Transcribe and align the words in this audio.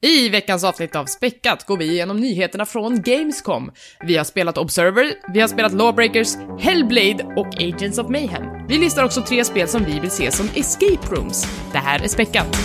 I 0.00 0.28
veckans 0.28 0.64
avsnitt 0.64 0.96
av 0.96 1.06
Späckat 1.06 1.66
går 1.66 1.76
vi 1.76 1.84
igenom 1.84 2.20
nyheterna 2.20 2.66
från 2.66 3.02
Gamescom. 3.02 3.72
Vi 4.06 4.16
har 4.16 4.24
spelat 4.24 4.58
Observer, 4.58 5.12
vi 5.32 5.40
har 5.40 5.48
spelat 5.48 5.72
Lawbreakers, 5.72 6.28
Hellblade 6.60 7.24
och 7.36 7.62
Agents 7.62 7.98
of 7.98 8.08
Mayhem. 8.10 8.66
Vi 8.68 8.78
listar 8.78 9.04
också 9.04 9.22
tre 9.22 9.44
spel 9.44 9.68
som 9.68 9.84
vi 9.84 10.00
vill 10.00 10.10
se 10.10 10.30
som 10.30 10.48
escape 10.54 11.14
rooms. 11.14 11.46
Det 11.72 11.78
här 11.78 12.02
är 12.02 12.08
Späckat. 12.08 12.58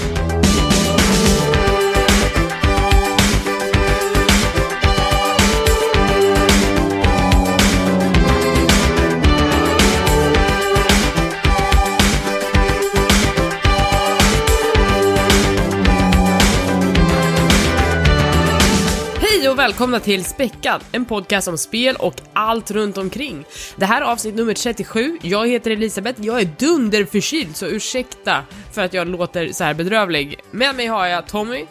Välkomna 19.63 19.99
till 19.99 20.25
Späckad, 20.25 20.83
en 20.91 21.05
podcast 21.05 21.47
om 21.47 21.57
spel 21.57 21.95
och 21.95 22.13
allt 22.33 22.71
runt 22.71 22.97
omkring. 22.97 23.45
Det 23.75 23.85
här 23.85 24.01
är 24.01 24.05
avsnitt 24.05 24.35
nummer 24.35 24.53
37, 24.53 25.17
jag 25.21 25.47
heter 25.47 25.71
Elisabeth, 25.71 26.25
jag 26.25 26.41
är 26.41 26.49
dunderförkyld 26.59 27.55
så 27.55 27.65
ursäkta 27.65 28.43
för 28.71 28.83
att 28.83 28.93
jag 28.93 29.07
låter 29.07 29.51
så 29.51 29.63
här 29.63 29.73
bedrövlig. 29.73 30.39
Med 30.51 30.75
mig 30.75 30.87
har 30.87 31.05
jag 31.05 31.27
Tommy 31.27 31.65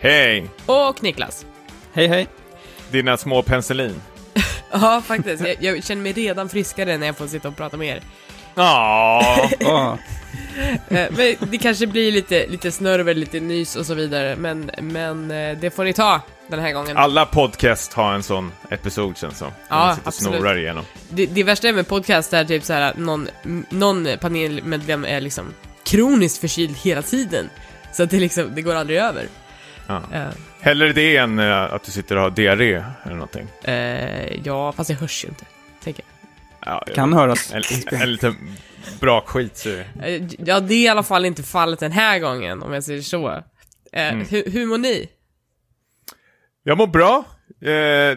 Hej! 0.00 0.50
och 0.66 1.02
Niklas. 1.02 1.46
Hej 1.92 2.06
hej. 2.06 2.26
Dina 2.90 3.16
små 3.16 3.42
penicillin. 3.42 3.94
Ja, 4.72 5.02
faktiskt. 5.06 5.46
Jag, 5.46 5.56
jag 5.60 5.84
känner 5.84 6.02
mig 6.02 6.12
redan 6.12 6.48
friskare 6.48 6.98
när 6.98 7.06
jag 7.06 7.16
får 7.16 7.26
sitta 7.26 7.48
och 7.48 7.56
prata 7.56 7.76
med 7.76 7.88
er. 7.88 8.02
Ja. 8.54 9.48
Eh, 10.88 11.06
Men 11.10 11.36
det 11.50 11.58
kanske 11.58 11.86
blir 11.86 12.12
lite, 12.12 12.46
lite 12.46 12.72
snörvel, 12.72 13.16
lite 13.18 13.40
nys 13.40 13.76
och 13.76 13.86
så 13.86 13.94
vidare, 13.94 14.36
men, 14.36 14.70
men 14.80 15.30
eh, 15.30 15.58
det 15.58 15.70
får 15.70 15.84
ni 15.84 15.92
ta 15.92 16.20
den 16.48 16.60
här 16.60 16.72
gången. 16.72 16.96
Alla 16.96 17.26
podcast 17.26 17.92
har 17.92 18.12
en 18.14 18.22
sån 18.22 18.52
episod 18.70 19.16
känns 19.18 19.38
som. 19.38 19.50
Ja, 19.68 19.76
Man 19.76 19.94
sitter 19.94 20.02
och 20.02 20.08
absolut. 20.08 20.40
snorar 20.40 20.58
igenom. 20.58 20.84
Det, 21.10 21.26
det 21.26 21.42
värsta 21.44 21.68
är 21.68 21.72
med 21.72 21.88
podcast 21.88 22.32
är 22.32 22.44
typ 22.44 22.64
så 22.64 22.72
här 22.72 22.82
att 22.82 22.98
någon, 22.98 23.28
någon 23.70 24.08
panelmedlem 24.20 25.04
är 25.04 25.20
liksom 25.20 25.54
kroniskt 25.84 26.38
förkyld 26.40 26.76
hela 26.76 27.02
tiden. 27.02 27.50
Så 27.92 28.02
att 28.02 28.10
det 28.10 28.20
liksom, 28.20 28.54
det 28.54 28.62
går 28.62 28.74
aldrig 28.74 28.98
över. 28.98 29.26
Ja. 29.86 30.02
Eh, 30.12 30.26
Hellre 30.60 30.92
det 30.92 31.16
än 31.16 31.38
att 31.38 31.82
du 31.84 31.92
sitter 31.92 32.16
och 32.16 32.22
har 32.22 32.30
diarré 32.30 32.84
eller 33.04 33.14
någonting. 33.14 33.48
eh, 33.64 34.36
ja, 34.44 34.72
fast 34.72 34.90
jag 34.90 34.96
hörs 34.96 35.24
ju 35.24 35.28
inte, 35.28 35.44
tänker 35.84 36.04
Ja, 36.66 36.84
kan 36.94 37.12
höras. 37.12 37.52
En, 37.52 37.62
en 38.00 38.12
liten 38.12 38.56
brakskit 39.00 39.56
så 39.56 39.68
är 39.68 39.76
det. 39.76 39.86
jag. 40.08 40.14
Eh, 40.14 40.28
ja, 40.46 40.60
det 40.60 40.74
är 40.74 40.84
i 40.84 40.88
alla 40.88 41.02
fall 41.02 41.24
inte 41.24 41.42
fallet 41.42 41.78
den 41.80 41.92
här 41.92 42.18
gången, 42.18 42.62
om 42.62 42.72
jag 42.72 42.84
säger 42.84 43.02
så. 43.02 43.28
Eh, 43.92 44.08
Mm. 44.12 44.26
hur, 44.30 44.50
hur 44.50 44.66
mår 44.66 44.78
ni? 44.78 45.08
Jag 46.62 46.78
mår 46.78 46.86
bra. 46.86 47.24
Eh, 47.62 47.66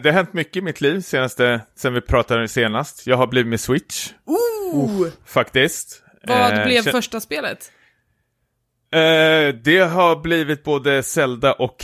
har 0.04 0.12
hänt 0.12 0.32
mycket 0.32 0.56
i 0.56 0.60
mitt 0.60 0.80
liv 0.80 1.00
senaste, 1.00 1.60
sen 1.76 1.94
vi 1.94 2.00
pratade 2.00 2.48
senast. 2.48 3.06
Jag 3.06 3.16
har 3.16 3.26
blivit 3.26 3.48
med 3.50 3.60
Switch, 3.60 4.10
Ooh! 4.24 5.06
faktiskt. 5.26 6.02
Vad 6.26 6.52
Eh, 6.58 6.64
blev 6.64 6.82
första 6.82 7.20
spelet? 7.20 7.72
Eh, 8.94 9.54
det 9.64 9.78
har 9.90 10.16
blivit 10.22 10.64
både 10.64 11.02
Zelda 11.02 11.52
och 11.52 11.76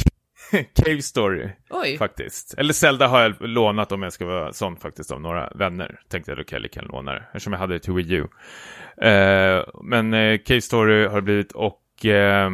Cave 0.75 1.03
Story. 1.03 1.49
Oj. 1.71 1.99
Faktiskt. 1.99 2.55
Eller 2.59 2.73
Zelda 2.73 3.07
har 3.07 3.21
jag 3.21 3.35
lånat 3.41 3.93
om 3.93 4.03
jag 4.03 4.13
ska 4.13 4.27
vara 4.27 4.53
sån 4.53 4.77
faktiskt 4.77 5.11
av 5.11 5.21
några 5.21 5.51
vänner. 5.55 6.01
Tänkte 6.09 6.31
jag 6.31 6.39
då 6.39 6.45
kan 6.45 6.63
jag 6.63 6.77
gärna 6.77 6.89
låna 6.89 7.13
det. 7.13 7.25
Eftersom 7.27 7.53
jag 7.53 7.61
hade 7.61 7.75
det 7.75 7.81
till 7.81 7.93
Wii 7.93 8.13
U. 8.13 8.27
Eh, 9.07 9.65
men 9.83 10.15
eh, 10.15 10.39
Cave 10.39 10.61
Story 10.61 11.07
har 11.07 11.17
det 11.17 11.23
blivit 11.23 11.53
och 11.53 12.07
eh, 12.07 12.51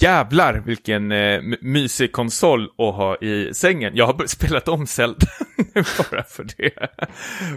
jävlar 0.00 0.62
vilken 0.66 1.12
eh, 1.12 1.40
mysig 1.60 2.12
konsol 2.12 2.64
att 2.64 2.94
ha 2.94 3.16
i 3.16 3.54
sängen. 3.54 3.92
Jag 3.96 4.06
har 4.06 4.26
spelat 4.26 4.68
om 4.68 4.86
Zelda 4.86 5.26
bara 6.10 6.22
för 6.22 6.46
det. 6.56 6.72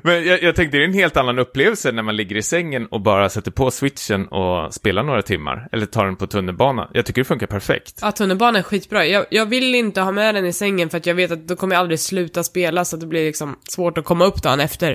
Men 0.04 0.26
jag, 0.26 0.44
jag 0.44 0.56
tänkte 0.56 0.78
det 0.78 0.84
är 0.84 0.88
en 0.88 0.94
helt 0.94 1.18
annan 1.18 1.40
upplevelse 1.40 1.92
när 1.92 2.04
man 2.04 2.16
ligger 2.16 2.36
i 2.36 2.42
sängen 2.42 2.88
och 2.88 3.02
bara 3.02 3.30
sätter 3.30 3.52
på 3.52 3.72
switchen 3.72 4.28
och 4.28 4.74
spelar 4.74 5.04
några 5.04 5.22
timmar. 5.22 5.70
Eller 5.72 5.86
tar 5.86 6.06
den 6.06 6.16
på 6.16 6.28
tunnelbana. 6.28 6.90
Jag 6.94 7.06
tycker 7.06 7.22
det 7.22 7.26
funkar 7.26 7.48
perfekt. 7.48 8.00
Ja, 8.02 8.12
tunnelbanan 8.12 8.56
är 8.56 8.64
skitbra. 8.64 9.06
Jag, 9.06 9.26
jag 9.30 9.46
vill 9.46 9.76
inte 9.76 10.02
ha 10.02 10.12
med 10.12 10.36
den 10.36 10.46
i 10.46 10.54
sängen 10.54 10.90
för 10.90 10.98
att 10.98 11.06
jag 11.06 11.16
vet 11.16 11.32
att 11.32 11.48
då 11.48 11.56
kommer 11.56 11.76
jag 11.76 11.80
aldrig 11.80 12.00
sluta 12.00 12.44
spela 12.44 12.86
så 12.86 12.96
att 12.96 13.00
det 13.00 13.08
blir 13.08 13.26
liksom 13.26 13.56
svårt 13.70 13.98
att 13.98 14.06
komma 14.06 14.26
upp 14.26 14.44
dagen 14.44 14.60
efter. 14.60 14.92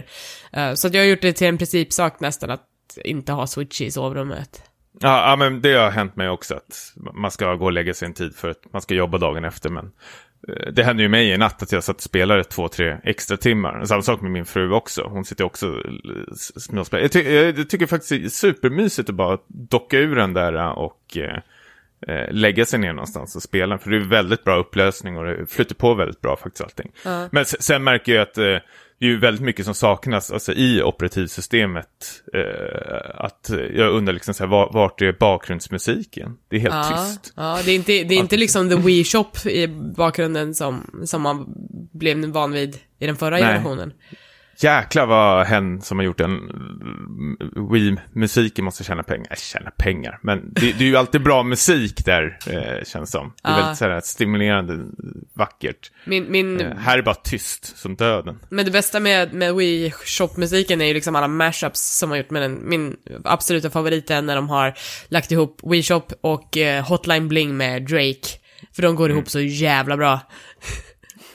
Uh, 0.57 0.75
så 0.75 0.87
att 0.87 0.95
jag 0.95 1.03
har 1.03 1.07
gjort 1.07 1.23
det 1.23 1.33
till 1.33 1.47
en 1.47 1.59
principsak 1.59 2.21
nästan 2.21 2.51
att 2.51 2.63
inte 3.05 3.33
ha 3.33 3.47
switch 3.47 3.81
i 3.81 3.91
sovrummet. 3.91 4.63
Ja, 5.01 5.31
ja, 5.31 5.37
men 5.37 5.61
det 5.63 5.73
har 5.73 5.91
hänt 5.91 6.17
mig 6.17 6.29
också 6.29 6.55
att 6.55 6.93
man 7.15 7.31
ska 7.31 7.55
gå 7.55 7.65
och 7.65 7.73
lägga 7.73 7.95
sig 7.95 8.07
en 8.07 8.15
tid 8.15 8.37
för 8.37 8.51
att 8.51 8.73
man 8.73 8.83
ska 8.83 8.95
jobba 8.95 9.19
dagen 9.19 9.45
efter. 9.45 9.71
Men 9.71 9.91
eh, 10.49 10.73
det 10.73 10.83
hände 10.85 11.03
ju 11.03 11.09
mig 11.09 11.31
i 11.31 11.37
natt 11.39 11.63
att 11.63 11.73
jag 11.73 11.85
satt 11.85 11.97
och 11.97 12.03
spelade 12.03 12.45
två, 12.45 12.69
tre 12.69 12.97
extra 13.05 13.37
timmar. 13.37 13.85
Samma 13.85 14.03
sak 14.03 14.21
med 14.21 14.31
min 14.31 14.45
fru 14.47 14.73
också. 14.73 15.03
Hon 15.11 15.25
sitter 15.25 15.45
också 15.45 15.69
och 15.69 15.83
s- 16.33 16.65
småspelar. 16.65 17.03
Jag, 17.03 17.13
ty 17.13 17.21
jag, 17.23 17.69
tycker 17.71 17.87
faktiskt 17.87 18.11
det 18.11 18.25
är 18.25 18.29
supermysigt 18.29 19.09
att 19.09 19.15
bara 19.15 19.39
docka 19.49 19.99
ur 19.99 20.17
den 20.17 20.33
där 20.35 20.79
och 20.79 21.17
eh, 21.17 21.39
eh, 22.17 22.33
lägga 22.33 22.65
sig 22.65 22.79
ner 22.79 22.93
någonstans 22.93 23.37
och 23.37 23.43
spela. 23.43 23.79
För 23.79 23.91
det 23.91 23.97
är 23.97 24.01
väldigt 24.01 24.45
bra 24.45 24.57
upplösning 24.57 25.17
och 25.17 25.25
det 25.25 25.47
flyter 25.47 25.75
på 25.75 25.95
väldigt 25.95 26.21
bra 26.21 26.37
faktiskt 26.37 26.63
allting. 26.65 26.93
Ja. 27.05 27.29
Men 27.33 27.45
sen 27.45 27.85
märker 27.85 28.15
jag 28.15 28.23
att 28.23 28.39
eh, 28.39 28.57
det 28.99 29.07
är 29.07 29.11
ju 29.11 29.19
väldigt 29.19 29.43
mycket 29.43 29.65
som 29.65 29.75
saknas 29.75 30.31
alltså, 30.31 30.53
i 30.53 30.83
operativsystemet. 30.83 32.23
Eh, 32.35 33.25
att 33.25 33.51
jag 33.75 33.93
undrar 33.93 34.13
liksom 34.13 34.35
så 34.35 34.45
här, 34.45 34.51
var, 34.51 34.71
vart 34.73 35.03
är 35.03 35.13
bakgrundsmusiken? 35.13 36.37
Det 36.49 36.57
är 36.57 36.61
helt 36.61 36.75
Ja, 36.75 37.07
tyst. 37.07 37.33
ja 37.37 37.59
det 37.65 37.71
är 37.71 37.75
inte, 37.75 37.93
det 37.93 38.15
är 38.15 38.19
inte 38.19 38.37
liksom 38.37 38.69
the 38.69 38.77
Wii 38.77 39.05
Shop 39.05 39.49
i 39.51 39.67
bakgrunden 39.97 40.55
som, 40.55 41.03
som 41.05 41.23
man 41.23 41.47
blev 41.93 42.27
van 42.27 42.53
vid 42.53 42.77
i 42.99 43.07
den 43.07 43.17
förra 43.17 43.31
Nej. 43.31 43.43
generationen. 43.43 43.93
Jäklar 44.59 45.07
vad 45.07 45.47
hen 45.47 45.81
som 45.83 45.99
har 45.99 46.05
gjort 46.05 46.19
den 46.19 46.41
Wii-musiken 47.73 48.65
måste 48.65 48.85
tjäna 48.85 49.03
pengar. 49.03 49.27
Äh, 49.31 49.37
tjäna 49.37 49.71
pengar, 49.71 50.19
men 50.23 50.53
det, 50.53 50.61
det 50.79 50.85
är 50.85 50.89
ju 50.89 50.97
alltid 50.97 51.23
bra 51.23 51.43
musik 51.43 52.05
där, 52.05 52.39
eh, 52.51 52.85
känns 52.85 53.11
som. 53.11 53.33
Det 53.43 53.49
är 53.49 53.53
Ja. 53.53 53.57
väldigt 53.61 53.79
så 53.79 53.85
här, 53.85 54.01
stimulerande, 54.01 54.79
vackert. 55.35 55.91
Min, 56.05 56.31
min, 56.31 56.61
Eh, 56.61 56.77
här 56.77 56.99
är 56.99 57.03
bara 57.03 57.15
tyst 57.15 57.77
som 57.79 57.97
döden. 57.97 58.39
men 58.51 58.65
det 58.65 58.71
bästa 58.71 59.01
med, 59.01 59.33
med 59.35 59.55
Wii 59.55 59.91
Shop-musiken 59.91 60.81
är 60.81 60.87
ju 60.87 60.95
liksom 60.95 61.17
alla 61.17 61.29
mashups 61.29 61.99
som 61.99 62.11
har 62.11 62.17
gjort 62.17 62.31
med 62.31 62.43
den. 62.43 62.69
Min 62.69 62.97
absoluta 63.25 63.71
favorit 63.71 64.11
är 64.11 64.23
när 64.23 64.37
de 64.37 64.49
har 64.49 64.75
lagt 65.09 65.33
ihop 65.33 65.61
Wii 65.73 65.83
Shop 65.83 66.03
och 66.21 66.57
eh, 66.57 66.85
Hotline 66.89 67.29
Bling 67.29 67.57
med 67.57 67.83
Drake. 67.87 68.29
För 68.73 68.83
de 68.83 68.95
går 68.97 69.11
ihop 69.11 69.29
så 69.29 69.41
jävla 69.41 69.97
bra. 69.97 70.21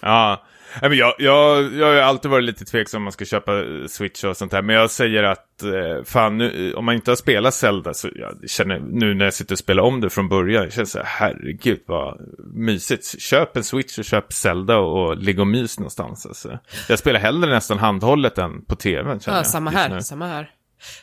Ja, 0.01 0.45
Nej, 0.81 0.89
men 0.89 0.97
jag, 0.99 1.15
jag, 1.17 1.73
jag 1.73 1.85
har 1.85 1.93
ju 1.93 1.99
alltid 1.99 2.31
varit 2.31 2.43
lite 2.43 2.65
tveksam 2.65 2.97
om 2.99 3.03
man 3.03 3.11
ska 3.11 3.25
köpa 3.25 3.59
eh, 3.59 3.87
Switch 3.89 4.23
och 4.23 4.37
sånt 4.37 4.53
här. 4.53 4.61
Men 4.61 4.75
jag 4.75 4.91
säger 4.91 5.23
att, 5.23 5.63
eh, 5.63 6.03
fan, 6.05 6.37
nu, 6.37 6.69
eh, 6.69 6.77
om 6.77 6.85
man 6.85 6.95
inte 6.95 7.11
har 7.11 7.15
spelat 7.15 7.53
Zelda 7.53 7.93
så 7.93 8.09
jag 8.15 8.49
känner 8.49 8.79
nu 8.79 9.13
när 9.13 9.25
jag 9.25 9.33
sitter 9.33 9.55
och 9.55 9.59
spelar 9.59 9.83
om 9.83 10.01
det 10.01 10.09
från 10.09 10.29
början. 10.29 10.63
Jag 10.63 10.73
känner 10.73 10.85
så 10.85 10.97
här, 10.97 11.05
herregud 11.05 11.81
vad 11.85 12.17
mysigt. 12.53 13.21
Köp 13.21 13.57
en 13.57 13.63
Switch 13.63 13.97
och 13.97 14.05
köp 14.05 14.33
Zelda 14.33 14.77
och, 14.77 15.07
och 15.09 15.17
ligg 15.17 15.39
och 15.39 15.47
mys 15.47 15.79
någonstans. 15.79 16.25
Alltså. 16.25 16.59
Jag 16.89 16.99
spelar 16.99 17.19
hellre 17.19 17.49
nästan 17.49 17.79
handhållet 17.79 18.37
än 18.37 18.65
på 18.65 18.75
tvn. 18.75 19.19
känner 19.19 19.37
Ja, 19.37 19.39
jag, 19.39 19.47
samma 19.47 19.71
just 19.71 19.83
här, 19.83 19.99
samma 19.99 20.27
här. 20.27 20.49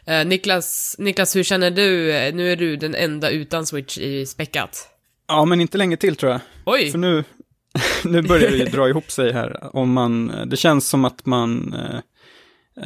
Eh, 0.07 0.27
Niklas, 0.27 0.97
Niklas, 0.99 1.37
hur 1.37 1.43
känner 1.43 1.71
du? 1.71 2.07
Nu 2.33 2.53
är 2.53 2.57
du 2.57 2.77
den 2.77 2.95
enda 2.95 3.31
utan 3.31 3.67
Switch 3.67 3.99
i 3.99 4.27
späckat. 4.27 4.89
Ja, 5.29 5.45
men 5.45 5.61
inte 5.61 5.79
länge 5.79 5.97
till 5.97 6.17
tror 6.17 6.33
jag. 6.33 6.41
Oj! 6.65 6.91
För 6.91 6.99
nu, 6.99 7.25
nu 8.05 8.23
börjar 8.23 8.51
det 8.51 8.57
ju 8.57 8.65
dra 8.65 8.89
ihop 8.89 9.11
sig 9.11 9.33
här. 9.33 9.77
Om 9.77 9.93
man, 9.93 10.33
det 10.47 10.57
känns 10.57 10.89
som 10.89 11.05
att 11.05 11.27
man, 11.27 11.75
eh, 11.75 12.01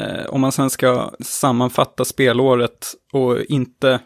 eh, 0.03 0.27
om 0.27 0.41
man 0.41 0.53
sen 0.53 0.71
ska 0.71 1.11
sammanfatta 1.21 2.05
spelåret 2.05 2.95
och 3.13 3.41
inte 3.41 4.01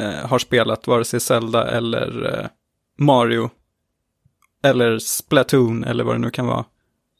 eh, 0.00 0.28
har 0.28 0.38
spelat 0.38 0.86
vare 0.86 1.04
sig 1.04 1.20
Zelda 1.20 1.70
eller 1.70 2.38
eh, 2.38 2.46
Mario, 2.98 3.50
eller 4.64 4.98
Splatoon 4.98 5.84
eller 5.84 6.04
vad 6.04 6.14
det 6.14 6.18
nu 6.18 6.30
kan 6.30 6.46
vara, 6.46 6.64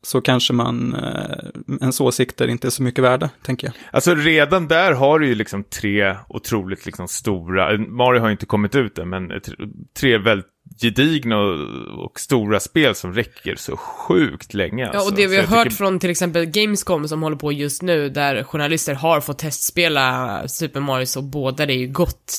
så 0.03 0.21
kanske 0.21 0.53
man, 0.53 0.95
eh, 0.95 1.77
ens 1.81 2.01
åsikter 2.01 2.49
inte 2.49 2.69
är 2.69 2.71
så 2.71 2.83
mycket 2.83 3.05
värda, 3.05 3.31
tänker 3.43 3.67
jag. 3.67 3.75
Alltså 3.91 4.15
redan 4.15 4.69
där 4.69 4.93
har 4.93 5.19
du 5.19 5.27
ju 5.27 5.35
liksom 5.35 5.65
tre 5.65 6.17
otroligt 6.29 6.87
liksom 6.87 7.09
stora, 7.09 7.79
Mario 7.79 8.21
har 8.21 8.29
ju 8.29 8.33
inte 8.33 8.47
kommit 8.47 8.75
ut 8.75 8.99
än, 8.99 9.09
men 9.09 9.33
tre 10.01 10.19
väldigt 10.19 10.52
gedigna 10.81 11.39
och, 11.39 12.05
och 12.05 12.21
stora 12.21 12.61
spel 12.61 12.95
som 12.95 13.15
räcker 13.15 13.57
så 13.57 13.77
sjukt 13.77 14.55
länge. 14.55 14.85
Ja, 14.85 14.91
alltså. 14.91 15.11
och 15.11 15.17
det 15.17 15.27
vi 15.27 15.37
har 15.37 15.43
jag 15.43 15.49
hört 15.51 15.65
tycker- 15.65 15.77
från 15.77 15.99
till 15.99 16.11
exempel 16.11 16.47
Gamescom 16.47 17.09
som 17.09 17.23
håller 17.23 17.37
på 17.37 17.53
just 17.53 17.83
nu, 17.83 18.09
där 18.09 18.45
journalister 18.45 18.95
har 18.95 19.21
fått 19.21 19.39
testspela 19.39 20.43
Super 20.49 20.81
Mario, 20.81 21.07
så 21.07 21.23
båda 21.23 21.67
det 21.67 21.73
är 21.73 21.79
ju 21.79 21.89
gott. 21.89 22.39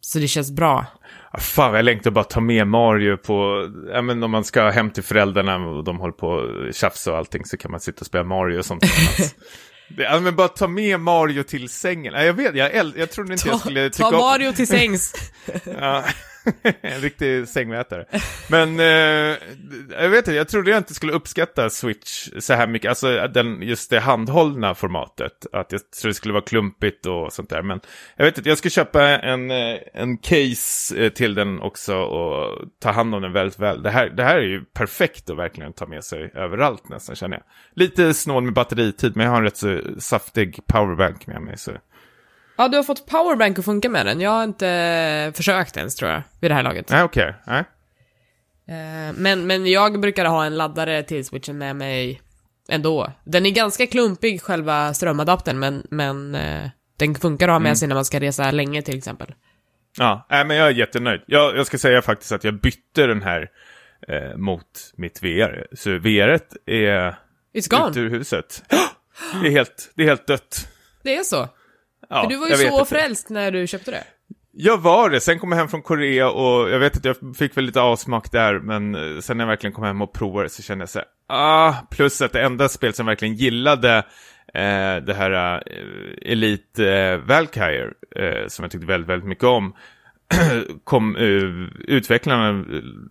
Så 0.00 0.18
det 0.18 0.28
känns 0.28 0.50
bra. 0.50 0.86
Ah, 1.32 1.38
fan, 1.40 1.74
jag 1.74 1.84
längtar 1.84 2.10
bara 2.10 2.20
att 2.20 2.30
ta 2.30 2.40
med 2.40 2.66
Mario 2.66 3.16
på, 3.16 3.68
ja 3.92 4.02
men 4.02 4.22
om 4.22 4.30
man 4.30 4.44
ska 4.44 4.70
hem 4.70 4.90
till 4.90 5.02
föräldrarna 5.02 5.56
och 5.56 5.84
de 5.84 5.98
håller 6.00 6.12
på 6.12 6.26
och 6.28 6.74
tjafsa 6.74 7.12
och 7.12 7.18
allting 7.18 7.44
så 7.44 7.56
kan 7.56 7.70
man 7.70 7.80
sitta 7.80 8.00
och 8.00 8.06
spela 8.06 8.24
Mario 8.24 8.58
och 8.58 8.64
sånt. 8.64 8.84
Ja, 9.96 10.20
men 10.20 10.36
bara 10.36 10.48
ta 10.48 10.68
med 10.68 11.00
Mario 11.00 11.42
till 11.42 11.68
sängen. 11.68 12.12
Ja, 12.16 12.22
jag 12.22 12.32
vet, 12.34 12.54
jag, 12.56 12.72
äl- 12.72 12.92
jag 12.96 13.10
trodde 13.10 13.32
inte 13.32 13.48
jag 13.48 13.60
skulle 13.60 13.90
tycka 13.90 14.10
Ta 14.10 14.16
om... 14.16 14.24
Mario 14.24 14.52
till 14.52 14.66
sängs. 14.66 15.12
Ja. 15.80 16.04
en 16.80 17.00
riktig 17.00 17.48
sängmätare. 17.48 18.04
Men 18.50 18.80
eh, 18.80 19.36
jag 20.02 20.08
vet 20.08 20.18
inte, 20.18 20.32
jag 20.32 20.48
trodde 20.48 20.70
jag 20.70 20.78
inte 20.78 20.94
skulle 20.94 21.12
uppskatta 21.12 21.70
Switch 21.70 22.28
så 22.38 22.54
här 22.54 22.66
mycket. 22.66 22.88
Alltså 22.88 23.28
den, 23.28 23.62
just 23.62 23.90
det 23.90 24.00
handhållna 24.00 24.74
formatet. 24.74 25.46
Att 25.52 25.72
jag 25.72 25.90
trodde 25.90 26.10
det 26.10 26.14
skulle 26.14 26.34
vara 26.34 26.44
klumpigt 26.44 27.06
och 27.06 27.32
sånt 27.32 27.50
där. 27.50 27.62
Men 27.62 27.80
jag 28.16 28.24
vet 28.24 28.38
inte, 28.38 28.50
jag 28.50 28.58
ska 28.58 28.68
köpa 28.70 29.02
en, 29.08 29.50
eh, 29.50 29.78
en 29.94 30.18
case 30.18 30.96
eh, 30.96 31.12
till 31.12 31.34
den 31.34 31.60
också 31.60 31.96
och 31.96 32.64
ta 32.80 32.90
hand 32.90 33.14
om 33.14 33.22
den 33.22 33.32
väldigt 33.32 33.58
väl. 33.58 33.82
Det 33.82 33.90
här, 33.90 34.08
det 34.08 34.24
här 34.24 34.36
är 34.36 34.46
ju 34.46 34.64
perfekt 34.64 35.30
att 35.30 35.36
verkligen 35.36 35.72
ta 35.72 35.86
med 35.86 36.04
sig 36.04 36.30
överallt 36.34 36.88
nästan 36.88 37.16
känner 37.16 37.36
jag. 37.36 37.44
Lite 37.74 38.14
snål 38.14 38.42
med 38.42 38.54
batteritid, 38.54 39.16
men 39.16 39.26
jag 39.26 39.32
har 39.32 39.38
en 39.38 39.44
rätt 39.44 39.56
så 39.56 39.80
saftig 39.98 40.60
powerbank 40.66 41.26
med 41.26 41.42
mig. 41.42 41.58
Så. 41.58 41.72
Ja, 42.56 42.68
du 42.68 42.76
har 42.76 42.84
fått 42.84 43.06
powerbank 43.06 43.58
att 43.58 43.64
funka 43.64 43.88
med 43.88 44.06
den. 44.06 44.20
Jag 44.20 44.30
har 44.30 44.44
inte 44.44 45.32
försökt 45.34 45.76
ens, 45.76 45.94
tror 45.94 46.10
jag, 46.10 46.22
vid 46.40 46.50
det 46.50 46.54
här 46.54 46.62
laget. 46.62 46.90
Nej, 46.90 47.02
okej. 47.02 47.28
Okay. 47.28 47.34
Nej. 47.46 47.64
Eh, 48.68 49.14
men, 49.16 49.46
men 49.46 49.66
jag 49.66 50.00
brukar 50.00 50.24
ha 50.24 50.44
en 50.44 50.56
laddare 50.56 51.02
till 51.02 51.24
switchen 51.24 51.58
med 51.58 51.76
mig 51.76 52.20
ändå. 52.68 53.12
Den 53.24 53.46
är 53.46 53.50
ganska 53.50 53.86
klumpig, 53.86 54.42
själva 54.42 54.94
strömadaptern, 54.94 55.58
men, 55.58 55.86
men 55.90 56.34
eh, 56.34 56.68
den 56.96 57.14
funkar 57.14 57.48
att 57.48 57.52
ha 57.52 57.58
med 57.58 57.68
mm. 57.68 57.76
sig 57.76 57.88
när 57.88 57.94
man 57.94 58.04
ska 58.04 58.20
resa 58.20 58.50
länge 58.50 58.82
till 58.82 58.98
exempel. 58.98 59.34
Ja, 59.98 60.26
nej, 60.30 60.44
men 60.44 60.56
jag 60.56 60.66
är 60.66 60.72
jättenöjd. 60.72 61.20
Jag, 61.26 61.56
jag 61.56 61.66
ska 61.66 61.78
säga 61.78 62.02
faktiskt 62.02 62.32
att 62.32 62.44
jag 62.44 62.60
bytte 62.60 63.06
den 63.06 63.22
här 63.22 63.50
eh, 64.08 64.36
mot 64.36 64.92
mitt 64.96 65.22
VR. 65.22 65.66
Så 65.72 65.98
VR 65.98 66.40
är 66.66 67.14
It's 67.54 67.70
gone. 67.70 67.90
ut 67.90 67.96
ur 67.96 68.10
huset. 68.10 68.62
Det 69.42 69.48
är 69.48 69.50
helt, 69.50 69.92
det 69.94 70.02
är 70.02 70.06
helt 70.06 70.26
dött. 70.26 70.68
Det 71.02 71.16
är 71.16 71.22
så? 71.22 71.48
Ja, 72.08 72.22
För 72.22 72.30
du 72.30 72.36
var 72.36 72.48
ju 72.48 72.56
så 72.56 72.84
frälst 72.84 73.30
när 73.30 73.50
du 73.50 73.66
köpte 73.66 73.90
det. 73.90 74.04
Jag 74.56 74.78
var 74.78 75.10
det, 75.10 75.20
sen 75.20 75.38
kom 75.38 75.52
jag 75.52 75.58
hem 75.58 75.68
från 75.68 75.82
Korea 75.82 76.30
och 76.30 76.70
jag 76.70 76.78
vet 76.78 76.96
att 76.96 77.04
jag 77.04 77.16
fick 77.36 77.56
väl 77.56 77.64
lite 77.64 77.80
avsmak 77.80 78.32
där, 78.32 78.58
men 78.58 78.94
eh, 78.94 79.20
sen 79.20 79.36
när 79.36 79.44
jag 79.44 79.48
verkligen 79.48 79.74
kom 79.74 79.84
hem 79.84 80.02
och 80.02 80.12
provade 80.12 80.48
så 80.48 80.62
kände 80.62 80.82
jag 80.82 80.88
så 80.88 80.98
här, 80.98 81.08
ah, 81.28 81.74
plus 81.90 82.22
att 82.22 82.32
det 82.32 82.42
enda 82.42 82.68
spel 82.68 82.94
som 82.94 83.06
jag 83.06 83.10
verkligen 83.10 83.34
gillade, 83.34 83.96
eh, 84.54 84.96
det 85.06 85.14
här 85.14 85.62
eh, 85.66 86.32
Elite 86.32 86.90
eh, 86.90 87.16
Valkyrie, 87.18 87.90
eh, 88.16 88.48
som 88.48 88.62
jag 88.62 88.72
tyckte 88.72 88.86
väldigt, 88.86 89.10
väldigt 89.10 89.28
mycket 89.28 89.44
om, 89.44 89.74
kom, 90.84 91.16
uh, 91.16 91.68
utvecklarna 91.78 92.64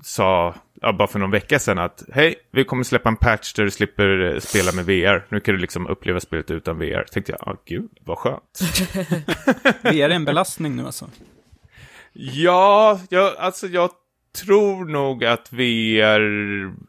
sa 0.04 0.56
ja, 0.84 0.94
bara 0.94 1.08
för 1.08 1.20
någon 1.20 1.32
vecka 1.32 1.60
sedan 1.60 1.80
att 1.80 2.04
hej, 2.14 2.36
vi 2.52 2.64
kommer 2.64 2.84
släppa 2.84 3.10
en 3.10 3.16
patch 3.16 3.54
där 3.54 3.64
du 3.64 3.72
slipper 3.72 4.08
uh, 4.08 4.40
spela 4.40 4.72
med 4.72 4.86
VR. 4.86 5.26
Nu 5.30 5.40
kan 5.40 5.56
du 5.56 5.62
liksom 5.62 5.88
uppleva 5.88 6.20
spelet 6.20 6.52
utan 6.52 6.80
VR. 6.80 7.04
Tänkte 7.12 7.32
jag, 7.32 7.42
ja 7.46 7.58
gud, 7.66 7.90
vad 8.06 8.18
skönt. 8.18 8.60
VR 9.82 9.94
är 9.94 10.10
en 10.10 10.26
belastning 10.26 10.76
nu 10.76 10.86
alltså? 10.86 11.10
Ja, 12.14 13.00
jag, 13.10 13.38
alltså 13.38 13.68
jag 13.68 13.90
tror 14.46 14.86
nog 14.86 15.26
att 15.26 15.54
VR 15.54 16.22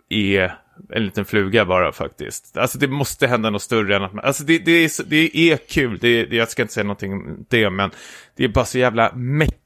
är 0.09 0.59
en 0.91 1.05
liten 1.05 1.25
fluga 1.25 1.65
bara 1.65 1.93
faktiskt. 1.93 2.57
Alltså 2.57 2.79
det 2.79 2.89
måste 2.89 3.27
hända 3.27 3.51
något 3.51 3.63
större 3.63 3.97
än 3.97 4.03
att 4.03 4.15
man, 4.15 4.25
alltså 4.25 4.45
det, 4.45 4.59
det, 4.59 4.73
är, 4.73 5.05
det 5.05 5.37
är 5.37 5.57
kul, 5.57 5.99
det, 6.01 6.25
det, 6.25 6.37
jag 6.37 6.49
ska 6.49 6.63
inte 6.63 6.75
säga 6.75 6.85
någonting 6.85 7.13
om 7.13 7.47
det, 7.49 7.71
men 7.71 7.91
det 8.37 8.45
är 8.45 8.49
bara 8.49 8.65
så 8.65 8.79
jävla 8.79 9.13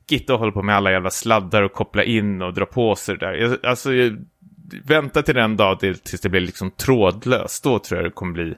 mäckigt 0.09 0.31
att 0.31 0.39
hålla 0.39 0.53
på 0.53 0.63
med 0.63 0.77
alla 0.77 0.91
jävla 0.91 1.11
sladdar 1.11 1.63
och 1.63 1.73
koppla 1.73 2.05
in 2.05 2.43
och 2.43 2.55
dra 2.55 2.67
på 2.67 2.97
sig 2.97 3.17
det 3.17 3.27
där. 3.27 3.59
Alltså, 3.67 3.91
vänta 4.85 5.23
till 5.23 5.35
den 5.35 5.57
dag 5.57 5.79
det, 5.81 6.05
tills 6.05 6.21
det 6.21 6.29
blir 6.29 6.41
liksom 6.41 6.71
trådlöst, 6.71 7.65
då 7.65 7.79
tror 7.79 8.01
jag 8.01 8.11
det 8.11 8.15
kommer 8.15 8.33
bli 8.33 8.55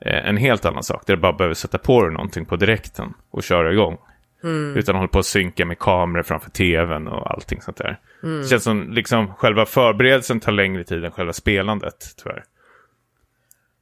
eh, 0.00 0.28
en 0.28 0.36
helt 0.36 0.64
annan 0.64 0.82
sak, 0.82 1.02
där 1.06 1.16
du 1.16 1.22
bara 1.22 1.32
behöver 1.32 1.54
sätta 1.54 1.78
på 1.78 2.02
dig 2.02 2.12
någonting 2.12 2.46
på 2.46 2.56
direkten 2.56 3.14
och 3.30 3.42
köra 3.42 3.72
igång. 3.72 3.98
Mm. 4.44 4.76
Utan 4.76 4.96
hålla 4.96 5.08
på 5.08 5.18
att 5.18 5.26
synka 5.26 5.64
med 5.64 5.78
kameror 5.78 6.22
framför 6.22 6.50
tvn 6.50 7.08
och 7.08 7.30
allting 7.30 7.62
sånt 7.62 7.76
där. 7.76 7.98
Mm. 8.22 8.42
Det 8.42 8.48
känns 8.48 8.64
som 8.64 8.92
liksom 8.92 9.34
själva 9.34 9.66
förberedelsen 9.66 10.40
tar 10.40 10.52
längre 10.52 10.84
tid 10.84 11.04
än 11.04 11.10
själva 11.10 11.32
spelandet, 11.32 12.14
tyvärr. 12.22 12.44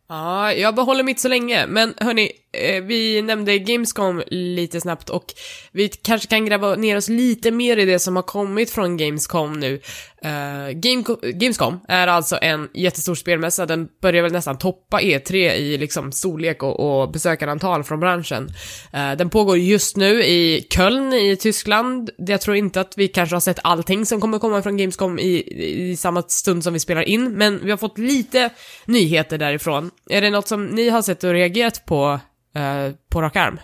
Ja, 0.09 0.53
jag 0.53 0.75
behåller 0.75 1.05
mitt 1.05 1.21
så 1.21 1.29
länge, 1.29 1.67
men 1.67 1.95
hörni, 1.97 2.33
Eh, 2.53 2.83
vi 2.83 3.23
nämnde 3.23 3.59
Gamescom 3.59 4.23
lite 4.27 4.81
snabbt 4.81 5.11
och 5.11 5.35
vi 5.73 5.89
kanske 5.89 6.29
kan 6.29 6.47
gräva 6.47 6.75
ner 6.75 6.97
oss 6.97 7.09
lite 7.09 7.51
mer 7.51 7.77
i 7.77 7.85
det 7.85 7.99
som 7.99 8.17
har 8.17 8.23
kommit 8.23 8.71
från 8.71 8.97
Gamescom 8.97 9.61
nu. 9.61 9.81
Uh, 10.25 10.71
Game 10.73 11.05
Gamescom 11.23 11.81
är 11.89 12.07
alltså 12.07 12.39
en 12.43 12.69
jättestor 12.75 13.15
spelmässa, 13.15 13.67
den 13.67 13.89
börjar 14.03 14.23
väl 14.23 14.33
nästan 14.33 14.59
toppa 14.59 15.01
E3 15.01 15.35
i 15.35 15.79
liksom 15.79 16.13
storlek 16.13 16.63
och, 16.63 16.81
och 16.81 17.11
besökarantal 17.13 17.85
från 17.85 18.01
branschen. 18.01 18.49
Uh, 18.95 19.17
den 19.17 19.31
pågår 19.31 19.59
just 19.59 19.97
nu 19.97 20.25
i 20.25 20.67
Köln 20.71 21.13
i 21.13 21.37
Tyskland. 21.37 22.11
Jag 22.17 22.41
tror 22.41 22.57
inte 22.57 22.81
att 22.81 22.95
vi 22.97 23.09
kanske 23.09 23.37
har 23.37 23.41
sett 23.41 23.59
allting 23.65 24.07
som 24.07 24.21
kommer 24.21 24.39
komma 24.39 24.63
från 24.63 24.77
Gamescom 24.77 25.19
i, 25.19 25.45
i 25.91 25.97
samma 25.97 26.23
stund 26.23 26.65
som 26.65 26.73
vi 26.73 26.81
spelar 26.81 27.03
in, 27.03 27.33
men 27.33 27.65
vi 27.65 27.71
har 27.71 27.79
fått 27.79 27.99
lite 27.99 28.51
nyheter 28.85 29.39
därifrån. 29.39 29.91
Är 30.11 30.21
det 30.21 30.31
något 30.31 30.49
som 30.49 30.67
ni 30.67 30.89
har 30.89 31.03
sett 31.03 31.25
och 31.25 31.33
reagerat 31.33 31.87
på 31.87 32.21
Eh, 32.55 32.93
på 33.09 33.23
rak 33.23 33.37
arm? 33.37 33.61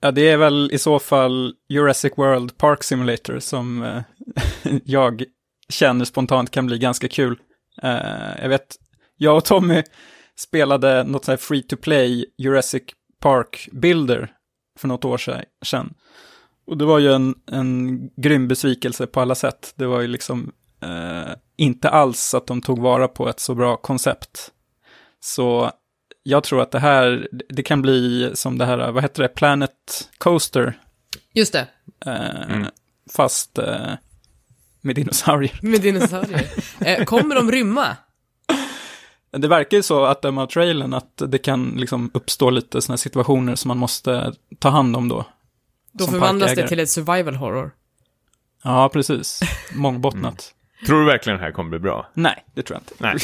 Ja, 0.00 0.10
det 0.10 0.28
är 0.28 0.36
väl 0.36 0.70
i 0.72 0.78
så 0.78 0.98
fall 0.98 1.54
Jurassic 1.68 2.12
World 2.16 2.58
Park 2.58 2.82
Simulator 2.82 3.38
som 3.38 3.82
eh, 3.82 4.02
jag 4.84 5.24
känner 5.68 6.04
spontant 6.04 6.50
kan 6.50 6.66
bli 6.66 6.78
ganska 6.78 7.08
kul. 7.08 7.38
Eh, 7.82 8.42
jag 8.42 8.48
vet, 8.48 8.76
jag 9.16 9.36
och 9.36 9.44
Tommy 9.44 9.82
spelade 10.38 11.04
något 11.04 11.24
så 11.24 11.32
här 11.32 11.36
free 11.36 11.62
to 11.62 11.76
play 11.76 12.26
Jurassic 12.38 12.82
Park 13.20 13.68
Builder 13.72 14.32
för 14.78 14.88
något 14.88 15.04
år 15.04 15.20
sedan. 15.64 15.94
Och 16.66 16.78
det 16.78 16.84
var 16.84 16.98
ju 16.98 17.12
en, 17.12 17.34
en 17.46 18.00
grym 18.16 18.48
besvikelse 18.48 19.06
på 19.06 19.20
alla 19.20 19.34
sätt. 19.34 19.72
Det 19.76 19.86
var 19.86 20.00
ju 20.00 20.06
liksom 20.06 20.52
eh, 20.82 21.32
inte 21.56 21.88
alls 21.88 22.34
att 22.34 22.46
de 22.46 22.62
tog 22.62 22.78
vara 22.78 23.08
på 23.08 23.28
ett 23.28 23.40
så 23.40 23.54
bra 23.54 23.76
koncept. 23.76 24.50
Så 25.20 25.70
jag 26.22 26.44
tror 26.44 26.62
att 26.62 26.70
det 26.70 26.78
här, 26.78 27.28
det 27.48 27.62
kan 27.62 27.82
bli 27.82 28.30
som 28.34 28.58
det 28.58 28.66
här, 28.66 28.92
vad 28.92 29.02
heter 29.02 29.22
det, 29.22 29.28
Planet 29.28 30.08
Coaster. 30.18 30.78
Just 31.34 31.52
det. 31.52 31.66
Uh, 32.06 32.52
mm. 32.52 32.66
Fast 33.10 33.58
med 34.80 34.96
dinosaurier. 34.96 35.58
Med 35.62 35.80
dinosaurier. 35.80 36.46
Eh, 36.80 37.04
kommer 37.04 37.34
de 37.34 37.52
rymma? 37.52 37.96
Det 39.30 39.48
verkar 39.48 39.76
ju 39.76 39.82
så 39.82 40.04
att 40.04 40.22
döma 40.22 40.42
av 40.42 40.46
trailern 40.46 40.94
att 40.94 41.22
det 41.28 41.38
kan 41.38 41.74
liksom 41.76 42.10
uppstå 42.14 42.50
lite 42.50 42.82
sådana 42.82 42.96
situationer 42.96 43.54
som 43.54 43.68
man 43.68 43.78
måste 43.78 44.32
ta 44.58 44.68
hand 44.68 44.96
om 44.96 45.08
då. 45.08 45.24
Då 45.92 46.06
förvandlas 46.06 46.54
det 46.54 46.68
till 46.68 46.80
ett 46.80 46.90
survival 46.90 47.34
horror. 47.34 47.74
Ja, 48.62 48.88
precis. 48.88 49.40
Mångbottnat. 49.74 50.54
Tror 50.86 51.00
du 51.00 51.06
verkligen 51.06 51.38
det 51.38 51.44
här 51.44 51.52
kommer 51.52 51.70
bli 51.70 51.78
bra? 51.78 52.10
Nej, 52.14 52.44
det 52.54 52.62
tror 52.62 52.80
jag 52.80 52.82
inte. 52.82 52.94
Nej. 52.98 53.16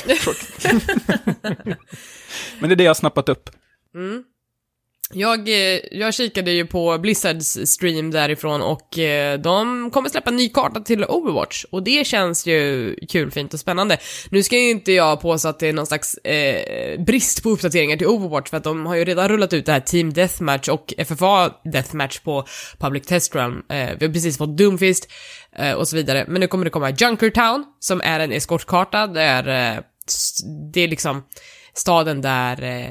Men 2.60 2.68
det 2.68 2.74
är 2.74 2.76
det 2.76 2.84
jag 2.84 2.90
har 2.90 2.94
snappat 2.94 3.28
upp. 3.28 3.50
Mm. 3.94 4.24
Jag, 5.12 5.48
eh, 5.48 5.80
jag 5.90 6.14
kikade 6.14 6.50
ju 6.50 6.66
på 6.66 6.98
Blizzards 6.98 7.58
stream 7.64 8.10
därifrån 8.10 8.62
och 8.62 8.98
eh, 8.98 9.38
de 9.38 9.90
kommer 9.90 10.08
släppa 10.08 10.30
en 10.30 10.36
ny 10.36 10.48
karta 10.48 10.80
till 10.80 11.04
Overwatch 11.04 11.64
och 11.64 11.82
det 11.82 12.06
känns 12.06 12.46
ju 12.46 12.94
kul, 13.08 13.30
fint 13.30 13.54
och 13.54 13.60
spännande. 13.60 13.98
Nu 14.30 14.42
ska 14.42 14.56
ju 14.56 14.70
inte 14.70 14.92
jag 14.92 15.20
påstå 15.20 15.48
att 15.48 15.58
det 15.58 15.68
är 15.68 15.72
någon 15.72 15.86
slags 15.86 16.14
eh, 16.14 17.00
brist 17.00 17.42
på 17.42 17.50
uppdateringar 17.50 17.96
till 17.96 18.06
Overwatch 18.06 18.50
för 18.50 18.56
att 18.56 18.64
de 18.64 18.86
har 18.86 18.94
ju 18.94 19.04
redan 19.04 19.28
rullat 19.28 19.52
ut 19.52 19.66
det 19.66 19.72
här 19.72 19.80
Team 19.80 20.12
Deathmatch 20.12 20.68
och 20.68 20.94
FFA 20.98 21.54
Deathmatch 21.64 22.20
på 22.20 22.46
Public 22.78 23.06
Test 23.06 23.34
Realm. 23.34 23.62
Eh, 23.70 23.90
vi 23.98 24.06
har 24.06 24.12
precis 24.12 24.38
fått 24.38 24.58
Doomfist 24.58 25.08
eh, 25.56 25.72
och 25.72 25.88
så 25.88 25.96
vidare, 25.96 26.24
men 26.28 26.40
nu 26.40 26.46
kommer 26.46 26.64
det 26.64 26.70
komma 26.70 26.90
Junkertown 26.90 27.64
som 27.80 28.00
är 28.00 28.20
en 28.20 28.32
eskortkarta 28.32 29.06
där 29.06 29.48
eh, 29.48 29.80
det 30.72 30.80
är 30.80 30.88
liksom 30.88 31.24
staden 31.74 32.20
där 32.20 32.62
eh, 32.62 32.90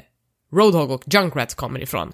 Roadhog 0.55 0.91
och 0.91 1.03
Junkrat 1.05 1.55
kommer 1.55 1.83
ifrån. 1.83 2.13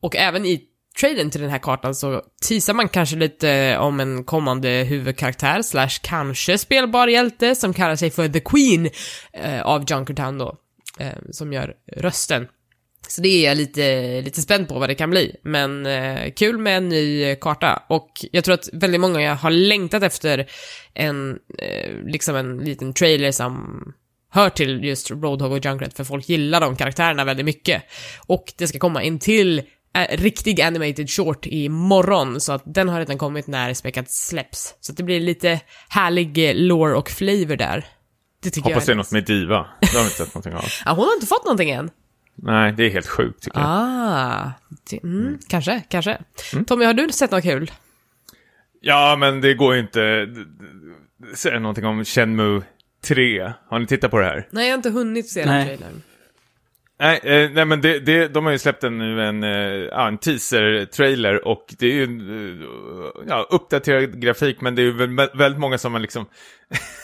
Och 0.00 0.16
även 0.16 0.46
i 0.46 0.64
traden 1.00 1.30
till 1.30 1.40
den 1.40 1.50
här 1.50 1.58
kartan 1.58 1.94
så 1.94 2.22
teasar 2.48 2.74
man 2.74 2.88
kanske 2.88 3.16
lite 3.16 3.50
eh, 3.50 3.80
om 3.80 4.00
en 4.00 4.24
kommande 4.24 4.68
huvudkaraktär 4.68 5.62
slash 5.62 6.00
kanske 6.02 6.58
spelbar 6.58 7.08
hjälte 7.08 7.54
som 7.54 7.74
kallar 7.74 7.96
sig 7.96 8.10
för 8.10 8.28
The 8.28 8.40
Queen 8.40 8.90
eh, 9.32 9.62
av 9.62 9.84
Junkertown 9.90 10.38
då, 10.38 10.56
eh, 10.98 11.12
som 11.30 11.52
gör 11.52 11.74
rösten. 11.96 12.48
Så 13.08 13.22
det 13.22 13.28
är 13.28 13.48
jag 13.48 13.56
lite, 13.56 14.20
lite 14.20 14.42
spänd 14.42 14.68
på 14.68 14.78
vad 14.78 14.88
det 14.88 14.94
kan 14.94 15.10
bli, 15.10 15.36
men 15.42 15.86
eh, 15.86 16.32
kul 16.32 16.58
med 16.58 16.76
en 16.76 16.88
ny 16.88 17.36
karta 17.36 17.82
och 17.88 18.10
jag 18.32 18.44
tror 18.44 18.54
att 18.54 18.68
väldigt 18.72 19.00
många 19.00 19.34
har 19.34 19.50
längtat 19.50 20.02
efter 20.02 20.50
en, 20.94 21.38
eh, 21.58 21.94
liksom 22.04 22.36
en 22.36 22.58
liten 22.58 22.94
trailer 22.94 23.32
som 23.32 23.82
hör 24.30 24.50
till 24.50 24.84
just 24.84 25.10
Roadhog 25.10 25.52
och 25.52 25.64
Junkrat 25.64 25.94
för 25.94 26.04
folk 26.04 26.28
gillar 26.28 26.60
de 26.60 26.76
karaktärerna 26.76 27.24
väldigt 27.24 27.46
mycket. 27.46 27.82
Och 28.26 28.52
det 28.58 28.66
ska 28.66 28.78
komma 28.78 29.02
en 29.02 29.18
till 29.18 29.62
äh, 29.94 30.16
riktig 30.16 30.60
animated 30.60 31.10
short 31.10 31.46
imorgon, 31.46 32.40
så 32.40 32.52
att 32.52 32.62
den 32.66 32.88
har 32.88 32.98
redan 32.98 33.18
kommit 33.18 33.46
när 33.46 33.74
späckat 33.74 34.10
släpps. 34.10 34.74
Så 34.80 34.92
att 34.92 34.96
det 34.96 35.02
blir 35.02 35.20
lite 35.20 35.60
härlig 35.88 36.48
eh, 36.48 36.54
lore 36.54 36.94
och 36.94 37.10
flavor 37.10 37.56
där. 37.56 37.84
Det 38.42 38.50
tycker 38.50 38.70
Hoppas 38.70 38.88
jag 38.88 38.96
det 38.96 38.96
är 38.96 39.02
något 39.02 39.12
med 39.12 39.24
Diva. 39.24 39.66
Det 39.80 39.86
har 39.86 39.98
vi 39.98 40.04
inte 40.04 40.16
sett 40.16 40.34
någonting 40.34 40.54
av. 40.54 40.64
ja, 40.84 40.92
hon 40.92 41.04
har 41.04 41.14
inte 41.14 41.26
fått 41.26 41.44
någonting 41.44 41.70
än. 41.70 41.90
Nej, 42.42 42.72
det 42.72 42.84
är 42.84 42.90
helt 42.90 43.06
sjukt 43.06 43.42
tycker 43.42 43.60
jag. 43.60 43.68
Ah, 43.68 44.52
mm, 44.92 45.20
mm. 45.20 45.38
kanske, 45.48 45.82
kanske. 45.88 46.18
Mm. 46.52 46.64
Tommy, 46.64 46.84
har 46.84 46.94
du 46.94 47.12
sett 47.12 47.30
något 47.30 47.42
kul? 47.42 47.70
Ja, 48.80 49.16
men 49.18 49.40
det 49.40 49.54
går 49.54 49.74
ju 49.74 49.80
inte. 49.80 50.28
Säger 51.34 51.60
någonting 51.60 51.84
om 51.84 52.04
Shenmue 52.04 52.62
3. 53.08 53.52
Har 53.68 53.78
ni 53.78 53.86
tittat 53.86 54.10
på 54.10 54.18
det 54.18 54.24
här? 54.24 54.46
Nej, 54.50 54.64
jag 54.66 54.72
har 54.72 54.76
inte 54.76 54.90
hunnit 54.90 55.28
se 55.28 55.40
den 55.40 55.48
Nej. 55.48 55.64
trailern. 55.66 56.02
Nej, 57.00 57.20
eh, 57.22 57.50
nej 57.50 57.64
men 57.64 57.80
det, 57.80 57.98
det, 58.00 58.28
de 58.28 58.44
har 58.44 58.52
ju 58.52 58.58
släppt 58.58 58.84
en, 58.84 59.00
en, 59.00 59.42
eh, 59.44 60.06
en 60.06 60.18
teaser-trailer 60.18 61.46
och 61.48 61.74
det 61.78 61.86
är 61.86 61.92
ju 61.92 62.04
eh, 62.04 62.66
ja, 63.28 63.46
uppdaterad 63.50 64.20
grafik 64.22 64.60
men 64.60 64.74
det 64.74 64.82
är 64.82 64.84
ju 64.84 64.92
väl- 64.92 65.28
väldigt 65.34 65.60
många 65.60 65.78
som 65.78 65.92
har 65.92 66.00
liksom 66.00 66.26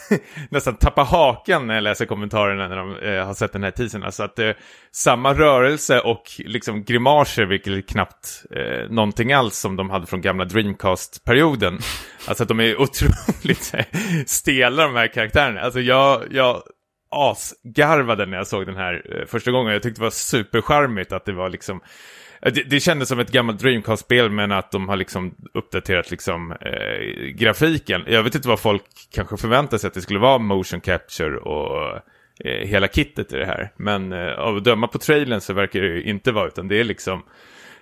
nästan 0.51 0.77
tappar 0.77 1.05
hakan 1.05 1.67
när 1.67 1.75
jag 1.75 1.85
läser 1.85 2.07
kommentarerna 2.07 2.69
när 2.69 2.77
de 2.77 2.97
eh, 2.97 3.27
har 3.27 3.35
sett 3.35 3.53
den 3.53 3.63
här 3.63 3.71
teasern. 3.71 4.03
Alltså 4.03 4.23
att 4.23 4.39
eh, 4.39 4.51
samma 4.93 5.35
rörelse 5.35 6.01
och 6.01 6.23
liksom 6.39 6.85
grimaser, 6.85 7.45
vilket 7.47 7.73
är 7.73 7.81
knappt 7.81 8.45
eh, 8.51 8.91
någonting 8.91 9.33
alls 9.33 9.59
som 9.59 9.77
de 9.77 9.91
hade 9.91 10.07
från 10.07 10.21
gamla 10.21 10.45
Dreamcast-perioden. 10.45 11.79
Alltså 12.27 12.43
att 12.43 12.49
de 12.49 12.61
är 12.61 12.81
otroligt 12.81 13.75
eh, 13.75 13.85
stela 14.27 14.83
de 14.83 14.97
här 14.97 15.07
karaktärerna. 15.07 15.61
Alltså 15.61 15.81
jag, 15.81 16.23
jag 16.31 16.63
asgarvade 17.11 18.27
när 18.27 18.37
jag 18.37 18.47
såg 18.47 18.67
den 18.67 18.77
här 18.77 19.19
eh, 19.19 19.27
första 19.27 19.51
gången. 19.51 19.73
Jag 19.73 19.83
tyckte 19.83 20.01
det 20.01 20.05
var 20.05 20.11
supercharmigt 20.11 21.13
att 21.13 21.25
det 21.25 21.33
var 21.33 21.49
liksom 21.49 21.81
det, 22.51 22.63
det 22.71 22.81
kändes 22.81 23.09
som 23.09 23.21
ett 23.21 23.31
gammalt 23.31 23.61
Dreamcast-spel 23.61 24.31
men 24.31 24.53
att 24.53 24.71
de 24.71 24.89
har 24.89 24.97
liksom 24.97 25.35
uppdaterat 25.55 26.11
liksom 26.11 26.53
eh, 26.53 27.27
grafiken. 27.35 28.03
Jag 28.07 28.23
vet 28.23 28.35
inte 28.35 28.49
vad 28.49 28.61
folk 28.61 28.83
kanske 29.15 29.37
förväntar 29.37 29.79
sig 29.79 29.89
att 29.89 29.95
det 29.95 30.01
skulle 30.01 30.19
vara 30.19 30.39
motion 30.39 30.81
capture 30.81 31.37
och 31.37 31.97
eh, 32.45 32.69
hela 32.69 32.89
kittet 32.89 33.33
i 33.33 33.37
det 33.37 33.47
här. 33.47 33.73
Men 33.77 34.13
eh, 34.13 34.33
av 34.39 34.57
att 34.57 34.65
döma 34.65 34.87
på 34.87 34.99
trailern 34.99 35.41
så 35.41 35.53
verkar 35.53 35.81
det 35.81 35.87
ju 35.87 36.03
inte 36.03 36.33
vara 36.33 36.47
utan 36.47 36.69
det 36.69 36.81
är 36.81 36.85
liksom 36.85 37.23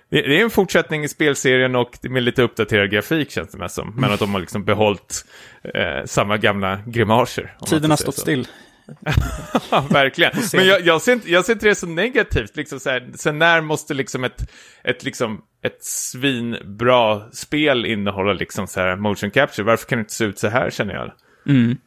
det 0.09 0.21
det 0.21 0.39
är 0.39 0.43
en 0.43 0.49
fortsättning 0.49 1.03
i 1.03 1.07
spelserien 1.07 1.75
och 1.75 1.97
med 2.01 2.23
lite 2.23 2.41
uppdaterad 2.41 2.91
grafik 2.91 3.31
känns 3.31 3.51
det 3.51 3.57
mest 3.57 3.75
som. 3.75 3.93
Men 3.97 4.11
att 4.11 4.19
de 4.19 4.33
har 4.33 4.41
liksom 4.41 4.63
behållit 4.63 5.25
eh, 5.73 6.05
samma 6.05 6.37
gamla 6.37 6.79
grimaser. 6.87 7.55
Tiden 7.65 7.89
har 7.89 7.97
stått 7.97 8.15
så. 8.15 8.21
still. 8.21 8.47
Verkligen. 9.89 10.31
Men 10.53 10.65
jag, 10.65 10.81
jag, 10.81 11.01
ser 11.01 11.13
inte, 11.13 11.31
jag 11.31 11.45
ser 11.45 11.53
inte 11.53 11.67
det 11.67 11.75
så 11.75 11.87
negativt. 11.87 12.55
Liksom 12.55 12.79
så 12.79 12.89
här, 12.89 13.11
sen 13.15 13.39
när 13.39 13.61
måste 13.61 13.93
liksom 13.93 14.23
ett, 14.23 14.51
ett, 14.83 15.03
liksom, 15.03 15.41
ett 15.63 15.83
svinbra 15.83 17.31
spel 17.31 17.85
innehålla 17.85 18.33
liksom 18.33 18.67
så 18.67 18.79
här 18.79 18.95
motion 18.95 19.31
capture? 19.31 19.65
Varför 19.65 19.87
kan 19.87 19.97
det 19.97 20.01
inte 20.01 20.13
se 20.13 20.25
ut 20.25 20.39
så 20.39 20.47
här 20.47 20.69
känner 20.69 20.93
jag? 20.93 21.11
Mm. 21.47 21.77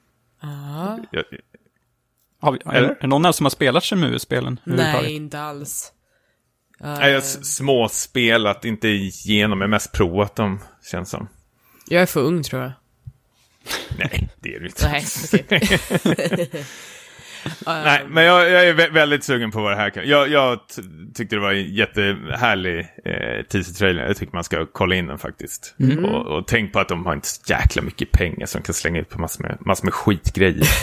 Ja. 0.43 0.99
jag 1.11 1.25
Har 2.41 2.53
vi, 2.53 2.59
är 2.65 2.97
det 3.01 3.07
någon 3.07 3.25
här 3.25 3.33
som 3.33 3.45
har 3.45 3.51
spelat 3.51 3.85
Shenmue-spelen? 3.85 4.61
Nej, 4.65 5.15
inte 5.15 5.41
alls. 5.41 5.93
Uh, 6.81 6.87
Nej, 6.87 7.11
jag 7.11 7.17
har 7.17 7.45
småspelat, 7.45 8.65
inte 8.65 8.89
igenom, 8.89 9.61
jag 9.61 9.67
har 9.67 9.71
mest 9.71 9.93
provat 9.93 10.37
dem, 10.37 10.61
känns 10.91 11.11
som. 11.11 11.29
jag 11.89 12.03
är 12.03 12.07
för 12.07 12.21
ung 12.21 12.43
tror 12.43 12.63
jag. 12.63 12.73
Nej, 13.99 14.29
det 14.41 14.55
är 14.55 14.61
det 14.61 14.67
inte. 14.67 14.89
Nej. 14.89 15.05
Nej, 17.67 18.05
men 18.09 18.25
jag, 18.25 18.51
jag 18.51 18.69
är 18.69 18.75
vä- 18.75 18.93
väldigt 18.93 19.25
sugen 19.25 19.51
på 19.51 19.61
vad 19.63 19.73
det 19.73 19.77
här 19.77 19.91
kan... 19.91 20.09
Jag, 20.09 20.29
jag 20.29 20.59
tyckte 21.15 21.37
det 21.37 21.41
var 21.41 21.53
en 21.53 21.75
jättehärlig 21.75 22.79
eh, 23.05 23.45
teaser-trailer. 23.49 24.07
Jag 24.07 24.17
tycker 24.17 24.35
man 24.35 24.45
ska 24.45 24.67
kolla 24.67 24.95
in 24.95 25.07
den 25.07 25.19
faktiskt. 25.19 25.75
Och, 26.05 26.27
och 26.27 26.47
tänk 26.47 26.73
på 26.73 26.81
att 26.81 26.89
de 26.89 27.07
har 27.07 27.13
inte 27.15 27.29
så 27.29 27.41
jäkla 27.49 27.83
mycket 27.83 28.11
pengar 28.13 28.47
som 28.47 28.63
kan 28.63 28.75
slänga 28.75 29.01
ut 29.01 29.09
på 29.09 29.21
massor 29.21 29.43
med, 29.43 29.59
massor 29.61 29.85
med 29.85 29.95
skitgrejer. 29.95 30.67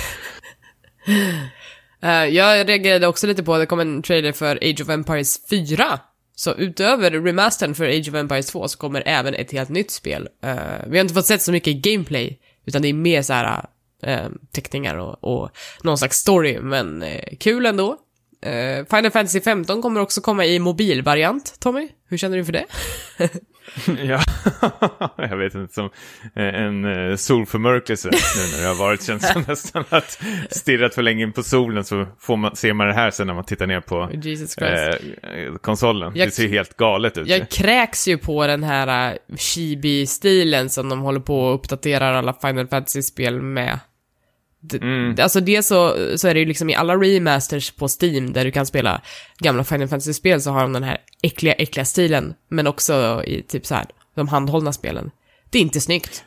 Eh, 2.03 2.25
jag 2.25 2.69
reagerade 2.69 3.07
också 3.07 3.27
lite 3.27 3.43
på 3.43 3.53
att 3.53 3.61
det 3.61 3.65
kom 3.65 3.79
en 3.79 4.01
trailer 4.01 4.31
för 4.31 4.55
Age 4.55 4.81
of 4.81 4.89
Empires 4.89 5.39
4. 5.49 5.99
Så 6.35 6.55
utöver 6.55 7.11
remastern 7.11 7.75
för 7.75 7.85
Age 7.85 8.09
of 8.09 8.15
Empires 8.15 8.45
2 8.47 8.67
så 8.67 8.77
kommer 8.77 9.03
även 9.05 9.33
ett 9.33 9.51
helt 9.51 9.69
nytt 9.69 9.91
spel. 9.91 10.27
Eh, 10.43 10.55
vi 10.87 10.97
har 10.97 11.01
inte 11.01 11.13
fått 11.13 11.25
sett 11.25 11.41
så 11.41 11.51
mycket 11.51 11.75
gameplay, 11.75 12.39
utan 12.65 12.81
det 12.81 12.87
är 12.87 12.93
mer 12.93 13.21
så 13.21 13.33
här 13.33 13.65
äh, 14.03 14.29
teckningar 14.51 14.95
och, 14.95 15.23
och 15.23 15.49
någon 15.83 15.97
slags 15.97 16.17
story, 16.17 16.59
men 16.59 17.03
äh, 17.03 17.37
kul 17.39 17.65
ändå. 17.65 17.97
Eh, 18.43 18.85
Final 18.85 19.11
Fantasy 19.11 19.41
15 19.41 19.81
kommer 19.81 20.01
också 20.01 20.21
komma 20.21 20.45
i 20.45 20.59
mobilvariant, 20.59 21.59
Tommy. 21.59 21.87
Hur 22.09 22.17
känner 22.17 22.37
du 22.37 22.45
för 22.45 22.51
det? 22.53 22.65
ja, 24.03 24.19
jag 25.29 25.37
vet 25.37 25.55
inte, 25.55 25.73
som 25.73 25.85
eh, 26.35 26.43
en 26.61 27.09
eh, 27.09 27.15
solförmörkelse 27.15 28.09
nu 28.11 28.17
när 28.55 28.61
det 28.61 28.67
har 28.67 28.75
varit. 28.75 29.03
Känns 29.03 29.33
som 29.33 29.43
nästan 29.47 29.83
att 29.89 30.19
stirrat 30.49 30.93
för 30.95 31.01
länge 31.01 31.23
in 31.23 31.31
på 31.33 31.43
solen 31.43 31.83
så 31.83 32.07
får 32.19 32.37
man, 32.37 32.55
ser 32.55 32.73
man 32.73 32.87
det 32.87 32.93
här 32.93 33.11
sen 33.11 33.27
när 33.27 33.33
man 33.33 33.43
tittar 33.45 33.67
ner 33.67 33.79
på 33.81 34.09
eh, 35.47 35.55
konsolen. 35.61 36.11
Jag- 36.15 36.27
det 36.27 36.31
ser 36.31 36.47
helt 36.47 36.77
galet 36.77 37.17
ut. 37.17 37.27
Jag 37.27 37.49
kräks 37.49 38.07
ju 38.07 38.17
på 38.17 38.47
den 38.47 38.63
här 38.63 39.13
uh, 39.13 39.17
chibi-stilen 39.37 40.69
som 40.69 40.89
de 40.89 40.99
håller 40.99 41.19
på 41.19 41.39
och 41.39 41.55
uppdaterar 41.55 42.13
alla 42.13 42.33
Final 42.33 42.67
Fantasy-spel 42.67 43.41
med. 43.41 43.79
Mm. 44.73 45.15
Alltså 45.19 45.39
det 45.39 45.63
så, 45.63 45.95
så 46.17 46.27
är 46.27 46.33
det 46.33 46.39
ju 46.39 46.45
liksom 46.45 46.69
i 46.69 46.75
alla 46.75 46.95
remasters 46.95 47.71
på 47.71 47.87
Steam 48.01 48.33
där 48.33 48.45
du 48.45 48.51
kan 48.51 48.65
spela 48.65 49.01
gamla 49.39 49.63
Final 49.63 49.87
Fantasy-spel 49.87 50.41
så 50.41 50.51
har 50.51 50.61
de 50.61 50.73
den 50.73 50.83
här 50.83 50.97
äckliga, 51.23 51.53
äckliga 51.53 51.85
stilen. 51.85 52.33
Men 52.49 52.67
också 52.67 53.23
i 53.25 53.41
typ 53.41 53.65
så 53.65 53.75
här, 53.75 53.85
de 54.15 54.27
handhållna 54.27 54.73
spelen. 54.73 55.11
Det 55.49 55.57
är 55.57 55.61
inte 55.61 55.81
snyggt. 55.81 56.23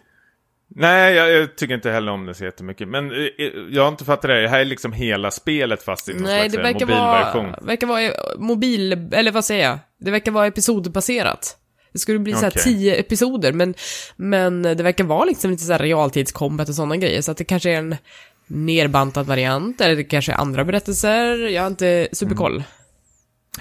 Nej, 0.68 1.14
jag, 1.14 1.32
jag 1.32 1.56
tycker 1.56 1.74
inte 1.74 1.90
heller 1.90 2.12
om 2.12 2.26
det 2.26 2.34
så 2.34 2.44
jättemycket. 2.44 2.88
Men 2.88 3.10
eh, 3.10 3.28
jag 3.70 3.82
har 3.82 3.88
inte 3.88 4.04
fattat 4.04 4.28
det. 4.28 4.42
Det 4.42 4.48
här 4.48 4.60
är 4.60 4.64
liksom 4.64 4.92
hela 4.92 5.30
spelet 5.30 5.82
fast 5.82 6.08
i 6.08 6.12
någon 6.12 6.22
Nej, 6.22 6.40
slags 6.40 6.52
det 6.52 6.58
eh, 6.60 6.64
verkar 6.64 6.86
mobilversion. 6.86 7.46
vara, 7.46 7.60
verkar 7.60 7.86
vara 7.86 8.02
eh, 8.02 8.12
mobil, 8.38 9.08
eller 9.12 9.32
vad 9.32 9.44
säger 9.44 9.64
jag? 9.64 9.78
Det 10.00 10.10
verkar 10.10 10.32
vara 10.32 10.46
episodbaserat. 10.46 11.56
Det 11.92 11.98
skulle 12.00 12.18
bli 12.18 12.32
så 12.32 12.38
här 12.38 12.48
Okej. 12.50 12.62
tio 12.62 12.94
episoder, 12.96 13.52
men, 13.52 13.74
men 14.16 14.62
det 14.62 14.82
verkar 14.82 15.04
vara 15.04 15.24
liksom 15.24 15.50
lite 15.50 15.64
så 15.64 15.72
här 15.72 15.78
realtidskombat 15.78 16.68
och 16.68 16.74
sådana 16.74 16.96
grejer, 16.96 17.20
så 17.22 17.30
att 17.30 17.36
det 17.36 17.44
kanske 17.44 17.70
är 17.70 17.78
en 17.78 17.96
nerbantad 18.46 19.26
variant, 19.26 19.80
eller 19.80 19.96
det 19.96 20.04
kanske 20.04 20.32
är 20.32 20.36
andra 20.36 20.64
berättelser, 20.64 21.48
jag 21.48 21.62
har 21.62 21.66
inte 21.66 22.08
superkoll. 22.12 22.64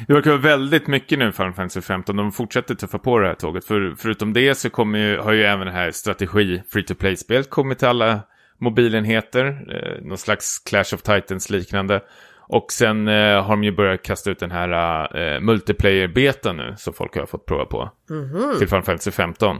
Det 0.08 0.14
verkar 0.14 0.32
vara 0.32 0.42
väldigt 0.42 0.88
mycket 0.88 1.20
nu 1.20 1.32
Final 1.32 1.54
Fantasy 1.54 1.82
15. 1.82 2.16
De 2.16 2.32
fortsätter 2.32 2.76
tuffa 2.76 3.00
på 3.00 3.20
det 3.20 3.28
här 3.28 3.36
tåget. 3.36 3.66
För, 3.66 3.96
förutom 3.98 4.34
det 4.34 4.56
så 4.56 4.70
kommer 4.70 5.00
ju, 5.00 5.18
har 5.18 5.32
ju 5.32 5.44
även 5.44 5.68
det 5.68 5.74
här 5.74 5.92
strategi 5.92 6.62
free 6.70 6.84
to 6.84 6.96
play-spel 6.96 7.44
kommit 7.44 7.80
till 7.80 7.88
alla 7.88 8.20
mobilenheter. 8.58 9.46
Eh, 9.46 10.06
någon 10.06 10.18
slags 10.18 10.60
Clash 10.60 10.94
of 10.94 11.02
Titans 11.02 11.50
liknande. 11.50 12.02
Och 12.48 12.72
sen 12.72 13.08
eh, 13.08 13.44
har 13.44 13.50
de 13.50 13.64
ju 13.64 13.72
börjat 13.72 14.04
kasta 14.04 14.32
ut 14.32 14.40
den 14.40 14.52
här 14.52 14.70
eh, 15.18 15.40
multiplayer-betan 15.40 16.58
nu 16.58 16.76
som 16.78 16.94
folk 16.94 17.16
har 17.16 17.26
fått 17.26 17.46
prova 17.46 17.66
på. 17.66 17.92
Till 18.60 18.68
Final 18.68 18.84
Fantasy 18.84 19.12
15. 19.12 19.58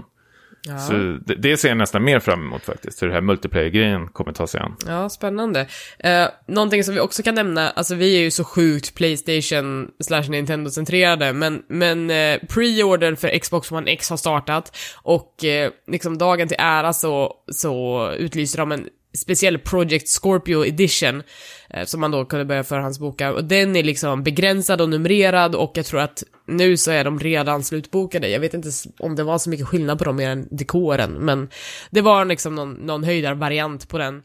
Ja. 0.66 0.78
Så 0.80 0.94
det, 1.26 1.36
det 1.36 1.58
ser 1.58 1.68
jag 1.68 1.78
nästan 1.78 2.04
mer 2.04 2.20
fram 2.20 2.42
emot 2.42 2.64
faktiskt. 2.64 3.04
Hur 3.04 3.08
det 3.08 3.14
här 3.14 3.22
multiplayer-grejen 3.22 4.08
kommer 4.08 4.32
ta 4.32 4.48
sig 4.48 4.62
an. 4.62 4.76
Ja, 4.88 5.10
spännande. 5.10 5.68
Eh, 6.00 6.28
någonting 6.48 6.84
som 6.84 6.94
vi 6.94 7.00
också 7.00 7.24
kan 7.24 7.36
nämna, 7.36 7.70
alltså 7.70 7.96
vi 7.96 8.18
är 8.18 8.22
ju 8.22 8.32
så 8.32 8.44
sjukt 8.44 8.96
Playstation 8.96 9.92
slash 10.04 10.24
Nintendo-centrerade, 10.30 11.34
men, 11.34 11.64
men 11.68 12.10
eh, 12.10 12.40
pre-order 12.50 13.16
för 13.16 13.40
Xbox 13.40 13.72
One 13.72 13.92
X 13.92 14.10
har 14.10 14.18
startat 14.18 14.78
och 15.02 15.46
eh, 15.46 15.72
liksom 15.88 16.18
dagen 16.18 16.48
till 16.48 16.58
ära 16.60 16.94
så, 16.94 17.34
så 17.52 18.12
utlyser 18.12 18.58
de 18.58 18.72
en 18.72 18.88
speciell 19.18 19.58
Project 19.58 20.08
Scorpio 20.08 20.66
Edition 20.66 21.24
eh, 21.70 21.86
som 21.86 22.02
man 22.02 22.12
då 22.12 22.26
kunde 22.26 22.46
börja 22.46 22.64
förhandsboka 22.64 23.34
och 23.34 23.44
den 23.44 23.76
är 23.76 23.84
liksom 23.84 24.24
begränsad 24.24 24.82
och 24.82 24.90
numrerad 24.90 25.56
och 25.56 25.72
jag 25.74 25.86
tror 25.86 26.00
att 26.00 26.24
nu 26.48 26.78
så 26.78 26.92
är 26.92 27.04
de 27.04 27.20
redan 27.20 27.64
slutbokade. 27.64 28.30
Jag 28.30 28.40
vet 28.40 28.54
inte 28.54 28.70
om 29.00 29.16
det 29.16 29.24
var 29.24 29.38
så 29.38 29.50
mycket 29.50 29.68
skillnad 29.68 29.98
på 29.98 30.04
dem 30.04 30.16
mer 30.16 30.30
än 30.30 30.48
dekoren, 30.52 31.12
men 31.12 31.50
det 31.90 32.02
var 32.02 32.26
liksom 32.26 32.56
någon, 32.56 32.74
någon 32.74 33.04
höjdarvariant 33.04 33.90
på 33.90 33.98
den. 33.98 34.22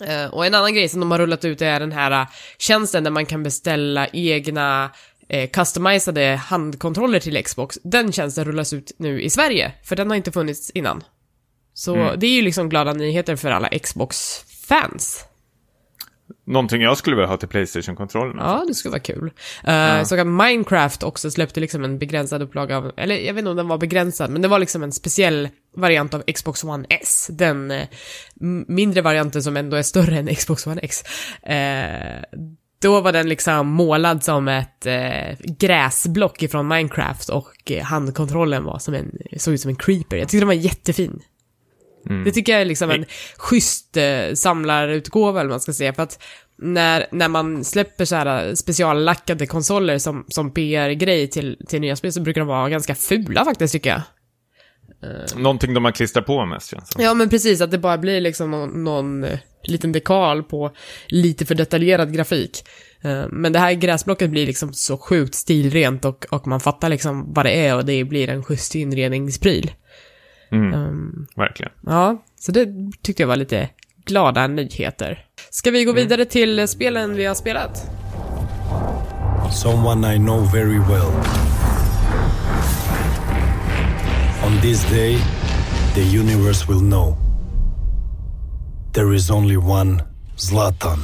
Eh, 0.00 0.26
och 0.26 0.46
en 0.46 0.54
annan 0.54 0.74
grej 0.74 0.88
som 0.88 1.00
de 1.00 1.10
har 1.10 1.18
rullat 1.18 1.44
ut 1.44 1.62
är 1.62 1.80
den 1.80 1.92
här 1.92 2.10
eh, 2.10 2.28
tjänsten 2.58 3.04
där 3.04 3.10
man 3.10 3.26
kan 3.26 3.42
beställa 3.42 4.08
egna 4.08 4.90
eh, 5.28 5.50
customizade 5.50 6.40
handkontroller 6.46 7.20
till 7.20 7.44
Xbox. 7.44 7.78
Den 7.82 8.12
tjänsten 8.12 8.44
rullas 8.44 8.72
ut 8.72 8.92
nu 8.98 9.22
i 9.22 9.30
Sverige, 9.30 9.72
för 9.84 9.96
den 9.96 10.10
har 10.10 10.16
inte 10.16 10.32
funnits 10.32 10.70
innan. 10.70 11.04
Så 11.74 11.94
Mm. 11.94 12.18
det 12.20 12.26
är 12.26 12.30
ju 12.36 12.42
liksom 12.42 12.68
glada 12.68 12.92
nyheter 12.92 13.36
för 13.36 13.50
alla 13.50 13.68
Xbox-fans. 13.68 15.24
Någonting 16.46 16.82
jag 16.82 16.96
skulle 16.98 17.16
vilja 17.16 17.28
ha 17.28 17.36
till 17.36 17.48
Playstation-kontrollen. 17.48 18.36
Ja, 18.38 18.64
det 18.68 18.74
skulle 18.74 18.90
vara 18.90 19.00
kul. 19.00 19.24
Uh, 19.68 20.04
Så 20.04 20.20
att 20.20 20.26
Minecraft 20.26 21.02
också 21.02 21.30
släppte 21.30 21.60
liksom 21.60 21.84
en 21.84 21.98
begränsad 21.98 22.42
upplaga 22.42 22.76
av, 22.76 22.92
eller 22.96 23.14
jag 23.16 23.34
vet 23.34 23.38
inte 23.38 23.50
om 23.50 23.56
den 23.56 23.68
var 23.68 23.78
begränsad, 23.78 24.30
men 24.30 24.42
det 24.42 24.48
var 24.48 24.58
liksom 24.58 24.82
en 24.82 24.92
speciell 24.92 25.48
variant 25.76 26.14
av 26.14 26.22
Xbox 26.34 26.64
One 26.64 26.86
S. 26.90 27.28
Den 27.32 27.70
m- 27.70 28.64
mindre 28.68 29.00
varianten 29.02 29.42
som 29.42 29.56
ändå 29.56 29.76
är 29.76 29.82
större 29.82 30.18
än 30.18 30.34
Xbox 30.34 30.66
One 30.66 30.80
X. 30.80 31.02
Eh, 31.42 32.22
då 32.82 33.00
var 33.00 33.12
den 33.12 33.28
liksom 33.28 33.66
målad 33.68 34.24
som 34.24 34.48
ett 34.48 34.86
eh, 34.86 35.36
gräsblock 35.58 36.42
ifrån 36.42 36.68
Minecraft 36.68 37.28
och 37.28 37.72
handkontrollen 37.82 38.64
var 38.64 38.78
som 38.78 38.94
en, 38.94 39.10
såg 39.36 39.54
ut 39.54 39.60
som 39.60 39.68
en 39.68 39.76
creeper. 39.76 40.16
Jag 40.16 40.28
tyckte 40.28 40.38
den 40.40 40.46
var 40.46 40.54
jättefin. 40.54 41.20
Det 42.24 42.30
tycker 42.30 42.52
jag 42.52 42.60
är 42.60 42.64
liksom 42.64 42.90
en 42.90 43.04
schysst 43.36 43.96
eh, 43.96 44.34
samlarutgåva, 44.34 45.40
eller 45.40 45.48
vad 45.48 45.54
man 45.54 45.60
ska 45.60 45.72
säga, 45.72 45.94
för 45.94 46.02
att 46.02 46.22
när, 46.58 47.06
när 47.12 47.28
man 47.28 47.64
släpper 47.64 48.04
så 48.04 48.16
här 48.16 48.48
eh, 48.48 48.54
speciallackade 48.54 49.46
konsoler 49.46 49.98
som, 49.98 50.24
som 50.28 50.50
PR-grej 50.50 51.28
till, 51.30 51.56
till 51.68 51.80
nya 51.80 51.96
spel 51.96 52.12
så 52.12 52.20
brukar 52.20 52.40
de 52.40 52.48
vara 52.48 52.68
ganska 52.68 52.94
fula 52.94 53.44
faktiskt, 53.44 53.72
tycker 53.72 53.90
jag. 53.90 54.02
Någonting 55.36 55.74
de 55.74 55.82
man 55.82 55.92
klistrar 55.92 56.22
på 56.22 56.46
mest 56.46 56.70
känns 56.70 56.92
som. 56.92 57.02
Ja, 57.02 57.14
men 57.14 57.28
precis, 57.28 57.60
att 57.60 57.70
det 57.70 57.78
bara 57.78 57.98
blir 57.98 58.20
liksom 58.20 58.50
någon, 58.50 58.84
någon 58.84 59.24
eh, 59.24 59.38
liten 59.62 59.92
dekal 59.92 60.42
på 60.42 60.70
lite 61.06 61.46
för 61.46 61.54
detaljerad 61.54 62.14
grafik. 62.14 62.64
Eh, 63.02 63.24
Men 63.30 63.52
det 63.52 63.58
här 63.58 63.72
gräsblocket 63.72 64.30
blir 64.30 64.46
liksom 64.46 64.72
så 64.72 64.98
sjukt 64.98 65.34
stilrent 65.34 66.04
och, 66.04 66.26
och 66.30 66.46
man 66.46 66.60
fattar 66.60 66.88
liksom 66.88 67.32
vad 67.34 67.46
det 67.46 67.66
är 67.66 67.76
och 67.76 67.84
det 67.84 68.04
blir 68.04 68.28
en 68.28 68.44
schysst 68.44 68.74
inredningspryl. 68.74 69.70
Mm, 70.52 70.74
Ehm, 70.74 71.26
verkligen. 71.36 71.72
ja, 71.86 72.22
så 72.40 72.52
det 72.52 72.68
tyckte 73.02 73.22
jag 73.22 73.28
var 73.28 73.36
lite 73.36 73.68
glada 74.06 74.46
nyheter. 74.46 75.24
Ska 75.50 75.70
vi 75.70 75.84
gå 75.84 75.92
vidare 75.92 76.24
till 76.24 76.68
spelen 76.68 77.14
vi 77.14 77.24
har 77.24 77.34
spelat? 77.34 77.90
someone 79.52 80.14
I 80.14 80.18
know 80.18 80.40
very 80.52 80.78
well. 80.78 81.12
On 84.46 84.60
this 84.60 84.84
day, 84.90 85.16
the 85.94 86.02
universe 86.18 86.66
will 86.68 86.80
know. 86.80 87.16
There 88.92 89.14
is 89.14 89.30
only 89.30 89.56
one 89.56 90.02
Zlatan. 90.36 90.98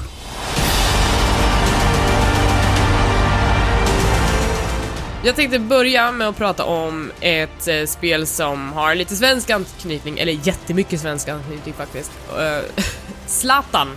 Jag 5.24 5.36
tänkte 5.36 5.58
börja 5.58 6.12
med 6.12 6.28
att 6.28 6.36
prata 6.36 6.64
om 6.64 7.12
ett 7.20 7.68
eh, 7.68 7.84
spel 7.86 8.26
som 8.26 8.72
har 8.72 8.94
lite 8.94 9.16
svensk 9.16 9.50
anknytning, 9.50 10.18
eller 10.18 10.32
jättemycket 10.32 11.00
svensk 11.00 11.28
anknytning 11.28 11.74
faktiskt. 11.74 12.12
Eh, 12.38 12.84
Zlatan 13.26 13.88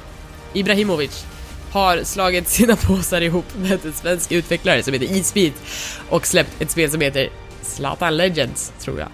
Ibrahimovic 0.53 1.25
har 1.71 2.03
slagit 2.03 2.47
sina 2.47 2.75
påsar 2.75 3.21
ihop 3.21 3.45
med 3.57 3.85
en 3.85 3.93
svensk 3.93 4.31
utvecklare 4.31 4.83
som 4.83 4.93
heter 4.93 5.15
Eatspeed 5.15 5.53
och 6.09 6.27
släppt 6.27 6.61
ett 6.61 6.71
spel 6.71 6.91
som 6.91 7.01
heter 7.01 7.29
Zlatan 7.61 8.17
Legends, 8.17 8.73
tror 8.79 8.99
jag. 8.99 9.09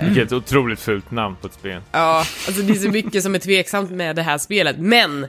Eh, 0.00 0.06
Vilket 0.06 0.32
otroligt 0.32 0.80
fult 0.80 1.10
namn 1.10 1.36
på 1.40 1.46
ett 1.46 1.54
spel. 1.54 1.80
Ja, 1.92 2.24
alltså 2.46 2.62
det 2.62 2.72
är 2.72 2.76
så 2.76 2.88
mycket 2.88 3.22
som 3.22 3.34
är 3.34 3.38
tveksamt 3.38 3.90
med 3.90 4.16
det 4.16 4.22
här 4.22 4.38
spelet, 4.38 4.76
men 4.78 5.26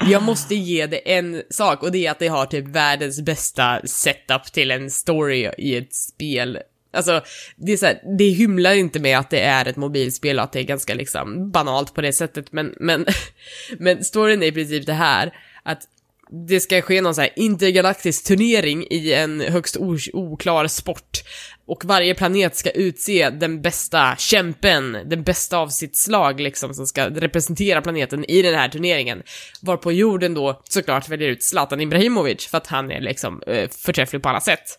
jag 0.00 0.22
måste 0.22 0.54
ge 0.54 0.86
det 0.86 1.16
en 1.16 1.42
sak 1.50 1.82
och 1.82 1.92
det 1.92 2.06
är 2.06 2.10
att 2.10 2.18
det 2.18 2.28
har 2.28 2.46
typ 2.46 2.68
världens 2.68 3.20
bästa 3.20 3.80
setup 3.84 4.52
till 4.52 4.70
en 4.70 4.90
story 4.90 5.50
i 5.58 5.76
ett 5.76 5.94
spel. 5.94 6.58
Alltså, 6.92 7.20
det 7.56 7.72
är 7.72 7.76
så 7.76 7.86
här, 7.86 8.00
det 8.18 8.28
hymlar 8.28 8.72
inte 8.72 9.00
med 9.00 9.18
att 9.18 9.30
det 9.30 9.40
är 9.40 9.68
ett 9.68 9.76
mobilspel 9.76 10.38
och 10.38 10.44
att 10.44 10.52
det 10.52 10.60
är 10.60 10.64
ganska 10.64 10.94
liksom 10.94 11.50
banalt 11.50 11.94
på 11.94 12.00
det 12.00 12.12
sättet, 12.12 12.52
men, 12.52 12.74
men, 12.80 13.06
men 13.78 14.04
storyn 14.04 14.42
är 14.42 14.46
i 14.46 14.52
princip 14.52 14.86
det 14.86 14.92
här, 14.92 15.32
att 15.62 15.80
det 16.30 16.60
ska 16.60 16.82
ske 16.82 17.00
någon 17.00 17.14
så 17.14 17.20
här 17.20 17.30
intergalaktisk 17.36 18.24
turnering 18.24 18.86
i 18.90 19.12
en 19.12 19.40
högst 19.40 19.76
oklar 20.12 20.66
sport. 20.66 21.22
Och 21.66 21.84
varje 21.84 22.14
planet 22.14 22.56
ska 22.56 22.70
utse 22.70 23.30
den 23.30 23.62
bästa 23.62 24.16
kämpen, 24.18 24.98
den 25.06 25.22
bästa 25.22 25.58
av 25.58 25.68
sitt 25.68 25.96
slag 25.96 26.40
liksom, 26.40 26.74
som 26.74 26.86
ska 26.86 27.10
representera 27.10 27.82
planeten 27.82 28.24
i 28.24 28.42
den 28.42 28.54
här 28.54 28.68
turneringen. 28.68 29.22
Varpå 29.60 29.92
jorden 29.92 30.34
då 30.34 30.62
såklart 30.64 31.08
väljer 31.08 31.28
ut 31.28 31.42
Zlatan 31.42 31.80
Ibrahimovic 31.80 32.46
för 32.46 32.58
att 32.58 32.66
han 32.66 32.90
är 32.90 33.00
liksom 33.00 33.42
eh, 33.46 33.68
förträfflig 33.70 34.22
på 34.22 34.28
alla 34.28 34.40
sätt. 34.40 34.78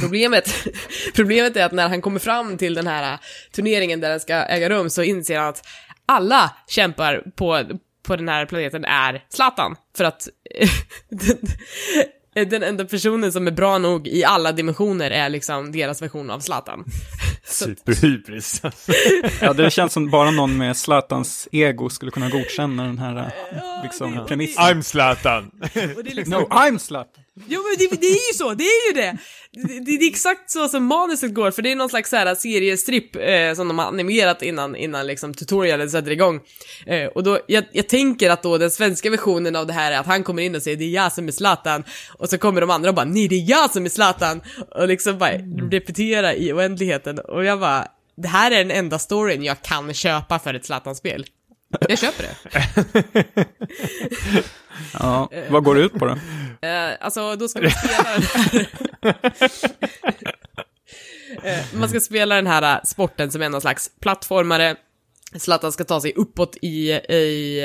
Problemet, 0.00 0.54
problemet 1.14 1.56
är 1.56 1.64
att 1.64 1.72
när 1.72 1.88
han 1.88 2.00
kommer 2.00 2.18
fram 2.18 2.58
till 2.58 2.74
den 2.74 2.86
här 2.86 3.12
eh, 3.12 3.18
turneringen 3.52 4.00
där 4.00 4.10
den 4.10 4.20
ska 4.20 4.34
äga 4.34 4.68
rum 4.68 4.90
så 4.90 5.02
inser 5.02 5.38
han 5.38 5.48
att 5.48 5.66
alla 6.06 6.56
kämpar 6.68 7.22
på, 7.36 7.64
på 8.08 8.16
den 8.16 8.28
här 8.28 8.46
planeten 8.46 8.84
är 8.84 9.24
Zlatan. 9.28 9.76
För 9.96 10.04
att 10.04 10.28
den, 11.08 11.38
den 12.48 12.62
enda 12.62 12.84
personen 12.84 13.32
som 13.32 13.46
är 13.46 13.50
bra 13.50 13.78
nog 13.78 14.08
i 14.08 14.24
alla 14.24 14.52
dimensioner 14.52 15.10
är 15.10 15.28
liksom 15.28 15.72
deras 15.72 16.02
version 16.02 16.30
av 16.30 16.40
Zlatan. 16.40 16.84
Superhybris. 17.44 18.62
Ja, 19.40 19.52
det 19.52 19.70
känns 19.70 19.92
som 19.92 20.10
bara 20.10 20.30
någon 20.30 20.56
med 20.56 20.76
Zlatans 20.76 21.48
ego 21.52 21.88
skulle 21.88 22.10
kunna 22.10 22.28
godkänna 22.28 22.84
den 22.84 22.98
här 22.98 23.16
eh, 23.52 23.82
liksom, 23.82 24.24
premissen. 24.28 24.64
I'm 24.64 24.82
Zlatan. 24.82 25.50
liksom, 26.04 26.32
No, 26.32 26.48
I'm 26.48 26.78
Zlatan! 26.78 27.24
Jo 27.46 27.62
men 27.62 27.78
det, 27.78 28.00
det 28.00 28.06
är 28.06 28.32
ju 28.32 28.34
så, 28.34 28.54
det 28.54 28.64
är 28.64 28.88
ju 28.88 29.00
det! 29.00 29.18
Det, 29.52 29.80
det 29.98 30.04
är 30.04 30.08
exakt 30.08 30.50
så 30.50 30.68
som 30.68 30.84
manuset 30.84 31.34
går, 31.34 31.50
för 31.50 31.62
det 31.62 31.72
är 31.72 31.76
någon 31.76 31.88
slags 31.88 32.10
så 32.10 32.16
här 32.16 32.34
seriestripp 32.34 33.16
eh, 33.16 33.54
som 33.54 33.68
de 33.68 33.78
har 33.78 33.86
animerat 33.86 34.42
innan, 34.42 34.76
innan 34.76 35.06
liksom 35.06 35.34
tutorialen 35.34 35.90
sätter 35.90 36.10
igång. 36.10 36.40
Eh, 36.86 37.06
och 37.06 37.22
då, 37.22 37.38
jag, 37.46 37.64
jag 37.72 37.88
tänker 37.88 38.30
att 38.30 38.42
då 38.42 38.58
den 38.58 38.70
svenska 38.70 39.10
versionen 39.10 39.56
av 39.56 39.66
det 39.66 39.72
här 39.72 39.92
är 39.92 39.98
att 39.98 40.06
han 40.06 40.24
kommer 40.24 40.42
in 40.42 40.54
och 40.54 40.62
säger 40.62 40.76
det 40.76 40.84
är 40.84 40.94
jag 40.94 41.12
som 41.12 41.28
är 41.28 41.32
Zlatan, 41.32 41.84
och 42.18 42.28
så 42.28 42.38
kommer 42.38 42.60
de 42.60 42.70
andra 42.70 42.88
och 42.88 42.94
bara 42.94 43.06
nej 43.06 43.28
det 43.28 43.34
är 43.34 43.50
jag 43.50 43.70
som 43.70 43.84
är 43.84 43.88
Zlatan, 43.88 44.40
och 44.70 44.88
liksom 44.88 45.18
bara 45.18 45.32
repetera 45.70 46.34
i 46.34 46.52
oändligheten, 46.52 47.18
och 47.18 47.44
jag 47.44 47.60
bara 47.60 47.88
det 48.22 48.28
här 48.28 48.50
är 48.50 48.58
den 48.58 48.70
enda 48.70 48.98
storyn 48.98 49.44
jag 49.44 49.62
kan 49.62 49.94
köpa 49.94 50.38
för 50.38 50.54
ett 50.54 50.66
Zlatan-spel. 50.66 51.26
Jag 51.88 51.98
köper 51.98 52.22
det. 52.22 52.34
Ja, 54.92 55.30
vad 55.48 55.64
går 55.64 55.74
det 55.74 55.80
ut 55.80 55.92
på 55.92 56.06
då? 56.06 56.12
Eh, 56.68 56.90
alltså, 57.00 57.36
då 57.36 57.48
ska 57.48 57.60
man 57.60 57.70
spela 57.70 58.12
den 58.12 58.22
här... 58.22 58.68
Eh, 61.42 61.58
man 61.74 61.88
ska 61.88 62.00
spela 62.00 62.34
den 62.34 62.46
här 62.46 62.76
eh, 62.76 62.82
sporten 62.84 63.30
som 63.30 63.42
är 63.42 63.48
någon 63.48 63.60
slags 63.60 63.90
plattformare. 64.00 64.76
Zlatan 65.36 65.72
ska 65.72 65.84
ta 65.84 66.00
sig 66.00 66.12
uppåt 66.16 66.56
i, 66.62 66.90
i, 66.90 67.60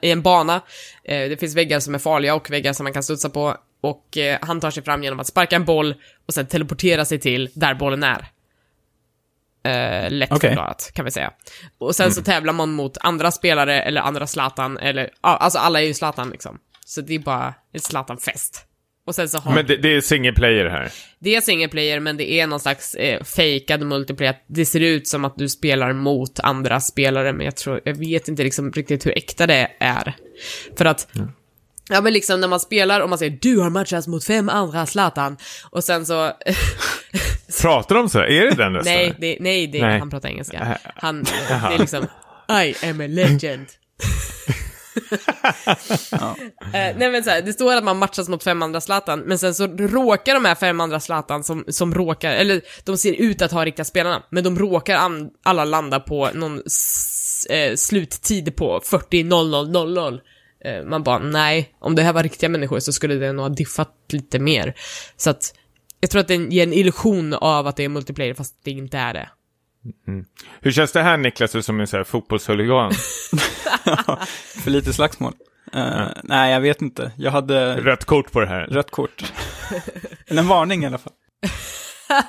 i 0.00 0.10
en 0.10 0.22
bana. 0.22 0.60
Det 1.04 1.40
finns 1.40 1.56
väggar 1.56 1.80
som 1.80 1.94
är 1.94 1.98
farliga 1.98 2.34
och 2.34 2.50
väggar 2.50 2.72
som 2.72 2.84
man 2.84 2.92
kan 2.92 3.02
studsa 3.02 3.30
på. 3.30 3.56
Och 3.80 4.18
han 4.40 4.60
tar 4.60 4.70
sig 4.70 4.82
fram 4.82 5.02
genom 5.04 5.20
att 5.20 5.26
sparka 5.26 5.56
en 5.56 5.64
boll 5.64 5.94
och 6.26 6.34
sen 6.34 6.46
teleportera 6.46 7.04
sig 7.04 7.18
till 7.18 7.50
där 7.54 7.74
bollen 7.74 8.02
är. 8.02 8.28
Eh, 9.64 10.10
lätt 10.10 10.32
Okej. 10.32 10.50
förklarat, 10.50 10.90
kan 10.94 11.04
vi 11.04 11.10
säga. 11.10 11.32
Och 11.78 11.96
sen 11.96 12.12
så 12.12 12.22
tävlar 12.22 12.52
man 12.52 12.72
mot 12.72 12.98
andra 13.00 13.30
spelare 13.30 13.82
eller 13.82 14.00
andra 14.00 14.26
Zlatan, 14.26 14.78
eller 14.78 15.10
alltså 15.20 15.58
alla 15.58 15.80
är 15.80 15.84
ju 15.84 15.94
Zlatan 15.94 16.30
liksom. 16.30 16.58
Så 16.86 17.00
det 17.00 17.14
är 17.14 17.18
bara 17.18 17.54
ett 17.74 17.82
Zlatan-fest. 17.82 18.66
Och 19.06 19.14
sen 19.14 19.28
så 19.28 19.38
har 19.38 19.54
Men 19.54 19.66
det, 19.66 19.76
det 19.76 19.88
är 19.88 20.00
single 20.00 20.32
player 20.32 20.66
här. 20.66 20.92
det 21.18 21.34
är 21.34 21.40
single 21.40 21.68
player, 21.68 22.00
men 22.00 22.16
det 22.16 22.32
är 22.32 22.46
någon 22.46 22.60
slags 22.60 22.94
eh, 22.94 23.22
fejkad 23.22 23.82
multiplayer. 23.86 24.36
Det 24.46 24.66
ser 24.66 24.80
ut 24.80 25.08
som 25.08 25.24
att 25.24 25.36
du 25.36 25.48
spelar 25.48 25.92
mot 25.92 26.40
andra 26.40 26.80
spelare, 26.80 27.32
men 27.32 27.44
jag 27.44 27.56
tror, 27.56 27.80
jag 27.84 27.94
vet 27.94 28.28
inte 28.28 28.42
liksom 28.42 28.72
riktigt 28.72 29.06
hur 29.06 29.18
äkta 29.18 29.46
det 29.46 29.68
är. 29.80 30.16
För 30.78 30.84
att, 30.84 31.08
ja 31.88 32.00
men 32.00 32.12
liksom 32.12 32.40
när 32.40 32.48
man 32.48 32.60
spelar 32.60 33.00
och 33.00 33.08
man 33.08 33.18
säger 33.18 33.38
du 33.40 33.58
har 33.58 33.70
matchats 33.70 34.06
mot 34.06 34.24
fem 34.24 34.48
andra 34.48 34.86
Zlatan, 34.86 35.36
och 35.70 35.84
sen 35.84 36.06
så, 36.06 36.32
Pratar 37.62 37.94
de 37.94 38.08
så? 38.08 38.18
Är 38.18 38.44
det 38.44 38.54
den 38.54 38.74
rösten? 38.74 38.94
nej, 38.94 39.14
det, 39.18 39.36
nej, 39.40 39.66
det, 39.66 39.82
Nej. 39.82 39.98
han 39.98 40.10
pratar 40.10 40.28
engelska. 40.28 40.58
Äh, 40.58 40.90
Han, 40.94 41.22
det 41.22 41.30
är 41.74 41.78
liksom, 41.78 42.06
I 42.64 42.86
am 42.88 43.00
a 43.00 43.06
legend. 43.06 43.66
Eh, 46.72 46.96
nej 46.96 47.10
men 47.10 47.24
så 47.24 47.30
här, 47.30 47.42
det 47.42 47.52
står 47.52 47.74
att 47.76 47.84
man 47.84 47.98
matchas 47.98 48.28
mot 48.28 48.42
fem 48.44 48.62
andra 48.62 48.80
Zlatan, 48.80 49.20
men 49.20 49.38
sen 49.38 49.54
så 49.54 49.66
råkar 49.66 50.34
de 50.34 50.44
här 50.44 50.54
fem 50.54 50.80
andra 50.80 51.00
Zlatan 51.00 51.44
som, 51.44 51.64
som 51.68 51.94
råkar, 51.94 52.30
eller 52.32 52.60
de 52.84 52.96
ser 52.96 53.12
ut 53.12 53.42
att 53.42 53.52
ha 53.52 53.64
riktiga 53.64 53.84
spelarna, 53.84 54.22
men 54.30 54.44
de 54.44 54.58
råkar 54.58 54.96
an, 54.96 55.30
alla 55.42 55.64
landa 55.64 56.00
på 56.00 56.30
någon 56.34 56.62
s, 56.66 57.46
eh, 57.50 57.74
sluttid 57.76 58.56
på 58.56 58.80
40.00.00. 58.84 60.20
Eh, 60.64 60.84
man 60.84 61.02
bara, 61.02 61.18
nej, 61.18 61.74
om 61.80 61.94
det 61.94 62.02
här 62.02 62.12
var 62.12 62.22
riktiga 62.22 62.48
människor 62.48 62.80
så 62.80 62.92
skulle 62.92 63.14
det 63.14 63.32
nog 63.32 63.44
ha 63.44 63.48
diffat 63.48 63.94
lite 64.12 64.38
mer. 64.38 64.74
Så 65.16 65.30
att, 65.30 65.54
jag 66.00 66.10
tror 66.10 66.20
att 66.20 66.28
den 66.28 66.50
ger 66.50 66.62
en 66.62 66.72
illusion 66.72 67.34
av 67.34 67.66
att 67.66 67.76
det 67.76 67.84
är 67.84 67.88
multiplayer, 67.88 68.34
fast 68.34 68.54
det 68.64 68.70
inte 68.70 68.98
är 68.98 69.14
det. 69.14 69.28
Hur 70.60 70.70
känns 70.72 70.92
det 70.92 71.02
här 71.02 71.16
Niklas, 71.16 71.52
du 71.52 71.62
som 71.62 71.80
är 71.80 71.86
så 71.86 71.96
här 71.96 72.04
fotbollshuligan? 72.04 72.92
För 74.62 74.70
lite 74.70 74.92
slagsmål? 74.92 75.32
Eh, 75.72 76.06
Nej, 76.24 76.52
jag 76.52 76.60
vet 76.60 76.82
inte. 76.82 77.12
Jag 77.16 77.30
hade 77.30 77.76
Rött 77.76 78.04
kort 78.04 78.32
på 78.32 78.40
det 78.40 78.46
här. 78.46 78.66
rött 78.66 78.90
kort. 78.90 79.32
Eller 80.26 80.42
en 80.42 80.48
varning 80.48 80.82
i 80.82 80.86
alla 80.86 80.98
fall. 80.98 81.12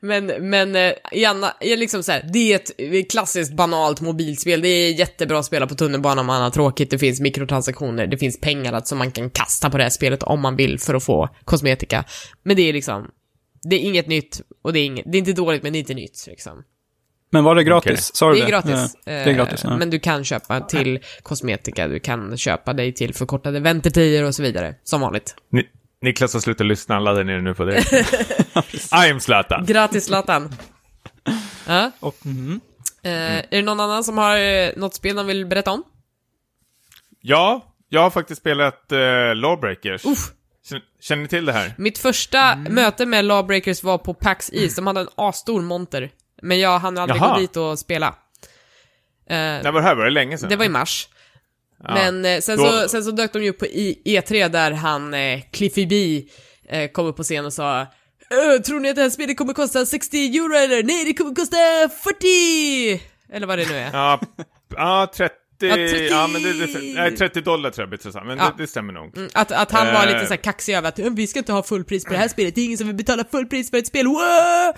Men, 0.00 0.26
men 0.26 0.76
eh, 0.76 0.92
Janna, 1.12 1.54
är 1.60 1.76
liksom 1.76 2.02
så 2.02 2.12
här, 2.12 2.30
det 2.32 2.52
är 2.52 2.60
ett 3.00 3.10
klassiskt 3.10 3.52
banalt 3.52 4.00
mobilspel. 4.00 4.60
Det 4.60 4.68
är 4.68 4.92
jättebra 4.92 5.38
att 5.38 5.44
spela 5.44 5.66
på 5.66 5.74
tunnelbanan 5.74 6.18
om 6.18 6.26
man 6.26 6.42
har 6.42 6.50
tråkigt. 6.50 6.90
Det 6.90 6.98
finns 6.98 7.20
mikrotransaktioner, 7.20 8.06
det 8.06 8.18
finns 8.18 8.40
pengar 8.40 8.72
att, 8.72 8.88
som 8.88 8.98
man 8.98 9.10
kan 9.10 9.30
kasta 9.30 9.70
på 9.70 9.76
det 9.76 9.82
här 9.82 9.90
spelet 9.90 10.22
om 10.22 10.40
man 10.40 10.56
vill 10.56 10.78
för 10.80 10.94
att 10.94 11.04
få 11.04 11.28
kosmetika. 11.44 12.04
Men 12.42 12.56
det 12.56 12.62
är 12.62 12.72
liksom, 12.72 13.10
det 13.62 13.76
är 13.76 13.80
inget 13.80 14.06
nytt 14.06 14.40
och 14.62 14.72
det 14.72 14.78
är, 14.78 14.84
inget, 14.84 15.04
det 15.12 15.16
är 15.16 15.18
inte 15.18 15.32
dåligt 15.32 15.62
men 15.62 15.72
det 15.72 15.78
är 15.78 15.80
inte 15.80 15.94
nytt 15.94 16.24
liksom. 16.26 16.64
Men 17.30 17.44
var 17.44 17.54
det 17.54 17.64
gratis? 17.64 18.10
Sa 18.14 18.30
du 18.30 18.36
Det 18.36 18.44
är 18.44 18.48
gratis. 18.48 18.96
Ja, 19.04 19.12
det 19.12 19.12
är 19.12 19.32
gratis, 19.32 19.64
Eh, 19.64 19.70
ja. 19.70 19.76
Men 19.76 19.90
du 19.90 19.98
kan 19.98 20.24
köpa 20.24 20.60
till 20.60 21.00
kosmetika, 21.22 21.88
du 21.88 22.00
kan 22.00 22.36
köpa 22.36 22.72
dig 22.72 22.94
till 22.94 23.14
förkortade 23.14 23.60
väntetider 23.60 24.24
och 24.24 24.34
så 24.34 24.42
vidare. 24.42 24.74
Som 24.84 25.00
vanligt. 25.00 25.34
Ni, 25.52 25.66
Niklas 26.02 26.32
har 26.32 26.40
slutat 26.40 26.66
lyssna, 26.66 26.94
han 26.94 27.04
laddar 27.04 27.24
ner 27.24 27.34
det 27.34 27.42
nu 27.42 27.54
på 27.54 27.64
det. 27.64 27.78
I'm 28.90 29.18
Zlatan. 29.18 29.66
Gratis 29.66 30.04
Zlatan. 30.04 30.54
Ja. 31.66 31.90
Och, 32.00 32.26
mhm. 32.26 32.60
Eh, 33.02 33.38
är 33.38 33.46
det 33.50 33.62
någon 33.62 33.80
annan 33.80 34.04
som 34.04 34.18
har 34.18 34.36
eh, 34.36 34.70
något 34.76 34.94
spel 34.94 35.16
de 35.16 35.26
vill 35.26 35.46
berätta 35.46 35.70
om? 35.70 35.82
Ja, 37.20 37.74
jag 37.88 38.00
har 38.00 38.10
faktiskt 38.10 38.40
spelat 38.40 38.86
uh, 38.92 39.34
Lawbreakers. 39.34 40.04
Uff. 40.04 40.30
Känner, 40.68 40.82
känner 41.00 41.22
ni 41.22 41.28
till 41.28 41.44
det 41.44 41.52
här? 41.52 41.74
Mitt 41.78 41.98
första 41.98 42.56
möte 42.56 43.06
med 43.06 43.24
Lawbreakers 43.24 43.82
var 43.82 43.98
på 43.98 44.14
PAX 44.14 44.50
East, 44.52 44.76
de 44.76 44.86
hade 44.86 45.00
en 45.00 45.08
asstor 45.14 45.62
monter. 45.62 46.10
Men 46.42 46.60
jag 46.60 46.78
hann 46.78 46.98
aldrig 46.98 47.20
Jaha. 47.20 47.34
gå 47.34 47.40
dit 47.40 47.56
och 47.56 47.78
spela. 47.78 48.06
Eh, 48.06 49.36
När 49.36 49.72
var 49.72 49.80
det 49.80 49.86
här? 49.86 49.94
Var 49.94 50.04
det 50.04 50.10
länge 50.10 50.38
sedan? 50.38 50.48
det 50.48 50.56
var 50.56 50.64
i 50.64 50.68
mars. 50.68 51.08
Ja. 51.84 51.94
Men 51.94 52.24
eh, 52.24 52.40
sen, 52.40 52.58
Då- 52.58 52.64
så, 52.82 52.88
sen 52.88 53.04
så 53.04 53.10
dök 53.10 53.32
de 53.32 53.42
ju 53.44 53.50
upp 53.50 53.58
på 53.58 53.66
I, 53.66 54.02
E3 54.04 54.48
där 54.48 54.70
han, 54.72 55.14
eh, 55.14 55.40
Cliffy 55.52 55.86
B, 55.86 56.22
eh, 56.68 56.90
kom 56.90 57.06
upp 57.06 57.16
på 57.16 57.22
scen 57.22 57.46
och 57.46 57.52
sa 57.52 57.80
"Ö, 58.30 58.58
Tror 58.58 58.80
ni 58.80 58.90
att 58.90 58.96
det 58.96 59.02
här 59.02 59.10
spelet 59.10 59.36
kommer 59.36 59.52
kosta 59.54 59.86
60 59.86 60.18
euro 60.38 60.54
eller? 60.56 60.82
Nej, 60.82 61.04
det 61.04 61.14
kommer 61.14 61.34
kosta 61.34 61.56
40! 62.04 63.02
Eller 63.32 63.46
vad 63.46 63.58
det 63.58 63.68
nu 63.68 63.74
är. 63.76 63.90
Ja, 63.92 64.20
ja 64.76 65.12
30... 65.16 65.34
Ja, 65.60 65.74
30. 65.74 66.06
Ja, 66.10 66.28
men 66.32 66.42
det, 66.42 66.52
det, 66.52 66.94
nej, 66.94 67.16
30 67.16 67.40
dollar 67.40 67.70
tror 67.70 67.82
jag 67.82 67.88
blir 67.88 67.98
intressant, 67.98 68.26
men 68.26 68.38
Ja. 68.38 68.44
det, 68.56 68.62
det 68.62 68.66
stämmer 68.68 68.92
nog. 68.92 69.16
Mm, 69.16 69.30
Att, 69.34 69.52
att 69.52 69.70
han 69.72 69.86
var 69.86 70.06
Eh. 70.06 70.12
lite 70.12 70.26
så 70.26 70.32
här 70.32 70.36
kaxig 70.42 70.74
över 70.74 70.88
att 70.88 70.98
"Ö, 70.98 71.08
vi 71.10 71.26
ska 71.26 71.38
inte 71.38 71.52
ha 71.52 71.62
fullpris 71.62 72.04
på 72.04 72.12
det 72.12 72.18
här 72.18 72.28
spelet, 72.28 72.54
det 72.54 72.60
är 72.60 72.64
ingen 72.64 72.78
som 72.78 72.86
vill 72.86 72.96
betala 72.96 73.24
fullpris 73.30 73.70
för 73.70 73.78
ett 73.78 73.86
spel, 73.86 74.06
wow! 74.06 74.72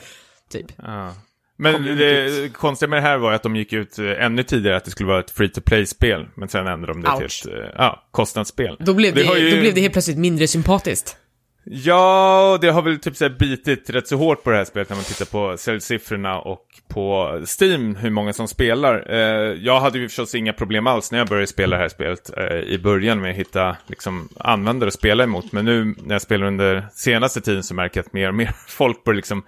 Typ. 0.52 0.66
Ja. 0.76 1.14
Men 1.60 1.82
det 1.84 2.52
konstiga 2.52 2.88
med 2.88 2.96
det 2.96 3.02
här 3.08 3.18
var 3.18 3.32
att 3.32 3.42
de 3.42 3.56
gick 3.56 3.72
ut 3.72 3.98
eh, 3.98 4.24
ännu 4.24 4.42
tidigare 4.42 4.76
att 4.76 4.84
det 4.84 4.90
skulle 4.90 5.08
vara 5.08 5.20
ett 5.20 5.30
free 5.30 5.48
to 5.48 5.60
play-spel, 5.60 6.26
men 6.34 6.48
sen 6.48 6.66
ändrade 6.66 6.92
de 6.92 7.02
det 7.02 7.08
Ouch. 7.08 7.42
till 7.42 7.52
ett 7.52 7.58
eh, 7.58 7.70
ja, 7.76 8.08
kostnadsspel. 8.10 8.76
Då 8.80 8.94
blev 8.94 9.14
det, 9.14 9.24
har 9.24 9.36
ju- 9.36 9.50
då 9.50 9.56
blev 9.60 9.74
det 9.74 9.80
helt 9.80 9.92
plötsligt 9.92 10.18
mindre 10.18 10.48
sympatiskt. 10.48 11.16
Ja, 11.64 12.58
det 12.60 12.70
har 12.70 12.82
väl 12.82 12.98
typ 12.98 13.16
så 13.16 13.28
bitit 13.28 13.90
rätt 13.90 14.08
så 14.08 14.16
hårt 14.16 14.44
på 14.44 14.50
det 14.50 14.56
här 14.56 14.64
spelet 14.64 14.88
när 14.88 14.96
man 14.96 15.04
tittar 15.04 15.24
på 15.24 15.56
säljsiffrorna 15.58 16.38
och 16.40 16.64
på 16.88 17.38
Steam, 17.60 17.96
hur 17.96 18.10
många 18.10 18.32
som 18.32 18.48
spelar. 18.48 19.06
Eh, 19.12 19.54
jag 19.62 19.80
hade 19.80 19.98
ju 19.98 20.08
förstås 20.08 20.34
inga 20.34 20.52
problem 20.52 20.86
alls 20.86 21.12
när 21.12 21.18
jag 21.18 21.28
började 21.28 21.46
spela 21.46 21.76
det 21.76 21.82
här 21.82 21.88
spelet 21.88 22.30
i 22.66 22.78
början 22.78 23.20
med 23.20 23.30
att 23.30 23.36
hitta 23.36 23.76
liksom, 23.86 24.28
användare 24.38 24.88
att 24.88 24.94
spela 24.94 25.24
emot. 25.24 25.52
Men 25.52 25.64
nu 25.64 25.84
när 25.84 26.14
jag 26.14 26.22
spelar 26.22 26.46
under 26.46 26.86
senaste 26.92 27.40
tiden 27.40 27.62
så 27.62 27.74
märker 27.74 27.98
jag 28.00 28.06
att 28.06 28.12
mer 28.12 28.28
och 28.28 28.34
mer 28.34 28.52
folk 28.68 29.04
börjar 29.04 29.16
liksom 29.16 29.42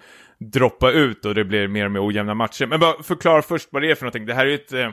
droppa 0.50 0.90
ut 0.90 1.24
och 1.24 1.34
det 1.34 1.44
blir 1.44 1.68
mer 1.68 1.84
och 1.84 1.90
mer 1.90 2.06
ojämna 2.06 2.34
matcher. 2.34 2.66
Men 2.66 2.80
bara 2.80 3.02
förklara 3.02 3.42
först 3.42 3.68
vad 3.70 3.82
det 3.82 3.90
är 3.90 3.94
för 3.94 4.04
någonting. 4.04 4.26
Det 4.26 4.34
här 4.34 4.46
är 4.46 4.50
ju 4.50 4.54
ett... 4.54 4.72
Eh, 4.72 4.90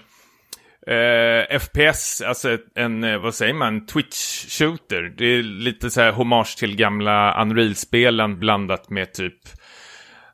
eh 0.95 1.59
FPS, 1.59 2.21
alltså 2.21 2.57
en, 2.75 3.03
eh, 3.03 3.17
vad 3.17 3.35
säger 3.35 3.53
man, 3.53 3.85
Twitch-shooter. 3.87 5.13
Det 5.17 5.25
är 5.25 5.43
lite 5.43 5.89
så 5.89 6.01
här 6.01 6.11
hommage 6.11 6.57
till 6.57 6.75
gamla 6.75 7.41
Unreal-spelen 7.41 8.39
blandat 8.39 8.89
med 8.89 9.13
typ 9.13 9.39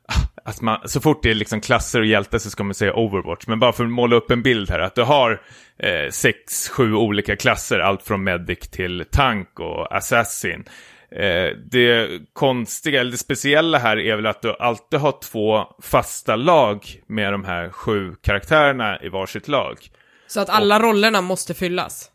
ah, 0.08 0.50
att 0.50 0.60
man, 0.60 0.78
så 0.84 1.00
fort 1.00 1.22
det 1.22 1.30
är 1.30 1.34
liksom 1.34 1.60
klasser 1.60 2.00
och 2.00 2.06
hjältar 2.06 2.38
så 2.38 2.50
ska 2.50 2.64
man 2.64 2.74
säga 2.74 2.94
Overwatch. 2.94 3.46
Men 3.46 3.58
bara 3.58 3.72
för 3.72 3.84
att 3.84 3.90
måla 3.90 4.16
upp 4.16 4.30
en 4.30 4.42
bild 4.42 4.70
här, 4.70 4.78
att 4.78 4.94
du 4.94 5.02
har 5.02 5.42
eh, 5.78 6.10
sex, 6.10 6.68
sju 6.68 6.94
olika 6.94 7.36
klasser, 7.36 7.78
allt 7.78 8.02
från 8.02 8.24
medic 8.24 8.58
till 8.58 9.04
tank 9.10 9.60
och 9.60 9.96
assassin. 9.96 10.64
Eh, 11.10 11.56
det 11.70 12.08
konstiga, 12.32 13.00
eller 13.00 13.10
det 13.10 13.18
speciella 13.18 13.78
här 13.78 13.98
är 13.98 14.16
väl 14.16 14.26
att 14.26 14.42
du 14.42 14.56
alltid 14.58 15.00
har 15.00 15.14
två 15.22 15.64
fasta 15.82 16.36
lag 16.36 17.02
med 17.06 17.32
de 17.32 17.44
här 17.44 17.70
sju 17.70 18.14
karaktärerna 18.22 19.02
i 19.02 19.08
varsitt 19.08 19.48
lag. 19.48 19.78
Så 20.26 20.40
att 20.40 20.48
alla 20.48 20.80
rollerna 20.80 21.20
måste 21.20 21.54
fyllas. 21.54 22.10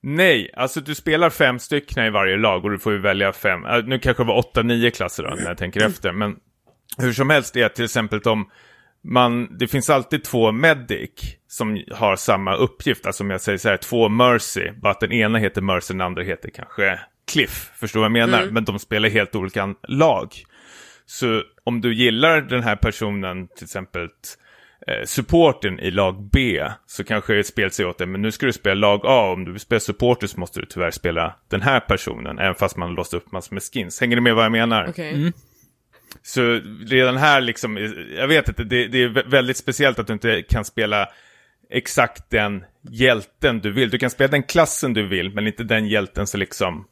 Nej, 0.00 0.50
alltså 0.56 0.80
du 0.80 0.94
spelar 0.94 1.30
fem 1.30 1.58
stycken 1.58 2.04
i 2.04 2.10
varje 2.10 2.36
lag 2.36 2.64
och 2.64 2.70
du 2.70 2.78
får 2.78 2.92
ju 2.92 2.98
välja 2.98 3.32
fem. 3.32 3.64
Äh, 3.64 3.84
nu 3.84 3.98
kanske 3.98 4.22
det 4.22 4.26
var 4.26 4.38
åtta, 4.38 4.62
nio 4.62 4.90
klasser 4.90 5.22
då, 5.22 5.34
när 5.34 5.48
jag 5.48 5.58
tänker 5.58 5.86
efter. 5.86 6.12
Men 6.12 6.36
hur 6.98 7.12
som 7.12 7.30
helst 7.30 7.56
är 7.56 7.68
till 7.68 7.84
exempel 7.84 8.20
om 8.20 8.50
man, 9.04 9.58
det 9.58 9.68
finns 9.68 9.90
alltid 9.90 10.24
två 10.24 10.52
medic 10.52 11.36
som 11.48 11.84
har 11.92 12.16
samma 12.16 12.54
uppgift. 12.54 13.06
Alltså 13.06 13.24
om 13.24 13.30
jag 13.30 13.40
säger 13.40 13.58
så 13.58 13.68
här, 13.68 13.76
två 13.76 14.08
mercy, 14.08 14.70
bara 14.70 14.92
att 14.92 15.00
den 15.00 15.12
ena 15.12 15.38
heter 15.38 15.60
mercy, 15.62 15.94
den 15.94 16.00
andra 16.00 16.22
heter 16.22 16.50
kanske 16.50 17.00
cliff. 17.32 17.70
Förstår 17.76 18.00
vad 18.00 18.04
jag 18.04 18.12
menar? 18.12 18.44
Men 18.50 18.64
de 18.64 18.78
spelar 18.78 19.08
helt 19.08 19.34
olika 19.34 19.74
lag. 19.88 20.28
Så 21.06 21.42
om 21.64 21.80
du 21.80 21.94
gillar 21.94 22.40
den 22.40 22.62
här 22.62 22.76
personen, 22.76 23.48
till 23.48 23.64
exempel 23.64 24.02
eh, 24.86 25.04
supporten 25.04 25.80
i 25.80 25.90
lag 25.90 26.28
B, 26.32 26.64
så 26.86 27.04
kanske 27.04 27.38
ett 27.38 27.46
spel 27.46 27.70
säger 27.70 27.90
åt 27.90 27.98
dig, 27.98 28.06
men 28.06 28.22
nu 28.22 28.30
ska 28.30 28.46
du 28.46 28.52
spela 28.52 28.74
lag 28.74 29.00
A, 29.04 29.32
om 29.32 29.44
du 29.44 29.52
vill 29.52 29.60
spela 29.60 29.80
supporter 29.80 30.26
så 30.26 30.40
måste 30.40 30.60
du 30.60 30.66
tyvärr 30.66 30.90
spela 30.90 31.36
den 31.50 31.62
här 31.62 31.80
personen, 31.80 32.38
även 32.38 32.54
fast 32.54 32.76
man 32.76 32.94
låst 32.94 33.14
upp 33.14 33.32
massor 33.32 33.54
med 33.54 33.62
skins. 33.62 34.00
Hänger 34.00 34.16
ni 34.16 34.22
med 34.22 34.34
vad 34.34 34.44
jag 34.44 34.52
menar? 34.52 34.86
Okej. 34.88 35.32
Så 36.22 36.60
redan 36.86 37.16
här 37.16 37.40
liksom, 37.40 37.76
jag 38.16 38.28
vet 38.28 38.48
inte, 38.48 38.64
det, 38.64 38.86
det 38.86 39.02
är 39.02 39.08
vä- 39.08 39.30
väldigt 39.30 39.56
speciellt 39.56 39.98
att 39.98 40.06
du 40.06 40.12
inte 40.12 40.42
kan 40.42 40.64
spela 40.64 41.08
exakt 41.70 42.30
den 42.30 42.64
hjälten 42.90 43.60
du 43.60 43.72
vill. 43.72 43.90
Du 43.90 43.98
kan 43.98 44.10
spela 44.10 44.30
den 44.30 44.42
klassen 44.42 44.94
du 44.94 45.06
vill, 45.06 45.34
men 45.34 45.46
inte 45.46 45.64
den 45.64 45.86
hjälten 45.86 46.26
som 46.26 46.40
liksom 46.40 46.86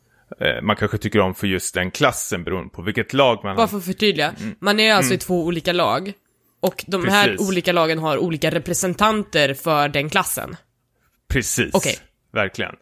man 0.62 0.76
kanske 0.76 0.98
tycker 0.98 1.20
om 1.20 1.34
för 1.34 1.46
just 1.46 1.74
den 1.74 1.90
klassen 1.90 2.44
beroende 2.44 2.70
på 2.70 2.82
vilket 2.82 3.12
lag 3.12 3.40
man 3.44 3.56
Bara 3.56 3.62
har. 3.62 3.66
för 3.68 3.78
att 3.78 3.84
förtydliga. 3.84 4.34
Man 4.60 4.80
är 4.80 4.94
alltså 4.94 5.14
i 5.14 5.18
två 5.18 5.44
olika 5.44 5.72
lag. 5.72 6.12
Och 6.60 6.84
de 6.86 7.08
här 7.08 7.28
Precis. 7.28 7.48
olika 7.48 7.72
lagen 7.72 7.98
har 7.98 8.18
olika 8.18 8.50
representanter 8.50 9.54
för 9.54 9.88
den 9.88 10.10
klassen. 10.10 10.56
Precis. 11.28 11.74
Okej. 11.74 11.98
Verkligen. 12.32 12.74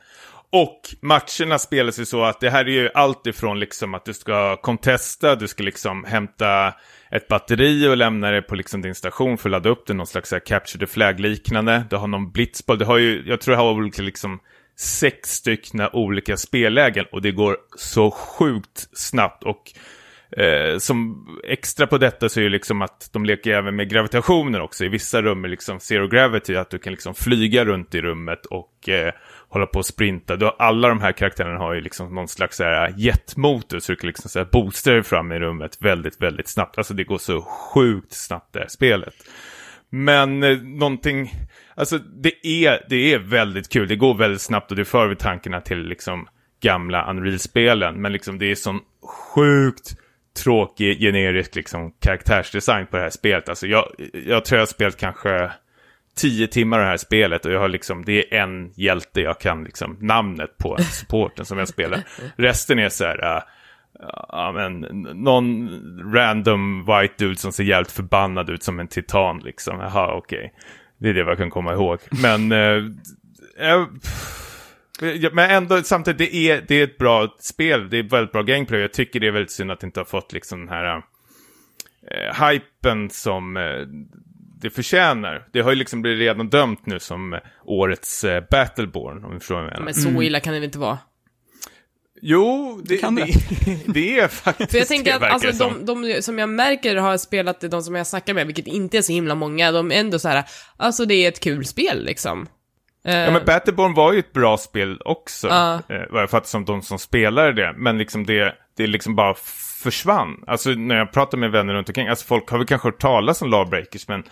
Och 0.51 0.81
matcherna 1.03 1.59
spelas 1.59 1.99
ju 1.99 2.05
så 2.07 2.25
att 2.25 2.41
det 2.41 2.51
här 2.51 2.65
är 2.65 2.71
ju 2.71 2.91
allt 2.95 3.27
ifrån 3.27 3.61
liksom 3.61 3.95
att 3.95 4.05
du 4.05 4.15
ska 4.15 4.57
contesta, 4.57 5.35
du 5.35 5.49
ska 5.49 5.63
liksom 5.63 6.05
hämta 6.05 6.75
ett 7.11 7.29
batteri 7.29 7.89
och 7.89 7.97
lämna 7.97 8.31
det 8.31 8.43
på 8.43 8.55
liksom 8.55 8.83
din 8.83 8.95
station 8.95 9.39
för 9.39 9.49
att 9.49 9.51
ladda 9.51 9.69
upp 9.69 9.87
det, 9.87 9.95
någon 9.95 10.07
slags 10.07 10.33
här 10.33 10.41
capture 10.41 10.87
the 10.87 10.93
flag-liknande. 10.93 11.85
Du 11.91 11.97
har 11.97 12.07
någon 12.07 12.31
blitzboll, 12.31 12.79
du 12.79 12.85
har 12.85 12.99
ju, 12.99 13.23
jag 13.27 13.41
tror 13.41 13.57
jag 13.57 13.63
har 13.63 13.71
olika 13.73 14.03
liksom 14.03 14.41
sex 14.81 15.31
stycken 15.31 15.89
olika 15.93 16.37
spellägen 16.37 17.05
och 17.13 17.23
det 17.23 17.33
går 17.33 17.57
så 17.77 18.11
sjukt 18.11 18.89
snabbt 18.93 19.45
och 19.45 19.73
Eh, 20.37 20.79
som 20.79 21.27
extra 21.45 21.87
på 21.87 21.99
detta 21.99 22.29
så 22.29 22.41
är 22.41 22.45
det 22.45 22.51
liksom 22.51 22.83
att 22.83 23.11
de 23.13 23.25
leker 23.25 23.51
även 23.51 23.77
med 23.77 23.91
gravitationen 23.91 24.61
också. 24.61 24.85
I 24.85 24.89
vissa 24.89 25.23
rum 25.23 25.45
är 25.45 25.49
liksom 25.49 25.81
zero 25.81 26.09
gravity, 26.09 26.57
att 26.57 26.71
du 26.71 26.79
kan 26.79 26.93
liksom 26.93 27.15
flyga 27.15 27.65
runt 27.65 27.95
i 27.95 28.01
rummet 28.01 28.47
och 28.47 28.89
eh, 28.89 29.13
hålla 29.49 29.67
på 29.67 29.79
och 29.79 29.87
sprinta. 29.87 30.37
Du 30.37 30.45
har, 30.45 30.57
alla 30.59 30.89
de 30.89 31.01
här 31.01 31.13
karaktärerna 31.13 31.59
har 31.59 31.75
ju 31.75 31.81
liksom 31.81 32.15
någon 32.15 32.29
slags 32.29 32.57
så 32.57 32.65
här 32.65 32.95
jetmotor, 32.97 33.79
så 33.79 33.93
du 33.93 33.97
kan 33.97 34.09
liksom 34.09 34.31
så 34.31 34.39
här 34.39 34.47
boosta 34.53 34.91
dig 34.91 35.03
fram 35.03 35.33
i 35.33 35.39
rummet 35.39 35.77
väldigt, 35.81 36.23
väldigt 36.23 36.49
snabbt. 36.49 36.79
Alltså 36.79 36.95
det 36.95 37.05
går 37.05 37.19
så 37.19 37.41
sjukt 37.43 38.13
snabbt 38.13 38.53
det 38.53 38.61
här 38.61 38.69
spelet. 38.69 39.15
Men 39.91 40.43
eh, 40.43 40.59
någonting, 40.59 41.35
alltså 41.75 41.99
det 41.99 42.47
är, 42.47 42.87
det 42.89 43.13
är 43.13 43.19
väldigt 43.19 43.69
kul, 43.69 43.89
det 43.89 43.97
går 43.97 44.15
väldigt 44.15 44.41
snabbt 44.41 44.71
och 44.71 44.77
det 44.77 44.85
för 44.85 45.09
vid 45.09 45.19
tankarna 45.19 45.61
till 45.61 45.89
liksom 45.89 46.29
gamla 46.61 47.11
Unreal-spelen. 47.11 48.03
Men 48.03 48.13
liksom 48.13 48.39
det 48.39 48.51
är 48.51 48.55
sån 48.55 48.81
sjukt 49.35 49.97
tråkig 50.45 51.01
generisk 51.01 51.55
liksom 51.55 51.93
karaktärsdesign 52.01 52.87
på 52.87 52.97
det 52.97 53.03
här 53.03 53.11
spelet. 53.11 53.49
Alltså 53.49 53.67
jag, 53.67 53.85
jag 54.27 54.45
tror 54.45 54.57
jag 54.57 54.63
har 54.63 54.67
spelat 54.67 54.97
kanske 54.97 55.51
tio 56.17 56.47
timmar 56.47 56.79
av 56.79 56.85
det 56.85 56.91
här 56.91 56.97
spelet 56.97 57.47
och 57.47 57.53
jag 57.53 57.61
har 57.61 57.69
liksom, 57.69 58.05
det 58.05 58.35
är 58.35 58.41
en 58.43 58.73
hjälte 58.75 59.21
jag 59.21 59.41
kan 59.41 59.65
liksom 59.65 59.97
namnet 60.01 60.59
på 60.59 60.77
supporten 60.79 61.45
som 61.45 61.59
jag 61.59 61.69
spelar. 61.69 62.03
Resten 62.37 62.79
är 62.79 62.89
så 62.89 63.05
här, 63.05 63.37
äh, 63.37 63.43
ja 64.29 64.53
men, 64.55 64.81
någon 65.15 65.71
random 66.15 66.85
white 66.85 67.15
dude 67.19 67.37
som 67.37 67.53
ser 67.53 67.65
jävligt 67.65 67.93
förbannad 67.93 68.51
ut 68.51 68.63
som 68.63 68.81
en 68.81 68.89
titan 68.89 69.39
liksom. 69.39 69.81
Jaha, 69.81 70.15
okej. 70.15 70.55
Det 70.99 71.09
är 71.09 71.15
det 71.15 71.21
jag 71.21 71.39
kan 71.39 71.51
komma 71.51 71.73
ihåg. 71.73 71.99
Men, 72.23 72.53
eh, 72.53 72.85
eh, 73.59 73.87
Ja, 75.01 75.31
Men 75.33 75.51
ändå, 75.51 75.83
samtidigt, 75.83 76.19
det 76.19 76.37
är, 76.37 76.65
det 76.69 76.75
är 76.75 76.85
ett 76.85 76.99
bra 76.99 77.37
spel. 77.39 77.91
Det 77.91 77.99
är 77.99 78.03
väldigt 78.03 78.33
bra 78.33 78.43
gameplay. 78.43 78.81
Jag 78.81 78.93
tycker 78.93 79.21
det 79.21 79.27
är 79.27 79.31
väldigt 79.31 79.51
synd 79.51 79.71
att 79.71 79.81
det 79.81 79.87
inte 79.87 80.01
har 80.01 80.05
fått 80.05 80.33
liksom 80.33 80.61
den 80.61 80.69
här 80.69 81.03
eh, 82.11 82.49
hypen 82.49 83.11
som 83.11 83.57
eh, 83.57 83.63
det 84.61 84.71
förtjänar. 84.71 85.49
Det 85.53 85.61
har 85.61 85.71
ju 85.71 85.77
liksom 85.77 86.03
blivit 86.03 86.21
redan 86.21 86.49
dömt 86.49 86.87
nu 86.87 86.99
som 87.01 87.39
årets 87.65 88.25
eh, 88.25 88.45
Battleborn, 88.51 89.25
om 89.25 89.33
du 89.33 89.39
förstår 89.39 89.55
vad 89.55 89.65
jag 89.65 89.71
menar. 89.71 89.85
Men 89.85 89.95
så 89.95 90.23
illa 90.23 90.41
kan 90.41 90.53
det 90.53 90.59
väl 90.59 90.65
inte 90.65 90.79
vara? 90.79 90.99
Jo, 92.23 92.81
det, 92.85 92.97
kan 92.97 93.15
det. 93.15 93.25
det. 93.25 93.79
Det, 93.93 94.19
är 94.19 94.29
faktiskt 94.29 94.71
För 94.71 94.79
jag 94.79 94.89
tänker 94.89 95.15
att 95.17 95.23
alltså, 95.23 95.53
som. 95.53 95.85
de, 95.87 96.03
de 96.03 96.23
som 96.23 96.39
jag 96.39 96.49
märker 96.49 96.97
har 96.97 97.17
spelat, 97.17 97.61
de 97.61 97.83
som 97.83 97.95
jag 97.95 98.07
snackar 98.07 98.35
med, 98.35 98.47
vilket 98.47 98.67
inte 98.67 98.99
är 98.99 99.03
så 99.03 99.13
himla 99.13 99.35
många, 99.35 99.73
de 99.73 99.93
är 99.93 99.97
ändå 99.97 100.19
så 100.19 100.29
här, 100.29 100.45
alltså 100.77 101.05
det 101.05 101.15
är 101.15 101.29
ett 101.29 101.41
kul 101.41 101.65
spel 101.65 102.05
liksom. 102.05 102.47
Eh, 103.05 103.17
Ja, 103.17 103.31
men 103.31 103.45
Battleborn 103.45 103.95
var 103.95 104.13
ju 104.13 104.19
ett 104.19 104.33
bra 104.33 104.57
spel 104.57 105.01
också. 105.05 105.49
Eh, 105.49 106.01
vad 106.11 106.23
jag 106.23 106.31
fattar 106.31 106.47
som 106.47 106.65
de 106.65 106.83
som 106.83 106.99
spelade 106.99 107.53
det. 107.53 107.75
Men 107.77 107.99
liksom 107.99 108.27
det, 108.27 108.55
det 108.77 108.87
liksom 108.87 109.17
bara 109.17 109.35
försvann. 109.83 110.45
Alltså 110.47 110.71
när 110.71 110.97
jag 110.97 111.13
pratar 111.13 111.39
med 111.39 111.51
vänner 111.51 111.75
runt 111.75 111.89
omkring, 111.89 112.09
alltså 112.09 112.27
folk 112.27 112.49
har 112.49 112.59
väl 112.59 112.67
kanske 112.67 112.89
hört 112.89 113.01
talas 113.01 113.43
om 113.43 113.51
Lawbreakers, 113.51 114.09
men 114.09 114.25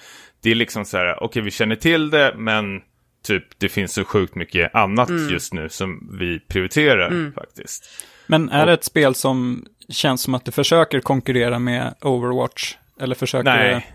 det 0.42 0.50
är 0.50 0.54
liksom 0.54 0.84
så 0.84 0.96
här, 0.96 1.22
okej 1.22 1.42
vi 1.42 1.50
känner 1.50 1.76
till 1.76 2.10
det, 2.10 2.34
men 2.36 2.80
typ 3.26 3.44
det 3.58 3.68
finns 3.68 3.92
så 3.92 4.04
sjukt 4.04 4.34
mycket 4.34 4.74
annat 4.74 5.08
Mm. 5.08 5.28
just 5.28 5.52
nu 5.52 5.68
som 5.68 6.16
vi 6.18 6.40
prioriterar 6.40 7.32
faktiskt. 7.34 8.04
Men 8.26 8.48
är 8.50 8.66
det 8.66 8.72
ett 8.72 8.84
spel 8.84 9.14
som 9.14 9.66
känns 9.88 10.22
som 10.22 10.34
att 10.34 10.44
det 10.44 10.52
försöker 10.52 11.00
konkurrera 11.00 11.58
med 11.58 11.94
Overwatch? 12.00 12.74
Eller 13.00 13.14
försöker 13.14 13.50
Nej. 13.50 13.86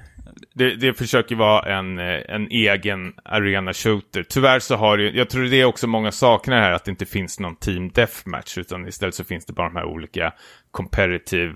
det 0.54 0.76
Det, 0.76 0.94
försöker 0.94 1.36
vara 1.36 1.78
en, 1.78 2.00
eh, 2.00 2.20
en 2.28 2.48
egen 2.52 3.14
arena 3.24 3.74
shooter. 3.74 4.24
Tyvärr 4.24 4.60
så 4.60 4.76
har 4.76 4.98
det, 4.98 5.10
jag 5.10 5.30
tror 5.30 5.44
det 5.44 5.62
är 5.62 5.66
också 5.66 5.88
många 5.88 6.12
saknar 6.12 6.60
här, 6.62 6.72
att 6.72 6.86
det 6.86 6.92
inte 6.92 7.06
finns 7.06 7.40
någon 7.40 7.56
team 7.56 7.90
deathmatch, 7.90 8.58
utan 8.58 8.88
istället 8.88 9.16
så 9.16 9.24
finns 9.24 9.46
det 9.46 9.54
bara 9.54 9.68
de 9.70 9.76
här 9.76 9.86
olika 9.86 10.34
competitive 10.72 11.56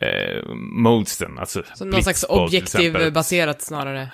eh, 0.00 0.54
modesen. 0.54 1.38
Alltså 1.38 1.62
Så 1.74 1.84
någon 1.84 2.02
slags 2.02 2.24
objektiv 2.28 3.12
baserat 3.12 3.62
snarare. 3.62 4.08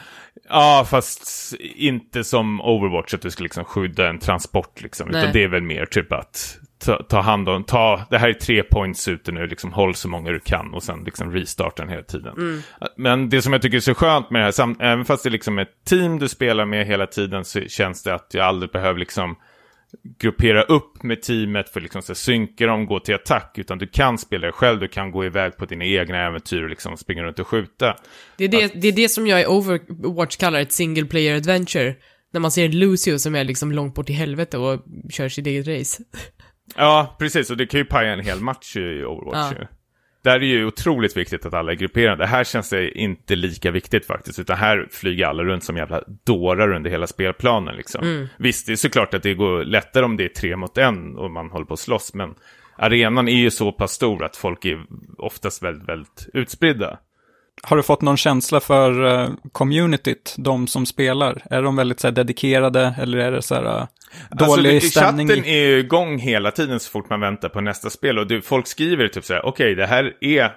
Ja, 0.49 0.87
fast 0.91 1.55
inte 1.61 2.25
som 2.25 2.61
Overwatch 2.61 3.15
att 3.15 3.23
du 3.23 3.31
ska 3.31 3.43
liksom 3.43 3.65
skydda 3.65 4.09
en 4.09 4.19
transport 4.19 4.83
liksom. 4.83 5.09
Nej. 5.09 5.21
Utan 5.21 5.33
det 5.33 5.43
är 5.43 5.49
väl 5.49 5.63
mer 5.63 5.87
typ 5.87 6.13
att 6.13 6.59
ta, 6.85 7.03
ta 7.03 7.21
hand 7.21 7.49
om, 7.49 7.65
ta, 7.65 8.07
det 8.11 8.19
här 8.19 8.29
är 8.29 8.33
tre 8.33 8.63
points 8.63 9.09
ute 9.09 9.33
nu, 9.33 9.47
liksom 9.47 9.73
håll 9.73 9.95
så 9.95 10.09
många 10.09 10.31
du 10.31 10.41
kan 10.41 10.75
och 10.75 10.83
sen 10.83 11.05
liksom 11.05 11.33
restarta 11.33 11.83
den 11.83 11.89
hela 11.89 12.03
tiden. 12.03 12.63
Men 12.97 13.29
det 13.29 13.43
som 13.43 13.53
jag 13.53 13.63
tycker 13.63 13.77
är 13.77 13.81
så 13.81 13.95
skönt 13.95 14.31
med 14.31 14.53
det 14.55 14.63
här, 14.63 14.77
även 14.81 15.05
fast 15.05 15.23
det 15.23 15.29
är 15.29 15.31
liksom 15.31 15.59
ett 15.59 15.85
team 15.87 16.19
du 16.19 16.29
spelar 16.29 16.65
med 16.65 16.87
hela 16.87 17.07
tiden 17.07 17.45
så 17.45 17.61
känns 17.61 18.03
det 18.03 18.15
att 18.15 18.31
jag 18.31 18.47
aldrig 18.47 18.73
behöver 18.73 18.99
liksom 18.99 19.37
gruppera 20.19 20.63
upp 20.63 21.03
med 21.03 21.23
teamet 21.23 21.69
för 21.69 21.81
liksom 21.81 22.03
så 22.03 22.15
synka 22.15 22.67
dem, 22.67 22.87
gå 22.87 23.01
till 23.01 23.15
attack, 23.15 23.55
utan 23.59 23.79
du 23.79 23.87
kan 23.87 24.19
spela 24.19 24.47
det 24.47 24.53
själv, 24.53 24.81
du 24.81 24.89
kan 24.89 25.11
gå 25.11 25.25
iväg 25.25 25.57
på 25.57 25.65
dina 25.65 25.85
egna 25.85 26.27
äventyr 26.27 26.63
och 26.63 26.71
liksom 26.71 26.97
springa 26.97 27.23
runt 27.23 27.39
och 27.39 27.49
skjuta. 27.49 27.97
Det 28.37 28.45
är 28.45 28.49
det, 28.49 28.81
det 28.81 28.89
är 28.89 28.93
det 28.93 29.09
som 29.09 29.27
jag 29.27 29.43
i 29.43 29.47
Overwatch 29.47 30.37
kallar 30.37 30.61
ett 30.61 30.73
single 30.73 31.07
player 31.07 31.37
adventure. 31.37 31.95
När 32.33 32.41
man 32.41 32.51
ser 32.51 32.69
Lucio 32.69 33.19
som 33.19 33.35
är 33.35 33.45
liksom 33.45 33.73
långt 33.73 33.95
bort 33.95 34.11
i 34.11 34.13
helvete 34.13 34.59
och 34.59 34.85
kör 35.11 35.29
sitt 35.29 35.47
eget 35.47 35.67
race. 35.69 36.03
Ja, 36.77 37.17
precis. 37.19 37.51
Och 37.51 37.57
det 37.57 37.67
kan 37.67 37.81
ju 37.81 37.85
paja 37.85 38.13
en 38.13 38.21
hel 38.21 38.41
match 38.41 38.77
i 38.77 39.05
Overwatch. 39.05 39.53
Ja. 39.55 39.61
ju. 39.61 39.67
Där 40.25 40.35
är 40.35 40.41
det 40.41 40.47
ju 40.47 40.67
otroligt 40.67 41.17
viktigt 41.17 41.47
att 41.47 41.55
alla 41.55 41.73
är 41.73 41.77
grupperade. 41.77 42.27
Här 42.27 42.45
känns 42.45 42.71
det 42.71 42.99
inte 42.99 43.37
lika 43.37 43.71
viktigt 43.71 44.07
faktiskt. 44.07 44.39
Utan 44.39 44.57
här 44.57 44.89
flyger 44.91 45.27
alla 45.27 45.43
runt 45.45 45.65
som 45.65 45.77
jävla 45.77 46.03
dårar 46.25 46.75
under 46.75 46.91
hela 46.91 47.07
spelplanen. 47.07 47.77
Liksom. 47.77 48.29
Visst, 48.37 48.67
det 48.67 48.73
är 48.73 48.77
såklart 48.77 49.15
att 49.15 49.23
det 49.23 49.35
går 49.35 49.65
lättare 49.65 50.05
om 50.05 50.17
det 50.17 50.25
är 50.25 50.29
tre 50.29 50.57
mot 50.57 50.79
en 50.79 51.17
och 51.17 51.31
man 51.31 51.51
håller 51.51 51.67
på 51.67 51.75
att 51.75 51.81
slåss. 51.81 52.15
Men 52.15 52.35
arenan 52.77 53.29
är 53.29 53.37
ju 53.37 53.51
så 53.51 53.73
pass 53.73 53.93
stor 53.93 54.25
att 54.25 54.37
folk 54.37 54.65
är 54.65 54.81
oftast 55.19 55.63
väldigt, 55.63 55.89
väldigt 55.89 56.29
utspridda. 56.33 56.99
Har 57.63 57.77
du 57.77 57.83
fått 57.83 58.03
någon 58.03 58.17
känsla 58.17 58.61
för 58.61 59.03
uh, 59.03 59.31
communityt, 59.53 60.35
de 60.39 60.67
som 60.67 60.87
spelar? 60.87 61.43
Är 61.51 61.63
de 61.63 61.77
väldigt 61.77 62.01
så 62.01 62.07
här, 62.07 62.13
dedikerade 62.13 62.95
eller 62.99 63.19
är 63.19 63.33
det 63.33 63.43
så 63.43 63.55
här 63.55 63.65
uh, 63.65 63.87
dålig 64.31 64.75
alltså, 64.75 64.87
det, 64.87 64.91
stämning? 64.91 65.29
Chatten 65.29 65.45
är 65.45 65.67
ju 65.67 65.79
igång 65.79 66.19
hela 66.19 66.51
tiden 66.51 66.81
så 66.81 66.91
fort 66.91 67.11
man 67.11 67.21
väntar 67.21 67.49
på 67.49 67.61
nästa 67.61 67.91
spel. 67.91 68.19
Och 68.19 68.27
det, 68.27 68.43
folk 68.43 68.67
skriver 68.67 69.09
typ 69.09 69.25
så 69.25 69.35
här, 69.35 69.47
okej 69.47 69.75
det 69.75 69.87
här 69.87 70.13
är 70.21 70.53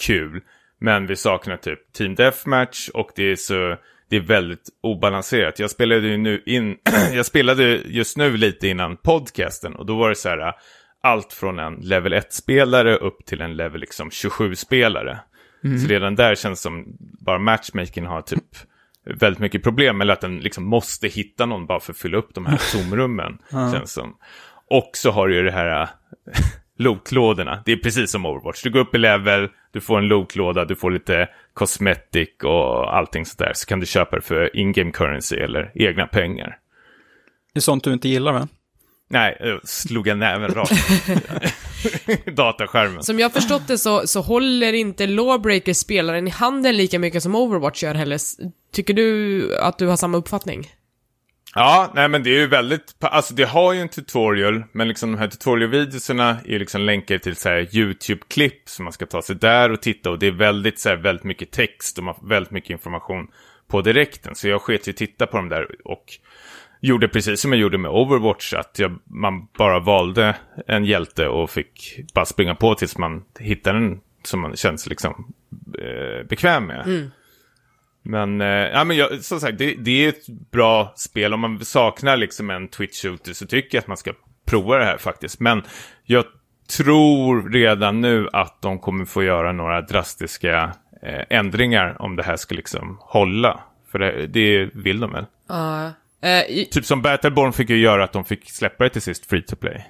kul, 0.00 0.40
men 0.80 1.06
vi 1.06 1.16
saknar 1.16 1.56
typ 1.56 1.92
Team 1.92 2.14
Deathmatch 2.14 2.88
och 2.88 3.10
det 3.16 3.32
är 3.32 3.36
så... 3.36 3.76
Det 4.10 4.16
är 4.16 4.20
väldigt 4.20 4.68
obalanserat. 4.80 5.58
Jag 5.58 5.70
spelade 5.70 6.08
ju 6.08 6.16
nu 6.16 6.42
in, 6.46 6.76
jag 7.12 7.26
spelade 7.26 7.80
just 7.86 8.16
nu 8.16 8.36
lite 8.36 8.68
innan 8.68 8.96
podcasten 8.96 9.74
och 9.74 9.86
då 9.86 9.96
var 9.96 10.08
det 10.08 10.14
så 10.14 10.28
här 10.28 10.54
allt 11.02 11.32
från 11.32 11.58
en 11.58 11.74
level 11.74 12.14
1-spelare 12.14 12.96
upp 12.96 13.26
till 13.26 13.40
en 13.40 13.56
level 13.56 13.80
liksom 13.80 14.10
27-spelare. 14.10 15.18
Så 15.62 15.88
redan 15.88 16.14
där 16.14 16.34
känns 16.34 16.60
som 16.60 16.84
bara 17.00 17.38
matchmaking 17.38 18.06
har 18.06 18.22
typ 18.22 18.44
väldigt 19.04 19.40
mycket 19.40 19.62
problem. 19.62 20.00
Eller 20.00 20.12
att 20.12 20.20
den 20.20 20.38
liksom 20.38 20.64
måste 20.64 21.08
hitta 21.08 21.46
någon 21.46 21.66
bara 21.66 21.80
för 21.80 21.92
att 21.92 21.98
fylla 21.98 22.16
upp 22.18 22.34
de 22.34 22.46
här 22.46 22.56
zoomrummen. 22.60 23.38
känns 23.50 23.92
som. 23.92 24.16
Och 24.70 24.90
så 24.94 25.10
har 25.10 25.28
du 25.28 25.34
ju 25.34 25.42
det 25.42 25.50
här 25.52 25.82
äh, 25.82 25.88
lootlådorna. 26.78 27.62
Det 27.64 27.72
är 27.72 27.76
precis 27.76 28.10
som 28.10 28.26
Overwatch. 28.26 28.62
Du 28.62 28.70
går 28.70 28.80
upp 28.80 28.94
i 28.94 28.98
level, 28.98 29.48
du 29.72 29.80
får 29.80 29.98
en 29.98 30.08
lootlåda, 30.08 30.64
du 30.64 30.76
får 30.76 30.90
lite 30.90 31.28
cosmetic 31.54 32.28
och 32.44 32.96
allting 32.96 33.26
sådär. 33.26 33.52
Så 33.54 33.66
kan 33.66 33.80
du 33.80 33.86
köpa 33.86 34.16
det 34.16 34.22
för 34.22 34.56
in-game 34.56 34.90
currency 34.90 35.36
eller 35.36 35.72
egna 35.74 36.06
pengar. 36.06 36.58
Det 37.54 37.58
är 37.58 37.60
sånt 37.60 37.84
du 37.84 37.92
inte 37.92 38.08
gillar 38.08 38.32
va? 38.32 38.48
Nej, 39.10 39.36
jag 39.40 39.68
slog 39.68 40.06
jag 40.06 40.18
näven 40.18 40.50
rakt 40.54 40.72
dataskärmen. 42.36 43.02
Som 43.02 43.18
jag 43.18 43.32
förstått 43.32 43.68
det 43.68 43.78
så, 43.78 44.06
så 44.06 44.20
håller 44.20 44.72
inte 44.72 45.06
Lawbreaker 45.06 45.72
spelaren 45.72 46.28
i 46.28 46.30
handen 46.30 46.76
lika 46.76 46.98
mycket 46.98 47.22
som 47.22 47.34
Overwatch 47.34 47.82
gör 47.82 47.94
heller. 47.94 48.18
Tycker 48.72 48.94
du 48.94 49.58
att 49.58 49.78
du 49.78 49.86
har 49.86 49.96
samma 49.96 50.18
uppfattning? 50.18 50.66
Ja, 51.54 51.92
nej 51.94 52.08
men 52.08 52.22
det 52.22 52.30
är 52.30 52.38
ju 52.38 52.46
väldigt, 52.46 52.96
alltså 53.00 53.34
det 53.34 53.44
har 53.44 53.72
ju 53.72 53.80
en 53.80 53.88
tutorial, 53.88 54.64
men 54.72 54.88
liksom 54.88 55.12
de 55.12 55.18
här 55.18 55.28
tutorial-videorna 55.28 56.36
är 56.44 56.50
ju 56.50 56.58
liksom 56.58 56.80
länkar 56.80 57.18
till 57.18 57.36
så 57.36 57.48
här 57.48 57.76
YouTube-klipp, 57.76 58.68
så 58.68 58.82
man 58.82 58.92
ska 58.92 59.06
ta 59.06 59.22
sig 59.22 59.36
där 59.36 59.72
och 59.72 59.82
titta 59.82 60.10
och 60.10 60.18
det 60.18 60.26
är 60.26 60.32
väldigt 60.32 60.78
så 60.78 60.88
här, 60.88 60.96
väldigt 60.96 61.24
mycket 61.24 61.50
text 61.50 61.98
och 61.98 62.30
väldigt 62.30 62.50
mycket 62.50 62.70
information 62.70 63.28
på 63.68 63.80
direkten. 63.80 64.34
Så 64.34 64.48
jag 64.48 64.62
sket 64.62 64.88
ju 64.88 64.92
titta 64.92 65.26
på 65.26 65.36
dem 65.36 65.48
där 65.48 65.66
och 65.84 66.04
gjorde 66.80 67.08
precis 67.08 67.40
som 67.40 67.52
jag 67.52 67.60
gjorde 67.60 67.78
med 67.78 67.90
Overwatch, 67.90 68.54
att 68.54 68.78
jag, 68.78 68.98
man 69.04 69.46
bara 69.58 69.78
valde 69.80 70.36
en 70.66 70.84
hjälte 70.84 71.28
och 71.28 71.50
fick 71.50 72.00
bara 72.14 72.24
springa 72.24 72.54
på 72.54 72.74
tills 72.74 72.98
man 72.98 73.24
hittade 73.38 73.78
den 73.78 74.00
som 74.22 74.40
man 74.40 74.56
känns 74.56 74.86
liksom 74.86 75.32
eh, 75.78 76.26
bekväm 76.28 76.66
med. 76.66 77.10
Men, 78.02 78.40
eh, 78.40 78.46
ja, 78.46 78.84
men 78.84 78.96
jag, 78.96 79.24
som 79.24 79.40
sagt, 79.40 79.58
det, 79.58 79.74
det 79.74 80.04
är 80.04 80.08
ett 80.08 80.26
bra 80.50 80.92
spel. 80.96 81.34
Om 81.34 81.40
man 81.40 81.64
saknar 81.64 82.16
liksom 82.16 82.50
en 82.50 82.68
Twitch-shooter 82.68 83.32
så 83.32 83.46
tycker 83.46 83.78
jag 83.78 83.82
att 83.82 83.88
man 83.88 83.96
ska 83.96 84.12
prova 84.46 84.78
det 84.78 84.84
här 84.84 84.98
faktiskt. 84.98 85.40
Men 85.40 85.62
jag 86.04 86.24
tror 86.76 87.50
redan 87.50 88.00
nu 88.00 88.28
att 88.32 88.62
de 88.62 88.78
kommer 88.78 89.04
få 89.04 89.22
göra 89.22 89.52
några 89.52 89.80
drastiska 89.80 90.72
eh, 91.02 91.24
ändringar 91.30 92.02
om 92.02 92.16
det 92.16 92.22
här 92.22 92.36
ska 92.36 92.54
liksom 92.54 92.96
hålla. 93.00 93.60
För 93.92 93.98
det, 93.98 94.26
det 94.26 94.70
vill 94.74 95.00
de 95.00 95.12
väl? 95.12 95.26
Ja. 95.48 95.86
Eh, 95.86 95.90
i- 96.48 96.68
Typ 96.70 96.84
som 96.84 97.02
Battleborn 97.02 97.52
fick 97.52 97.70
ju 97.70 97.78
göra 97.78 98.04
att 98.04 98.12
de 98.12 98.24
fick 98.24 98.50
släppa 98.50 98.84
det 98.84 98.90
till 98.90 99.02
sist 99.02 99.26
free 99.26 99.42
to 99.42 99.56
play. 99.56 99.86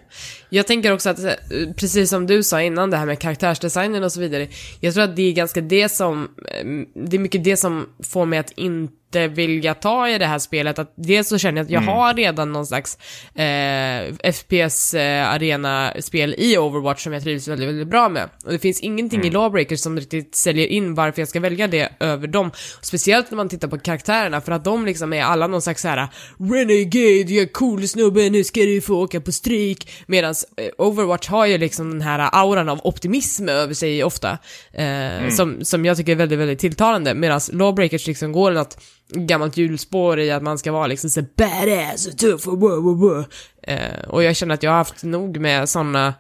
Jag 0.49 0.67
tänker 0.67 0.93
också 0.93 1.11
att, 1.11 1.25
eh, 1.25 1.33
precis 1.77 2.11
som 2.11 2.27
du 2.27 2.43
sa 2.43 2.63
innan, 2.63 2.91
det 2.91 2.97
här 2.97 3.07
med 3.07 3.19
karaktärsdesignen 3.19 4.05
och 4.05 4.13
så 4.13 4.21
vidare. 4.21 4.49
Jag 4.81 4.95
tror 4.95 5.05
att 5.05 5.17
det 5.17 5.23
är 5.23 5.33
ganska 5.33 5.61
det 5.61 5.89
som, 5.89 6.29
eh, 6.55 6.67
det 6.95 7.17
är 7.17 7.21
mycket 7.21 7.45
det 7.45 7.57
som 7.57 7.87
får 8.13 8.27
mig 8.27 8.39
att 8.39 8.51
inte 8.51 8.95
vilja 9.17 9.75
ta 9.75 10.09
i 10.09 10.19
det 10.19 10.27
här 10.27 10.39
spelet. 10.39 10.79
Att 10.79 10.93
dels 10.97 11.29
så 11.29 11.39
känner 11.39 11.59
jag 11.59 11.65
att 11.65 11.71
jag 11.71 11.81
har 11.81 12.15
redan 12.15 12.53
någon 12.53 12.67
slags 12.67 12.99
eh, 13.35 14.33
FPS-arena-spel 14.33 16.35
i 16.39 16.59
Overwatch 16.59 17.03
som 17.03 17.13
jag 17.13 17.23
trivs 17.23 17.49
väldigt, 17.49 17.69
väldigt 17.69 17.89
bra 17.89 18.09
med. 18.09 18.29
Och 18.45 18.53
det 18.53 18.59
finns 18.59 18.81
ingenting 18.81 19.25
i 19.25 19.31
Lawbreakers 19.31 19.81
som 19.81 19.97
riktigt 19.97 20.35
säljer 20.35 20.67
in 20.67 20.95
varför 20.95 21.21
jag 21.21 21.29
ska 21.29 21.41
välja 21.41 21.67
det 21.67 21.93
över 22.01 22.27
dem. 22.27 22.51
Speciellt 22.83 23.31
när 23.31 23.37
man 23.37 23.49
tittar 23.49 23.69
på 23.69 23.79
karaktärerna, 23.79 24.41
för 24.41 24.53
att 24.53 24.65
de 24.65 24.87
liksom 24.87 25.13
är 25.13 25.23
alla 25.23 25.47
någon 25.47 25.63
slags 25.63 25.83
såhär 25.83 26.09
Renegade, 26.39 27.33
jag 27.33 27.43
är 27.43 27.53
cool 27.53 27.89
snubbe, 27.89 28.31
nu 28.31 28.45
ska 28.45 28.61
du 28.61 28.81
få 28.81 28.95
åka 28.95 29.21
på 29.21 29.33
stryk. 29.33 29.91
Medan 30.07 30.35
Overwatch 30.79 31.29
har 31.29 31.47
ju 31.47 31.59
liksom 31.59 31.91
den 31.91 32.01
här 32.01 32.29
auran 32.33 32.69
av 32.69 32.81
optimism 32.85 33.49
över 33.49 33.75
sig 33.75 34.05
ofta. 34.05 34.39
Eh, 34.73 35.29
som, 35.31 35.65
som 35.65 35.85
jag 35.85 35.97
tycker 35.97 36.13
är 36.13 36.17
väldigt, 36.17 36.39
väldigt 36.39 36.59
tilltalande. 36.59 37.15
Medan 37.15 37.41
Lawbreakers 37.53 38.07
liksom 38.07 38.33
går 38.33 38.53
något 38.53 38.79
gammalt 39.15 39.57
hjulspår 39.57 40.21
i 40.21 40.31
att 40.31 40.43
man 40.43 40.59
ska 40.59 40.73
vara 40.73 40.87
liksom 40.87 41.11
så 41.11 41.23
badass 41.37 42.07
och 42.07 42.19
tuff 42.19 42.49
och 42.49 42.61
wow, 42.61 42.83
wow, 42.83 42.99
wow. 42.99 43.25
Eh, 43.63 44.09
och 44.09 44.23
jag 44.23 44.37
känner 44.37 44.55
att 44.55 44.63
jag 44.63 44.71
har 44.71 44.79
haft 44.79 45.03
nog 45.03 45.41
med 45.41 45.69
såna 45.69 46.15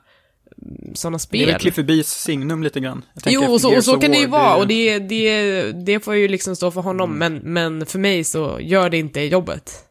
såna 0.94 1.16
Det 1.16 1.22
spel. 1.22 1.42
är 1.42 1.46
väl 1.46 1.61
Cliffy 1.61 1.83
B's 1.83 2.03
signum 2.03 2.62
lite 2.62 2.81
grann. 2.81 3.05
Jo, 3.27 3.53
och 3.53 3.61
så, 3.61 3.77
och 3.77 3.85
så 3.85 3.98
kan 4.01 4.11
det 4.11 4.18
ju 4.18 4.27
vara, 4.27 4.57
och 4.57 4.66
det, 4.66 4.98
det, 4.98 5.72
det 5.72 6.01
får 6.01 6.14
ju 6.14 6.29
liksom 6.29 6.57
stå 6.57 6.70
för 6.70 6.81
honom, 6.81 7.18
men, 7.18 7.37
men 7.37 7.87
för 7.87 7.98
mig 7.98 8.24
så 8.24 8.59
gör 8.61 8.90
det 8.90 8.98
inte 8.98 9.20
jobbet. 9.20 9.85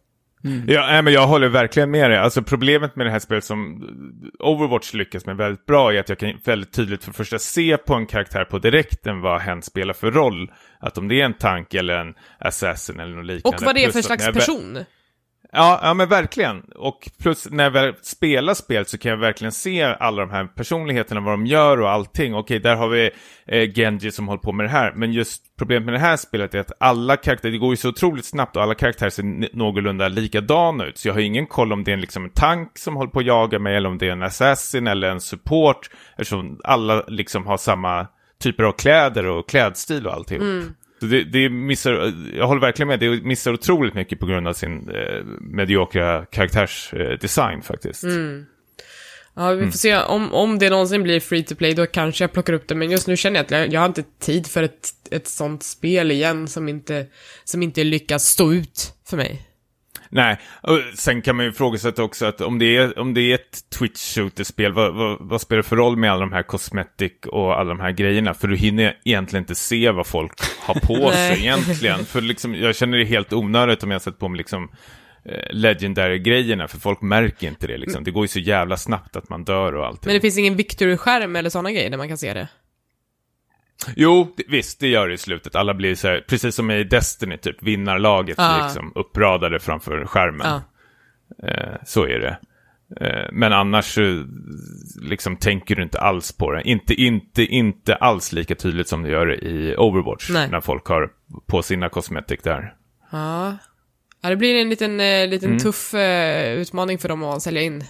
Ja, 0.68 0.88
nej, 0.88 1.02
men 1.02 1.14
jag 1.14 1.28
håller 1.28 1.50
verkligen 1.50 1.92
med 1.92 2.12
dig. 2.12 2.20
Alltså 2.20 2.42
problemet 2.42 2.96
med 2.96 3.06
det 3.06 3.12
här 3.12 3.20
spelet 3.20 3.44
som 3.44 3.84
Overwatch 4.40 4.94
lyckas 4.94 5.26
med 5.26 5.38
väldigt 5.38 5.66
bra 5.66 5.94
är 5.94 6.00
att 6.00 6.10
jag 6.10 6.18
kan 6.18 6.34
väldigt 6.46 6.74
tydligt 6.74 7.04
för 7.04 7.12
första 7.12 7.40
se 7.40 7.78
på 7.78 7.94
en 7.94 8.06
karaktär 8.06 8.46
på 8.46 8.60
direkten 8.60 9.22
vad 9.22 9.42
hen 9.42 9.62
spelar 9.62 9.94
för 9.94 10.12
roll. 10.12 10.52
Att 10.80 10.98
om 10.98 11.08
det 11.08 11.22
är 11.22 11.26
en 11.26 11.34
tank 11.34 11.74
eller 11.74 11.98
en 11.98 12.14
assassin 12.40 13.00
eller 13.00 13.16
något 13.16 13.26
liknande. 13.26 13.58
Och 13.58 13.64
vad 13.64 13.76
det 13.76 13.84
är 13.84 13.92
för 13.92 14.02
slags 14.02 14.26
person. 14.26 14.78
Ja, 15.52 15.80
ja, 15.84 15.94
men 15.94 16.10
verkligen. 16.10 16.60
Och 16.60 17.10
plus 17.22 17.48
när 17.52 17.64
jag 17.64 17.72
väl 17.72 17.94
spelar 18.02 18.54
spel 18.54 18.86
så 18.86 18.98
kan 18.98 19.12
jag 19.12 19.18
verkligen 19.18 19.52
se 19.52 19.84
alla 19.84 20.22
de 20.22 20.32
här 20.32 20.46
personligheterna, 20.46 21.22
vad 21.22 21.34
de 21.34 21.46
gör 21.46 21.82
och 21.82 21.90
allting. 21.90 22.36
Okej, 22.36 22.60
där 22.60 22.76
har 22.76 22.88
vi 22.88 23.12
eh, 23.46 23.74
Genji 23.74 24.12
som 24.12 24.28
håller 24.28 24.42
på 24.42 24.52
med 24.52 24.66
det 24.66 24.70
här. 24.70 24.94
Men 24.96 25.14
just 25.14 25.44
problemet 25.58 25.86
med 25.86 25.94
det 25.94 26.00
här 26.00 26.18
spelet 26.18 26.56
är 26.56 26.60
att 26.60 26.72
alla 26.80 27.18
karaktärer, 27.18 27.52
det 27.52 27.58
går 27.58 27.70
ju 27.70 27.78
så 27.78 27.90
otroligt 27.90 28.26
snabbt 28.26 28.56
och 28.56 28.64
alla 28.64 28.76
karaktärer 28.76 29.10
ser 29.10 29.56
någorlunda 29.56 30.08
likadana 30.08 30.86
ut. 30.86 30.98
Så 30.98 31.08
jag 31.08 31.14
har 31.14 31.22
ingen 31.22 31.48
koll 31.48 31.74
om 31.74 31.84
det 31.84 31.92
är 31.92 31.94
en, 31.94 32.02
liksom 32.02 32.24
en 32.24 32.32
tank 32.32 32.78
som 32.78 32.96
håller 32.96 33.12
på 33.12 33.20
att 33.20 33.26
jaga 33.26 33.60
mig 33.60 33.76
eller 33.76 33.90
om 33.90 33.98
det 33.98 34.08
är 34.08 34.12
en 34.12 34.24
assassin 34.24 34.88
eller 34.88 35.10
en 35.10 35.22
support. 35.22 35.90
Eftersom 36.12 36.60
alla 36.64 37.04
liksom 37.08 37.48
har 37.48 37.58
samma 37.58 38.08
typer 38.40 38.64
av 38.64 38.72
kläder 38.72 39.26
och 39.26 39.50
klädstil 39.50 40.08
och 40.08 40.14
alltihop. 40.14 40.42
Mm 40.42 40.74
det, 41.00 41.24
det 41.24 41.50
missar, 41.50 42.14
jag 42.36 42.48
håller 42.48 42.62
verkligen 42.62 42.88
med, 42.88 43.00
det 43.00 43.24
missar 43.24 43.54
otroligt 43.54 43.94
mycket 43.94 44.20
på 44.20 44.26
grund 44.26 44.48
av 44.48 44.54
sin 44.54 44.90
eh, 44.90 45.24
mediokra 45.42 46.26
karaktärsdesign 46.26 47.60
eh, 47.60 47.64
faktiskt. 47.66 48.04
Ja, 49.36 49.52
vi 49.52 49.66
får 49.66 49.78
se. 49.78 49.98
Om, 49.98 50.34
om 50.34 50.60
det 50.60 50.70
någonsin 50.70 51.04
blir 51.04 51.20
free 51.20 51.44
to 51.44 51.56
play, 51.56 51.74
då 51.74 51.86
kanske 51.86 52.24
jag 52.24 52.32
plockar 52.32 52.54
upp 52.54 52.68
det. 52.68 52.76
Men 52.76 52.92
just 52.92 53.08
nu 53.08 53.18
känner 53.18 53.40
jag 53.40 53.46
att 53.46 53.52
jag, 53.52 53.74
jag 53.74 53.80
har 53.80 53.88
inte 53.88 54.04
tid 54.20 54.48
för 54.48 54.64
ett, 54.64 54.90
ett 55.12 55.28
sånt 55.28 55.64
spel 55.64 56.12
igen 56.12 56.48
som 56.48 56.70
inte, 56.70 57.06
som 57.44 57.64
inte 57.64 57.84
lyckas 57.84 58.26
stå 58.26 58.54
ut 58.54 58.94
för 59.10 59.18
mig. 59.18 59.47
Nej, 60.10 60.38
och 60.62 60.80
sen 60.94 61.22
kan 61.22 61.36
man 61.36 61.46
ju 61.46 61.52
ifrågasätta 61.52 62.04
också 62.04 62.26
att 62.26 62.42
om 62.42 62.60
det 62.60 62.78
är, 62.78 63.00
om 63.00 63.14
det 63.14 63.22
är 63.22 63.36
ett 63.36 63.70
twitch 63.80 64.16
shooter-spel, 64.16 64.74
vad, 64.74 64.96
vad, 64.96 65.18
vad, 65.20 65.42
spelar 65.42 65.58
det 65.58 65.70
för 65.70 65.76
roll 65.76 65.98
med 65.98 66.12
alla 66.12 66.20
de 66.20 66.32
här 66.32 66.44
cosmetic 66.44 67.12
och 67.28 67.60
alla 67.60 67.70
de 67.70 67.80
här 67.80 67.92
grejerna? 67.92 68.34
För 68.34 68.48
du 68.48 68.56
hinner 68.56 68.98
egentligen 69.06 69.44
inte 69.44 69.56
se 69.56 69.92
vad 69.92 70.08
folk 70.08 70.34
har 70.60 70.74
på 70.74 71.12
sig 71.14 71.40
egentligen. 71.40 72.06
För 72.06 72.22
liksom, 72.22 72.56
jag 72.56 72.76
känner 72.76 72.98
det 72.98 73.06
helt 73.06 73.34
onödigt 73.34 73.84
om 73.84 73.92
jag 73.92 74.02
sätter 74.02 74.20
på 74.20 74.28
mig 74.28 74.38
liksom 74.38 74.72
eh, 75.26 75.52
legendary-grejerna, 75.52 76.68
för 76.68 76.78
folk 76.78 77.02
märker 77.02 77.48
inte 77.48 77.68
det 77.68 77.78
liksom. 77.78 78.04
Det 78.04 78.12
går 78.12 78.24
ju 78.24 78.28
så 78.28 78.40
jävla 78.40 78.78
snabbt 78.78 79.16
att 79.16 79.30
man 79.30 79.44
dör 79.44 79.76
och 79.76 79.86
allt. 79.86 80.06
Men 80.06 80.14
det 80.14 80.22
finns 80.22 80.38
ingen 80.38 80.56
victory-skärm 80.56 81.36
eller 81.36 81.50
sådana 81.50 81.72
grejer 81.72 81.90
där 81.90 81.98
man 81.98 82.08
kan 82.08 82.18
se 82.18 82.34
det? 82.34 82.48
Jo, 83.96 84.36
visst, 84.48 84.80
det 84.80 84.88
gör 84.88 85.08
det 85.08 85.14
i 85.14 85.18
slutet. 85.18 85.56
Alla 85.56 85.74
blir 85.74 85.96
så 85.96 86.08
här, 86.08 86.26
precis 86.28 86.56
som 86.56 86.72
i 86.72 86.84
Destiny, 86.84 87.38
typ, 87.38 87.64
vinnarlaget 87.64 88.36
Ja. 88.38 88.60
liksom 88.64 88.92
uppradade 88.96 89.60
framför 89.60 90.06
skärmen. 90.06 90.48
Ja. 90.48 90.62
Eh, 91.48 91.76
så 91.86 92.04
är 92.06 92.20
det. 92.20 92.38
Eh, 93.02 93.30
men 93.32 93.54
annars 93.54 93.98
liksom 95.02 95.38
tänker 95.38 95.76
du 95.76 95.84
inte 95.84 96.00
alls 96.00 96.32
på 96.32 96.52
det. 96.52 96.62
Inte, 96.62 96.94
inte, 96.94 97.44
inte 97.44 97.96
alls 97.96 98.32
lika 98.32 98.56
tydligt 98.56 98.88
som 98.88 99.04
det 99.04 99.10
gör 99.10 99.44
i 99.44 99.76
Overwatch. 99.78 100.30
Nej. 100.30 100.50
När 100.52 100.62
folk 100.62 100.86
har 100.86 101.10
på 101.46 101.62
sina 101.62 101.90
cosmetic 101.90 102.40
där. 102.44 102.74
Ja. 103.12 103.58
Ja, 104.22 104.30
det 104.30 104.36
blir 104.36 104.62
en 104.62 104.70
liten, 104.70 105.00
eh, 105.00 105.28
liten 105.28 105.60
tuff 105.60 105.94
eh, 105.94 106.54
utmaning 106.54 106.98
för 106.98 107.10
dem 107.10 107.24
att 107.24 107.42
sälja 107.42 107.62
in. 107.62 107.84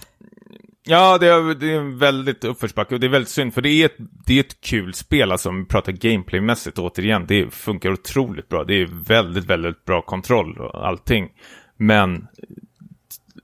Ja, 0.90 1.18
det 1.18 1.26
är, 1.26 1.54
det 1.54 1.72
är 1.72 1.98
väldigt 1.98 2.44
uppförsbacke 2.44 2.94
och 2.94 3.00
det 3.00 3.06
är 3.06 3.10
väldigt 3.10 3.28
synd 3.28 3.54
för 3.54 3.62
det 3.62 3.70
är 3.70 3.86
ett, 3.86 3.96
det 4.26 4.34
är 4.34 4.40
ett 4.40 4.60
kul 4.60 4.94
spel, 4.94 5.32
alltså 5.32 5.48
om 5.48 5.60
vi 5.60 5.64
pratar 5.64 5.92
gameplaymässigt 5.92 6.78
återigen. 6.78 7.26
Det 7.26 7.54
funkar 7.54 7.92
otroligt 7.92 8.48
bra. 8.48 8.64
Det 8.64 8.74
är 8.74 8.88
väldigt, 9.06 9.44
väldigt 9.44 9.84
bra 9.84 10.02
kontroll 10.02 10.58
och 10.58 10.86
allting. 10.86 11.28
Men 11.76 12.26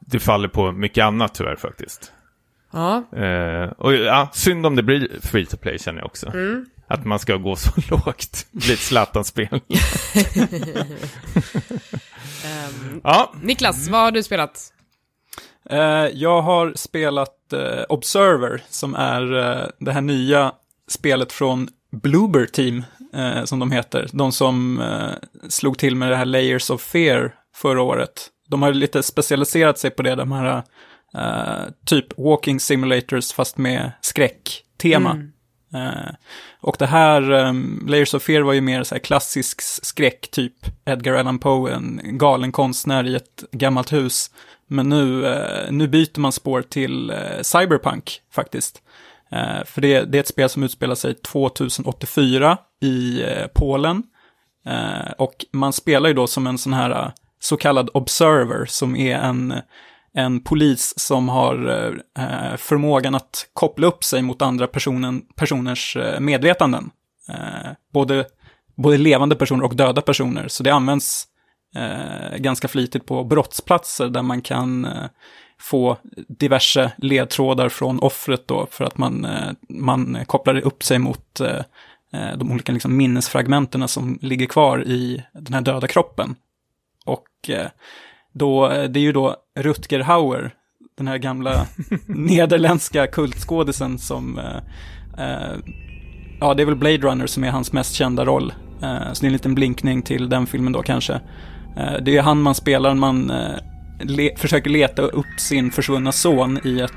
det 0.00 0.18
faller 0.20 0.48
på 0.48 0.72
mycket 0.72 1.04
annat 1.04 1.34
tyvärr 1.34 1.56
faktiskt. 1.56 2.12
Ja. 2.70 3.04
Eh, 3.16 3.68
och 3.68 3.94
ja, 3.94 4.28
synd 4.32 4.66
om 4.66 4.76
det 4.76 4.82
blir 4.82 5.08
free 5.22 5.46
to 5.46 5.56
play 5.56 5.78
känner 5.78 5.98
jag 5.98 6.06
också. 6.06 6.32
Att 6.86 7.04
man 7.04 7.18
ska 7.18 7.36
gå 7.36 7.56
så 7.56 7.70
lågt. 7.90 8.46
Blir 8.50 8.72
ett 8.72 8.78
Zlatan-spel. 8.78 9.48
Ehm, 12.44 13.00
ja, 13.04 13.32
Niklas, 13.42 13.88
vad 13.88 14.00
har 14.00 14.10
du 14.10 14.22
spelat? 14.22 14.73
Eh, 15.70 16.06
jag 16.12 16.42
har 16.42 16.72
spelat 16.76 17.52
eh, 17.52 17.82
Observer, 17.88 18.62
som 18.68 18.94
är 18.94 19.36
eh, 19.36 19.68
det 19.78 19.92
här 19.92 20.00
nya 20.00 20.52
spelet 20.88 21.32
från 21.32 21.68
Bloober 21.92 22.46
Team, 22.46 22.82
som 23.44 23.58
de 23.58 23.70
heter. 23.70 24.08
De 24.12 24.32
som 24.32 24.82
slog 25.48 25.78
till 25.78 25.96
med 25.96 26.10
det 26.10 26.16
här 26.16 26.24
Layers 26.24 26.70
of 26.70 26.82
Fear 26.82 27.34
förra 27.54 27.82
året. 27.82 28.28
De 28.48 28.62
har 28.62 28.72
lite 28.72 29.02
specialiserat 29.02 29.78
sig 29.78 29.90
på 29.90 30.02
det, 30.02 30.14
de 30.14 30.32
här 30.32 30.62
typ 31.86 32.18
walking 32.18 32.60
simulators 32.60 33.32
fast 33.32 33.58
med 33.58 33.92
skräcktema. 34.00 35.10
Mm. 35.10 35.32
Eh, 35.74 36.14
och 36.60 36.76
det 36.78 36.86
här, 36.86 37.30
um, 37.30 37.86
Layers 37.88 38.14
of 38.14 38.22
Fear 38.22 38.42
var 38.42 38.52
ju 38.52 38.60
mer 38.60 38.82
så 38.82 38.94
här 38.94 39.02
klassisk 39.02 39.60
skräck, 39.62 40.30
typ 40.30 40.52
Edgar 40.84 41.14
Allan 41.14 41.38
Poe, 41.38 41.72
en 41.72 42.00
galen 42.18 42.52
konstnär 42.52 43.06
i 43.06 43.14
ett 43.14 43.44
gammalt 43.52 43.92
hus. 43.92 44.30
Men 44.66 44.88
nu, 44.88 45.22
uh, 45.22 45.70
nu 45.72 45.88
byter 45.88 46.20
man 46.20 46.32
spår 46.32 46.62
till 46.62 47.10
uh, 47.10 47.42
Cyberpunk 47.42 48.20
faktiskt. 48.32 48.80
För 49.64 49.80
det, 49.80 50.02
det 50.04 50.18
är 50.18 50.20
ett 50.20 50.28
spel 50.28 50.48
som 50.48 50.62
utspelar 50.62 50.94
sig 50.94 51.14
2084 51.14 52.58
i 52.82 53.22
Polen. 53.54 54.02
Och 55.18 55.44
man 55.52 55.72
spelar 55.72 56.08
ju 56.08 56.14
då 56.14 56.26
som 56.26 56.46
en 56.46 56.58
sån 56.58 56.72
här 56.72 57.12
så 57.40 57.56
kallad 57.56 57.90
observer 57.94 58.66
som 58.66 58.96
är 58.96 59.18
en, 59.18 59.54
en 60.14 60.40
polis 60.40 60.94
som 60.96 61.28
har 61.28 61.68
eh, 62.18 62.56
förmågan 62.56 63.14
att 63.14 63.46
koppla 63.52 63.86
upp 63.86 64.04
sig 64.04 64.22
mot 64.22 64.42
andra 64.42 64.66
personen, 64.66 65.22
personers 65.36 65.96
eh, 65.96 66.20
medvetanden. 66.20 66.90
Eh, 67.28 67.70
både, 67.92 68.26
både 68.74 68.98
levande 68.98 69.36
personer 69.36 69.64
och 69.64 69.76
döda 69.76 70.02
personer. 70.02 70.48
Så 70.48 70.62
det 70.62 70.70
används 70.70 71.24
eh, 71.76 72.36
ganska 72.36 72.68
flitigt 72.68 73.06
på 73.06 73.24
brottsplatser 73.24 74.08
där 74.08 74.22
man 74.22 74.42
kan 74.42 74.84
eh, 74.84 75.04
få 75.60 75.96
diverse 76.28 76.92
ledtrådar 76.96 77.68
från 77.68 78.00
offret 78.00 78.48
då 78.48 78.66
för 78.70 78.84
att 78.84 78.98
man, 78.98 79.24
eh, 79.24 79.52
man 79.68 80.18
kopplar 80.26 80.66
upp 80.66 80.82
sig 80.82 80.98
mot 80.98 81.40
eh, 81.40 81.60
eh 82.12 82.36
de 82.36 82.52
olika 82.52 82.72
liksom, 82.72 82.96
minnesfragmenterna 82.96 83.88
som 83.88 84.18
ligger 84.22 84.46
kvar 84.46 84.84
i 84.84 85.24
den 85.32 85.54
här 85.54 85.60
döda 85.60 85.86
kroppen. 85.86 86.36
Och 87.04 87.50
eh, 87.50 87.68
då, 88.34 88.70
eh, 88.70 88.84
det 88.84 88.98
är 88.98 89.02
ju 89.02 89.12
då 89.12 89.36
Rutger 89.58 90.00
Hauer, 90.00 90.54
den 90.98 91.08
här 91.08 91.18
gamla 91.18 91.66
nederländska 92.06 93.06
kultskådisen 93.06 93.98
som, 93.98 94.38
eh, 94.38 94.56
eh, 95.26 95.56
ja 96.40 96.54
det 96.54 96.62
är 96.62 96.66
väl 96.66 96.76
Blade 96.76 96.98
Runner 96.98 97.26
som 97.26 97.44
är 97.44 97.50
hans 97.50 97.72
mest 97.72 97.94
kända 97.94 98.24
roll. 98.24 98.52
Eh, 98.82 99.12
så 99.12 99.20
det 99.20 99.24
är 99.24 99.28
en 99.28 99.32
liten 99.32 99.54
blinkning 99.54 100.02
till 100.02 100.28
den 100.28 100.46
filmen 100.46 100.72
då 100.72 100.82
kanske. 100.82 101.12
Eh, 101.76 102.02
det 102.02 102.16
är 102.16 102.22
han 102.22 102.42
man 102.42 102.54
spelar, 102.54 102.94
man 102.94 103.30
eh, 103.30 103.58
le 104.00 104.36
försöker 104.36 104.70
leta 104.70 105.02
upp 105.02 105.40
sin 105.40 105.70
försvunna 105.70 106.12
son 106.12 106.58
i 106.64 106.80
ett 106.80 106.90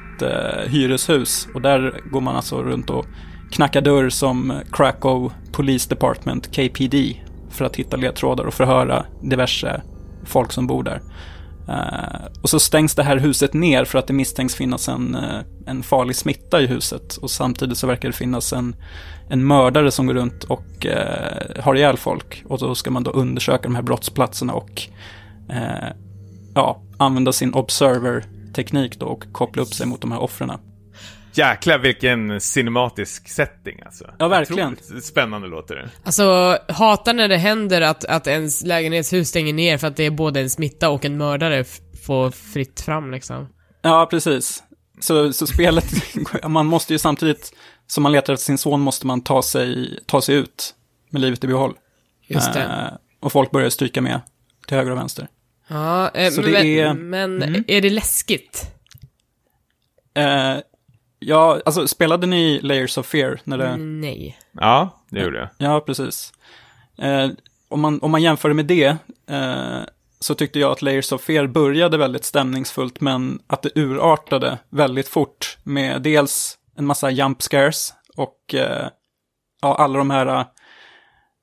hyreshus. 0.67 1.47
Och 1.53 1.61
där 1.61 2.01
går 2.11 2.21
man 2.21 2.35
alltså 2.35 2.63
runt 2.63 2.89
och 2.89 3.05
knackar 3.51 3.81
dörr 3.81 4.09
som 4.09 4.53
Krakow 4.71 5.33
Police 5.51 5.89
Department, 5.89 6.47
KPD, 6.55 7.21
för 7.49 7.65
att 7.65 7.75
hitta 7.75 7.97
ledtrådar 7.97 8.43
och 8.43 8.53
förhöra 8.53 9.05
diverse 9.21 9.81
folk 10.27 10.51
som 10.51 10.67
bor 10.67 10.83
där. 10.83 11.01
Uh, 11.69 12.27
och 12.41 12.49
så 12.49 12.59
stängs 12.59 12.95
det 12.95 13.03
här 13.03 13.17
huset 13.17 13.53
ner 13.53 13.85
för 13.85 13.99
att 13.99 14.07
det 14.07 14.13
misstänks 14.13 14.55
finnas 14.55 14.89
en, 14.89 15.15
uh, 15.15 15.39
en 15.65 15.83
farlig 15.83 16.15
smitta 16.15 16.61
i 16.61 16.67
huset. 16.67 17.17
Och 17.17 17.31
samtidigt 17.31 17.77
så 17.77 17.87
verkar 17.87 18.09
det 18.09 18.15
finnas 18.15 18.53
en, 18.53 18.75
en 19.29 19.47
mördare 19.47 19.91
som 19.91 20.07
går 20.07 20.13
runt 20.13 20.43
och 20.43 20.85
uh, 20.85 21.63
har 21.63 21.75
ihjäl 21.75 21.97
folk. 21.97 22.43
Och 22.47 22.59
då 22.59 22.75
ska 22.75 22.91
man 22.91 23.03
då 23.03 23.11
undersöka 23.11 23.63
de 23.63 23.75
här 23.75 23.81
brottsplatserna 23.81 24.53
och 24.53 24.81
ja, 26.53 26.81
använda 26.97 27.31
sin 27.31 27.53
observer-teknik 27.53 28.99
då 28.99 29.05
och 29.05 29.25
koppla 29.31 29.61
upp 29.61 29.73
sig 29.73 29.87
mot 29.87 30.01
de 30.01 30.11
här 30.11 30.19
offren 30.19 30.51
jäklar 31.37 31.77
vilken 31.79 32.41
cinematisk 32.41 33.27
setting 33.29 33.81
alltså. 33.85 34.13
Ja, 34.19 34.27
verkligen. 34.27 34.73
Otroligt 34.73 35.05
Spännande 35.05 35.47
låter 35.47 35.75
det. 35.75 35.89
Alltså, 36.03 36.57
hatar 36.69 37.13
när 37.13 37.27
det 37.27 37.37
händer 37.37 37.81
att, 37.81 38.05
att 38.05 38.27
ens 38.27 38.63
lägenhetshus 38.65 39.29
stänger 39.29 39.53
ner 39.53 39.77
för 39.77 39.87
att 39.87 39.95
det 39.95 40.03
är 40.03 40.09
både 40.11 40.39
en 40.39 40.49
smitta 40.49 40.89
och 40.89 41.05
en 41.05 41.17
mördare 41.17 41.63
får 42.05 42.31
fritt 42.31 42.81
fram 42.81 43.11
liksom. 43.11 43.47
Ja, 43.81 44.07
precis. 44.09 44.63
Så, 44.99 45.33
så 45.33 45.47
spelet, 45.47 45.85
man 46.47 46.65
måste 46.65 46.93
ju 46.93 46.99
samtidigt, 46.99 47.53
som 47.87 48.03
man 48.03 48.11
letar 48.11 48.33
efter 48.33 48.45
sin 48.45 48.57
son, 48.57 48.81
måste 48.81 49.07
man 49.07 49.21
ta 49.21 49.41
sig, 49.41 49.99
ta 50.05 50.21
sig 50.21 50.35
ut 50.35 50.73
med 51.09 51.21
livet 51.21 51.43
i 51.43 51.47
behåll. 51.47 51.73
Just 52.27 52.53
det. 52.53 52.61
Eh, 52.63 52.97
och 53.21 53.31
folk 53.31 53.51
börjar 53.51 53.69
stryka 53.69 54.01
med 54.01 54.21
till 54.67 54.77
höger 54.77 54.91
och 54.91 54.97
vänster. 54.97 55.27
Ja, 55.67 56.09
eh, 56.09 56.33
men, 56.35 56.51
det 56.51 56.79
är- 56.79 56.93
men 56.93 57.43
Mm. 57.43 57.63
är 57.67 57.81
det 57.81 57.89
läskigt? 57.89 58.71
Eh, 60.17 60.57
ja, 61.19 61.61
alltså 61.65 61.87
spelade 61.87 62.27
ni 62.27 62.59
Layers 62.61 62.97
of 62.97 63.07
Fear? 63.07 63.39
När 63.43 63.57
det... 63.57 63.77
Nej. 63.77 64.39
Ja, 64.51 64.89
det 65.09 65.23
gjorde 65.23 65.37
jag. 65.39 65.49
Ja, 65.57 65.79
precis. 65.79 66.33
Eh, 66.97 67.29
om, 67.69 67.81
man, 67.81 68.01
om 68.01 68.11
man 68.11 68.21
jämför 68.21 68.49
det 68.49 68.55
med 68.55 68.65
det, 68.65 68.97
eh, 69.29 69.79
så 70.19 70.35
tyckte 70.35 70.59
jag 70.59 70.71
att 70.71 70.81
Layers 70.81 71.11
of 71.11 71.21
Fear 71.21 71.47
började 71.47 71.97
väldigt 71.97 72.25
stämningsfullt, 72.25 73.01
men 73.01 73.39
att 73.47 73.61
det 73.61 73.71
urartade 73.75 74.57
väldigt 74.69 75.07
fort 75.07 75.57
med 75.63 76.01
dels 76.01 76.57
en 76.77 76.85
massa 76.85 77.11
jump 77.11 77.41
scares 77.41 77.93
och 78.17 78.55
eh, 78.55 78.87
ja, 79.61 79.75
alla 79.75 79.97
de 79.97 80.09
här 80.09 80.45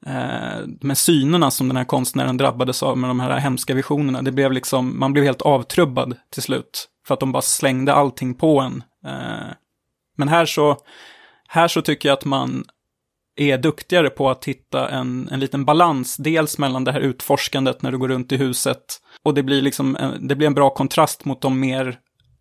eh, 0.06 0.66
de 0.66 0.88
här 0.90 0.94
synerna 0.94 1.50
som 1.50 1.68
den 1.68 1.76
här 1.76 1.84
konstnären 1.84 2.36
drabbades 2.36 2.82
av 2.82 2.98
med 2.98 3.10
de 3.10 3.20
här 3.20 3.38
hemska 3.38 3.74
visionerna. 3.74 4.22
Det 4.22 4.32
blev 4.32 4.52
liksom, 4.52 4.98
man 4.98 5.12
blev 5.12 5.24
helt 5.24 5.42
avtrubbad 5.42 6.16
till 6.30 6.42
slut. 6.42 6.88
För 7.06 7.14
att 7.14 7.20
de 7.20 7.32
bara 7.32 7.42
slängde 7.42 7.94
allting 7.94 8.34
på 8.34 8.60
en. 8.60 8.82
Eh, 9.06 9.52
men 10.16 10.28
här 10.28 10.46
så, 10.46 10.76
här 11.48 11.68
så 11.68 11.82
tycker 11.82 12.08
jag 12.08 12.16
att 12.16 12.24
man 12.24 12.64
är 13.36 13.58
duktigare 13.58 14.10
på 14.10 14.30
att 14.30 14.44
hitta 14.44 14.88
en, 14.88 15.28
en 15.32 15.40
liten 15.40 15.64
balans, 15.64 16.16
dels 16.16 16.58
mellan 16.58 16.84
det 16.84 16.92
här 16.92 17.00
utforskandet 17.00 17.82
när 17.82 17.92
du 17.92 17.98
går 17.98 18.08
runt 18.08 18.32
i 18.32 18.36
huset, 18.36 18.84
och 19.22 19.34
det 19.34 19.42
blir 19.42 19.62
liksom, 19.62 19.96
en- 19.96 20.28
det 20.28 20.34
blir 20.36 20.46
en 20.46 20.54
bra 20.54 20.70
kontrast 20.70 21.24
mot 21.24 21.40
de 21.40 21.60
mer 21.60 21.98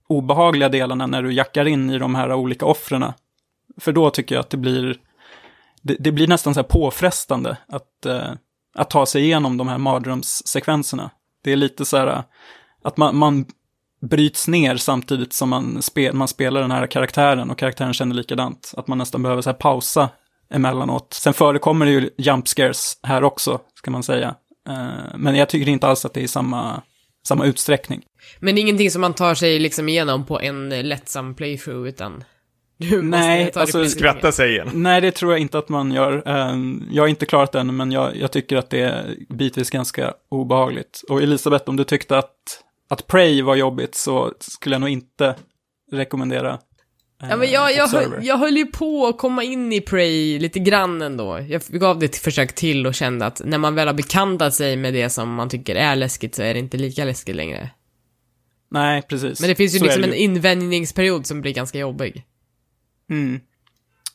obehagliga 0.08 0.70
delarna 0.70 1.08
när 1.08 1.24
du 1.24 1.34
jackar 1.34 1.66
in 1.68 1.90
i 1.90 1.98
de 2.00 2.16
här 2.16 2.34
olika 2.34 2.66
offren. 2.66 3.06
För 3.78 3.92
då 3.92 4.10
tycker 4.10 4.36
jag 4.36 4.40
att 4.40 4.50
det 4.50 4.58
blir, 4.58 4.98
det, 5.82 5.96
det 6.00 6.12
blir 6.12 6.28
nästan 6.28 6.54
så 6.54 6.60
här 6.60 6.68
påfrestande 6.68 7.58
att, 7.68 8.06
eh, 8.06 8.32
att 8.76 8.90
ta 8.90 9.06
sig 9.06 9.24
igenom 9.24 9.58
de 9.58 9.68
här 9.68 9.78
mardrömssekvenserna. 9.78 11.12
Det 11.44 11.52
är 11.52 11.56
lite 11.56 11.86
så 11.86 11.98
här 11.98 12.24
att 12.84 12.98
man, 12.98 13.16
man 13.18 13.46
bryts 14.10 14.48
ner 14.48 14.78
samtidigt 14.78 15.34
som 15.34 15.50
man, 15.50 15.82
spe, 15.82 16.14
man 16.14 16.28
spelar 16.28 16.62
den 16.62 16.72
här 16.72 16.88
karaktären 16.88 17.50
och 17.52 17.58
karaktären 17.58 17.94
känner 17.94 18.16
likadant. 18.16 18.74
Att 18.78 18.88
man 18.88 18.98
nästan 18.98 19.24
behöver 19.24 19.42
så 19.42 19.50
här 19.50 19.58
pausa 19.58 20.10
emellanåt. 20.54 21.14
Sen 21.14 21.34
förekommer 21.34 21.86
det 21.86 21.92
ju 21.92 22.10
jump 22.18 22.48
scares 22.48 23.00
här 23.04 23.24
också, 23.24 23.60
ska 23.74 23.92
man 23.92 24.04
säga. 24.04 24.36
Eh, 24.70 25.18
men 25.18 25.36
jag 25.36 25.50
tycker 25.50 25.72
inte 25.72 25.88
alls 25.88 26.06
att 26.06 26.14
det 26.14 26.20
är 26.20 26.24
i 26.24 26.28
samma, 26.28 26.82
samma 27.28 27.46
utsträckning. 27.46 28.02
Men 28.40 28.56
det 28.56 28.62
är 28.62 28.64
ingenting 28.64 28.92
som 28.92 29.02
man 29.02 29.14
tar 29.14 29.36
sig 29.36 29.60
liksom 29.60 29.90
igenom 29.90 30.26
på 30.26 30.40
en 30.42 30.70
lättsam 30.70 31.36
playthrough, 31.36 31.88
utan 31.90 32.24
du 32.78 33.02
Nej, 33.02 33.40
måste 33.40 33.54
ta 33.54 33.60
alltså, 33.60 33.86
Skratta 33.86 34.32
sig 34.32 34.52
igen. 34.52 34.70
Nej, 34.74 35.02
det 35.02 35.12
tror 35.12 35.32
jag 35.32 35.42
inte 35.42 35.58
att 35.58 35.70
man 35.70 35.92
gör. 35.92 36.24
Eh, 36.26 36.56
Jag 36.92 37.04
har 37.04 37.08
inte 37.08 37.26
klarat 37.26 37.52
det 37.52 37.60
än, 37.60 37.76
men 37.76 37.92
jag, 37.92 38.16
jag 38.16 38.32
tycker 38.32 38.58
att 38.58 38.70
det 38.70 38.80
är 38.82 39.16
bitvis 39.30 39.70
ganska 39.70 40.14
obehagligt. 40.30 41.02
Och 41.10 41.22
Elisabeth, 41.22 41.70
om 41.70 41.78
du 41.78 41.84
tyckte 41.84 42.18
att, 42.18 42.30
att 42.94 43.08
Prey 43.08 43.42
var 43.42 43.56
jobbigt 43.56 43.96
så 43.96 44.34
skulle 44.40 44.76
jag 44.76 44.80
nog 44.82 44.90
inte 44.90 45.36
rekommendera 45.92 46.54
eh, 47.24 47.30
Ja, 47.30 47.38
men 47.38 47.52
jag, 47.52 47.76
jag, 47.76 47.84
Observer. 47.84 48.16
höll, 48.16 48.26
jag 48.26 48.38
höll 48.38 48.58
ju 48.58 48.66
på 48.66 49.08
att 49.08 49.18
komma 49.18 49.44
in 49.44 49.74
i 49.74 49.82
Prey 49.82 50.40
lite 50.40 50.60
grann 50.60 51.02
ändå. 51.02 51.40
Jag 51.50 51.62
gav 51.62 52.00
det 52.00 52.06
ett 52.06 52.18
försök 52.18 52.56
till 52.56 52.88
och 52.88 52.94
kände 52.96 53.26
att 53.26 53.42
när 53.46 53.58
man 53.58 53.76
väl 53.76 53.88
har 53.88 53.94
bekantat 53.94 54.54
sig 54.54 54.76
med 54.78 54.94
det 54.94 55.10
som 55.10 55.34
man 55.34 55.50
tycker 55.50 55.76
är 55.76 55.96
läskigt 55.96 56.36
så 56.36 56.42
är 56.42 56.54
det 56.54 56.60
inte 56.60 56.78
lika 56.78 57.06
läskigt 57.06 57.36
längre. 57.36 57.70
Nej, 58.72 59.02
precis. 59.02 59.40
Men 59.40 59.50
det 59.50 59.56
finns 59.56 59.76
ju 59.76 59.80
Så 59.80 59.86
liksom 59.86 60.02
det 60.02 60.08
en 60.08 60.14
invänjningsperiod 60.14 61.26
som 61.26 61.42
blir 61.42 61.54
ganska 61.54 61.80
jobbig. 61.80 62.26
Mm. 63.10 63.40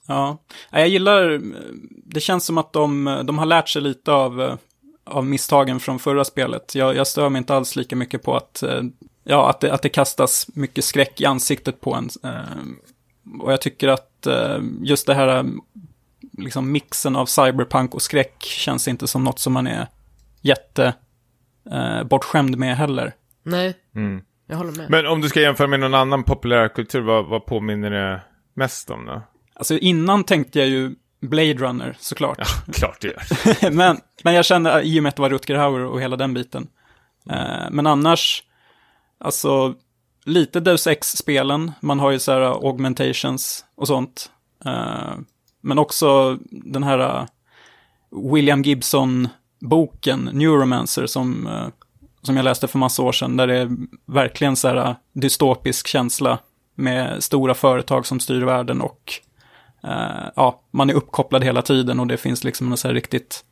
Ja, 0.07 0.45
Ja, 0.71 0.79
jag 0.79 0.89
gillar, 0.89 1.41
det 2.05 2.21
känns 2.21 2.45
som 2.45 2.59
att 2.59 2.73
de, 2.73 3.05
de 3.25 3.39
har 3.39 3.47
lärt 3.47 3.69
sig 3.69 3.83
lite 3.83 4.13
av, 4.13 4.43
eh, 4.43 4.57
av 5.09 5.27
misstagen 5.27 5.81
från 5.81 5.99
förra 5.99 6.25
spelet. 6.25 6.75
Jag, 6.75 6.97
jag 6.97 7.07
stör 7.07 7.29
mig 7.29 7.39
inte 7.39 7.55
alls 7.55 7.77
lika 7.77 7.97
mycket 7.97 8.23
på 8.23 8.37
att, 8.37 8.63
eh, 8.63 8.83
ja, 9.25 9.51
att, 9.51 9.61
det, 9.61 9.73
att 9.73 9.83
det 9.83 9.89
kastas 9.89 10.47
mycket 10.55 10.85
skräck 10.85 11.21
i 11.21 11.25
ansiktet 11.27 11.81
på 11.81 11.95
en. 11.95 12.09
eh, 12.25 13.41
Och 13.41 13.53
jag 13.53 13.61
tycker 13.61 13.89
att 13.89 14.27
eh, 14.27 14.59
just 14.83 15.07
det 15.07 15.15
här, 15.15 15.45
liksom 16.39 16.73
mixen 16.73 17.17
av 17.17 17.27
cyberpunk 17.27 17.95
och 17.95 18.03
skräck 18.03 18.43
känns 18.43 18.89
inte 18.89 19.07
som 19.07 19.25
något 19.25 19.39
som 19.39 19.53
man 19.53 19.67
är 19.67 19.87
jätte 20.41 20.95
eh, 21.73 22.05
bortskämd 22.05 22.57
med 22.59 22.77
heller. 22.77 23.15
Nej, 23.43 23.75
Mm. 23.95 24.23
jag 24.47 24.57
håller 24.57 24.73
med. 24.73 24.91
Men 24.91 25.07
om 25.07 25.21
du 25.21 25.29
ska 25.29 25.41
jämföra 25.41 25.67
med 25.67 25.81
någon 25.81 25.95
annan 25.95 26.25
populärkultur, 26.25 27.01
vad, 27.01 27.27
vad 27.27 27.47
påminner 27.47 27.91
det 27.91 28.21
mest 28.55 28.91
om 28.91 29.07
då? 29.07 29.23
Alltså 29.55 29.79
innan 29.79 30.25
tänkte 30.25 30.59
jag 30.59 30.69
ju 30.69 30.95
Blade 31.21 31.55
Runner 31.55 31.97
såklart. 32.01 32.39
Ja, 32.39 32.73
klart 32.73 33.01
det 33.01 33.09
gör. 33.09 33.71
men, 33.71 34.01
men 34.23 34.35
jag 34.35 34.45
kände, 34.45 34.83
i 34.83 34.99
och 34.99 35.03
med 35.03 35.09
att 35.11 35.17
det 35.17 35.23
var 35.23 35.31
Rutger 35.31 35.55
Hauer 35.55 35.85
och 35.85 36.01
hela 36.01 36.17
den 36.17 36.35
biten. 36.35 36.69
Eh, 37.31 37.71
men 37.71 37.87
annars, 37.87 38.43
alltså, 39.21 39.75
lite 40.25 40.61
Deus 40.61 40.87
Ex-spelen. 40.87 41.73
Man 41.81 42.01
har 42.01 42.11
ju 42.11 42.19
så 42.19 42.33
här 42.33 42.41
augmentations 42.41 43.65
och 43.75 43.87
sånt. 43.87 44.31
Eh, 44.65 45.15
men 45.61 45.79
också 45.79 46.39
den 46.51 46.83
här 46.83 46.99
eh, 46.99 47.27
William 48.33 48.63
Gibson-boken, 48.63 50.31
Neuromancer, 50.33 51.07
som, 51.07 51.47
eh, 51.47 51.67
som 52.23 52.37
jag 52.37 52.45
läste 52.45 52.69
för 52.69 52.79
massa 52.79 53.03
år 53.03 53.13
sedan. 53.13 53.37
Där 53.37 53.47
det 53.47 53.57
är 53.57 53.71
verkligen 54.07 54.57
så 54.57 54.69
här 54.69 54.97
dystopisk 55.13 55.87
känsla 55.87 56.39
med 56.75 57.23
stora 57.23 57.55
företag 57.55 58.07
som 58.07 58.21
styr 58.21 58.43
världen 58.43 58.81
och 58.81 59.13
eh, 59.85 60.31
ja, 60.37 60.63
man 60.71 60.91
är 60.91 60.95
uppkopplad 60.95 61.45
hela 61.45 61.63
tiden 61.63 62.01
och 62.01 62.07
det 62.07 62.17
finns 62.17 62.45
liksom 62.45 62.71
en 62.71 62.77
så 62.77 62.89
här 62.89 62.95
riktigt 62.95 63.45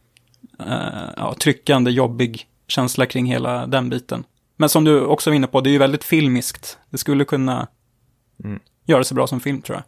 eh, 0.61 1.11
ja, 1.17 1.35
tryckande, 1.41 1.91
jobbig 1.91 2.47
känsla 2.69 3.07
kring 3.07 3.27
hela 3.27 3.67
den 3.67 3.91
biten. 3.91 4.25
Men 4.57 4.69
som 4.69 4.85
du 4.85 5.01
också 5.01 5.31
var 5.31 5.35
inne 5.35 5.47
på, 5.47 5.61
det 5.61 5.71
är 5.71 5.73
ju 5.73 5.79
väldigt 5.79 6.05
filmiskt. 6.05 6.79
Det 6.91 6.99
skulle 6.99 7.25
kunna 7.25 7.69
Mm. 8.45 8.61
göra 8.87 9.05
sig 9.05 9.15
bra 9.15 9.27
som 9.27 9.41
film 9.41 9.63
tror 9.63 9.77
jag. 9.77 9.85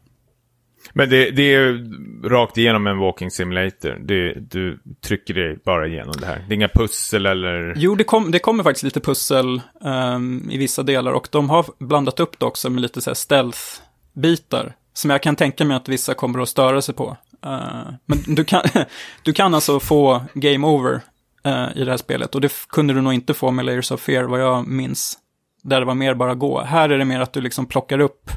Men 0.92 1.10
det, 1.10 1.30
det 1.30 1.54
är 1.54 1.84
rakt 2.28 2.58
igenom 2.58 2.86
en 2.86 2.98
walking 2.98 3.30
simulator. 3.30 3.98
Det, 4.00 4.34
du 4.34 4.78
trycker 5.00 5.34
dig 5.34 5.58
bara 5.64 5.86
igenom 5.86 6.14
det 6.20 6.26
här. 6.26 6.44
Det 6.48 6.52
är 6.52 6.56
inga 6.56 6.68
pussel 6.68 7.26
eller... 7.26 7.74
Jo, 7.76 7.94
det, 7.94 8.04
kom, 8.04 8.30
det 8.30 8.38
kommer 8.38 8.64
faktiskt 8.64 8.84
lite 8.84 9.00
pussel 9.00 9.60
ehm, 9.84 10.50
i 10.50 10.58
vissa 10.58 10.82
delar 10.82 11.12
och 11.12 11.28
de 11.30 11.50
har 11.50 11.66
blandat 11.78 12.20
upp 12.20 12.38
det 12.38 12.46
också 12.46 12.70
med 12.70 12.82
lite 12.82 13.00
så 13.00 13.10
här 13.10 13.14
stealth-bitar. 13.14 14.72
Som 14.98 15.10
jag 15.10 15.22
kan 15.22 15.36
tänka 15.36 15.64
mig 15.64 15.76
att 15.76 15.88
vissa 15.88 16.14
kommer 16.14 16.38
att 16.38 16.48
störa 16.48 16.82
sig 16.82 16.94
på. 16.94 17.16
Eh, 17.44 17.92
men 18.06 18.18
du 18.26 18.44
kan, 18.44 18.62
du 19.22 19.32
kan 19.32 19.54
alltså 19.54 19.80
få 19.80 20.24
game 20.34 20.66
over 20.66 21.00
eh, 21.44 21.68
i 21.76 21.84
det 21.84 21.90
här 21.90 21.96
spelet. 21.96 22.34
Och 22.34 22.40
det 22.40 22.52
kunde 22.68 22.94
du 22.94 23.00
nog 23.00 23.14
inte 23.14 23.34
få 23.34 23.50
med 23.50 23.64
Layers 23.64 23.90
of 23.90 24.00
Fear, 24.00 24.24
vad 24.24 24.40
jag 24.40 24.66
minns. 24.66 25.18
Där 25.62 25.80
det 25.80 25.86
var 25.86 25.94
mer 25.94 26.14
bara 26.14 26.34
gå. 26.34 26.62
Här 26.62 26.88
är 26.88 26.98
det 26.98 27.04
mer 27.04 27.20
att 27.20 27.32
du 27.32 27.40
liksom 27.40 27.66
plockar 27.66 27.98
upp. 27.98 28.30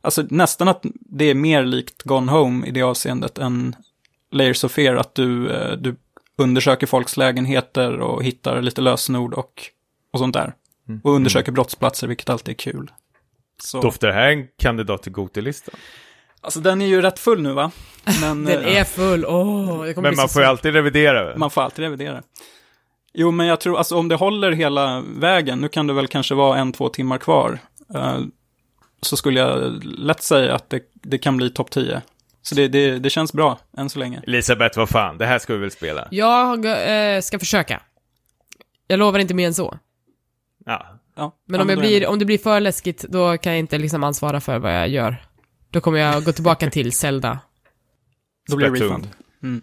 Alltså 0.00 0.24
nästan 0.30 0.68
att 0.68 0.84
det 1.00 1.24
är 1.24 1.34
mer 1.34 1.64
likt 1.64 2.02
Gone 2.02 2.32
Home 2.32 2.66
i 2.66 2.70
det 2.70 2.82
avseendet 2.82 3.38
än 3.38 3.76
Layers 4.30 4.64
of 4.64 4.72
Fear. 4.72 4.94
Att 4.94 5.14
du, 5.14 5.50
eh, 5.50 5.72
du 5.72 5.96
undersöker 6.36 6.86
folks 6.86 7.16
lägenheter 7.16 8.00
och 8.00 8.24
hittar 8.24 8.62
lite 8.62 8.80
lösenord 8.80 9.34
och, 9.34 9.62
och 10.12 10.18
sånt 10.18 10.34
där. 10.34 10.54
Och 11.04 11.14
undersöker 11.14 11.52
brottsplatser, 11.52 12.06
vilket 12.06 12.30
alltid 12.30 12.52
är 12.52 12.58
kul. 12.58 12.90
Så. 13.64 13.80
Doftar 13.80 14.08
det 14.08 14.14
här 14.14 14.30
en 14.30 14.46
kandidat 14.58 15.02
till 15.02 15.12
Gotelistan? 15.12 15.74
Alltså 16.40 16.60
den 16.60 16.82
är 16.82 16.86
ju 16.86 17.02
rätt 17.02 17.18
full 17.18 17.42
nu 17.42 17.52
va? 17.52 17.70
Men 18.20 18.44
Den 18.44 18.64
eh, 18.64 18.76
är 18.76 18.84
full, 18.84 19.24
åh, 19.24 19.66
kommer 19.66 20.02
Men 20.02 20.16
man 20.16 20.28
så 20.28 20.32
får 20.32 20.42
ju 20.42 20.48
alltid 20.48 20.72
revidera. 20.72 21.24
väl? 21.24 21.38
man 21.38 21.50
får 21.50 21.62
alltid 21.62 21.82
revidera. 21.82 22.22
Jo, 23.14 23.30
men 23.30 23.46
jag 23.46 23.60
tror, 23.60 23.78
alltså 23.78 23.96
om 23.96 24.08
det 24.08 24.14
håller 24.14 24.52
hela 24.52 25.00
vägen, 25.00 25.58
nu 25.58 25.68
kan 25.68 25.86
det 25.86 25.92
väl 25.92 26.08
kanske 26.08 26.34
vara 26.34 26.58
en, 26.58 26.72
två 26.72 26.88
timmar 26.88 27.18
kvar, 27.18 27.58
eh, 27.94 28.18
så 29.02 29.16
skulle 29.16 29.40
jag 29.40 29.84
lätt 29.84 30.22
säga 30.22 30.54
att 30.54 30.70
det, 30.70 30.82
det 30.92 31.18
kan 31.18 31.36
bli 31.36 31.50
topp 31.50 31.70
10. 31.70 32.02
Så 32.42 32.54
det, 32.54 32.68
det, 32.68 32.98
det 32.98 33.10
känns 33.10 33.32
bra, 33.32 33.58
än 33.76 33.90
så 33.90 33.98
länge. 33.98 34.22
Elisabeth, 34.26 34.78
vad 34.78 34.88
fan, 34.88 35.18
det 35.18 35.26
här 35.26 35.38
ska 35.38 35.52
vi 35.52 35.58
väl 35.58 35.70
spela? 35.70 36.08
Jag 36.10 36.64
eh, 37.14 37.20
ska 37.20 37.38
försöka. 37.38 37.82
Jag 38.86 38.98
lovar 38.98 39.18
inte 39.18 39.34
mer 39.34 39.46
än 39.46 39.54
så. 39.54 39.78
Ja. 40.64 40.98
Ja, 41.22 41.36
Men 41.46 41.60
om, 41.60 41.68
jag 41.68 41.78
blir, 41.78 42.00
det. 42.00 42.06
om 42.06 42.18
det 42.18 42.24
blir 42.24 42.38
för 42.38 42.60
läskigt, 42.60 43.02
då 43.02 43.38
kan 43.38 43.52
jag 43.52 43.58
inte 43.58 43.78
liksom 43.78 44.04
ansvara 44.04 44.40
för 44.40 44.58
vad 44.58 44.74
jag 44.74 44.88
gör. 44.88 45.16
Då 45.70 45.80
kommer 45.80 45.98
jag 45.98 46.24
gå 46.24 46.32
tillbaka 46.32 46.70
till 46.70 46.92
Zelda. 47.02 47.38
Då 48.50 48.56
blir 48.56 48.70
det 48.70 48.74
refund. 48.74 49.08
Mm. 49.42 49.62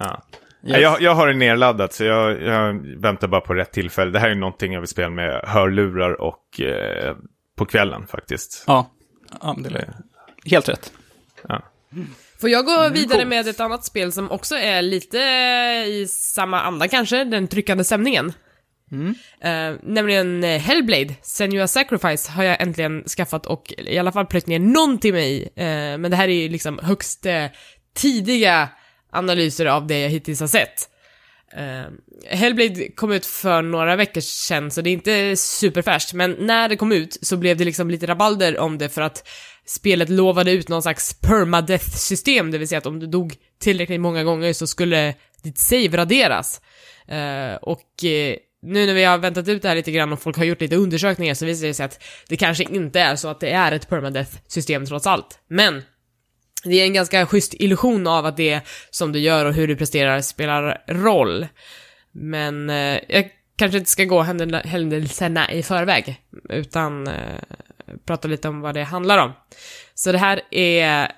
ja. 0.00 0.22
Yes. 0.66 0.80
Jag, 0.80 1.00
jag 1.00 1.14
har 1.14 1.26
det 1.26 1.34
nedladdat 1.34 1.92
så 1.92 2.04
jag, 2.04 2.42
jag 2.42 2.74
väntar 3.00 3.28
bara 3.28 3.40
på 3.40 3.54
rätt 3.54 3.72
tillfälle. 3.72 4.10
Det 4.10 4.18
här 4.18 4.30
är 4.30 4.34
någonting 4.34 4.72
jag 4.72 4.80
vill 4.80 4.88
spela 4.88 5.08
med 5.08 5.40
hörlurar 5.44 6.20
och 6.20 6.60
eh, 6.60 7.16
på 7.56 7.66
kvällen 7.66 8.06
faktiskt. 8.06 8.64
Ja, 8.66 8.90
ja 9.40 9.56
det 9.58 9.68
är 9.68 9.94
helt 10.44 10.68
rätt. 10.68 10.92
Ja. 11.48 11.62
Får 12.40 12.50
jag 12.50 12.64
gå 12.64 12.88
vidare 12.88 13.18
coolt. 13.18 13.28
med 13.28 13.48
ett 13.48 13.60
annat 13.60 13.84
spel 13.84 14.12
som 14.12 14.30
också 14.30 14.54
är 14.54 14.82
lite 14.82 15.18
i 15.86 16.06
samma 16.08 16.60
anda 16.60 16.88
kanske, 16.88 17.24
den 17.24 17.48
tryckande 17.48 17.84
stämningen. 17.84 18.32
Mm. 18.92 19.14
Eh, 19.40 19.80
nämligen 19.82 20.44
eh, 20.44 20.60
Hellblade, 20.60 21.14
Senua 21.22 21.68
Sacrifice, 21.68 22.30
har 22.30 22.44
jag 22.44 22.62
äntligen 22.62 23.04
skaffat 23.04 23.46
och 23.46 23.74
i 23.78 23.98
alla 23.98 24.12
fall 24.12 24.26
plöjt 24.26 24.46
ner 24.46 24.58
någonting 24.58 25.12
med 25.12 25.28
i. 25.28 25.42
Eh, 25.56 25.98
men 25.98 26.10
det 26.10 26.16
här 26.16 26.28
är 26.28 26.42
ju 26.42 26.48
liksom 26.48 26.80
högst 26.82 27.26
eh, 27.26 27.46
tidiga 27.94 28.68
analyser 29.12 29.66
av 29.66 29.86
det 29.86 30.00
jag 30.00 30.10
hittills 30.10 30.40
har 30.40 30.46
sett. 30.46 30.88
Eh, 31.52 32.36
Hellblade 32.36 32.88
kom 32.90 33.12
ut 33.12 33.26
för 33.26 33.62
några 33.62 33.96
veckor 33.96 34.20
sedan, 34.20 34.70
så 34.70 34.80
det 34.80 34.90
är 34.90 34.92
inte 34.92 35.36
superfärskt, 35.36 36.12
men 36.12 36.36
när 36.38 36.68
det 36.68 36.76
kom 36.76 36.92
ut 36.92 37.18
så 37.22 37.36
blev 37.36 37.56
det 37.56 37.64
liksom 37.64 37.90
lite 37.90 38.06
rabalder 38.06 38.58
om 38.58 38.78
det 38.78 38.88
för 38.88 39.02
att 39.02 39.28
spelet 39.66 40.08
lovade 40.08 40.52
ut 40.52 40.68
någon 40.68 40.82
slags 40.82 41.20
permadeath-system, 41.20 42.50
det 42.50 42.58
vill 42.58 42.68
säga 42.68 42.78
att 42.78 42.86
om 42.86 43.00
du 43.00 43.06
dog 43.06 43.34
tillräckligt 43.58 44.00
många 44.00 44.24
gånger 44.24 44.52
så 44.52 44.66
skulle 44.66 45.14
ditt 45.42 45.58
save 45.58 45.96
raderas. 45.96 46.60
Eh, 47.08 47.54
och 47.54 48.04
nu 48.62 48.86
när 48.86 48.94
vi 48.94 49.04
har 49.04 49.18
väntat 49.18 49.48
ut 49.48 49.62
det 49.62 49.68
här 49.68 49.76
lite 49.76 49.92
grann 49.92 50.12
och 50.12 50.22
folk 50.22 50.36
har 50.36 50.44
gjort 50.44 50.60
lite 50.60 50.76
undersökningar 50.76 51.34
så 51.34 51.46
visar 51.46 51.66
det 51.66 51.74
sig 51.74 51.84
att 51.84 52.02
det 52.28 52.36
kanske 52.36 52.64
inte 52.64 53.00
är 53.00 53.16
så 53.16 53.28
att 53.28 53.40
det 53.40 53.50
är 53.50 53.72
ett 53.72 53.88
permadeath-system 53.88 54.86
trots 54.86 55.06
allt. 55.06 55.38
Men 55.48 55.82
det 56.64 56.80
är 56.80 56.84
en 56.84 56.94
ganska 56.94 57.26
schysst 57.26 57.54
illusion 57.54 58.06
av 58.06 58.26
att 58.26 58.36
det 58.36 58.60
som 58.90 59.12
du 59.12 59.18
gör 59.18 59.44
och 59.44 59.54
hur 59.54 59.68
du 59.68 59.76
presterar 59.76 60.20
spelar 60.20 60.84
roll. 60.88 61.46
Men 62.12 62.70
eh, 62.70 62.98
jag 63.08 63.30
kanske 63.56 63.78
inte 63.78 63.90
ska 63.90 64.04
gå 64.04 64.22
händelserna 64.64 65.52
i 65.52 65.62
förväg, 65.62 66.22
utan 66.48 67.06
eh, 67.06 67.14
prata 68.06 68.28
lite 68.28 68.48
om 68.48 68.60
vad 68.60 68.74
det 68.74 68.82
handlar 68.82 69.18
om. 69.18 69.32
Så 69.94 70.12
det 70.12 70.18
här 70.18 70.40
är, 70.50 71.12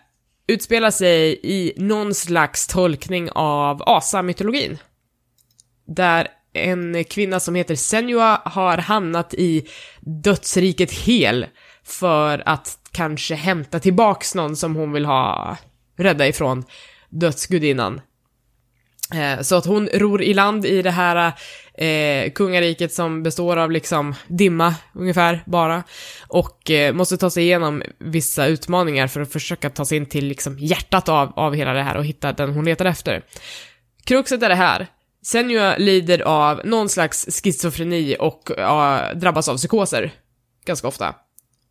utspelar 0.46 0.90
sig 0.90 1.40
i 1.42 1.72
någon 1.76 2.14
slags 2.14 2.66
tolkning 2.66 3.30
av 3.30 3.82
asamytologin. 3.86 4.78
Där 5.86 6.28
en 6.58 7.04
kvinna 7.04 7.40
som 7.40 7.54
heter 7.54 7.74
Senua 7.74 8.40
har 8.44 8.78
hamnat 8.78 9.34
i 9.34 9.68
dödsriket 10.00 10.92
Hel 10.92 11.46
för 11.84 12.42
att 12.46 12.78
kanske 12.92 13.34
hämta 13.34 13.80
tillbaks 13.80 14.34
någon 14.34 14.56
som 14.56 14.76
hon 14.76 14.92
vill 14.92 15.04
ha 15.04 15.56
rädda 15.96 16.28
ifrån 16.28 16.64
dödsgudinnan. 17.08 18.00
Eh, 19.14 19.40
så 19.40 19.56
att 19.56 19.66
hon 19.66 19.88
ror 19.88 20.22
i 20.22 20.34
land 20.34 20.66
i 20.66 20.82
det 20.82 20.90
här 20.90 21.32
eh, 21.74 22.30
kungariket 22.30 22.92
som 22.92 23.22
består 23.22 23.56
av 23.56 23.70
liksom 23.70 24.14
dimma, 24.26 24.74
ungefär, 24.94 25.42
bara. 25.46 25.82
Och 26.28 26.70
eh, 26.70 26.94
måste 26.94 27.16
ta 27.16 27.30
sig 27.30 27.44
igenom 27.44 27.82
vissa 27.98 28.46
utmaningar 28.46 29.06
för 29.06 29.20
att 29.20 29.32
försöka 29.32 29.70
ta 29.70 29.84
sig 29.84 29.98
in 29.98 30.06
till 30.06 30.26
liksom 30.26 30.58
hjärtat 30.58 31.08
av, 31.08 31.32
av 31.36 31.54
hela 31.54 31.72
det 31.72 31.82
här 31.82 31.96
och 31.96 32.04
hitta 32.04 32.32
den 32.32 32.52
hon 32.52 32.64
letar 32.64 32.84
efter. 32.84 33.22
Kruxet 34.04 34.42
är 34.42 34.48
det 34.48 34.54
här. 34.54 34.86
Senua 35.22 35.76
lider 35.76 36.20
av 36.20 36.60
någon 36.64 36.88
slags 36.88 37.42
schizofreni 37.42 38.16
och 38.18 38.50
ja, 38.56 39.02
drabbas 39.14 39.48
av 39.48 39.56
psykoser. 39.56 40.12
Ganska 40.64 40.88
ofta. 40.88 41.14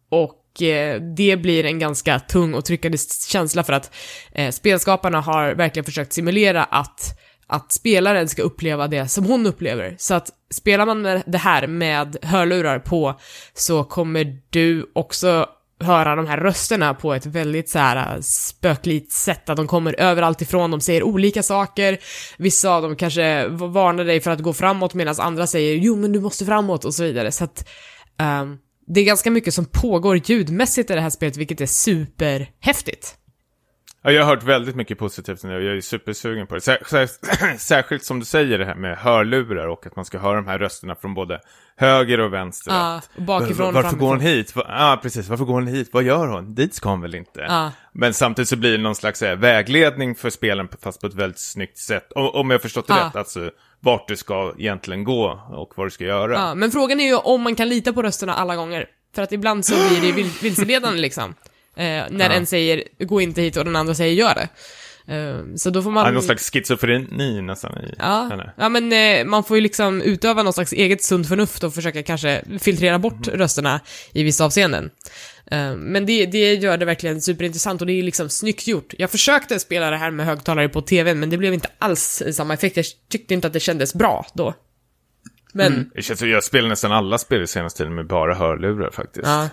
Och 0.10 0.62
eh, 0.62 1.02
det 1.02 1.38
blir 1.38 1.66
en 1.66 1.80
ganska 1.80 2.20
tung 2.20 2.54
och 2.54 2.66
tryckande 2.66 2.98
känsla 3.30 3.64
för 3.64 3.74
att 3.74 3.96
eh, 4.32 4.52
spelskaparna 4.52 5.22
har 5.22 5.54
verkligen 5.56 5.86
försökt 5.86 6.14
simulera 6.14 6.64
att, 6.64 7.20
att 7.48 7.72
spelaren 7.72 8.30
ska 8.30 8.42
uppleva 8.42 8.88
det 8.88 9.08
som 9.08 9.26
hon 9.26 9.46
upplever. 9.46 9.96
Så 10.00 10.14
att 10.14 10.30
spelar 10.52 10.86
man 10.86 11.02
med 11.02 11.24
det 11.26 11.38
här 11.38 11.68
med 11.68 12.18
hörlurar 12.22 12.80
på 12.80 13.20
så 13.54 13.84
kommer 13.84 14.42
du 14.50 14.92
också 14.96 15.50
höra 15.80 16.16
de 16.16 16.28
här 16.28 16.38
rösterna 16.38 16.94
på 16.94 17.14
ett 17.14 17.26
väldigt 17.26 17.70
så 17.70 17.80
här 17.80 18.16
äh, 18.16 18.22
spöklikt 18.22 19.12
sätt, 19.12 19.50
att 19.50 19.58
de 19.58 19.68
kommer 19.68 20.00
överallt 20.00 20.42
ifrån, 20.42 20.72
de 20.72 20.82
säger 20.82 21.04
olika 21.04 21.44
saker, 21.44 21.98
vissa 22.38 22.70
av 22.70 22.82
dem 22.82 22.96
kanske 22.96 23.48
varnar 23.48 24.04
dig 24.04 24.22
för 24.22 24.32
att 24.32 24.40
gå 24.40 24.54
framåt 24.54 24.94
medan 24.94 25.16
andra 25.18 25.48
säger 25.48 25.76
jo 25.76 25.96
men 25.96 26.12
du 26.12 26.20
måste 26.20 26.46
framåt 26.46 26.86
och 26.86 26.94
så 26.94 27.04
vidare, 27.04 27.32
så 27.32 27.44
att 27.44 27.70
um, 28.42 28.58
det 28.88 29.02
är 29.02 29.06
ganska 29.06 29.32
mycket 29.32 29.54
som 29.54 29.66
pågår 29.66 30.18
ljudmässigt 30.18 30.92
i 30.92 30.94
det 30.94 31.02
här 31.02 31.10
spelet, 31.10 31.38
vilket 31.38 31.62
är 31.62 31.66
superhäftigt. 31.66 33.16
Ja, 34.08 34.14
jag 34.14 34.24
har 34.24 34.30
hört 34.36 34.44
väldigt 34.44 34.76
mycket 34.76 34.98
positivt 35.00 35.44
nu 35.44 35.56
och 35.56 35.64
jag 35.64 35.78
är 35.78 35.82
supersugen 35.82 36.48
på 36.48 36.56
det. 36.56 36.62
Sär, 36.62 36.80
sär, 36.86 37.58
särskilt 37.58 38.04
som 38.04 38.20
du 38.20 38.26
säger 38.26 38.58
det 38.58 38.66
här 38.66 38.76
med 38.76 38.98
hörlurar 38.98 39.68
och 39.68 39.86
att 39.88 39.96
man 39.96 40.06
ska 40.06 40.18
höra 40.20 40.36
de 40.36 40.48
här 40.48 40.60
rösterna 40.60 40.96
från 40.96 41.14
både 41.14 41.40
höger 41.76 42.20
och 42.20 42.34
vänster. 42.34 42.72
Ja, 42.72 43.02
och 43.16 43.22
bakifrån 43.22 43.68
och 43.68 43.74
Varför 43.74 43.90
framifrån. 43.90 44.00
går 44.00 44.16
hon 44.16 44.20
hit? 44.20 44.54
Ja, 44.56 44.64
ah, 44.68 44.98
precis. 44.98 45.28
Varför 45.30 45.46
går 45.46 45.54
hon 45.54 45.68
hit? 45.68 45.90
Vad 45.94 46.04
gör 46.04 46.28
hon? 46.28 46.56
Dit 46.56 46.74
ska 46.76 46.90
hon 46.90 47.02
väl 47.02 47.16
inte? 47.16 47.40
Ja. 47.48 47.72
Men 47.92 48.14
samtidigt 48.14 48.50
så 48.50 48.56
blir 48.56 48.72
det 48.72 48.78
någon 48.78 48.96
slags 48.96 49.22
eh, 49.22 49.36
vägledning 49.38 50.16
för 50.16 50.30
spelen, 50.30 50.68
fast 50.82 51.02
på 51.02 51.08
ett 51.08 51.14
väldigt 51.14 51.40
snyggt 51.40 51.78
sätt. 51.78 52.12
Om 52.16 52.50
jag 52.50 52.58
har 52.58 52.62
förstått 52.62 52.88
det 52.88 52.94
Ja. 52.94 53.06
rätt, 53.06 53.16
alltså 53.16 53.52
vart 53.80 54.08
du 54.08 54.16
ska 54.18 54.54
egentligen 54.58 55.04
gå 55.04 55.42
och 55.52 55.74
vad 55.76 55.86
du 55.88 55.92
ska 55.92 56.04
göra. 56.04 56.34
Ja, 56.34 56.56
men 56.56 56.72
frågan 56.72 57.00
är 57.00 57.06
ju 57.08 57.16
om 57.16 57.42
man 57.42 57.56
kan 57.56 57.70
lita 57.70 57.94
på 57.94 58.02
rösterna 58.02 58.34
alla 58.34 58.56
gånger. 58.56 58.86
För 59.16 59.22
att 59.22 59.32
ibland 59.32 59.66
så 59.66 59.74
blir 59.90 60.02
det 60.02 60.22
vil- 60.22 60.42
vilseledande 60.44 61.00
liksom. 61.00 61.34
Eh, 61.78 62.04
när 62.10 62.30
Ja. 62.30 62.32
en 62.32 62.46
säger 62.46 62.84
gå 63.00 63.22
inte 63.22 63.42
hit 63.42 63.58
och 63.58 63.66
den 63.66 63.76
andra 63.76 63.96
säger 63.96 64.14
gör 64.14 64.36
det. 64.36 64.48
Eh, 65.16 65.56
så 65.56 65.70
då 65.70 65.82
får 65.82 65.92
man... 65.92 66.06
Ja, 66.06 66.12
någon 66.12 66.24
slags 66.24 66.52
schizofreni 66.52 67.42
nästan 67.42 67.78
i 67.78 67.94
Ja, 68.00 68.54
ja 68.58 68.70
men 68.70 68.94
eh, 68.94 69.26
man 69.26 69.44
får 69.44 69.58
ju 69.58 69.62
liksom 69.62 70.02
utöva 70.02 70.44
någon 70.44 70.54
slags 70.54 70.74
eget 70.74 71.04
sunt 71.04 71.28
förnuft 71.28 71.64
och 71.64 71.74
försöka 71.74 72.04
kanske 72.04 72.44
filtrera 72.60 73.00
bort 73.00 73.28
rösterna 73.28 73.80
i 74.14 74.24
vissa 74.24 74.46
avseenden. 74.46 74.90
Eh, 75.52 75.76
men 75.76 76.06
det, 76.06 76.26
det 76.26 76.54
gör 76.54 76.78
det 76.78 76.86
verkligen 76.86 77.22
superintressant 77.22 77.82
och 77.82 77.88
det 77.88 77.94
är 77.94 78.04
liksom 78.04 78.30
snyggt 78.30 78.68
gjort. 78.68 78.94
Jag 78.98 79.12
försökte 79.12 79.60
spela 79.60 79.90
det 79.90 79.98
här 79.98 80.12
med 80.12 80.26
högtalare 80.26 80.70
på 80.70 80.82
tvn, 80.82 81.20
men 81.20 81.30
det 81.30 81.38
blev 81.38 81.54
inte 81.54 81.70
alls 81.80 82.24
samma 82.32 82.54
effekt. 82.54 82.78
Jag 82.78 82.86
tyckte 83.10 83.34
inte 83.34 83.48
att 83.48 83.54
det 83.54 83.60
kändes 83.60 83.94
bra 83.94 84.26
då. 84.34 84.54
Men, 85.54 85.92
Det 85.96 86.02
känns 86.02 86.20
som 86.20 86.30
jag 86.30 86.44
spelar 86.44 86.70
nästan 86.70 86.92
alla 86.92 87.18
spel 87.18 87.42
i 87.42 87.48
senaste 87.48 87.78
tiden 87.78 87.96
med 87.96 88.08
bara 88.08 88.36
hörlurar 88.36 88.92
faktiskt. 88.92 89.28
ja. 89.28 89.50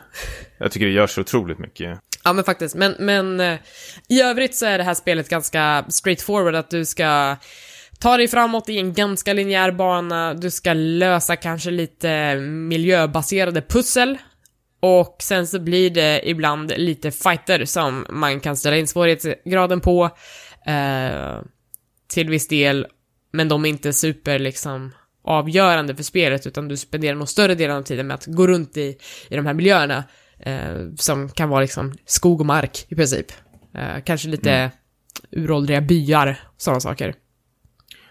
Jag 0.59 0.73
tycker 0.73 0.87
det 0.87 0.93
gör 0.93 1.07
så 1.07 1.21
otroligt 1.21 1.59
mycket. 1.59 1.99
Ja 2.25 2.33
men 2.33 2.45
faktiskt, 2.45 2.75
men, 2.75 2.95
men 2.99 3.41
eh, 3.41 3.59
i 4.09 4.21
övrigt 4.21 4.55
så 4.55 4.67
är 4.67 4.79
det 4.79 4.85
här 4.85 4.95
spelet 4.95 5.29
ganska 5.29 5.85
straightforward 5.89 6.55
att 6.55 6.71
du 6.71 6.85
ska 6.85 7.37
ta 8.01 8.17
dig 8.17 8.29
framåt 8.29 8.69
i 8.69 8.79
en 8.79 8.93
ganska 8.93 9.33
linjär 9.33 9.71
bana, 9.71 10.35
du 10.35 10.51
ska 10.51 10.73
lösa 10.73 11.37
kanske 11.37 11.71
lite 11.71 12.37
miljöbaserade 12.41 13.63
pussel 13.63 14.19
och 14.81 15.17
sen 15.23 15.47
så 15.47 15.59
blir 15.59 15.91
det 15.91 16.31
ibland 16.31 16.73
lite 16.77 17.11
fighter 17.11 17.65
som 17.65 18.07
man 18.11 18.41
kan 18.41 18.57
ställa 18.57 18.77
in 18.77 18.87
svårighetsgraden 18.87 19.81
på 19.81 20.05
eh, 20.67 21.41
till 22.09 22.31
viss 22.31 22.49
del, 22.49 22.87
men 23.33 23.49
de 23.49 23.65
är 23.65 23.69
inte 23.69 23.93
super 23.93 24.39
liksom 24.39 24.93
avgörande 25.25 25.97
för 25.97 26.03
spelet 26.03 26.47
utan 26.47 26.69
du 26.69 26.77
spenderar 26.77 27.15
nog 27.15 27.29
större 27.29 27.55
delen 27.55 27.77
av 27.77 27.83
tiden 27.83 28.07
med 28.07 28.15
att 28.15 28.27
gå 28.27 28.47
runt 28.47 28.77
i, 28.77 28.99
i 29.29 29.37
de 29.37 29.47
här 29.47 29.55
miljöerna. 29.55 29.97
eh, 29.97 30.05
som 30.97 31.29
kan 31.29 31.49
vara 31.49 31.61
liksom 31.61 31.93
skog 32.07 32.41
och 32.41 32.47
mark 32.47 32.87
i 32.89 32.95
princip. 32.95 33.27
Eh, 33.75 34.03
kanske 34.05 34.29
lite 34.29 34.71
uråldriga 35.31 35.81
byar, 35.81 36.37
sådana 36.57 36.81
saker. 36.81 37.15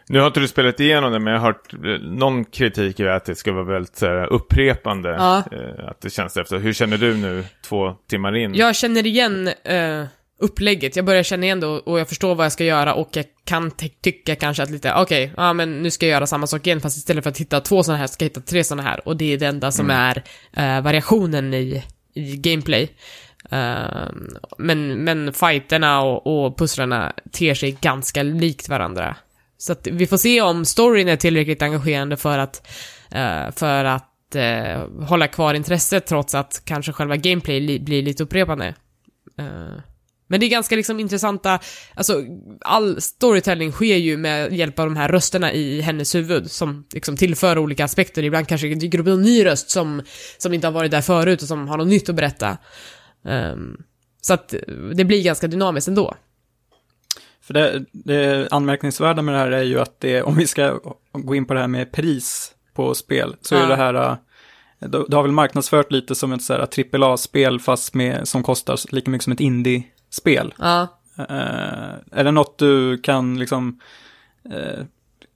Nu 0.09 0.19
har 0.19 0.27
inte 0.27 0.39
du 0.39 0.47
spelat 0.47 0.79
igenom 0.79 1.11
det, 1.11 1.19
men 1.19 1.33
jag 1.33 1.39
har 1.39 1.47
hört 1.47 1.73
eh, 1.73 2.09
någon 2.09 2.45
kritik 2.45 2.99
är 2.99 3.07
att 3.07 3.25
det 3.25 3.35
ska 3.35 3.51
vara 3.51 3.63
väldigt 3.63 4.01
här, 4.01 4.33
upprepande. 4.33 5.09
Ja. 5.09 5.43
Eh, 5.51 5.89
att 5.89 6.01
det 6.01 6.09
känns 6.09 6.37
efter. 6.37 6.59
Hur 6.59 6.73
känner 6.73 6.97
du 6.97 7.17
nu 7.17 7.43
två 7.65 7.95
timmar 8.09 8.35
in? 8.35 8.55
Jag 8.55 8.75
känner 8.75 9.05
igen 9.07 9.47
eh, 9.63 10.05
upplägget, 10.39 10.95
jag 10.95 11.05
börjar 11.05 11.23
känna 11.23 11.45
igen 11.45 11.59
det 11.59 11.67
och, 11.67 11.87
och 11.87 11.99
jag 11.99 12.09
förstår 12.09 12.35
vad 12.35 12.45
jag 12.45 12.51
ska 12.51 12.63
göra 12.63 12.93
och 12.93 13.09
jag 13.13 13.25
kan 13.45 13.71
ty- 13.71 13.89
tycka 13.89 14.35
kanske 14.35 14.63
att 14.63 14.69
lite, 14.69 14.93
okej, 14.93 15.33
ja 15.37 15.53
men 15.53 15.83
nu 15.83 15.91
ska 15.91 16.05
jag 16.05 16.11
göra 16.11 16.27
samma 16.27 16.47
sak 16.47 16.67
igen 16.67 16.81
fast 16.81 16.97
istället 16.97 17.23
för 17.23 17.31
att 17.31 17.37
hitta 17.37 17.59
två 17.59 17.83
sådana 17.83 17.99
här 17.99 18.07
ska 18.07 18.25
jag 18.25 18.29
hitta 18.29 18.41
tre 18.41 18.63
sådana 18.63 18.83
här 18.83 19.07
och 19.07 19.17
det 19.17 19.33
är 19.33 19.37
det 19.37 19.45
enda 19.45 19.71
som 19.71 19.89
är 19.89 20.23
eh, 20.53 20.81
variationen 20.81 21.53
i, 21.53 21.83
i 22.13 22.37
gameplay. 22.37 22.83
Uh, 23.53 24.09
men, 24.57 25.03
men 25.03 25.33
fighterna 25.33 26.01
och, 26.01 26.45
och 26.45 26.57
pusslarna 26.57 27.13
ter 27.31 27.53
sig 27.53 27.77
ganska 27.81 28.23
likt 28.23 28.69
varandra. 28.69 29.15
Så 29.57 29.71
att 29.71 29.87
vi 29.87 30.07
får 30.07 30.17
se 30.17 30.41
om 30.41 30.65
storyn 30.65 31.07
är 31.07 31.15
tillräckligt 31.15 31.61
engagerande 31.61 32.17
för 32.17 32.37
att, 32.37 32.67
uh, 33.15 33.51
för 33.51 33.85
att 33.85 34.35
uh, 34.35 35.03
hålla 35.05 35.27
kvar 35.27 35.53
intresset 35.53 36.05
trots 36.07 36.35
att 36.35 36.61
kanske 36.65 36.91
själva 36.91 37.15
gameplay 37.15 37.59
li- 37.59 37.79
blir 37.79 38.01
lite 38.01 38.23
upprepande. 38.23 38.73
Ehm. 39.37 39.81
Eh, 40.33 40.39
men 40.39 40.39
det 40.39 40.45
är 40.45 40.49
ganska 40.49 40.75
liksom 40.75 40.99
intressanta, 40.99 41.59
alltså 41.95 42.21
all 42.61 43.01
storytelling 43.01 43.71
sker 43.71 43.97
ju 43.97 44.17
med 44.17 44.53
hjälp 44.53 44.79
av 44.79 44.85
de 44.85 44.95
här 44.95 45.09
rösterna 45.09 45.53
i 45.53 45.81
hennes 45.81 46.15
huvud 46.15 46.51
som 46.51 46.85
liksom 46.93 47.17
tillför 47.17 47.57
olika 47.57 47.85
aspekter. 47.85 48.23
Ibland 48.23 48.47
kanske 48.47 48.67
det 48.67 48.75
dyker 48.75 48.99
upp 48.99 49.07
en 49.07 49.21
ny 49.21 49.45
röst 49.45 49.69
som, 49.69 50.01
som 50.37 50.53
inte 50.53 50.67
har 50.67 50.71
varit 50.71 50.91
där 50.91 51.01
förut 51.01 51.41
och 51.41 51.47
som 51.47 51.67
har 51.67 51.77
något 51.77 51.87
nytt 51.87 52.09
att 52.09 52.15
berätta. 52.15 52.57
Ehm, 53.25 53.77
så 54.21 54.33
att 54.33 54.53
det 54.95 55.05
blir 55.05 55.23
ganska 55.23 55.47
dynamiskt 55.47 55.87
ändå. 55.87 56.13
För 57.41 57.53
det, 57.53 57.85
det 57.91 58.47
anmärkningsvärda 58.51 59.21
med 59.21 59.35
det 59.35 59.39
här 59.39 59.51
är 59.51 59.63
ju 59.63 59.79
att 59.79 59.99
det, 59.99 60.21
om 60.21 60.35
vi 60.35 60.47
ska 60.47 60.79
gå 61.11 61.35
in 61.35 61.45
på 61.45 61.53
det 61.53 61.59
här 61.59 61.67
med 61.67 61.91
pris 61.91 62.51
på 62.73 62.95
spel, 62.95 63.35
så 63.41 63.55
Ja. 63.55 63.63
är 63.63 63.67
det 63.67 63.75
här, 63.75 64.17
det, 64.79 65.05
det 65.07 65.15
har 65.15 65.23
väl 65.23 65.31
marknadsfört 65.31 65.91
lite 65.91 66.15
som 66.15 66.31
ett 66.33 66.49
här 66.49 66.67
AAA-spel 67.03 67.59
fast 67.59 67.93
med, 67.93 68.27
som 68.27 68.43
kostar 68.43 68.93
lika 68.95 69.11
mycket 69.11 69.23
som 69.23 69.33
ett 69.33 69.39
indie-spel. 70.13 70.53
Ja. 70.57 70.99
Eh, 71.17 72.19
är 72.19 72.23
det 72.23 72.31
något 72.31 72.57
du 72.57 72.97
kan 72.97 73.39
liksom, 73.39 73.79
eh, 74.53 74.85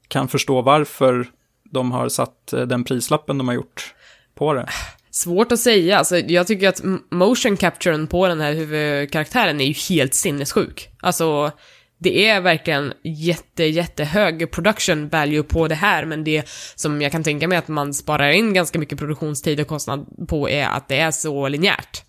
kan 0.07 0.27
förstå 0.27 0.61
varför 0.61 1.27
de 1.71 1.91
har 1.91 2.09
satt 2.09 2.53
eh, 2.53 2.61
den 2.61 2.83
prislappen 2.83 3.37
de 3.37 3.47
har 3.47 3.55
gjort 3.55 3.93
på 4.35 4.53
det? 4.53 4.67
Svårt 5.11 5.51
att 5.51 5.59
säga, 5.59 5.97
alltså 5.97 6.17
jag 6.17 6.47
tycker 6.47 6.69
att 6.69 6.81
motion 7.11 7.57
capturen 7.57 8.07
på 8.07 8.27
den 8.27 8.41
här 8.41 8.53
huvudkaraktären 8.53 9.61
är 9.61 9.65
ju 9.65 9.73
helt 9.89 10.13
sinnessjuk. 10.13 10.89
Alltså, 11.01 11.51
det 11.99 12.29
är 12.29 12.41
verkligen 12.41 12.93
jätte, 13.03 13.63
jättehög 13.63 14.51
production 14.51 15.09
value 15.09 15.43
på 15.43 15.67
det 15.67 15.75
här, 15.75 16.05
men 16.05 16.23
det 16.23 16.49
som 16.75 17.01
jag 17.01 17.11
kan 17.11 17.23
tänka 17.23 17.47
mig 17.47 17.57
att 17.57 17.67
man 17.67 17.93
sparar 17.93 18.29
in 18.29 18.53
ganska 18.53 18.79
mycket 18.79 18.99
produktionstid 18.99 19.59
och 19.59 19.67
kostnad 19.67 20.27
på 20.29 20.49
är 20.49 20.67
att 20.67 20.87
det 20.87 20.99
är 20.99 21.11
så 21.11 21.47
linjärt. 21.47 22.03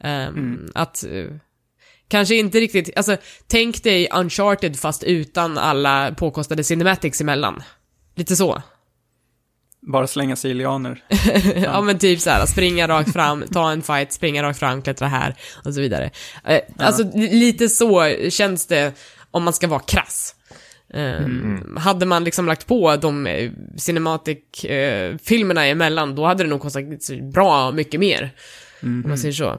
Ehm, 0.00 0.70
Att, 0.74 1.04
eh, 1.04 1.26
kanske 2.08 2.34
inte 2.34 2.60
riktigt, 2.60 2.90
alltså 2.96 3.16
tänk 3.46 3.82
dig 3.82 4.08
Uncharted 4.14 4.78
fast 4.78 5.02
utan 5.04 5.58
alla 5.58 6.14
påkostade 6.14 6.64
cinematics 6.64 7.20
emellan. 7.20 7.62
Lite 8.16 8.36
så. 8.36 8.62
Bara 9.80 10.06
slänga 10.06 10.36
sig 10.36 10.50
i 10.50 10.54
lianer. 10.54 11.04
Ja 11.62 11.80
men 11.80 11.98
typ 11.98 12.20
såhär, 12.20 12.46
springa 12.46 12.88
rakt 12.88 13.12
fram, 13.12 13.44
ta 13.52 13.70
en 13.72 13.82
fight, 13.82 14.12
springa 14.12 14.42
rakt 14.42 14.58
fram, 14.58 14.82
klättra 14.82 15.08
här 15.08 15.34
och 15.64 15.74
så 15.74 15.80
vidare. 15.80 16.10
Eh, 16.44 16.60
Alltså 16.78 17.10
li- 17.14 17.34
lite 17.34 17.68
så 17.68 18.14
känns 18.30 18.66
det 18.66 18.92
om 19.30 19.42
man 19.44 19.52
ska 19.52 19.68
vara 19.68 19.80
krass. 19.80 20.34
Eh, 20.94 21.26
Hade 21.76 22.06
man 22.06 22.24
liksom 22.24 22.46
lagt 22.46 22.66
på 22.66 22.96
de 22.96 23.26
eh, 23.26 23.50
cinematic-filmerna 23.76 25.66
emellan, 25.66 26.14
då 26.14 26.24
hade 26.26 26.44
det 26.44 26.50
nog 26.50 26.60
kostat 26.60 26.84
bra 27.32 27.70
mycket 27.72 28.00
mer. 28.00 28.30
Om 28.82 29.04
man 29.08 29.18
säger 29.18 29.32
så. 29.34 29.58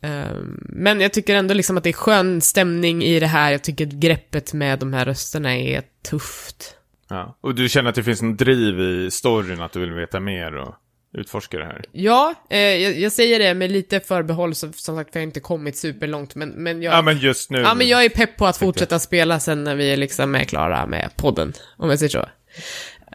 Eh, 0.00 0.36
men 0.58 1.00
jag 1.00 1.12
tycker 1.12 1.34
ändå 1.34 1.54
liksom 1.54 1.76
att 1.76 1.84
det 1.84 1.90
är 1.90 1.92
skön 1.92 2.40
stämning 2.40 3.02
i 3.02 3.20
det 3.20 3.26
här. 3.26 3.52
Jag 3.52 3.62
tycker 3.62 3.86
att 3.86 3.92
greppet 3.92 4.52
med 4.52 4.78
de 4.78 4.92
här 4.92 5.04
rösterna 5.04 5.56
är 5.56 5.82
tufft. 6.02 6.76
Ja. 7.08 7.38
Och 7.40 7.54
du 7.54 7.68
känner 7.68 7.88
att 7.88 7.94
det 7.94 8.02
finns 8.02 8.22
en 8.22 8.36
driv 8.36 8.80
i 8.80 9.10
storyn, 9.10 9.62
att 9.62 9.72
du 9.72 9.80
vill 9.80 9.92
veta 9.92 10.20
mer 10.20 10.56
och 10.56 10.74
utforska 11.12 11.58
det 11.58 11.64
här? 11.64 11.84
Ja, 11.92 12.34
eh, 12.50 12.58
jag, 12.58 12.98
jag 12.98 13.12
säger 13.12 13.38
det 13.38 13.54
med 13.54 13.70
lite 13.70 14.00
förbehåll, 14.00 14.54
så, 14.54 14.72
som 14.72 14.96
sagt, 14.96 15.12
för 15.12 15.18
jag 15.18 15.22
har 15.22 15.26
inte 15.26 15.40
kommit 15.40 15.76
superlångt, 15.76 16.34
men, 16.34 16.48
men 16.48 16.82
jag... 16.82 16.94
Ja, 16.94 17.02
men 17.02 17.18
just 17.18 17.50
nu. 17.50 17.58
Ja, 17.58 17.74
men 17.74 17.88
jag 17.88 18.04
är 18.04 18.08
pepp 18.08 18.36
på 18.36 18.46
att 18.46 18.56
fortsätta 18.56 18.98
spela 18.98 19.40
sen 19.40 19.64
när 19.64 19.74
vi 19.74 19.96
liksom 19.96 20.34
är 20.34 20.44
klara 20.44 20.86
med 20.86 21.10
podden, 21.16 21.52
om 21.76 21.90
jag 21.90 21.98
säger 21.98 22.10
så. 22.10 22.26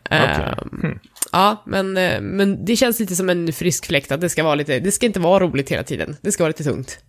Okej. 0.05 0.19
Ehm, 0.19 0.99
Ja, 1.31 1.63
men, 1.65 1.97
eh, 1.97 2.21
men 2.21 2.65
det 2.65 2.75
känns 2.75 2.99
lite 2.99 3.15
som 3.15 3.29
en 3.29 3.53
frisk 3.53 3.85
fläkt 3.85 4.11
att 4.11 4.21
det 4.21 4.29
ska 4.29 4.43
vara 4.43 4.55
lite, 4.55 4.79
det 4.79 4.91
ska 4.91 5.05
inte 5.05 5.19
vara 5.19 5.43
roligt 5.43 5.71
hela 5.71 5.83
tiden. 5.83 6.15
Det 6.21 6.31
ska 6.31 6.43
vara 6.43 6.49
lite 6.49 6.63
tungt. 6.63 6.99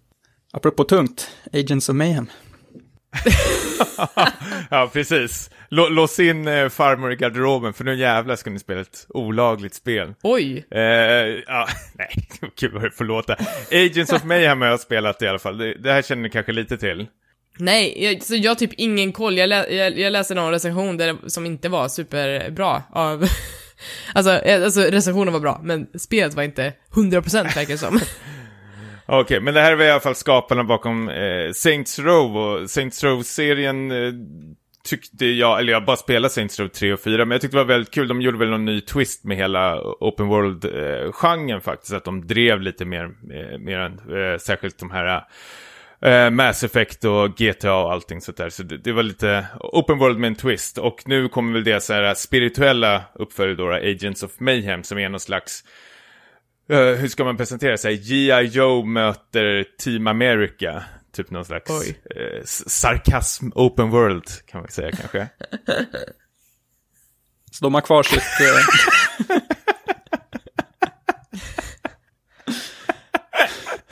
Apropå 0.53 0.85
tungt, 0.85 1.31
Agents 1.53 1.89
of 1.89 1.95
Mayhem. 1.95 2.27
Ja, 4.70 4.91
precis. 4.93 5.51
Lå- 5.70 5.89
lås 5.91 6.20
in 6.20 6.49
eh, 6.49 6.68
farmor 6.68 7.12
i 7.12 7.16
garderoben, 7.16 7.73
för 7.73 7.85
nu 7.85 7.95
jävlar 7.95 8.37
ska 8.37 8.51
ni 8.51 8.59
spela 8.59 8.81
ett 8.81 9.07
olagligt 9.09 9.75
spel. 9.75 10.14
Oj! 10.23 10.66
Eh, 10.70 10.81
ja, 11.47 11.68
nej, 11.95 12.09
gud 12.61 12.73
vad 12.73 12.83
det 12.83 12.91
får 12.91 13.05
låta. 13.05 13.37
Agents 13.73 14.12
of 14.12 14.25
Mayhem 14.25 14.61
har 14.61 14.68
jag 14.68 14.81
spelat 14.81 15.23
i 15.23 15.27
alla 15.27 15.39
fall. 15.39 15.59
Det, 15.59 15.75
det 15.75 15.93
här 15.93 16.03
känner 16.03 16.23
ni 16.23 16.31
kanske 16.31 16.53
lite 16.53 16.79
till. 16.79 17.07
Nej, 17.59 18.05
jag, 18.05 18.23
så 18.23 18.35
jag 18.37 18.51
har 18.51 18.55
typ 18.55 18.73
ingen 18.77 19.12
koll. 19.12 19.39
Jag, 19.39 19.49
lä, 19.49 19.68
jag, 19.70 19.99
jag 19.99 20.12
läste 20.12 20.35
någon 20.35 20.51
recension 20.51 20.97
där, 20.97 21.16
som 21.27 21.47
inte 21.47 21.68
var 21.68 21.89
superbra 21.89 22.83
av... 22.93 23.25
alltså, 24.14 24.30
eh, 24.30 24.64
alltså 24.64 24.80
recensionen 24.80 25.33
var 25.33 25.41
bra, 25.41 25.61
men 25.62 25.87
spelet 25.99 26.35
var 26.35 26.43
inte 26.43 26.72
100% 26.95 27.45
verkar 27.45 27.66
det 27.66 27.78
som. 27.78 28.01
Okej, 29.07 29.41
men 29.41 29.55
det 29.55 29.61
här 29.61 29.74
var 29.74 29.85
i 29.85 29.91
alla 29.91 30.01
fall 30.01 30.14
skaparna 30.14 30.64
bakom 30.64 31.09
eh, 31.09 31.53
Saints 31.55 31.99
Row 31.99 32.37
och 32.37 32.70
Saints 32.70 33.05
Row-serien 33.05 33.91
eh, 33.91 34.12
tyckte 34.85 35.26
jag, 35.26 35.61
eller 35.61 35.72
jag 35.72 35.85
bara 35.85 35.97
spelade 35.97 36.35
Saints 36.35 36.61
Row 36.61 36.68
3 36.68 36.93
och 36.93 37.01
4, 37.01 37.24
men 37.24 37.30
jag 37.30 37.41
tyckte 37.41 37.57
det 37.57 37.62
var 37.62 37.68
väldigt 37.68 37.95
kul. 37.95 38.09
De 38.09 38.20
gjorde 38.20 38.39
väl 38.39 38.51
någon 38.51 38.64
ny 38.64 38.80
twist 38.80 39.24
med 39.24 39.37
hela 39.37 39.80
Open 39.80 40.26
World-genren 40.28 41.57
eh, 41.57 41.61
faktiskt, 41.61 41.93
att 41.93 42.05
de 42.05 42.26
drev 42.26 42.61
lite 42.61 42.85
mer, 42.85 43.05
eh, 43.05 43.59
mer 43.59 43.78
än 43.78 43.93
eh, 43.93 44.39
särskilt 44.39 44.78
de 44.78 44.91
här 44.91 45.16
eh, 45.16 45.22
eh, 46.03 46.30
Mass 46.30 46.64
Effect 46.64 47.05
och 47.05 47.36
GTA 47.36 47.74
och 47.74 47.92
allting 47.92 48.20
sånt 48.20 48.36
där. 48.36 48.48
Så 48.48 48.62
det, 48.62 48.78
det 48.78 48.92
var 48.92 49.03
lite 49.03 49.46
Open 49.61 49.98
World 49.98 50.18
med 50.18 50.28
en 50.28 50.34
twist. 50.34 50.78
Och 50.78 51.03
nu 51.07 51.28
kommer 51.28 51.53
väl 51.53 51.64
det 51.64 51.80
så 51.80 51.92
här 51.92 52.14
spirituella 52.14 53.03
uppföljare 53.14 53.90
Agents 53.90 54.22
of 54.22 54.40
Mayhem, 54.40 54.82
som 54.82 54.98
är 54.98 55.09
någon 55.09 55.20
slags 55.20 55.64
Eh, 56.68 56.78
hur 56.78 57.09
ska 57.09 57.24
man 57.24 57.36
presentera 57.36 57.78
sig? 57.78 57.96
G.I. 57.96 58.42
Joe 58.42 58.84
möter 58.84 59.64
Team 59.78 60.07
America. 60.07 60.84
Typ 61.12 61.30
någon 61.30 61.44
slags 61.44 61.70
eh, 61.70 62.42
sarkasm 62.44 63.48
open 63.55 63.90
world 63.90 64.24
kan 64.46 64.61
man 64.61 64.70
säga 64.70 64.92
kanske. 64.92 65.28
Så 67.50 67.64
de 67.64 67.74
har 67.74 67.80
kvar 67.80 68.03
sitt... 68.03 68.22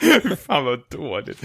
Fan 0.47 0.65
vad 0.65 0.79
dåligt. 0.89 1.37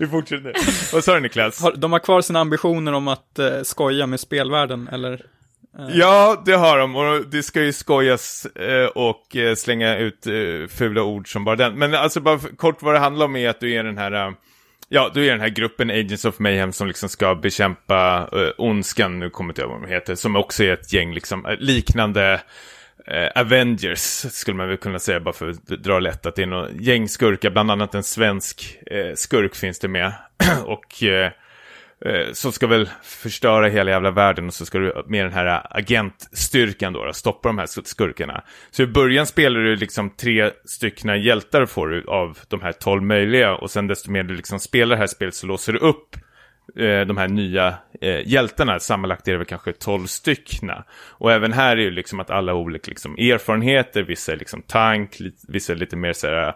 Vi 0.00 0.06
fortsätter. 0.06 0.52
Vad 0.94 1.04
sa 1.04 1.14
du 1.14 1.20
Niklas? 1.20 1.62
har, 1.62 1.72
de 1.76 1.92
har 1.92 1.98
kvar 1.98 2.20
sina 2.20 2.40
ambitioner 2.40 2.92
om 2.92 3.08
att 3.08 3.38
eh, 3.38 3.62
skoja 3.62 4.06
med 4.06 4.20
spelvärlden, 4.20 4.88
eller? 4.92 5.26
Ja, 5.94 6.42
det 6.46 6.52
har 6.52 6.78
de. 6.78 6.96
Och 6.96 7.26
det 7.26 7.42
ska 7.42 7.62
ju 7.62 7.72
skojas 7.72 8.46
eh, 8.46 8.86
och 8.86 9.36
eh, 9.36 9.54
slänga 9.54 9.96
ut 9.98 10.26
eh, 10.26 10.68
fula 10.68 11.02
ord 11.02 11.32
som 11.32 11.44
bara 11.44 11.56
den. 11.56 11.78
Men 11.78 11.94
alltså 11.94 12.20
bara 12.20 12.38
kort 12.38 12.82
vad 12.82 12.94
det 12.94 12.98
handlar 12.98 13.26
om 13.26 13.36
är 13.36 13.48
att 13.48 13.60
du 13.60 13.72
är 13.72 13.84
den 13.84 13.98
här... 13.98 14.12
eh, 14.12 14.32
Ja, 14.88 15.10
du 15.14 15.26
är 15.26 15.30
den 15.30 15.40
här 15.40 15.48
gruppen 15.48 15.90
Agents 15.90 16.24
of 16.24 16.38
Mayhem 16.38 16.72
som 16.72 16.88
liksom 16.88 17.08
ska 17.08 17.34
bekämpa 17.34 18.28
eh, 18.32 18.48
ondskan, 18.58 19.18
nu 19.18 19.30
kommer 19.30 19.48
jag 19.48 19.52
inte 19.52 19.62
ihåg 19.62 19.70
vad 19.70 19.82
de 19.88 19.94
heter, 19.94 20.14
som 20.14 20.36
också 20.36 20.64
är 20.64 20.72
ett 20.72 20.92
gäng 20.92 21.14
liksom 21.14 21.46
eh, 21.46 21.56
liknande 21.58 22.32
eh, 22.32 22.40
Eh, 23.06 23.40
Avengers, 23.40 24.00
skulle 24.30 24.56
man 24.56 24.68
väl 24.68 24.76
kunna 24.76 24.98
säga, 24.98 25.20
bara 25.20 25.34
för 25.34 25.48
att 25.48 25.66
dra 25.66 25.98
lätt 25.98 26.26
att 26.26 26.36
det 26.36 26.42
är 26.42 26.46
någon 26.46 26.82
gäng 26.82 27.08
skurkar, 27.08 27.50
bland 27.50 27.70
annat 27.70 27.94
en 27.94 28.02
svensk 28.02 28.78
eh, 28.86 29.14
skurk 29.14 29.54
finns 29.54 29.78
det 29.78 29.88
med. 29.88 30.12
och 30.64 31.02
eh, 31.02 31.32
eh, 32.04 32.32
som 32.32 32.52
ska 32.52 32.66
väl 32.66 32.88
förstöra 33.02 33.68
hela 33.68 33.90
jävla 33.90 34.10
världen 34.10 34.46
och 34.46 34.54
så 34.54 34.66
ska 34.66 34.78
du 34.78 35.04
med 35.06 35.24
den 35.24 35.32
här 35.32 35.66
agentstyrkan 35.70 36.92
då, 36.92 37.04
då 37.04 37.12
stoppa 37.12 37.48
de 37.48 37.58
här 37.58 37.66
skurkarna. 37.84 38.44
Så 38.70 38.82
i 38.82 38.86
början 38.86 39.26
spelar 39.26 39.60
du 39.60 39.76
liksom 39.76 40.10
tre 40.10 40.50
styckna 40.64 41.16
hjältar 41.16 41.66
får 41.66 41.88
du 41.88 42.04
av 42.06 42.38
de 42.48 42.60
här 42.60 42.72
tolv 42.72 43.02
möjliga 43.02 43.54
och 43.54 43.70
sen 43.70 43.86
desto 43.86 44.10
mer 44.10 44.22
du 44.22 44.36
liksom 44.36 44.60
spelar 44.60 44.96
det 44.96 45.00
här 45.00 45.06
spelet 45.06 45.34
så 45.34 45.46
låser 45.46 45.72
du 45.72 45.78
upp 45.78 46.16
de 47.06 47.16
här 47.16 47.28
nya 47.28 47.74
eh, 48.00 48.28
hjältarna, 48.28 48.80
sammanlagt 48.80 49.28
är 49.28 49.32
det 49.32 49.38
väl 49.38 49.46
kanske 49.46 49.72
12 49.72 50.06
styckna. 50.06 50.84
Och 50.92 51.32
även 51.32 51.52
här 51.52 51.76
är 51.76 51.80
ju 51.80 51.90
liksom 51.90 52.20
att 52.20 52.30
alla 52.30 52.52
har 52.52 52.58
olika 52.58 52.88
liksom, 52.88 53.14
erfarenheter, 53.14 54.02
vissa 54.02 54.32
är 54.32 54.36
liksom 54.36 54.62
tank, 54.62 55.18
vissa 55.48 55.72
är 55.72 55.76
lite 55.76 55.96
mer 55.96 56.12
så 56.12 56.26
här, 56.26 56.48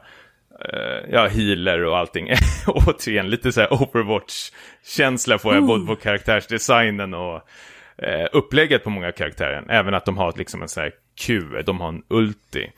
eh, 0.61 1.11
ja, 1.11 1.27
healer 1.27 1.85
och 1.85 1.99
allting. 1.99 2.31
Återigen, 2.67 3.31
lite 3.31 3.53
så 3.53 3.61
här 3.61 3.73
Overwatch-känsla 3.73 5.39
får 5.39 5.55
jag 5.55 5.67
både 5.67 5.87
på 5.87 5.97
karaktärsdesignen 5.97 7.15
och 7.15 7.41
eh, 7.99 8.29
upplägget 8.33 8.85
på 8.85 8.91
många 8.91 9.13
karaktärer. 9.13 9.65
Även 9.69 9.95
att 9.95 10.05
de 10.05 10.17
har 10.17 10.35
liksom 10.37 10.63
en 10.63 10.69
sån 10.69 10.83
här 10.83 10.93
Q, 11.21 11.43
de 11.67 11.81
har 11.81 11.89
en 11.89 12.03
ulti. 12.09 12.71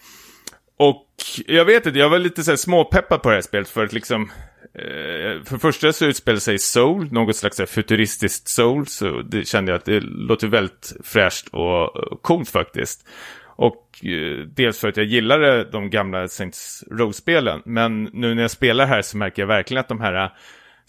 Och 0.76 1.06
jag 1.46 1.64
vet 1.64 1.86
inte, 1.86 1.98
jag 1.98 2.08
var 2.08 2.18
lite 2.18 2.42
så 2.42 2.50
här 2.50 2.56
småpeppad 2.56 3.22
på 3.22 3.28
det 3.28 3.34
här 3.34 3.42
spelet 3.42 3.68
för 3.68 3.84
att 3.84 3.92
liksom... 3.92 4.30
Eh, 4.74 5.42
för 5.44 5.52
det 5.52 5.58
första 5.58 5.92
så 5.92 6.04
utspelar 6.06 6.38
sig 6.38 6.58
Soul, 6.58 7.12
något 7.12 7.36
slags 7.36 7.60
futuristiskt 7.66 8.48
Soul, 8.48 8.86
så 8.86 9.22
det 9.22 9.48
kände 9.48 9.72
jag 9.72 9.78
att 9.78 9.84
det 9.84 10.00
låter 10.00 10.48
väldigt 10.48 10.92
fräscht 11.04 11.48
och 11.48 12.22
coolt 12.22 12.48
faktiskt. 12.48 13.08
Och 13.46 14.04
eh, 14.04 14.46
dels 14.46 14.80
för 14.80 14.88
att 14.88 14.96
jag 14.96 15.06
gillade 15.06 15.64
de 15.64 15.90
gamla 15.90 16.28
Saints 16.28 16.84
Row-spelen, 16.90 17.62
men 17.64 18.04
nu 18.04 18.34
när 18.34 18.42
jag 18.42 18.50
spelar 18.50 18.86
här 18.86 19.02
så 19.02 19.16
märker 19.16 19.42
jag 19.42 19.46
verkligen 19.46 19.80
att 19.80 19.88
de 19.88 20.00
här 20.00 20.32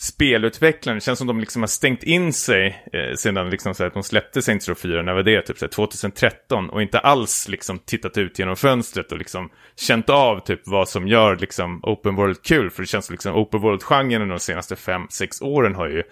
spelutvecklaren, 0.02 0.52
spelutvecklarna, 0.52 0.96
det 0.96 1.02
känns 1.02 1.20
som 1.20 1.28
de 1.28 1.40
liksom 1.40 1.62
har 1.62 1.68
stängt 1.68 2.04
in 2.04 2.34
sig 2.34 2.86
eh, 2.94 3.16
sedan 3.16 3.50
liksom 3.50 3.74
så 3.74 3.84
här, 3.84 3.88
att 3.88 3.94
de 3.94 4.04
släppte 4.04 4.42
Saints 4.42 4.70
Row 4.70 4.76
4, 4.76 5.02
när 5.02 5.14
var 5.14 5.24
det? 5.24 5.42
Typ 5.42 5.58
så 5.58 5.66
här, 5.66 5.70
2013 5.70 6.70
och 6.70 6.82
inte 6.82 7.00
alls 7.00 7.48
liksom 7.48 7.80
tittat 7.80 8.18
ut 8.18 8.40
genom 8.40 8.56
fönstret 8.56 9.12
och 9.12 9.18
liksom 9.18 9.50
känt 9.76 10.10
av 10.10 10.40
typ 10.40 10.62
vad 10.66 10.90
som 10.90 11.08
gör 11.08 11.36
liksom 11.36 11.80
open 11.84 12.16
world 12.16 12.42
kul, 12.42 12.70
för 12.70 12.84
det 12.84 12.88
känns 12.88 13.06
som 13.06 13.14
liksom 13.14 13.36
open 13.36 13.62
world-genren 13.62 14.30
de 14.30 14.40
senaste 14.40 14.76
5-6 14.76 15.44
åren 15.44 15.76
har 15.76 15.88
ju 15.88 16.04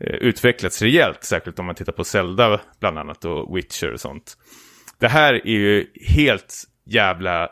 eh, 0.00 0.14
utvecklats 0.14 0.82
rejält, 0.82 1.24
särskilt 1.24 1.58
om 1.58 1.66
man 1.66 1.74
tittar 1.74 1.92
på 1.92 2.04
Zelda 2.04 2.60
bland 2.80 2.98
annat 2.98 3.24
och 3.24 3.56
Witcher 3.56 3.92
och 3.92 4.00
sånt. 4.00 4.36
Det 4.98 5.08
här 5.08 5.34
är 5.34 5.50
ju 5.50 5.86
helt 6.06 6.54
jävla 6.86 7.42
eh, 7.42 7.48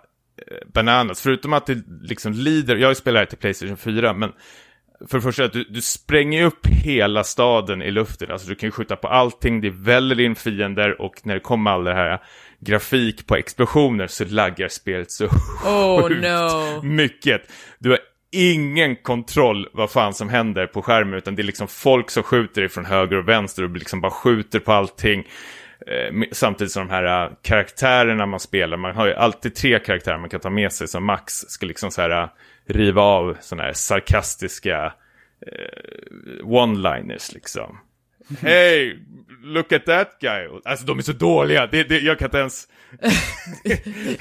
bananas. 0.74 1.22
Förutom 1.22 1.52
att 1.52 1.66
det 1.66 1.82
liksom 2.02 2.32
lider, 2.32 2.76
jag 2.76 2.86
har 2.86 2.90
ju 2.90 2.94
spelat 2.94 3.16
det 3.16 3.20
här 3.20 3.26
till 3.26 3.38
Playstation 3.38 3.76
4, 3.76 4.12
men 4.12 4.32
för 5.08 5.18
det 5.18 5.22
första 5.22 5.44
att 5.44 5.52
du, 5.52 5.64
du 5.64 5.80
spränger 5.80 6.44
upp 6.44 6.66
hela 6.66 7.24
staden 7.24 7.82
i 7.82 7.90
luften. 7.90 8.30
Alltså 8.30 8.48
du 8.48 8.54
kan 8.54 8.66
ju 8.66 8.70
skjuta 8.70 8.96
på 8.96 9.08
allting, 9.08 9.60
det 9.60 9.70
väller 9.70 10.20
in 10.20 10.34
fiender 10.34 11.00
och 11.00 11.14
när 11.22 11.34
det 11.34 11.40
kommer 11.40 11.70
all 11.70 11.84
det 11.84 11.94
här 11.94 12.18
grafik 12.60 13.26
på 13.26 13.36
explosioner 13.36 14.06
så 14.06 14.24
laggar 14.24 14.68
spelet 14.68 15.10
så 15.10 15.24
Oh 15.64 16.08
sjukt 16.08 16.22
no. 16.22 16.82
mycket. 16.82 17.42
Du 17.78 17.90
har 17.90 17.98
ingen 18.32 18.96
kontroll 18.96 19.68
vad 19.72 19.90
fan 19.90 20.14
som 20.14 20.28
händer 20.28 20.66
på 20.66 20.82
skärmen 20.82 21.14
utan 21.14 21.34
det 21.34 21.42
är 21.42 21.44
liksom 21.44 21.68
folk 21.68 22.10
som 22.10 22.22
skjuter 22.22 22.62
ifrån 22.62 22.84
höger 22.84 23.16
och 23.16 23.28
vänster 23.28 23.62
och 23.64 23.70
liksom 23.70 24.00
bara 24.00 24.12
skjuter 24.12 24.60
på 24.60 24.72
allting. 24.72 25.28
Eh, 25.86 26.28
Samtidigt 26.32 26.72
som 26.72 26.88
de 26.88 26.94
här 26.94 27.24
eh, 27.24 27.30
karaktärerna 27.42 28.26
man 28.26 28.40
spelar, 28.40 28.76
man 28.76 28.96
har 28.96 29.06
ju 29.06 29.14
alltid 29.14 29.54
tre 29.54 29.78
karaktärer 29.78 30.18
man 30.18 30.30
kan 30.30 30.40
ta 30.40 30.50
med 30.50 30.72
sig 30.72 30.88
som 30.88 31.04
max 31.04 31.32
ska 31.32 31.66
liksom 31.66 31.90
så 31.90 32.00
här 32.00 32.10
eh, 32.22 32.28
riva 32.68 33.02
av 33.02 33.36
sådana 33.40 33.62
här 33.62 33.72
sarkastiska 33.72 34.92
eh, 35.46 36.44
one-liners 36.44 37.34
liksom. 37.34 37.78
Hey, 38.40 38.98
look 39.42 39.72
at 39.72 39.86
that 39.86 40.16
guy. 40.20 40.48
Alltså 40.64 40.86
de 40.86 40.98
är 40.98 41.02
så 41.02 41.12
dåliga, 41.12 41.66
det, 41.66 41.84
det, 41.84 41.98
jag 41.98 42.18
kan 42.18 42.26
inte 42.26 42.38
ens... 42.38 42.68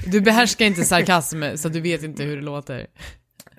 Du 0.12 0.22
behärskar 0.22 0.66
inte 0.66 0.84
sarkasm, 0.84 1.44
så 1.56 1.70
du 1.70 1.82
vet 1.82 2.04
inte 2.04 2.24
hur 2.24 2.36
det 2.36 2.44
låter. 2.44 2.88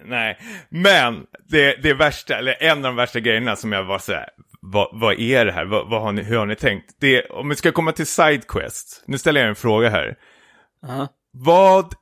Nej, 0.05 0.39
men 0.69 1.27
det, 1.49 1.83
det 1.83 1.95
värsta, 1.95 2.39
eller 2.39 2.63
en 2.63 2.77
av 2.79 2.83
de 2.83 2.97
värsta 2.97 3.21
grejerna 3.21 3.57
som 3.57 3.73
jag 3.73 3.85
var 3.85 3.99
så 3.99 4.13
här, 4.13 4.29
vad, 4.61 4.89
vad 4.93 5.21
är 5.21 5.45
det 5.45 5.53
här? 5.53 5.65
Vad, 5.65 5.91
vad 5.91 6.03
har 6.03 6.13
ni, 6.13 6.23
hur 6.23 6.37
har 6.37 6.47
ni 6.47 6.57
tänkt? 6.57 6.97
Det, 7.01 7.27
om 7.27 7.49
vi 7.49 7.57
ska 7.57 7.73
komma 7.73 7.93
till 7.93 8.07
Sidequest, 8.07 9.05
nu 9.07 9.19
ställer 9.19 9.41
jag 9.41 9.49
en 9.49 9.55
fråga 9.55 9.91
här. 9.91 10.17
Aha. 10.87 11.09
Vad 11.33 11.95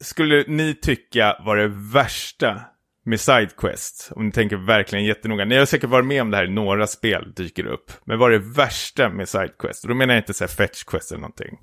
skulle 0.00 0.44
ni 0.48 0.74
tycka 0.74 1.36
var 1.44 1.56
det 1.56 1.68
värsta 1.68 2.60
med 3.04 3.20
Sidequest? 3.20 4.12
Om 4.16 4.26
ni 4.26 4.32
tänker 4.32 4.56
verkligen 4.56 5.04
jättenoga. 5.04 5.44
Ni 5.44 5.56
har 5.56 5.66
säkert 5.66 5.90
varit 5.90 6.06
med 6.06 6.22
om 6.22 6.30
det 6.30 6.36
här 6.36 6.44
i 6.44 6.50
några 6.50 6.86
spel 6.86 7.32
dyker 7.36 7.66
upp. 7.66 7.92
Men 8.04 8.18
vad 8.18 8.34
är 8.34 8.38
det 8.38 8.44
värsta 8.56 9.08
med 9.08 9.28
Sidequest? 9.28 9.84
Och 9.84 9.88
då 9.88 9.94
menar 9.94 10.14
jag 10.14 10.20
inte 10.20 10.34
så 10.34 10.44
här 10.44 10.48
Fetch 10.48 10.84
Quest 10.84 11.10
eller 11.12 11.20
någonting. 11.20 11.58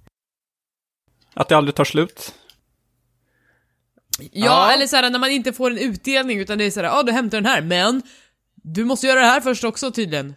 Att 1.34 1.50
det 1.50 1.58
aldrig 1.58 1.76
tar 1.76 1.84
slut. 1.84 2.34
Ja, 4.20 4.28
Ja. 4.32 4.72
eller 4.74 4.88
såhär 4.88 5.10
när 5.10 5.20
man 5.20 5.32
inte 5.32 5.54
får 5.54 5.72
en 5.72 5.78
utdelning 5.78 6.40
utan 6.40 6.58
det 6.58 6.64
är 6.66 6.72
såhär, 6.72 6.88
ja 6.88 7.04
du 7.04 7.12
hämtar 7.12 7.38
den 7.38 7.46
här, 7.46 7.62
men 7.62 8.02
du 8.56 8.86
måste 8.86 9.08
göra 9.08 9.20
det 9.20 9.26
här 9.26 9.42
först 9.42 9.64
också 9.64 9.92
tydligen. 9.92 10.36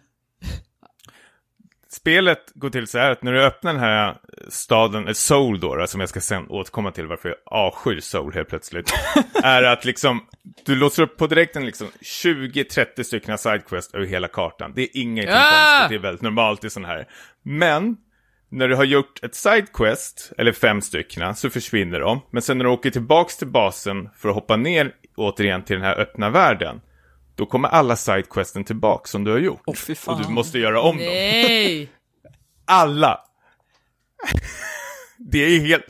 Spelet 2.01 2.51
går 2.55 2.69
till 2.69 2.87
så 2.87 2.99
här 2.99 3.11
att 3.11 3.23
när 3.23 3.33
du 3.33 3.43
öppnar 3.43 3.73
den 3.73 3.81
här 3.81 4.17
staden, 4.49 5.07
eh, 5.07 5.13
Soul 5.13 5.59
då, 5.59 5.87
som 5.87 5.99
jag 5.99 6.09
ska 6.09 6.21
sen 6.21 6.47
återkomma 6.49 6.91
till 6.91 7.07
varför 7.07 7.29
jag 7.29 7.37
avskyr 7.45 7.99
Soul 7.99 8.33
helt 8.33 8.49
plötsligt, 8.49 8.93
är 9.43 9.63
att 9.63 9.85
liksom, 9.85 10.25
du 10.65 10.75
låser 10.75 11.03
upp 11.03 11.17
på 11.17 11.27
direkten 11.27 11.65
liksom 11.65 11.87
20-30 12.01 13.03
stycken 13.03 13.37
sidequest 13.37 13.95
över 13.95 14.05
hela 14.05 14.27
kartan. 14.27 14.73
Det 14.75 14.81
är 14.81 14.89
ingenting 14.93 15.35
Ah! 15.37 15.79
konstigt, 15.79 15.89
det 15.89 15.95
är 15.95 16.07
väldigt 16.07 16.21
normalt 16.21 16.63
i 16.63 16.69
sån 16.69 16.85
här. 16.85 17.07
Men, 17.43 17.97
när 18.49 18.67
du 18.67 18.75
har 18.75 18.83
gjort 18.83 19.23
ett 19.23 19.35
sidequest, 19.35 20.31
eller 20.37 20.51
fem 20.51 20.81
stycken, 20.81 21.35
så 21.35 21.49
försvinner 21.49 21.99
de. 21.99 22.21
Men 22.31 22.41
sen 22.41 22.57
när 22.57 22.65
du 22.65 22.71
åker 22.71 22.89
tillbaks 22.89 23.37
till 23.37 23.47
basen 23.47 24.09
för 24.17 24.29
att 24.29 24.35
hoppa 24.35 24.55
ner 24.55 24.91
återigen 25.15 25.63
till 25.63 25.75
den 25.75 25.85
här 25.85 25.99
öppna 25.99 26.29
världen, 26.29 26.81
då 27.41 27.45
kommer 27.45 27.69
alla 27.69 27.95
sidequesten 27.95 28.63
tillbaks 28.63 29.11
som 29.11 29.23
du 29.23 29.31
har 29.31 29.39
gjort. 29.39 29.61
Åh, 29.65 29.75
fy 29.75 29.95
fan. 29.95 30.15
och 30.15 30.27
du 30.27 30.33
måste 30.33 30.59
göra 30.59 30.81
om 30.81 30.97
dem. 30.97 31.05
Nej! 31.05 31.89
Alla! 32.65 33.19
det 35.17 35.39
är 35.39 35.59
helt... 35.59 35.85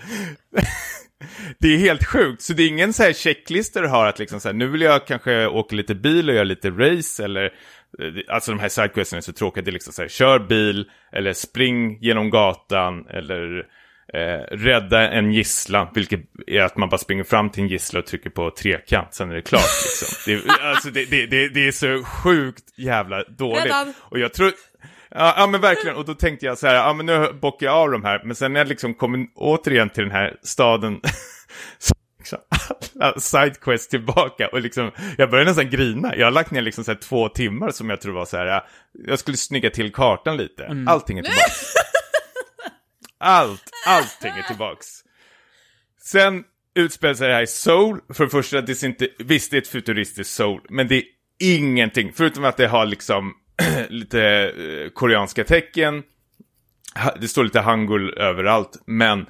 det 1.59 1.67
är 1.67 1.77
helt 1.77 2.05
sjukt, 2.05 2.41
så 2.41 2.53
det 2.53 2.63
är 2.63 2.67
ingen 2.67 2.93
så 2.93 3.03
här 3.03 3.13
checklista 3.13 3.81
du 3.81 3.87
har 3.87 4.05
att 4.05 4.19
liksom 4.19 4.39
så 4.39 4.47
här, 4.47 4.53
nu 4.53 4.67
vill 4.67 4.81
jag 4.81 5.07
kanske 5.07 5.47
åka 5.47 5.75
lite 5.75 5.95
bil 5.95 6.29
och 6.29 6.35
göra 6.35 6.43
lite 6.43 6.69
race 6.69 7.23
eller 7.23 7.43
eh, 7.45 8.35
Alltså 8.35 8.51
de 8.51 8.59
här 8.59 8.69
sidequesten 8.69 9.17
är 9.17 9.21
så 9.21 9.33
tråkiga, 9.33 9.63
det 9.63 9.69
är 9.69 9.73
liksom 9.73 9.93
så 9.93 10.01
här, 10.01 10.09
kör 10.09 10.39
bil 10.39 10.89
eller 11.11 11.33
spring 11.33 11.97
genom 12.01 12.29
gatan 12.29 13.07
eller 13.07 13.67
eh, 14.13 14.55
rädda 14.57 15.09
en 15.09 15.31
gisslan, 15.31 15.87
vilket 15.93 16.19
är 16.47 16.61
att 16.61 16.77
man 16.77 16.89
bara 16.89 16.97
springer 16.97 17.23
fram 17.23 17.49
till 17.49 17.63
en 17.63 17.69
gissla 17.69 17.99
och 17.99 18.05
trycker 18.05 18.29
på 18.29 18.51
trekant, 18.51 19.13
sen 19.13 19.31
är 19.31 19.35
det 19.35 19.41
klart 19.41 19.61
liksom. 19.83 20.07
Det, 20.25 20.61
alltså 20.61 20.89
det, 20.89 21.05
det, 21.05 21.49
det, 21.49 21.67
är 21.67 21.71
så 21.71 22.03
sjukt 22.03 22.63
jävla 22.77 23.23
dåligt. 23.23 23.65
Räddad. 23.65 23.93
Och 23.99 24.19
jag 24.19 24.33
tror, 24.33 24.51
Ja, 25.15 25.33
ja 25.37 25.47
men 25.47 25.61
verkligen, 25.61 25.95
och 25.95 26.05
då 26.05 26.13
tänkte 26.13 26.45
jag 26.45 26.57
så 26.57 26.67
här, 26.67 26.75
ja 26.75 26.93
men 26.93 27.05
nu 27.05 27.33
bockar 27.41 27.65
jag 27.65 27.75
av 27.75 27.91
de 27.91 28.03
här, 28.03 28.21
men 28.23 28.35
sen 28.35 28.53
när 28.53 28.59
jag 28.59 28.67
liksom 28.67 28.93
kommer 28.93 29.27
återigen 29.35 29.89
till 29.89 30.03
den 30.03 30.11
här 30.11 30.37
staden, 30.43 31.01
liksom 32.19 32.39
alla 32.99 33.19
sidequests 33.19 33.87
tillbaka 33.87 34.47
och 34.47 34.61
liksom, 34.61 34.91
jag 35.17 35.29
började 35.29 35.49
nästan 35.49 35.69
grina. 35.69 36.15
Jag 36.15 36.25
har 36.25 36.31
lagt 36.31 36.51
ner 36.51 36.61
liksom 36.61 36.83
så 36.83 36.95
två 36.95 37.29
timmar 37.29 37.71
som 37.71 37.89
jag 37.89 38.01
tror 38.01 38.13
var 38.13 38.25
så 38.25 38.37
här, 38.37 38.63
jag 39.07 39.19
skulle 39.19 39.37
snygga 39.37 39.69
till 39.69 39.93
kartan 39.93 40.37
lite. 40.37 40.85
Allting 40.87 41.19
är 41.19 41.23
tillbaks. 41.23 41.73
Allt, 43.21 43.69
allting 43.85 44.31
är 44.31 44.47
tillbaks. 44.47 44.87
Sen 46.01 46.43
utspelar 46.75 47.13
sig 47.13 47.27
det 47.27 47.33
här 47.33 47.41
i 47.41 47.47
Soul. 47.47 47.99
För 48.13 48.23
det 48.23 48.29
första, 48.29 48.61
det 48.61 48.83
är 48.83 48.87
inte, 48.87 49.07
visst 49.17 49.51
det 49.51 49.57
är 49.57 49.61
ett 49.61 49.67
futuristiskt 49.67 50.33
Soul, 50.33 50.61
men 50.69 50.87
det 50.87 50.95
är 50.95 51.03
ingenting. 51.39 52.11
Förutom 52.15 52.45
att 52.45 52.57
det 52.57 52.67
har 52.67 52.85
liksom 52.85 53.33
lite 53.89 54.23
eh, 54.23 54.89
koreanska 54.89 55.43
tecken. 55.43 56.03
Det 57.19 57.27
står 57.27 57.43
lite 57.43 57.59
hangul 57.59 58.13
överallt, 58.17 58.83
men 58.85 59.25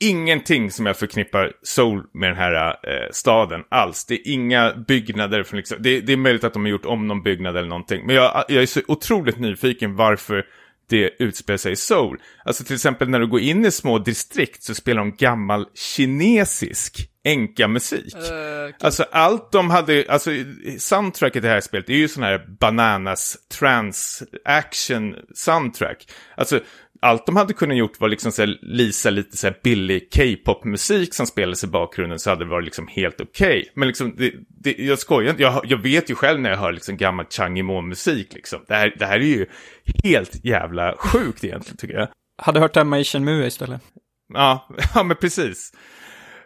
ingenting 0.00 0.70
som 0.70 0.86
jag 0.86 0.96
förknippar 0.96 1.52
Seoul 1.62 2.06
med 2.12 2.30
den 2.30 2.36
här 2.36 2.66
eh, 2.66 3.08
staden 3.10 3.64
alls. 3.68 4.04
Det 4.06 4.14
är 4.14 4.32
inga 4.32 4.74
byggnader 4.74 5.42
från 5.42 5.56
liksom, 5.56 5.76
det, 5.80 6.00
det 6.00 6.12
är 6.12 6.16
möjligt 6.16 6.44
att 6.44 6.52
de 6.52 6.62
har 6.62 6.70
gjort 6.70 6.84
om 6.84 7.06
någon 7.06 7.22
byggnad 7.22 7.56
eller 7.56 7.68
någonting. 7.68 8.06
Men 8.06 8.16
jag, 8.16 8.44
jag 8.48 8.62
är 8.62 8.66
så 8.66 8.80
otroligt 8.88 9.38
nyfiken 9.38 9.96
varför 9.96 10.46
det 10.88 11.10
utspelar 11.18 11.56
sig 11.56 11.72
i 11.72 11.76
Seoul. 11.76 12.18
Alltså 12.44 12.64
till 12.64 12.74
exempel 12.74 13.08
när 13.08 13.20
du 13.20 13.26
går 13.26 13.40
in 13.40 13.64
i 13.64 13.70
små 13.70 13.98
distrikt 13.98 14.62
så 14.62 14.74
spelar 14.74 15.00
de 15.00 15.16
gammal 15.16 15.66
kinesisk 15.74 17.10
enka-musik. 17.24 18.14
Alltså 18.80 19.04
allt 19.12 19.52
de 19.52 19.70
hade, 19.70 20.04
alltså 20.08 20.30
soundtracket 20.78 21.36
i 21.36 21.40
det 21.40 21.48
här 21.48 21.60
spelet 21.60 21.90
är 21.90 21.94
ju 21.94 22.08
sån 22.08 22.22
här 22.22 22.46
bananas 22.60 23.36
trans 23.58 24.22
action 24.44 25.14
soundtrack. 25.34 26.10
Alltså 26.36 26.60
allt 27.00 27.26
de 27.26 27.36
hade 27.36 27.54
kunnat 27.54 27.76
gjort 27.76 28.00
var 28.00 28.08
liksom 28.08 28.32
så 28.32 28.42
här, 28.42 28.58
lisa 28.62 29.10
lite 29.10 29.36
så 29.36 29.46
här 29.46 29.56
billig 29.64 30.08
K-pop-musik 30.14 31.14
som 31.14 31.26
spelades 31.26 31.64
i 31.64 31.66
bakgrunden 31.66 32.18
så 32.18 32.30
hade 32.30 32.44
det 32.44 32.50
varit 32.50 32.64
liksom 32.64 32.88
helt 32.88 33.20
okej. 33.20 33.72
Men 33.74 33.88
liksom, 33.88 34.14
det, 34.16 34.32
det, 34.48 34.78
jag 34.78 34.98
skojar 34.98 35.30
inte, 35.30 35.42
jag, 35.42 35.60
jag 35.64 35.82
vet 35.82 36.10
ju 36.10 36.14
själv 36.14 36.40
när 36.40 36.50
jag 36.50 36.56
hör 36.56 36.72
liksom 36.72 36.96
gammal 36.96 37.26
Chang 37.30 37.88
musik 37.88 38.34
liksom. 38.34 38.64
Det 38.68 38.74
här, 38.74 38.94
det 38.98 39.06
här 39.06 39.20
är 39.20 39.24
ju 39.24 39.46
helt 40.04 40.44
jävla 40.44 40.94
sjukt 40.98 41.44
egentligen 41.44 41.76
tycker 41.76 41.94
jag. 41.94 42.08
Hade 42.42 42.60
hört 42.60 42.76
hemma 42.76 42.98
i 42.98 43.04
Shenmue 43.04 43.46
istället. 43.46 43.82
Ja, 44.34 44.68
ja 44.94 45.02
men 45.02 45.16
precis. 45.16 45.72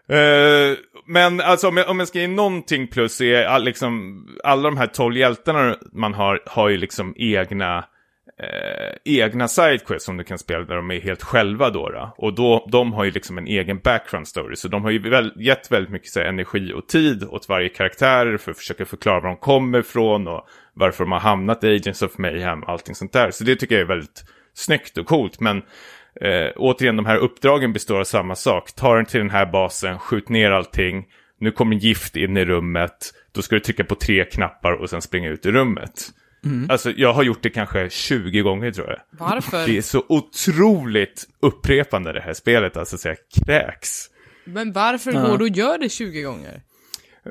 Eh, 0.09 0.77
men 1.07 1.41
alltså 1.41 1.69
om 1.69 1.77
jag, 1.77 1.91
om 1.91 1.99
jag 1.99 2.09
ska 2.09 2.19
ge 2.19 2.29
någonting 2.29 2.89
plus 2.89 3.17
så 3.17 3.25
är 3.25 3.45
all, 3.45 3.65
liksom, 3.65 4.25
alla 4.45 4.63
de 4.63 4.77
här 4.77 4.87
tolv 4.87 5.17
hjältarna 5.17 5.77
man 5.93 6.15
har, 6.15 6.43
har 6.47 6.69
ju 6.69 6.77
liksom 6.77 7.15
egna, 7.17 7.85
eh, 8.41 8.97
egna 9.05 9.49
sidequests 9.49 10.05
som 10.05 10.17
du 10.17 10.25
kan 10.25 10.39
spela 10.39 10.65
där 10.65 10.77
de 10.77 10.91
är 10.91 11.01
helt 11.01 11.23
själva 11.23 11.71
då. 11.71 11.89
då. 11.89 12.15
Och 12.17 12.35
då, 12.35 12.69
de 12.73 12.93
har 12.93 13.05
ju 13.05 13.11
liksom 13.11 13.39
en 13.39 13.47
egen 13.47 13.79
background 13.79 14.29
story. 14.29 14.57
Så 14.57 14.69
de 14.69 14.85
har 14.85 14.91
ju 14.91 14.99
väl, 14.99 15.33
gett 15.37 15.73
väldigt 15.73 15.93
mycket 15.93 16.09
så 16.09 16.21
här, 16.21 16.27
energi 16.27 16.73
och 16.73 16.89
tid 16.89 17.25
åt 17.25 17.49
varje 17.49 17.69
karaktär 17.69 18.37
för 18.37 18.51
att 18.51 18.59
försöka 18.59 18.85
förklara 18.85 19.21
var 19.21 19.29
de 19.29 19.37
kommer 19.37 19.79
ifrån 19.79 20.29
och 20.29 20.47
varför 20.75 21.05
de 21.05 21.13
har 21.13 21.21
hamnat 21.21 21.65
i 21.65 21.77
Agents 21.77 22.03
of 22.03 22.19
Mayhem 22.19 22.63
och 22.63 22.69
allting 22.69 22.95
sånt 22.95 23.13
där. 23.13 23.31
Så 23.31 23.45
det 23.45 23.57
tycker 23.57 23.75
jag 23.75 23.83
är 23.83 23.89
väldigt 23.89 24.25
snyggt 24.55 24.99
och 24.99 25.07
coolt. 25.07 25.41
Men 25.41 25.63
Eh, 26.21 26.53
återigen, 26.57 26.97
de 26.97 27.07
här 27.07 27.17
uppdragen 27.17 27.73
består 27.73 28.01
av 28.01 28.05
samma 28.05 28.35
sak. 28.35 28.73
Ta 28.73 28.97
den 28.97 29.07
till 29.07 29.21
den 29.21 29.31
här 29.31 29.47
basen, 29.47 29.99
skjut 29.99 30.29
ner 30.29 30.51
allting. 30.51 31.05
Nu 31.39 31.51
kommer 31.51 31.77
gift 31.77 32.17
in 32.17 32.37
i 32.37 32.45
rummet. 32.45 33.15
Då 33.33 33.43
ska 33.43 33.55
du 33.55 33.61
trycka 33.61 33.85
på 33.85 33.95
tre 33.95 34.25
knappar 34.25 34.73
och 34.73 34.91
sen 34.91 35.03
springa 35.03 35.29
ut 35.29 35.47
i 35.47 35.51
rummet. 35.51 36.09
Alltså, 36.69 36.91
jag 36.97 37.13
har 37.13 37.23
gjort 37.23 37.43
det 37.43 37.51
kanske 37.51 37.91
20 37.91 38.41
gånger 38.41 38.71
tror 38.73 38.89
jag. 38.91 38.99
Varför? 39.11 39.67
Det 39.67 39.79
är 39.79 39.83
så 39.83 40.05
otroligt 40.09 41.25
upprepande 41.43 42.13
det 42.13 42.21
här 42.21 42.33
spelet, 42.35 42.77
alltså 42.77 42.99
så 42.99 43.09
jag 43.09 43.17
kräks. 43.47 44.07
Men 44.45 44.73
varför 44.73 45.13
Ja. 45.13 45.27
går 45.27 45.39
du 45.39 45.45
och 45.45 45.57
gör 45.57 45.79
det 45.79 45.89
20 45.89 46.23
gånger? 46.23 46.63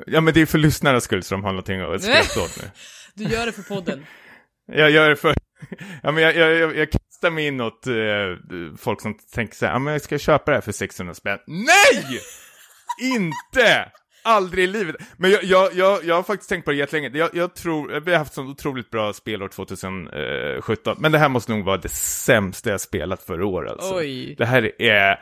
Ja, 0.06 0.20
men 0.20 0.34
det 0.34 0.40
är 0.40 0.46
för 0.46 0.58
lyssnarnas 0.58 1.04
skull 1.04 1.22
så 1.22 1.34
de 1.34 1.44
har 1.44 1.50
någonting 1.50 1.80
att 1.80 2.02
skratta 2.02 2.40
åt 2.42 2.62
nu. 2.62 2.70
Du 3.14 3.24
gör 3.24 3.46
det 3.46 3.52
för 3.52 3.62
podden. 3.62 4.06
Jag 4.72 4.90
gör 4.90 5.08
det 5.10 5.16
för... 5.16 5.34
Ja, 6.02 6.12
men 6.12 6.22
jag, 6.22 6.36
jag, 6.36 6.52
jag, 6.54 6.76
jag 6.76 6.88
kastar 6.92 7.30
mig 7.30 7.46
inåt 7.46 7.86
eh, 7.86 7.94
folk 8.78 9.00
som 9.00 9.14
tänker 9.34 9.54
så 9.56 9.66
här, 9.66 9.72
ja 9.72 9.78
men 9.78 9.92
jag 9.92 10.02
ska 10.02 10.18
köpa 10.18 10.50
det 10.50 10.56
här 10.56 10.62
för 10.62 10.72
600 10.72 11.14
spänn. 11.14 11.38
Nej! 11.46 12.20
Inte! 13.02 13.90
Aldrig 14.22 14.64
i 14.64 14.66
livet. 14.66 14.96
Men 15.16 15.30
jag, 15.30 15.44
jag, 15.44 15.74
jag, 15.74 16.04
jag 16.04 16.14
har 16.14 16.22
faktiskt 16.22 16.48
tänkt 16.48 16.64
på 16.64 16.70
det 16.70 16.76
jättelänge. 16.76 17.10
Jag, 17.14 17.30
jag 17.32 17.54
tror, 17.54 18.00
vi 18.00 18.10
har 18.10 18.18
haft 18.18 18.34
så 18.34 18.42
otroligt 18.42 18.90
bra 18.90 19.12
spelår 19.12 19.48
2017. 19.48 20.96
Men 20.98 21.12
det 21.12 21.18
här 21.18 21.28
måste 21.28 21.52
nog 21.52 21.64
vara 21.64 21.76
det 21.76 21.88
sämsta 21.88 22.70
jag 22.70 22.80
spelat 22.80 23.22
för 23.22 23.42
år 23.42 23.68
alltså. 23.68 23.94
Oj. 23.94 24.34
Det 24.38 24.46
här 24.46 24.82
är 24.82 25.20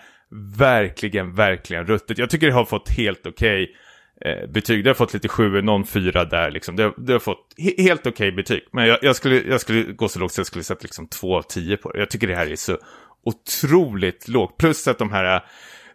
verkligen, 0.58 1.34
verkligen 1.34 1.86
ruttet. 1.86 2.18
Jag 2.18 2.30
tycker 2.30 2.46
det 2.46 2.52
har 2.52 2.64
fått 2.64 2.88
helt 2.88 3.26
okej 3.26 3.76
eh, 4.24 4.50
betyg. 4.50 4.84
Det 4.84 4.90
har 4.90 4.94
fått 4.94 5.14
lite 5.14 5.28
7, 5.28 5.62
någon 5.62 5.86
4 5.86 6.24
där 6.24 6.50
liksom. 6.50 6.76
Det, 6.76 6.92
det 6.96 7.12
har 7.12 7.20
fått 7.20 7.54
he 7.58 7.82
helt 7.82 8.06
okej 8.06 8.32
betyg. 8.32 8.62
Men 8.72 8.86
jag, 8.86 8.98
jag, 9.02 9.16
skulle, 9.16 9.40
jag 9.40 9.60
skulle 9.60 9.82
gå 9.82 10.08
så 10.08 10.18
lågt 10.18 10.32
så 10.32 10.40
jag 10.40 10.46
skulle 10.46 10.64
sätta 10.64 10.82
liksom 10.82 11.06
2 11.06 11.36
av 11.36 11.42
10 11.42 11.76
på 11.76 11.92
det. 11.92 11.98
Jag 11.98 12.10
tycker 12.10 12.26
det 12.26 12.34
här 12.34 12.52
är 12.52 12.56
så 12.56 12.78
otroligt 13.24 14.28
lågt. 14.28 14.58
Plus 14.58 14.88
att 14.88 14.98
de 14.98 15.12
här 15.12 15.44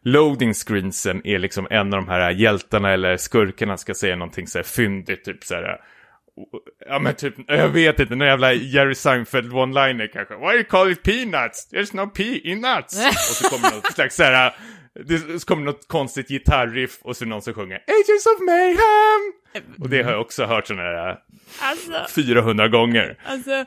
loading 0.05 0.53
screensen 0.53 1.21
är 1.27 1.39
liksom 1.39 1.67
en 1.69 1.93
av 1.93 2.01
de 2.05 2.07
här 2.07 2.31
hjältarna 2.31 2.91
eller 2.91 3.17
skurkarna 3.17 3.77
ska 3.77 3.93
säga 3.93 4.15
någonting 4.15 4.47
så 4.47 4.57
här 4.57 4.63
fyndigt, 4.63 5.23
typ 5.23 5.43
så 5.43 5.55
här. 5.55 5.77
Ja 6.89 6.99
men 6.99 7.15
typ, 7.15 7.33
jag 7.47 7.69
vet 7.69 7.99
inte, 7.99 8.15
någon 8.15 8.27
jävla 8.27 8.53
Jerry 8.53 8.95
Seinfeld 8.95 9.53
one-liner 9.53 10.07
kanske. 10.13 10.35
Why 10.35 10.53
you 10.53 10.63
call 10.63 10.91
it 10.91 11.03
peanuts? 11.03 11.73
There's 11.73 11.95
no 11.95 12.07
pea 12.07 12.39
in 12.43 12.61
nuts. 12.61 13.05
och 13.07 13.35
så 13.35 13.49
kommer 13.49 13.75
något 13.75 13.93
slags 13.93 14.15
så 14.15 14.23
här, 14.23 14.53
det 15.05 15.45
kommer 15.45 15.63
något 15.65 15.87
konstigt 15.87 16.27
gitarriff 16.27 16.99
och 17.01 17.17
så 17.17 17.25
någon 17.25 17.41
som 17.41 17.53
sjunger 17.53 17.75
Agents 17.75 18.25
of 18.25 18.45
Mayhem. 18.45 19.33
Och 19.79 19.89
det 19.89 20.03
har 20.03 20.11
jag 20.11 20.21
också 20.21 20.45
hört 20.45 20.67
sådana 20.67 20.83
här 20.83 21.19
Alltså, 21.61 22.05
400 22.15 22.67
gånger. 22.67 23.17
alltså. 23.25 23.65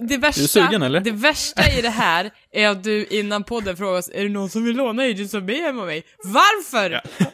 Det 0.00 0.16
värsta, 0.16 0.42
sugen, 0.42 0.82
eller? 0.82 1.00
det 1.00 1.10
värsta 1.10 1.62
i 1.78 1.82
det 1.82 1.90
här 1.90 2.30
är 2.52 2.68
att 2.68 2.84
du 2.84 3.04
innan 3.06 3.44
podden 3.44 3.76
frågar 3.76 3.98
oss, 3.98 4.10
är 4.14 4.22
det 4.22 4.28
någon 4.28 4.50
som 4.50 4.64
vill 4.64 4.76
låna 4.76 5.02
Agents 5.02 5.34
of 5.34 5.42
Mayhem 5.42 5.78
av 5.78 5.86
mig? 5.86 6.02
Varför? 6.24 6.90
Ja. 6.90 7.26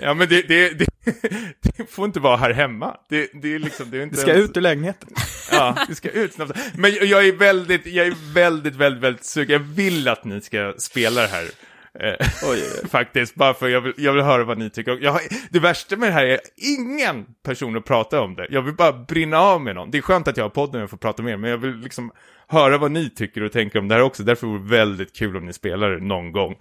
Ja 0.00 0.14
men 0.14 0.28
det, 0.28 0.42
det, 0.48 0.70
det, 0.78 0.86
det 1.76 1.90
får 1.90 2.04
inte 2.06 2.20
vara 2.20 2.36
här 2.36 2.50
hemma. 2.52 2.96
Det, 3.08 3.30
det 3.42 3.54
är 3.54 3.58
liksom, 3.58 3.90
det 3.90 3.98
är 3.98 4.02
inte 4.02 4.16
Det 4.16 4.20
ska 4.22 4.30
ens- 4.30 4.50
ut 4.50 4.56
ur 4.56 4.60
lägenheten. 4.60 5.08
Ja, 5.50 5.76
det 5.88 5.94
ska 5.94 6.10
ut 6.10 6.32
snabbt. 6.34 6.52
Men 6.74 6.94
jag- 6.94 7.04
jag 7.04 7.26
är 7.28 7.32
väldigt, 7.32 7.86
jag 7.86 8.06
är 8.06 8.14
väldigt, 8.34 8.74
väldigt, 8.74 9.02
väldigt 9.02 9.24
sugen. 9.24 9.52
Jag 9.52 9.58
vill 9.74 10.08
att 10.08 10.24
ni 10.24 10.40
ska 10.40 10.74
spela 10.78 11.20
det 11.22 11.28
här. 11.28 11.44
Eh, 12.00 12.26
faktiskt, 12.88 13.34
bara 13.34 13.54
för 13.54 13.68
jag 13.68 13.80
vill, 13.80 13.92
jag 13.96 14.12
vill 14.12 14.22
höra 14.22 14.44
vad 14.44 14.58
ni 14.58 14.70
tycker. 14.70 14.98
Jag 15.00 15.12
har, 15.12 15.20
det 15.50 15.58
värsta 15.58 15.96
med 15.96 16.08
det 16.08 16.12
här 16.12 16.24
är 16.24 16.40
ingen 16.56 17.26
person 17.44 17.76
att 17.76 17.84
prata 17.84 18.20
om 18.20 18.34
det. 18.34 18.46
Jag 18.50 18.62
vill 18.62 18.74
bara 18.74 18.92
brinna 18.92 19.38
av 19.38 19.60
med 19.60 19.74
någon. 19.74 19.90
Det 19.90 19.98
är 19.98 20.02
skönt 20.02 20.28
att 20.28 20.36
jag 20.36 20.44
har 20.44 20.50
podden 20.50 20.82
och 20.82 20.90
får 20.90 20.96
prata 20.96 21.22
mer, 21.22 21.36
men 21.36 21.50
jag 21.50 21.58
vill 21.58 21.76
liksom 21.76 22.12
höra 22.48 22.78
vad 22.78 22.90
ni 22.90 23.10
tycker 23.10 23.42
och 23.42 23.52
tänker 23.52 23.78
om 23.78 23.88
det 23.88 23.94
här 23.94 24.02
också. 24.02 24.22
Därför 24.22 24.46
vore 24.46 24.58
det 24.58 24.68
väldigt 24.68 25.16
kul 25.16 25.36
om 25.36 25.46
ni 25.46 25.52
spelar 25.52 25.90
det 25.90 26.04
någon 26.04 26.32
gång. 26.32 26.54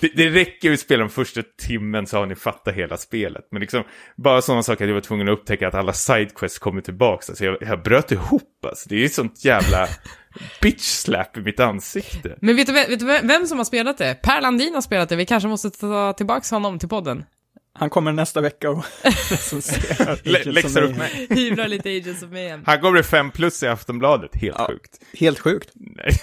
Det, 0.00 0.10
det 0.16 0.28
räcker 0.30 0.68
ju 0.68 0.74
att 0.74 0.80
spela 0.80 1.00
den 1.00 1.10
första 1.10 1.42
timmen 1.66 2.06
så 2.06 2.16
har 2.18 2.26
ni 2.26 2.34
fattat 2.34 2.74
hela 2.74 2.96
spelet. 2.96 3.44
Men 3.50 3.60
liksom, 3.60 3.82
bara 4.16 4.42
sådana 4.42 4.62
saker 4.62 4.84
att 4.84 4.88
jag 4.88 4.94
var 4.94 5.00
tvungen 5.00 5.28
att 5.28 5.38
upptäcka 5.38 5.68
att 5.68 5.74
alla 5.74 5.92
sidequests 5.92 6.58
kommer 6.58 6.80
tillbaka. 6.80 7.24
Alltså 7.28 7.44
jag, 7.44 7.56
jag 7.60 7.82
bröt 7.82 8.12
ihop 8.12 8.64
alltså. 8.66 8.88
Det 8.88 8.94
är 8.94 9.00
ju 9.00 9.08
sånt 9.08 9.44
jävla 9.44 9.88
bitch 10.62 10.80
slap 10.84 11.36
i 11.36 11.40
mitt 11.40 11.60
ansikte. 11.60 12.36
Men 12.40 12.56
vet 12.56 12.66
du, 12.66 12.72
vet 12.72 12.98
du 13.00 13.06
vem 13.06 13.46
som 13.46 13.58
har 13.58 13.64
spelat 13.64 13.98
det? 13.98 14.14
Per 14.22 14.40
Landin 14.40 14.74
har 14.74 14.80
spelat 14.80 15.08
det, 15.08 15.16
vi 15.16 15.26
kanske 15.26 15.48
måste 15.48 15.70
ta 15.70 16.12
tillbaks 16.12 16.50
honom 16.50 16.78
till 16.78 16.88
podden. 16.88 17.24
Han 17.72 17.90
kommer 17.90 18.12
nästa 18.12 18.40
vecka 18.40 18.70
och 18.70 18.84
Läxar 20.46 20.82
upp 20.82 20.96
mig. 20.96 21.26
Hyvlar 21.30 21.68
lite 21.68 21.88
Agents 21.88 22.22
of 22.22 22.30
Mayhem. 22.30 22.62
Han 22.66 22.80
gav 22.80 22.94
det 22.94 23.02
fem 23.02 23.30
plus 23.30 23.62
i 23.62 23.66
Aftonbladet, 23.66 24.30
helt 24.36 24.56
Ja. 24.58 24.66
sjukt. 24.66 24.90
Helt 25.18 25.38
sjukt. 25.38 25.70
Nej. 25.74 26.18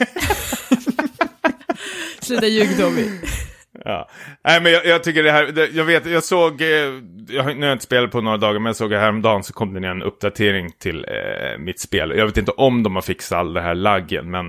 Sluta 2.21 2.47
ljug 2.47 2.77
Tommy. 2.77 3.05
Ja. 3.85 4.09
Nej, 4.43 4.61
men 4.61 4.71
jag, 4.71 4.85
jag 4.85 5.03
tycker 5.03 5.23
det 5.23 5.31
här, 5.31 5.45
det, 5.45 5.67
jag 5.67 5.85
vet, 5.85 6.05
jag 6.05 6.23
såg, 6.23 6.61
eh, 6.61 6.67
jag 6.67 7.45
nu 7.45 7.61
har 7.61 7.65
jag 7.65 7.71
inte 7.71 7.83
spelat 7.83 8.11
på 8.11 8.21
några 8.21 8.37
dagar, 8.37 8.59
men 8.59 8.65
jag 8.65 8.75
såg 8.75 8.93
häromdagen 8.93 9.43
så 9.43 9.53
kom 9.53 9.81
det 9.81 9.87
en 9.87 10.03
uppdatering 10.03 10.71
till 10.79 11.05
eh, 11.07 11.57
mitt 11.59 11.79
spel. 11.79 12.13
Jag 12.17 12.25
vet 12.25 12.37
inte 12.37 12.51
om 12.51 12.83
de 12.83 12.95
har 12.95 13.01
fixat 13.01 13.37
all 13.37 13.53
det 13.53 13.61
här 13.61 13.75
laggen, 13.75 14.31
men 14.31 14.47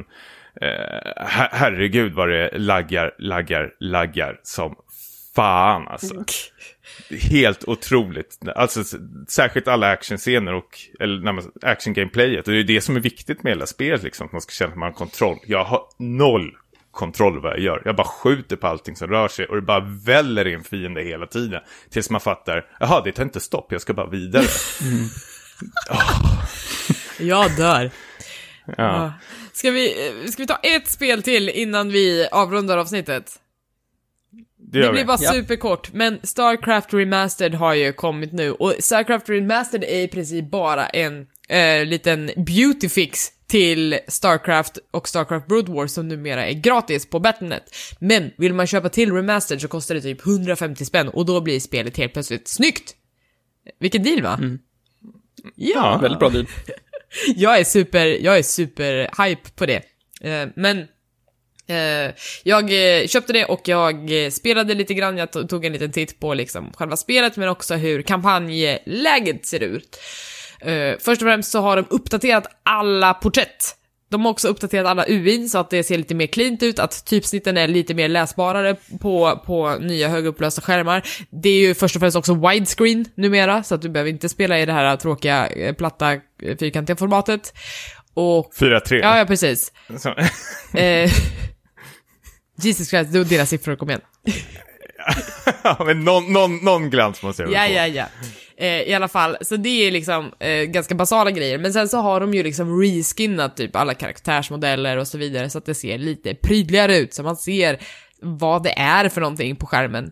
eh, 0.60 1.24
her 1.26 1.48
herregud 1.52 2.12
vad 2.12 2.28
det 2.28 2.50
laggar, 2.58 3.14
laggar, 3.18 3.70
laggar 3.80 4.40
som 4.42 4.74
fan 5.34 5.88
alltså. 5.88 6.24
Helt 7.30 7.68
otroligt. 7.68 8.38
Alltså 8.54 8.98
särskilt 9.28 9.68
alla 9.68 9.90
actionscener 9.90 10.54
och 10.54 10.78
eller, 11.00 11.32
nej, 11.32 11.44
action-gameplayet. 11.62 12.48
Och 12.48 12.52
det 12.52 12.58
är 12.58 12.64
det 12.64 12.80
som 12.80 12.96
är 12.96 13.00
viktigt 13.00 13.42
med 13.42 13.52
hela 13.52 13.66
spelet, 13.66 14.02
liksom, 14.02 14.26
att 14.26 14.32
man 14.32 14.40
ska 14.40 14.52
känna 14.52 14.72
att 14.72 14.78
man 14.78 14.88
har 14.88 14.94
kontroll. 14.94 15.38
Jag 15.46 15.64
har 15.64 15.82
noll 15.98 16.56
kontroll 16.98 17.40
vad 17.40 17.52
jag 17.52 17.60
gör. 17.60 17.82
Jag 17.84 17.96
bara 17.96 18.06
skjuter 18.06 18.56
på 18.56 18.66
allting 18.66 18.96
som 18.96 19.08
rör 19.08 19.28
sig 19.28 19.46
och 19.46 19.56
det 19.56 19.62
bara 19.62 19.80
väller 20.04 20.46
in 20.48 20.64
fiender 20.64 21.02
hela 21.02 21.26
tiden. 21.26 21.60
Tills 21.90 22.10
man 22.10 22.20
fattar, 22.20 22.66
jaha, 22.80 23.02
det 23.04 23.12
tar 23.12 23.22
inte 23.22 23.40
stopp, 23.40 23.72
jag 23.72 23.80
ska 23.80 23.94
bara 23.94 24.06
vidare. 24.10 24.44
Mm. 24.82 25.04
Oh. 25.90 26.44
Jag 27.18 27.56
dör. 27.56 27.90
Ja. 28.76 29.12
Ska, 29.52 29.70
vi, 29.70 29.94
ska 30.32 30.42
vi 30.42 30.46
ta 30.46 30.58
ett 30.62 30.88
spel 30.88 31.22
till 31.22 31.48
innan 31.48 31.88
vi 31.88 32.28
avrundar 32.32 32.78
avsnittet? 32.78 33.32
Det, 34.58 34.80
det 34.82 34.90
blir 34.90 35.00
vi. 35.00 35.06
bara 35.06 35.18
Ja. 35.20 35.32
superkort, 35.32 35.92
men 35.92 36.18
Starcraft 36.22 36.94
Remastered 36.94 37.54
har 37.54 37.74
ju 37.74 37.92
kommit 37.92 38.32
nu 38.32 38.52
och 38.52 38.74
Starcraft 38.80 39.28
Remastered 39.28 39.84
är 39.84 40.00
i 40.02 40.08
princip 40.08 40.50
bara 40.50 40.86
en 40.86 41.26
eh, 41.48 41.84
liten 41.86 42.30
beauty 42.36 42.88
fix 42.88 43.28
till 43.48 43.98
Starcraft 44.08 44.78
och 44.90 45.08
Starcraft 45.08 45.46
Brood 45.46 45.68
War 45.68 45.86
som 45.86 46.08
numera 46.08 46.46
är 46.46 46.52
gratis 46.52 47.10
på 47.10 47.20
Battle.net. 47.20 47.62
Men 47.98 48.30
vill 48.36 48.54
man 48.54 48.66
köpa 48.66 48.88
till 48.88 49.12
Remastered 49.12 49.60
så 49.60 49.68
kostar 49.68 49.94
det 49.94 50.00
typ 50.00 50.26
150 50.26 50.84
spänn 50.84 51.08
och 51.08 51.26
då 51.26 51.40
blir 51.40 51.60
spelet 51.60 51.96
helt 51.96 52.12
plötsligt 52.12 52.48
snyggt. 52.48 52.94
Vilken 53.80 54.02
deal 54.02 54.22
va? 54.22 54.40
Ja, 55.54 55.98
Väldigt 56.02 56.18
bra 56.18 56.28
deal. 56.28 56.46
jag 57.36 57.58
är 57.58 57.64
super, 57.64 58.06
jag 58.06 58.38
är 58.38 58.42
super 58.42 59.24
hype 59.26 59.50
på 59.56 59.66
det. 59.66 59.82
Eh, 60.20 60.48
men 60.56 60.78
eh, 61.66 62.14
jag 62.44 62.98
eh, 63.00 63.06
köpte 63.06 63.32
det 63.32 63.44
och 63.44 63.68
jag 63.68 64.10
spelade 64.32 64.74
lite 64.74 64.94
grann, 64.94 65.18
jag 65.18 65.28
to- 65.28 65.48
tog 65.48 65.64
en 65.64 65.72
liten 65.72 65.92
titt 65.92 66.20
på 66.20 66.34
liksom 66.34 66.72
själva 66.72 66.96
spelet 66.96 67.36
men 67.36 67.48
också 67.48 67.74
hur 67.74 68.02
kampanjläget 68.02 69.46
ser 69.46 69.62
ut. 69.62 69.98
Eh, 70.60 70.96
först 71.00 71.22
och 71.22 71.26
främst 71.28 71.50
så 71.50 71.60
har 71.60 71.76
de 71.76 71.86
uppdaterat 71.90 72.46
alla 72.62 73.14
porträtt. 73.14 73.74
De 74.10 74.24
har 74.24 74.30
också 74.32 74.48
uppdaterat 74.48 74.86
alla 74.86 75.04
UIn 75.08 75.48
så 75.48 75.58
att 75.58 75.70
det 75.70 75.82
ser 75.84 75.98
lite 75.98 76.14
mer 76.14 76.26
cleant 76.26 76.62
ut, 76.62 76.78
att 76.78 77.04
typsnitten 77.04 77.56
är 77.56 77.68
lite 77.68 77.94
mer 77.94 78.08
läsbarare 78.08 78.76
på, 79.00 79.42
på 79.46 79.76
nya 79.80 80.08
högupplösta 80.08 80.60
skärmar. 80.62 81.02
Det 81.42 81.48
är 81.48 81.58
ju 81.68 81.74
först 81.74 81.96
och 81.96 82.00
främst 82.00 82.16
också 82.16 82.34
widescreen 82.48 83.04
numera, 83.14 83.62
så 83.62 83.74
att 83.74 83.82
du 83.82 83.88
behöver 83.88 84.10
inte 84.10 84.28
spela 84.28 84.58
i 84.58 84.66
det 84.66 84.72
här 84.72 84.96
tråkiga, 84.96 85.46
eh, 85.46 85.74
platta, 85.74 86.12
eh, 86.12 86.20
fyrkantiga 86.60 86.96
formatet. 86.96 87.52
Och, 88.14 88.54
4-3. 88.54 89.00
ja, 89.02 89.18
ja 89.18 89.24
precis. 89.26 89.72
Eh, 90.74 91.10
Jesus 92.62 92.88
Christ, 92.90 93.12
det 93.12 93.18
var 93.18 93.24
deras 93.24 93.48
siffror, 93.50 93.76
kom 93.76 93.88
igen. 93.90 94.00
ja, 95.62 95.82
men 95.86 96.04
någon, 96.04 96.32
någon, 96.32 96.56
någon 96.56 96.90
glans 96.90 97.22
måste 97.22 97.42
jag 97.42 97.48
väl 97.50 97.54
Ja, 97.54 97.66
få. 97.66 97.72
ja, 97.74 97.86
ja. 97.86 98.06
Eh, 98.60 98.82
I 98.82 98.94
alla 98.94 99.08
fall, 99.08 99.36
så 99.40 99.56
det 99.56 99.86
är 99.86 99.90
liksom 99.90 100.32
eh, 100.38 100.62
ganska 100.62 100.94
basala 100.94 101.30
grejer. 101.30 101.58
Men 101.58 101.72
sen 101.72 101.88
så 101.88 101.98
har 101.98 102.20
de 102.20 102.34
ju 102.34 102.42
liksom 102.42 102.82
reskinnat 102.82 103.56
typ 103.56 103.76
alla 103.76 103.94
karaktärsmodeller 103.94 104.96
och 104.96 105.08
så 105.08 105.18
vidare 105.18 105.50
så 105.50 105.58
att 105.58 105.66
det 105.66 105.74
ser 105.74 105.98
lite 105.98 106.34
prydligare 106.34 106.96
ut, 106.96 107.14
så 107.14 107.22
man 107.22 107.36
ser 107.36 107.78
vad 108.20 108.62
det 108.62 108.78
är 108.78 109.08
för 109.08 109.20
någonting 109.20 109.56
på 109.56 109.66
skärmen. 109.66 110.10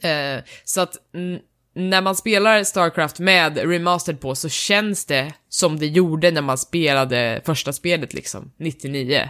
Eh, 0.00 0.44
så 0.64 0.80
att 0.80 0.96
mm, 1.14 1.40
när 1.74 2.02
man 2.02 2.16
spelar 2.16 2.64
Starcraft 2.64 3.18
med 3.18 3.58
remastered 3.58 4.20
på 4.20 4.34
så 4.34 4.48
känns 4.48 5.06
det 5.06 5.32
som 5.48 5.78
det 5.78 5.86
gjorde 5.86 6.30
när 6.30 6.42
man 6.42 6.58
spelade 6.58 7.40
första 7.44 7.72
spelet 7.72 8.14
liksom, 8.14 8.52
99. 8.56 9.28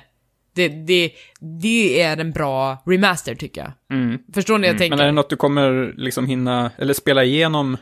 Det, 0.55 0.69
det, 0.69 1.13
det 1.41 2.03
är 2.03 2.17
en 2.17 2.33
bra 2.33 2.83
remaster 2.87 3.35
tycker 3.35 3.61
jag. 3.61 3.73
Förstår 4.35 4.59
ni 4.59 4.67
vad 4.67 4.75
jag 4.75 4.79
tänker? 4.79 4.97
Men 4.97 5.03
är 5.03 5.07
det 5.07 5.13
något 5.13 5.31
du 5.31 5.37
kommer 5.37 5.95
liksom 5.97 6.27
hinna, 6.27 6.71
eller 6.79 6.95
spela 6.95 7.25
igenom 7.25 7.77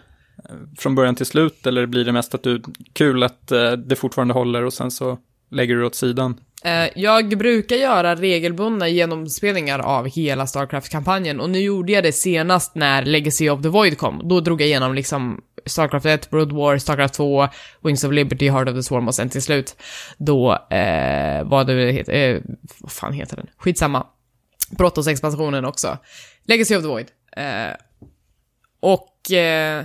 från 0.79 0.95
början 0.95 1.15
till 1.15 1.27
slut, 1.27 1.67
eller 1.67 1.87
blir 1.87 2.05
det 2.05 2.13
mest 2.13 2.35
att 2.35 2.43
du, 2.43 2.63
kul 2.93 3.23
att 3.23 3.53
eh, 3.53 3.73
det 3.73 3.97
fortfarande 3.97 4.35
håller 4.35 4.65
och 4.65 4.73
sen 4.73 4.91
så 4.91 5.19
lägger 5.51 5.75
du 5.75 5.81
det 5.81 5.87
åt 5.87 5.95
sidan? 5.95 6.41
Eh, 6.65 6.89
jag 6.95 7.39
brukar 7.39 7.77
göra 7.77 8.15
regelbundna 8.15 8.89
genomspelningar 8.89 9.79
av 9.79 10.07
hela 10.07 10.47
Starcraft-kampanjen 10.47 11.41
och 11.41 11.51
nu 11.51 11.59
gjorde 11.59 11.93
jag 11.93 12.05
det 12.05 12.13
senast 12.13 12.75
när 12.75 13.05
Legacy 13.05 13.49
of 13.49 13.63
the 13.63 13.69
Void 13.69 13.99
kom. 13.99 14.29
Då 14.29 14.41
drog 14.41 14.61
jag 14.61 14.69
igenom 14.69 14.95
liksom 14.95 15.41
Starcraft 15.67 16.07
1, 16.07 16.31
Brood 16.31 16.53
War, 16.53 16.79
Starcraft 16.79 17.15
2, 17.15 17.49
Wings 17.83 18.05
of 18.05 18.13
Liberty, 18.13 18.49
Heart 18.51 18.69
of 18.69 18.75
the 18.75 18.83
Swarm 18.83 19.09
och 19.09 19.15
sen 19.15 19.29
till 19.29 19.43
slut 19.43 19.77
då, 20.17 20.53
eh, 20.53 21.45
vad 21.45 21.67
det 21.67 21.93
heter, 21.93 22.13
eh, 22.13 22.41
vad 22.81 22.93
fan 22.93 23.13
heter 23.13 23.37
den? 23.37 23.47
Skitsamma. 23.57 24.07
Brottos-expansionen 24.71 25.65
också. 25.65 25.99
Legacy 26.45 26.77
of 26.77 26.83
the 26.83 26.89
Void. 26.89 27.07
Eh, 27.37 27.77
och 28.81 29.33
eh, 29.33 29.85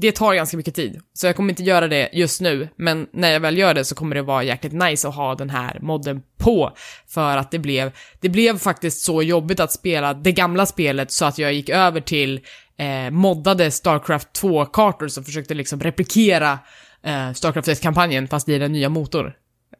det 0.00 0.12
tar 0.12 0.34
ganska 0.34 0.56
mycket 0.56 0.74
tid, 0.74 1.00
så 1.12 1.26
jag 1.26 1.36
kommer 1.36 1.50
inte 1.50 1.62
göra 1.62 1.88
det 1.88 2.10
just 2.12 2.40
nu, 2.40 2.68
men 2.76 3.06
när 3.12 3.32
jag 3.32 3.40
väl 3.40 3.58
gör 3.58 3.74
det 3.74 3.84
så 3.84 3.94
kommer 3.94 4.14
det 4.14 4.22
vara 4.22 4.42
jäkligt 4.42 4.72
nice 4.72 5.08
att 5.08 5.14
ha 5.14 5.34
den 5.34 5.50
här 5.50 5.78
modden 5.80 6.22
på, 6.38 6.72
för 7.08 7.36
att 7.36 7.50
det 7.50 7.58
blev, 7.58 7.92
det 8.20 8.28
blev 8.28 8.58
faktiskt 8.58 9.00
så 9.00 9.22
jobbigt 9.22 9.60
att 9.60 9.72
spela 9.72 10.14
det 10.14 10.32
gamla 10.32 10.66
spelet 10.66 11.12
så 11.12 11.24
att 11.24 11.38
jag 11.38 11.52
gick 11.52 11.68
över 11.68 12.00
till 12.00 12.40
eh, 12.78 13.10
moddade 13.10 13.70
Starcraft 13.70 14.42
2-kartor 14.42 15.08
som 15.08 15.24
försökte 15.24 15.54
liksom 15.54 15.80
replikera 15.80 16.58
eh, 17.02 17.32
Starcraft 17.32 17.68
1-kampanjen 17.68 18.28
fast 18.28 18.48
i 18.48 18.58
den 18.58 18.72
nya 18.72 18.88
motor. 18.88 19.34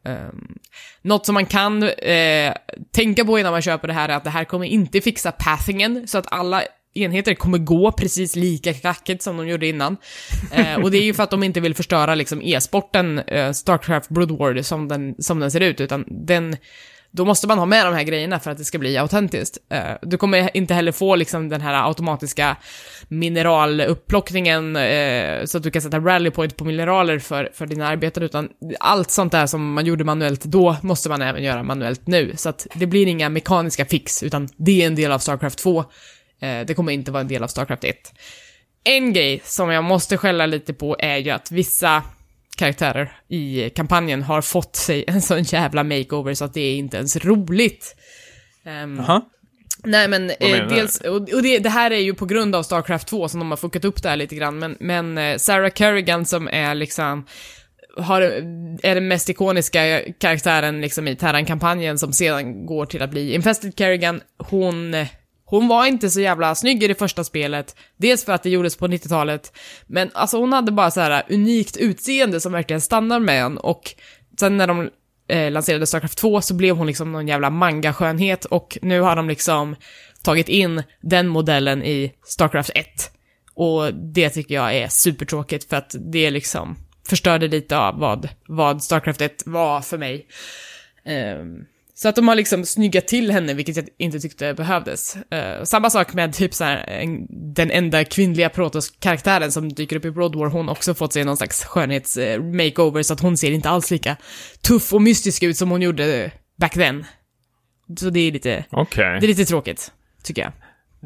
Um, 0.04 0.58
något 1.02 1.26
som 1.26 1.34
man 1.34 1.46
kan 1.46 1.82
eh, 1.82 2.54
tänka 2.92 3.24
på 3.24 3.38
innan 3.38 3.52
man 3.52 3.62
köper 3.62 3.88
det 3.88 3.94
här 3.94 4.08
är 4.08 4.16
att 4.16 4.24
det 4.24 4.30
här 4.30 4.44
kommer 4.44 4.66
inte 4.66 5.00
fixa 5.00 5.32
pathingen, 5.32 6.08
så 6.08 6.18
att 6.18 6.32
alla 6.32 6.62
enheter 6.94 7.34
kommer 7.34 7.58
gå 7.58 7.92
precis 7.92 8.36
lika 8.36 8.74
kackigt 8.74 9.22
som 9.22 9.36
de 9.36 9.48
gjorde 9.48 9.66
innan. 9.66 9.96
Eh, 10.52 10.82
och 10.82 10.90
det 10.90 10.98
är 10.98 11.02
ju 11.02 11.14
för 11.14 11.22
att 11.22 11.30
de 11.30 11.42
inte 11.42 11.60
vill 11.60 11.74
förstöra 11.74 12.14
liksom 12.14 12.42
e-sporten 12.42 13.18
eh, 13.18 13.52
Starcraft 13.52 14.08
Brood 14.08 14.30
War 14.30 14.62
som 14.62 14.88
den, 14.88 15.14
som 15.18 15.40
den 15.40 15.50
ser 15.50 15.60
ut, 15.60 15.80
utan 15.80 16.04
den 16.08 16.56
då 17.12 17.24
måste 17.24 17.46
man 17.46 17.58
ha 17.58 17.66
med 17.66 17.86
de 17.86 17.94
här 17.94 18.02
grejerna 18.02 18.40
för 18.40 18.50
att 18.50 18.58
det 18.58 18.64
ska 18.64 18.78
bli 18.78 18.98
autentiskt. 18.98 19.58
Eh, 19.68 19.80
du 20.02 20.16
kommer 20.16 20.56
inte 20.56 20.74
heller 20.74 20.92
få 20.92 21.16
liksom 21.16 21.48
den 21.48 21.60
här 21.60 21.88
automatiska 21.88 22.56
mineralupplockningen 23.08 24.76
eh, 24.76 25.44
så 25.44 25.56
att 25.58 25.62
du 25.62 25.70
kan 25.70 25.82
sätta 25.82 25.98
rallypoint 25.98 26.56
på 26.56 26.64
mineraler 26.64 27.18
för, 27.18 27.50
för 27.54 27.66
dina 27.66 27.88
arbeten, 27.88 28.22
utan 28.22 28.48
allt 28.80 29.10
sånt 29.10 29.32
där 29.32 29.46
som 29.46 29.72
man 29.72 29.86
gjorde 29.86 30.04
manuellt 30.04 30.44
då 30.44 30.76
måste 30.82 31.08
man 31.08 31.22
även 31.22 31.42
göra 31.42 31.62
manuellt 31.62 32.06
nu. 32.06 32.32
Så 32.36 32.48
att 32.48 32.66
det 32.74 32.86
blir 32.86 33.06
inga 33.06 33.28
mekaniska 33.28 33.84
fix, 33.84 34.22
utan 34.22 34.48
det 34.56 34.82
är 34.82 34.86
en 34.86 34.94
del 34.94 35.12
av 35.12 35.18
Starcraft 35.18 35.58
2. 35.58 35.84
Eh, 36.40 36.66
det 36.66 36.74
kommer 36.74 36.92
inte 36.92 37.10
vara 37.10 37.20
en 37.20 37.28
del 37.28 37.42
av 37.42 37.48
Starcraft 37.48 37.84
1. 37.84 38.12
En 38.84 39.12
grej 39.12 39.40
som 39.44 39.70
jag 39.70 39.84
måste 39.84 40.16
skälla 40.16 40.46
lite 40.46 40.74
på 40.74 40.96
är 40.98 41.16
ju 41.16 41.30
att 41.30 41.50
vissa 41.50 42.02
karaktärer 42.56 43.12
i 43.28 43.70
kampanjen 43.70 44.22
har 44.22 44.42
fått 44.42 44.76
sig 44.76 45.04
en 45.08 45.22
sån 45.22 45.42
jävla 45.42 45.84
makeover 45.84 46.34
så 46.34 46.44
att 46.44 46.54
det 46.54 46.60
är 46.60 46.76
inte 46.76 46.96
ens 46.96 47.16
roligt. 47.16 47.96
Ehm, 48.64 48.96
Jaha. 48.96 49.22
Nej 49.84 50.08
men, 50.08 50.30
eh, 50.30 50.68
dels, 50.68 51.00
och, 51.00 51.16
och 51.16 51.42
det, 51.42 51.58
det 51.58 51.68
här 51.68 51.90
är 51.90 51.98
ju 51.98 52.14
på 52.14 52.26
grund 52.26 52.54
av 52.54 52.62
Starcraft 52.62 53.08
2 53.08 53.28
som 53.28 53.40
de 53.40 53.50
har 53.50 53.56
fuckat 53.56 53.84
upp 53.84 54.02
det 54.02 54.08
här 54.08 54.16
lite 54.16 54.34
grann, 54.34 54.58
men, 54.58 54.76
men 54.80 55.18
eh, 55.18 55.36
Sarah 55.36 55.72
Kerrigan 55.72 56.26
som 56.26 56.48
är 56.48 56.74
liksom, 56.74 57.26
har, 57.96 58.20
är 58.82 58.94
den 58.94 59.08
mest 59.08 59.28
ikoniska 59.28 60.00
karaktären 60.18 60.80
liksom 60.80 61.08
i 61.08 61.16
Terran-kampanjen 61.16 61.98
som 61.98 62.12
sedan 62.12 62.66
går 62.66 62.86
till 62.86 63.02
att 63.02 63.10
bli 63.10 63.34
Infested 63.34 63.72
Kerrigan, 63.76 64.20
hon, 64.38 64.94
hon 65.50 65.68
var 65.68 65.86
inte 65.86 66.10
så 66.10 66.20
jävla 66.20 66.54
snygg 66.54 66.82
i 66.82 66.88
det 66.88 66.94
första 66.94 67.24
spelet, 67.24 67.76
dels 67.96 68.24
för 68.24 68.32
att 68.32 68.42
det 68.42 68.50
gjordes 68.50 68.76
på 68.76 68.86
90-talet, 68.88 69.52
men 69.86 70.10
alltså 70.14 70.38
hon 70.38 70.52
hade 70.52 70.72
bara 70.72 70.90
så 70.90 71.00
här 71.00 71.22
unikt 71.28 71.76
utseende 71.76 72.40
som 72.40 72.52
verkligen 72.52 72.80
stannar 72.80 73.20
med 73.20 73.42
en 73.42 73.58
och 73.58 73.94
sen 74.40 74.56
när 74.56 74.66
de 74.66 74.90
eh, 75.28 75.50
lanserade 75.50 75.86
Starcraft 75.86 76.18
2 76.18 76.40
så 76.40 76.54
blev 76.54 76.76
hon 76.76 76.86
liksom 76.86 77.12
någon 77.12 77.28
jävla 77.28 77.50
manga-skönhet 77.50 78.44
och 78.44 78.78
nu 78.82 79.00
har 79.00 79.16
de 79.16 79.28
liksom 79.28 79.76
tagit 80.22 80.48
in 80.48 80.82
den 81.00 81.28
modellen 81.28 81.82
i 81.82 82.12
Starcraft 82.24 82.70
1. 82.74 82.86
Och 83.54 83.94
det 83.94 84.30
tycker 84.30 84.54
jag 84.54 84.76
är 84.76 84.88
supertråkigt 84.88 85.68
för 85.68 85.76
att 85.76 85.94
det 86.12 86.30
liksom 86.30 86.76
förstörde 87.08 87.48
lite 87.48 87.78
av 87.78 87.98
vad, 87.98 88.28
vad 88.46 88.82
Starcraft 88.82 89.20
1 89.20 89.42
var 89.46 89.80
för 89.80 89.98
mig. 89.98 90.26
Ehm, 91.04 91.64
så 92.02 92.08
att 92.08 92.16
de 92.16 92.28
har 92.28 92.34
liksom 92.34 92.64
snyggat 92.64 93.08
till 93.08 93.30
henne, 93.30 93.54
vilket 93.54 93.76
jag 93.76 93.88
inte 93.98 94.20
tyckte 94.20 94.54
behövdes. 94.54 95.16
Eh, 95.16 95.62
samma 95.64 95.90
sak 95.90 96.14
med 96.14 96.34
typ 96.34 96.54
så 96.54 96.64
här, 96.64 96.84
en, 96.88 97.26
den 97.54 97.70
enda 97.70 98.04
kvinnliga 98.04 98.48
Protoss-karaktären 98.48 99.52
som 99.52 99.68
dyker 99.68 99.96
upp 99.96 100.04
i 100.04 100.10
Broad 100.10 100.36
War, 100.36 100.46
hon 100.46 100.68
har 100.68 100.72
också 100.72 100.94
fått 100.94 101.12
sig 101.12 101.24
någon 101.24 101.36
slags 101.36 101.64
skönhets-makeover, 101.64 103.02
så 103.02 103.12
att 103.12 103.20
hon 103.20 103.36
ser 103.36 103.50
inte 103.50 103.68
alls 103.68 103.90
lika 103.90 104.16
tuff 104.60 104.92
och 104.92 105.02
mystisk 105.02 105.42
ut 105.42 105.56
som 105.56 105.70
hon 105.70 105.82
gjorde 105.82 106.30
back 106.58 106.74
then. 106.74 107.04
Så 107.98 108.10
det 108.10 108.20
är 108.20 108.32
lite, 108.32 108.64
Okej. 108.70 109.20
det 109.20 109.26
är 109.26 109.28
lite 109.28 109.44
tråkigt, 109.44 109.92
tycker 110.22 110.42
jag. 110.42 110.52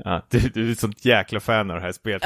Ja, 0.05 0.26
du, 0.30 0.38
du 0.38 0.68
är 0.68 0.72
ett 0.72 0.80
sånt 0.80 1.05
jäkla 1.05 1.40
fan 1.40 1.70
av 1.70 1.76
det 1.76 1.82
här 1.82 1.92
spelet. 1.92 2.22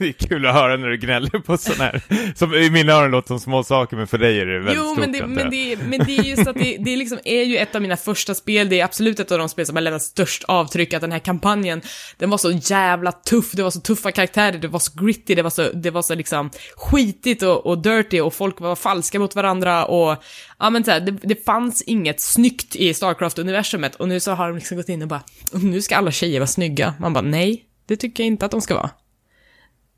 Det 0.00 0.08
är 0.08 0.12
kul 0.28 0.46
att 0.46 0.54
höra 0.54 0.76
när 0.76 0.88
du 0.88 0.96
gnäller 0.96 1.38
på 1.38 1.56
sådana 1.56 1.84
här, 1.84 2.02
som 2.34 2.54
i 2.54 2.70
mina 2.70 2.92
öron 2.92 3.10
låter 3.10 3.28
som 3.28 3.40
små 3.40 3.62
saker, 3.62 3.96
men 3.96 4.06
för 4.06 4.18
dig 4.18 4.40
är 4.40 4.46
det 4.46 4.58
väldigt 4.58 4.76
Jo, 4.76 4.84
stort. 4.84 4.98
men 4.98 5.12
det, 5.12 5.26
men, 5.26 5.50
det, 5.50 5.76
men 5.76 5.98
det 6.06 6.18
är 6.18 6.22
just 6.22 6.46
att 6.46 6.56
det, 6.56 6.76
det 6.80 6.92
är, 6.92 6.96
liksom, 6.96 7.18
är 7.24 7.42
ju 7.42 7.56
ett 7.56 7.74
av 7.74 7.82
mina 7.82 7.96
första 7.96 8.34
spel, 8.34 8.68
det 8.68 8.80
är 8.80 8.84
absolut 8.84 9.20
ett 9.20 9.32
av 9.32 9.38
de 9.38 9.48
spel 9.48 9.66
som 9.66 9.76
har 9.76 9.82
lämnat 9.82 10.02
störst 10.02 10.44
avtryck, 10.44 10.94
att 10.94 11.00
den 11.00 11.12
här 11.12 11.18
kampanjen, 11.18 11.82
den 12.18 12.30
var 12.30 12.38
så 12.38 12.50
jävla 12.50 13.12
tuff, 13.12 13.52
det 13.52 13.62
var 13.62 13.70
så 13.70 13.80
tuffa 13.80 14.12
karaktärer, 14.12 14.58
det 14.58 14.68
var 14.68 14.78
så 14.78 14.92
gritty, 15.04 15.34
det 15.34 15.42
var 15.42 15.50
så, 15.50 15.72
det 15.72 15.90
var 15.90 16.02
så 16.02 16.14
liksom 16.14 16.50
skitigt 16.76 17.42
och, 17.42 17.66
och 17.66 17.78
dirty 17.82 18.20
och 18.20 18.34
folk 18.34 18.60
var 18.60 18.76
falska 18.76 19.18
mot 19.18 19.36
varandra 19.36 19.84
och, 19.84 20.22
ja 20.58 20.70
men 20.70 20.84
så 20.84 20.90
här, 20.90 21.00
det, 21.00 21.10
det 21.22 21.44
fanns 21.44 21.82
inget 21.82 22.20
snyggt 22.20 22.76
i 22.76 22.92
Starcraft-universumet 22.92 23.96
och 23.96 24.08
nu 24.08 24.20
så 24.20 24.32
har 24.32 24.48
de 24.48 24.56
liksom 24.56 24.76
gått 24.76 24.88
in 24.88 25.02
och 25.02 25.08
bara, 25.08 25.22
nu 25.52 25.82
ska 25.82 25.96
alla 25.96 26.10
tjejer 26.10 26.40
vara 26.40 26.46
snygga. 26.46 26.94
Man 27.00 27.12
bara, 27.12 27.24
nej, 27.24 27.64
det 27.86 27.96
tycker 27.96 28.22
jag 28.22 28.26
inte 28.26 28.44
att 28.44 28.50
de 28.50 28.60
ska 28.60 28.74
vara. 28.74 28.90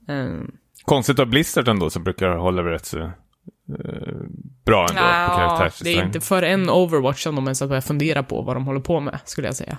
Ehm, 0.09 0.51
Konstigt 0.85 1.19
av 1.19 1.27
Blizzard 1.27 1.69
ändå, 1.69 1.91
som 1.91 2.05
brukar 2.05 2.29
hålla 2.29 2.63
rätt 2.63 2.87
så 2.87 2.99
eh, 2.99 3.11
bra 4.65 4.81
ändå 4.91 4.95
på 4.95 5.07
Ja, 5.07 5.29
det 5.31 5.37
karaktärsdesign. 5.37 5.99
är 5.99 6.05
inte 6.05 6.21
för 6.21 6.43
en 6.43 6.71
Overwatch 6.71 7.23
som 7.23 7.35
de 7.35 7.45
ens 7.45 7.61
har 7.61 7.69
börjat 7.69 7.85
fundera 7.87 8.23
på 8.23 8.43
vad 8.43 8.57
de 8.57 8.67
håller 8.67 8.81
på 8.81 9.01
med, 9.01 9.19
skulle 9.25 9.49
jag 9.49 9.57
säga. 9.57 9.79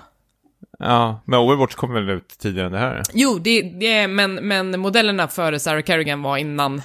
Ja, 0.80 1.22
men 1.26 1.40
Overwatch 1.40 1.76
kom 1.76 1.94
väl 1.94 2.10
ut 2.10 2.28
tidigare 2.40 2.66
än 2.68 2.72
det 2.72 2.80
här? 2.80 3.04
Jo, 3.14 3.40
det, 3.40 3.62
det 3.62 4.08
men, 4.08 4.34
men 4.36 4.80
modellerna 4.80 5.28
för 5.28 5.58
Sarah 5.58 5.84
Kerrigan 5.84 6.22
var 6.22 6.38
innan. 6.38 6.82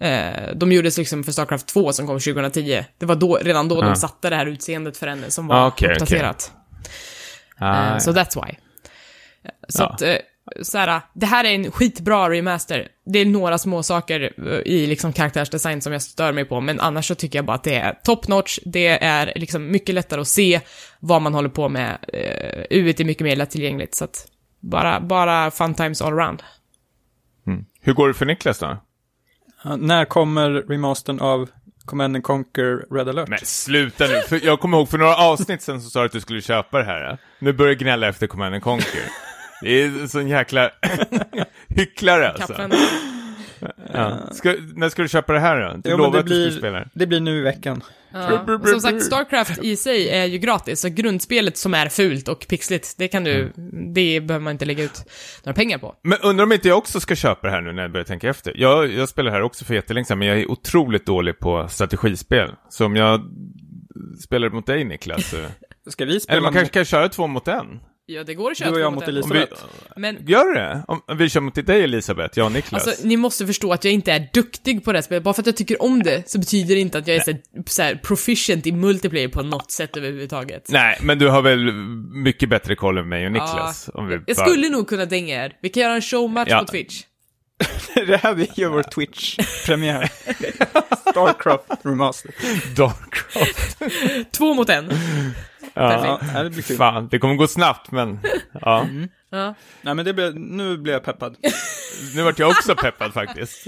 Eh, 0.00 0.54
de 0.54 0.72
gjordes 0.72 0.98
liksom 0.98 1.24
för 1.24 1.32
Starcraft 1.32 1.66
2 1.66 1.92
som 1.92 2.06
kom 2.06 2.18
2010. 2.20 2.84
Det 2.98 3.06
var 3.06 3.14
då, 3.16 3.36
redan 3.42 3.68
då 3.68 3.76
Ja. 3.76 3.80
de 3.82 3.96
satte 3.96 4.30
det 4.30 4.36
här 4.36 4.46
utseendet 4.46 4.96
för 4.96 5.06
henne 5.06 5.30
som 5.30 5.46
var 5.46 5.56
Ah, 5.56 5.66
okej, 5.66 5.92
uppdaterat. 5.92 6.52
Ah, 7.58 7.92
Eh, 7.92 7.98
så 7.98 8.12
that's 8.12 8.44
why. 8.46 8.54
Så 9.68 9.82
Ja. 9.82 9.86
att, 9.88 10.02
eh, 10.02 10.14
såhär, 10.62 11.00
det 11.14 11.26
här 11.26 11.44
är 11.44 11.54
en 11.54 11.70
skitbra 11.70 12.30
remaster. 12.30 12.88
Det 13.04 13.18
är 13.18 13.26
några 13.26 13.58
små 13.58 13.82
saker 13.82 14.32
eh, 14.46 14.72
i 14.72 14.86
liksom 14.86 15.12
karaktärsdesign 15.12 15.80
som 15.80 15.92
jag 15.92 16.02
stör 16.02 16.32
mig 16.32 16.44
på, 16.44 16.60
men 16.60 16.80
annars 16.80 17.08
så 17.08 17.14
tycker 17.14 17.38
jag 17.38 17.46
bara 17.46 17.56
att 17.56 17.64
det 17.64 17.74
är 17.74 17.92
top 18.04 18.28
notch. 18.28 18.58
Det 18.64 19.04
är 19.04 19.32
liksom 19.36 19.70
mycket 19.70 19.94
lättare 19.94 20.20
att 20.20 20.28
se 20.28 20.60
vad 21.00 21.22
man 21.22 21.34
håller 21.34 21.48
på 21.48 21.68
med. 21.68 21.98
Uh, 22.14 22.78
UIT 22.78 23.00
är 23.00 23.04
mycket 23.04 23.24
mer 23.24 23.36
lättillgängligt, 23.36 23.94
så 23.94 24.04
att 24.04 24.26
bara, 24.60 25.00
bara 25.00 25.50
fun 25.50 25.74
times 25.74 26.02
all 26.02 26.12
around. 26.12 26.42
mm. 27.46 27.64
Hur 27.80 27.92
går 27.92 28.08
det 28.08 28.14
för 28.14 28.26
Niklas 28.26 28.58
då? 28.58 28.82
Ja, 29.64 29.76
när 29.76 30.04
kommer 30.04 30.50
remastern 30.50 31.20
av 31.20 31.48
Command 31.84 32.16
and 32.16 32.24
Conquer 32.24 32.94
Red 32.94 33.08
Alert? 33.08 33.28
Men 33.28 33.38
sluta 33.42 34.06
nu, 34.06 34.20
för 34.28 34.46
jag 34.46 34.60
kommer 34.60 34.78
ihåg 34.78 34.88
för 34.88 34.98
några 34.98 35.16
avsnitt 35.16 35.62
sen 35.62 35.82
så 35.82 35.90
sa 35.90 36.00
du 36.00 36.06
att 36.06 36.12
du 36.12 36.20
skulle 36.20 36.40
köpa 36.40 36.78
det 36.78 36.84
här. 36.84 37.18
Nu 37.38 37.52
börjar 37.52 37.74
du 37.74 37.78
gnälla 37.84 38.08
efter 38.08 38.26
Command 38.26 38.54
and 38.54 38.62
Conquer. 38.62 39.27
Det 39.62 39.82
är 39.82 39.86
en 39.86 40.08
sån 40.08 40.28
jäkla 40.28 40.70
hycklare 41.68 42.28
alltså. 42.30 42.68
Ja. 43.92 44.18
Ska, 44.32 44.54
när 44.74 44.88
ska 44.88 45.02
du 45.02 45.08
köpa 45.08 45.32
det 45.32 45.40
här 45.40 45.60
då? 45.60 45.76
Du 45.76 45.90
Jo, 45.90 46.10
det 46.10 46.22
blir- 46.22 46.50
spela 46.50 46.78
det. 46.78 46.88
Det 46.94 47.06
blir 47.06 47.20
nu 47.20 47.38
i 47.38 47.42
veckan. 47.42 47.82
Ja. 48.12 48.46
Som 48.66 48.80
sagt, 48.80 49.02
Starcraft 49.02 49.58
i 49.64 49.76
sig 49.76 50.08
är 50.08 50.24
ju 50.24 50.38
gratis, 50.38 50.80
så 50.80 50.88
grundspelet 50.88 51.56
som 51.56 51.74
är 51.74 51.88
fult 51.88 52.28
och 52.28 52.46
pixligt, 52.48 52.94
det 52.98 53.08
kan 53.08 53.24
du, 53.24 53.52
det 53.94 54.20
behöver 54.20 54.42
man 54.44 54.50
inte 54.50 54.64
lägga 54.64 54.84
ut 54.84 55.04
några 55.44 55.54
pengar 55.54 55.78
på. 55.78 55.94
Men 56.02 56.18
undrar 56.22 56.44
om 56.44 56.52
inte 56.52 56.68
jag 56.68 56.78
också 56.78 57.00
ska 57.00 57.14
köpa 57.14 57.46
det 57.46 57.52
här 57.52 57.60
nu 57.60 57.72
när 57.72 57.82
jag 57.82 57.92
börjar 57.92 58.04
tänka 58.04 58.28
efter. 58.28 58.52
Jag, 58.56 58.92
jag 58.92 59.08
spelar 59.08 59.30
här 59.30 59.42
också 59.42 59.64
för 59.64 59.74
jättelänge 59.74 60.04
sedan, 60.04 60.18
men 60.18 60.28
jag 60.28 60.38
är 60.40 60.50
otroligt 60.50 61.06
dålig 61.06 61.38
på 61.38 61.68
strategispel. 61.68 62.50
Så 62.68 62.86
om 62.86 62.96
jag 62.96 63.20
spelar 64.24 64.50
mot 64.50 64.66
dig 64.66 64.84
Niklas, 64.84 65.30
så... 65.30 65.36
Ska 65.90 66.04
vi 66.04 66.20
spela 66.20 66.32
eller 66.36 66.42
man 66.42 66.52
mot- 66.52 66.58
kanske 66.58 66.72
kan 66.74 66.84
köra 66.84 67.08
två 67.08 67.26
mot 67.26 67.48
en? 67.48 67.80
Ja, 68.10 68.24
det 68.24 68.34
går 68.34 68.50
att 68.50 68.56
köra 68.58 68.68
Du 68.70 68.74
och 68.74 68.80
jag 68.80 68.92
mot 68.92 69.02
en. 69.02 69.08
Elisa. 69.08 69.28
Om 69.34 69.40
vi, 69.96 70.00
Men 70.00 70.26
gör 70.26 70.54
det? 70.54 70.82
Om, 70.88 71.02
vi 71.18 71.28
kör 71.28 71.40
mot 71.40 71.66
dig 71.66 71.82
Elisabeth, 71.82 72.38
jag 72.38 72.46
och 72.46 72.52
Niklas. 72.52 72.86
Alltså, 72.86 73.06
ni 73.06 73.16
måste 73.16 73.46
förstå 73.46 73.72
att 73.72 73.84
jag 73.84 73.94
inte 73.94 74.12
är 74.12 74.28
duktig 74.32 74.84
på 74.84 74.92
det 74.92 74.98
här 74.98 75.02
spelet. 75.02 75.22
Bara 75.24 75.34
för 75.34 75.42
att 75.42 75.46
jag 75.46 75.56
tycker 75.56 75.82
om 75.82 76.02
det, 76.02 76.30
så 76.30 76.38
betyder 76.38 76.74
det 76.74 76.80
inte 76.80 76.98
att 76.98 77.06
jag 77.06 77.16
är 77.16 77.20
så, 77.20 77.32
så 77.66 77.82
här, 77.82 77.94
proficient 77.94 78.66
i 78.66 78.72
multiplayer 78.72 79.28
på 79.28 79.42
något 79.42 79.70
sätt 79.70 79.96
överhuvudtaget. 79.96 80.68
Nej, 80.68 80.98
men 81.02 81.18
du 81.18 81.28
har 81.28 81.42
väl 81.42 81.72
mycket 82.12 82.48
bättre 82.48 82.74
koll 82.76 82.98
än 82.98 83.08
mig 83.08 83.26
och 83.26 83.32
Niklas? 83.32 83.90
om 83.94 84.06
vi 84.08 84.14
Jag 84.26 84.36
bara- 84.36 84.46
skulle 84.48 84.68
nog 84.68 84.88
kunna 84.88 85.04
dänga 85.04 85.44
er. 85.44 85.52
Vi 85.62 85.68
kan 85.68 85.82
göra 85.82 85.94
en 85.94 86.02
showmatch 86.02 86.50
Ja. 86.50 86.58
på 86.58 86.64
Twitch. 86.66 87.02
det 88.06 88.16
här 88.16 88.34
vi 88.34 88.50
gör 88.54 88.68
vår 88.68 88.82
Twitch-premiär. 88.82 90.04
Starcraft 91.10 91.64
Remaster. 91.82 92.30
Darkcraft. 92.76 93.78
Två 94.32 94.54
mot 94.54 94.68
en. 94.68 94.90
Ja. 95.74 95.88
Perfekt. 95.90 96.32
Ja, 96.34 96.42
det 96.42 96.50
blir 96.50 96.62
kul. 96.62 96.76
Fan, 96.76 97.08
det 97.10 97.18
kommer 97.18 97.34
gå 97.34 97.46
snabbt, 97.46 97.90
men 97.90 98.18
ja. 98.60 98.86
Ja. 99.30 99.54
Nej, 99.82 99.94
men 99.94 100.04
det 100.04 100.14
blir, 100.14 100.32
nu 100.32 100.78
blir 100.78 100.92
jag 100.92 101.04
peppad. 101.04 101.36
Nu 102.14 102.22
vart 102.22 102.38
jag 102.38 102.50
också 102.50 102.74
peppad 102.76 103.12
faktiskt. 103.12 103.64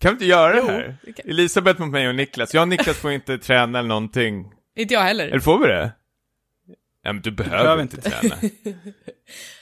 Kan 0.00 0.10
vi 0.10 0.10
inte 0.10 0.24
göra 0.26 0.56
Jo, 0.56 0.66
det 0.66 0.72
här? 0.72 0.96
Elisabeth 1.24 1.80
mot 1.80 1.90
mig 1.90 2.08
och 2.08 2.14
Niklas. 2.14 2.54
Jag 2.54 2.62
och 2.62 2.68
Niklas 2.68 2.96
får 2.96 3.12
inte 3.12 3.38
träna 3.38 3.78
eller 3.78 3.88
någonting. 3.88 4.44
Inte 4.76 4.94
jag 4.94 5.00
heller. 5.00 5.28
Eller 5.28 5.40
får 5.40 5.58
vi 5.58 5.66
det? 5.66 5.92
Ja, 7.06 7.12
men 7.12 7.22
du 7.22 7.30
behöver, 7.30 7.62
behöver 7.62 7.82
inte 7.82 7.96
inte. 7.96 8.10
träna. 8.10 8.34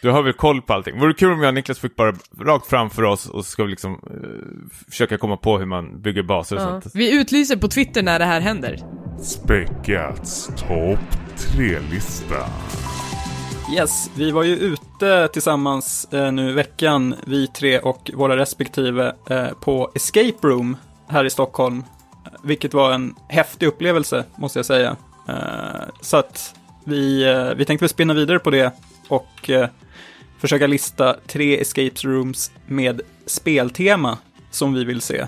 Du 0.02 0.10
har 0.10 0.22
väl 0.22 0.32
koll 0.32 0.62
på 0.62 0.72
allting. 0.72 0.98
Vore 0.98 1.10
det 1.10 1.14
kul 1.14 1.32
om 1.32 1.40
jag 1.40 1.48
och 1.48 1.54
Niklas 1.54 1.78
fick 1.78 1.96
bara 1.96 2.14
rakt 2.40 2.66
framför 2.66 3.02
oss 3.02 3.28
och 3.28 3.46
ska 3.46 3.64
liksom 3.64 3.92
eh, 3.92 4.70
försöka 4.90 5.18
komma 5.18 5.36
på 5.36 5.58
hur 5.58 5.66
man 5.66 6.02
bygger 6.02 6.22
baser 6.22 6.56
och 6.56 6.62
Ja. 6.62 6.66
sånt. 6.80 6.94
Vi 6.94 7.20
utlyser 7.20 7.56
på 7.56 7.68
Twitter 7.68 8.02
när 8.02 8.18
det 8.18 8.24
här 8.24 8.40
händer. 8.40 8.78
Späckats 9.22 10.46
topp 10.46 10.98
tre-lista. 11.36 12.46
Yes, 13.74 14.10
vi 14.16 14.30
var 14.30 14.42
ju 14.42 14.56
ute 14.56 15.28
tillsammans 15.32 16.08
eh, 16.12 16.32
nu 16.32 16.50
i 16.50 16.52
veckan, 16.52 17.14
vi 17.26 17.46
tre 17.46 17.78
och 17.78 18.10
våra 18.14 18.36
respektive, 18.36 19.14
eh, 19.30 19.48
på 19.60 19.92
Escape 19.94 20.48
Room 20.48 20.76
här 21.08 21.24
i 21.24 21.30
Stockholm. 21.30 21.82
Vilket 22.42 22.74
var 22.74 22.92
en 22.92 23.14
häftig 23.28 23.66
upplevelse, 23.66 24.24
måste 24.36 24.58
jag 24.58 24.66
säga. 24.66 24.96
Eh, 25.28 25.34
så 26.00 26.16
att 26.16 26.54
vi, 26.84 27.24
eh, 27.24 27.54
vi 27.54 27.64
tänkte 27.64 27.82
väl 27.82 27.88
spinna 27.88 28.14
vidare 28.14 28.38
på 28.38 28.50
det 28.50 28.72
och 29.08 29.50
eh, 29.50 29.68
försöka 30.38 30.66
lista 30.66 31.16
tre 31.26 31.60
escape 31.60 32.00
rooms 32.02 32.52
med 32.66 33.00
speltema 33.26 34.18
som 34.50 34.74
vi 34.74 34.84
vill 34.84 35.00
se. 35.00 35.26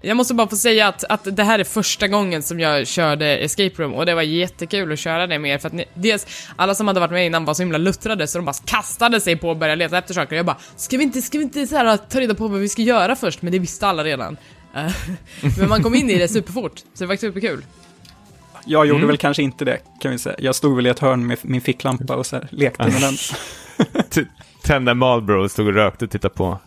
Jag 0.00 0.16
måste 0.16 0.34
bara 0.34 0.48
få 0.48 0.56
säga 0.56 0.88
att, 0.88 1.04
att 1.04 1.36
det 1.36 1.44
här 1.44 1.58
är 1.58 1.64
första 1.64 2.08
gången 2.08 2.42
som 2.42 2.60
jag 2.60 2.86
körde 2.86 3.38
Escape 3.38 3.82
Room 3.82 3.94
och 3.94 4.06
det 4.06 4.14
var 4.14 4.22
jättekul 4.22 4.92
att 4.92 4.98
köra 4.98 5.26
det 5.26 5.38
med 5.38 5.54
er 5.54 5.58
för 5.58 5.68
att 5.68 5.74
ni, 5.74 5.84
dels 5.94 6.26
alla 6.56 6.74
som 6.74 6.88
hade 6.88 7.00
varit 7.00 7.12
med 7.12 7.26
innan 7.26 7.44
var 7.44 7.54
så 7.54 7.62
himla 7.62 7.78
luttrade 7.78 8.26
så 8.26 8.38
de 8.38 8.44
bara 8.44 8.56
kastade 8.64 9.20
sig 9.20 9.36
på 9.36 9.50
att 9.50 9.58
börja 9.58 9.74
leta 9.74 9.98
efter 9.98 10.14
saker 10.14 10.32
och 10.32 10.38
jag 10.38 10.46
bara 10.46 10.58
Ska 10.76 10.96
vi 10.96 11.04
inte, 11.04 11.22
ska 11.22 11.38
vi 11.38 11.44
inte 11.44 11.66
så 11.66 11.76
här, 11.76 11.96
ta 11.96 12.20
reda 12.20 12.34
på 12.34 12.48
vad 12.48 12.60
vi 12.60 12.68
ska 12.68 12.82
göra 12.82 13.16
först? 13.16 13.42
Men 13.42 13.52
det 13.52 13.58
visste 13.58 13.86
alla 13.86 14.04
redan. 14.04 14.36
Eh, 14.74 14.92
men 15.58 15.68
man 15.68 15.82
kom 15.82 15.94
in 15.94 16.10
i 16.10 16.18
det 16.18 16.28
superfort, 16.28 16.78
så 16.78 17.04
det 17.04 17.06
var 17.06 17.16
superkul. 17.16 17.62
Jag 18.66 18.86
gjorde 18.86 18.98
Mm. 18.98 19.08
väl 19.08 19.16
kanske 19.16 19.42
inte 19.42 19.64
det, 19.64 19.78
kan 20.00 20.10
vi 20.10 20.18
säga. 20.18 20.36
Jag 20.38 20.54
stod 20.54 20.76
väl 20.76 20.86
i 20.86 20.90
ett 20.90 20.98
hörn 20.98 21.26
med 21.26 21.38
min 21.42 21.60
ficklampa 21.60 22.16
och 22.16 22.26
så 22.26 22.36
här, 22.36 22.48
lekte 22.50 22.82
med 22.88 23.00
den. 23.00 24.26
Tända 24.62 24.94
Marlboro 24.94 25.44
och 25.44 25.50
stod 25.50 25.66
och 25.66 25.74
rökte 25.74 26.04
och 26.04 26.10
tittade 26.10 26.34
på. 26.34 26.58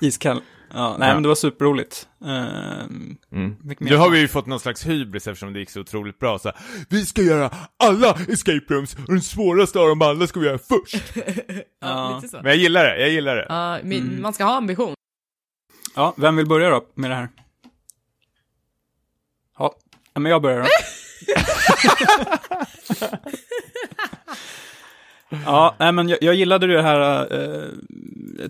Iskall. 0.00 0.42
Ja, 0.74 0.96
nej, 0.98 1.08
Ja. 1.08 1.14
men 1.14 1.22
det 1.22 1.28
var 1.28 1.34
superroligt. 1.36 2.08
Ehm, 2.24 3.16
Mm. 3.32 3.56
Nu 3.78 3.96
har 3.96 4.10
vi 4.10 4.18
ju 4.20 4.28
fått 4.28 4.46
någon 4.46 4.60
slags 4.60 4.86
hybris 4.86 5.26
eftersom 5.26 5.52
det 5.52 5.58
gick 5.58 5.70
så 5.70 5.80
otroligt 5.80 6.18
bra. 6.18 6.38
Så 6.38 6.48
här, 6.48 6.58
vi 6.88 7.06
ska 7.06 7.22
göra 7.22 7.50
alla 7.76 8.16
escape 8.28 8.64
rooms 8.68 8.94
och 8.94 9.00
den 9.06 9.22
svåraste 9.22 9.78
av 9.78 9.88
dem 9.88 10.02
alla 10.02 10.26
ska 10.26 10.40
vi 10.40 10.46
göra 10.46 10.58
först. 10.58 11.04
Ja. 11.80 12.22
Men 12.32 12.44
jag 12.44 12.56
gillar 12.56 12.84
det, 12.84 13.00
jag 13.00 13.10
gillar 13.10 13.36
det. 13.36 13.46
Ja, 13.48 13.78
men 13.82 13.92
Mm. 13.98 14.22
man 14.22 14.32
ska 14.32 14.44
ha 14.44 14.56
ambition. 14.56 14.94
ja, 15.96 16.14
vem 16.16 16.36
vill 16.36 16.46
börja 16.46 16.70
då 16.70 16.84
med 16.94 17.10
det 17.10 17.14
här? 17.14 17.28
Ja, 19.58 19.74
ja, 20.14 20.20
men 20.20 20.32
jag 20.32 20.42
börjar 20.42 20.58
då. 20.60 20.66
ja, 25.44 25.74
nej, 25.78 25.92
men 25.92 26.08
jag, 26.08 26.18
jag 26.22 26.34
gillade 26.34 26.66
det 26.66 26.82
här. 26.82 27.32
eh, 27.34 27.68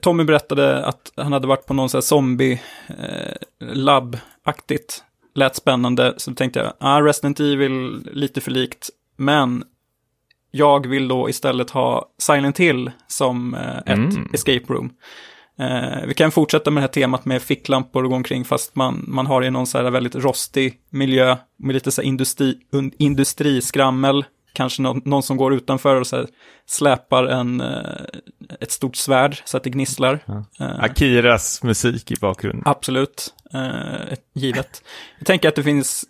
Tommy 0.01 0.25
berättade 0.25 0.85
att 0.87 1.12
han 1.16 1.33
hade 1.33 1.47
varit 1.47 1.66
på 1.66 1.75
någon 1.75 1.89
zombie-labb-aktigt. 2.03 5.03
Lät 5.35 5.57
spännande, 5.57 6.14
så 6.16 6.35
tänkte 6.35 6.59
jag, 6.61 6.73
ah, 6.81 7.01
Resident 7.01 7.41
Evil, 7.41 8.09
lite 8.12 8.41
för 8.41 8.51
likt. 8.51 8.91
Men 9.16 9.64
jag 10.51 10.87
vill 10.87 11.09
då 11.09 11.29
istället 11.29 11.70
ha 11.70 12.09
Silent 12.18 12.59
Hill 12.61 12.91
som 13.07 13.55
eh, 13.55 13.77
ett 13.79 13.89
Mm. 13.89 14.31
escape 14.35 14.73
room. 14.73 14.91
Eh, 15.59 16.07
vi 16.07 16.14
kan 16.14 16.30
fortsätta 16.30 16.70
med 16.70 16.82
det 16.82 16.86
här 16.86 16.92
temat 16.92 17.24
med 17.24 17.42
ficklampor 17.42 18.05
och 18.05 18.11
gå 18.11 18.16
omkring 18.16 18.44
fast 18.44 18.76
man, 18.76 19.05
man 19.09 19.26
har 19.26 19.44
i 19.44 19.50
någon 19.50 19.66
så 19.66 19.78
här 19.78 19.90
väldigt 19.90 20.14
rostig 20.14 20.74
miljö 20.90 21.36
med 21.57 21.74
lite 21.74 21.90
så 21.90 22.03
här 22.03 22.09
industri, 22.09 22.59
un, 22.72 22.92
industriskrammel. 22.98 24.24
Kanske 24.55 24.82
någon, 24.82 25.03
någon 25.05 25.22
som 25.22 25.36
går 25.36 25.55
utanför 25.55 25.96
och 26.00 26.07
så 26.07 26.16
här 26.16 26.26
släpar 26.66 27.24
en, 27.24 27.61
eh, 27.61 28.05
ett 28.61 28.70
stort 28.70 28.96
svärd 28.96 29.42
så 29.44 29.57
att 29.57 29.64
det 29.64 29.70
gnisslar. 29.70 30.18
Eh, 30.61 30.84
Akiras 30.84 31.62
musik 31.62 32.11
i 32.11 32.14
bakgrunden. 32.20 32.62
Absolut, 32.66 33.34
eh, 33.55 34.16
givet. 34.34 34.82
Jag 35.18 35.26
tänker 35.26 35.48
att 35.48 35.55
det 35.57 35.62
finns 35.62 36.05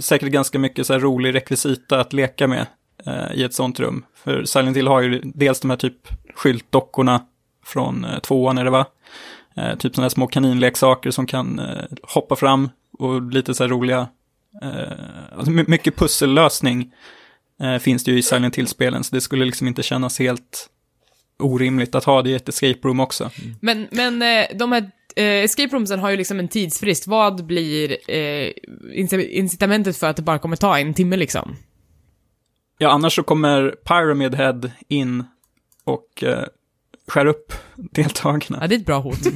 säkert 0.00 0.28
ganska 0.28 0.58
mycket 0.58 0.86
så 0.86 0.92
här 0.92 1.00
rolig 1.00 1.34
rekvisita 1.34 2.00
att 2.00 2.12
leka 2.12 2.46
med. 2.46 2.66
eh, 3.06 3.32
i 3.34 3.42
ett 3.44 3.54
sånt 3.54 3.80
rum. 3.80 4.04
För 4.24 4.44
Silent 4.44 4.76
Hill 4.76 4.86
har 4.86 5.00
ju 5.00 5.20
dels 5.24 5.60
de 5.60 5.70
här 5.70 5.76
typ 5.76 6.08
skyltdockorna 6.34 7.20
från 7.66 8.04
eh, 8.04 8.18
tvåan 8.18 8.58
är 8.58 8.64
det 8.64 8.70
va? 8.70 8.86
Eh, 9.56 9.76
typ 9.76 9.94
sådana 9.94 10.04
här 10.04 10.10
små 10.10 10.26
kaninleksaker 10.26 11.10
som 11.10 11.26
kan 11.26 11.58
eh, 11.58 11.84
hoppa 12.02 12.36
fram 12.36 12.70
och 12.98 13.22
lite 13.22 13.54
så 13.54 13.64
här 13.64 13.68
roliga, 13.68 14.08
alltså 15.36 15.50
my- 15.50 15.64
mycket 15.68 15.96
pussellösning 15.96 16.92
finns 17.80 18.04
det 18.04 18.10
ju 18.10 18.18
i 18.18 18.22
Silent 18.22 18.56
Hill-spelen, 18.56 19.04
så 19.04 19.14
det 19.14 19.20
skulle 19.20 19.44
liksom 19.44 19.66
inte 19.68 19.82
kännas 19.82 20.18
helt 20.18 20.68
orimligt 21.38 21.94
att 21.94 22.04
ha 22.04 22.22
det 22.22 22.30
i 22.30 22.34
ett 22.34 22.48
escape 22.48 22.78
room 22.82 23.00
också. 23.00 23.30
Men, 23.60 23.88
men 23.90 24.18
de 24.58 24.72
här 24.72 24.90
escape 25.16 25.74
roomsen 25.76 26.00
har 26.00 26.10
ju 26.10 26.16
liksom 26.16 26.38
en 26.38 26.48
tidsfrist. 26.48 27.06
Vad 27.06 27.46
blir 27.46 27.96
inci- 28.94 29.28
incitamentet 29.28 29.96
för 29.96 30.06
att 30.06 30.16
det 30.16 30.22
bara 30.22 30.38
kommer 30.38 30.56
ta 30.56 30.78
en 30.78 30.94
timme 30.94 31.16
liksom? 31.16 31.56
Ja, 32.78 32.90
annars 32.90 33.14
så 33.16 33.22
kommer 33.22 33.70
Pyramid 33.84 34.34
Head 34.34 34.60
in 34.88 35.24
och 35.84 36.24
skär 37.08 37.26
upp 37.26 37.52
deltagarna. 37.76 38.58
Ja, 38.60 38.66
det 38.66 38.74
är 38.74 38.78
ett 38.78 38.86
bra 38.86 38.98
hot. 39.00 39.18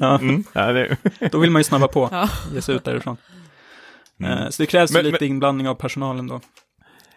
Ja, 0.00 0.18
Mm. 0.18 0.44
Ja, 0.52 0.72
det, 0.72 0.96
då 1.32 1.38
vill 1.38 1.50
man 1.50 1.60
ju 1.60 1.64
snabba 1.64 1.88
på, 1.88 2.08
Ja. 2.12 2.28
ge 2.54 2.62
sig 2.62 2.74
ut 2.74 2.84
därifrån. 2.84 3.16
Eh, 4.24 4.48
så 4.48 4.62
det 4.62 4.66
krävs 4.66 4.92
Men- 4.92 5.04
ju 5.04 5.12
lite 5.12 5.26
inblandning 5.26 5.68
av 5.68 5.74
personalen 5.74 6.26
då. 6.26 6.40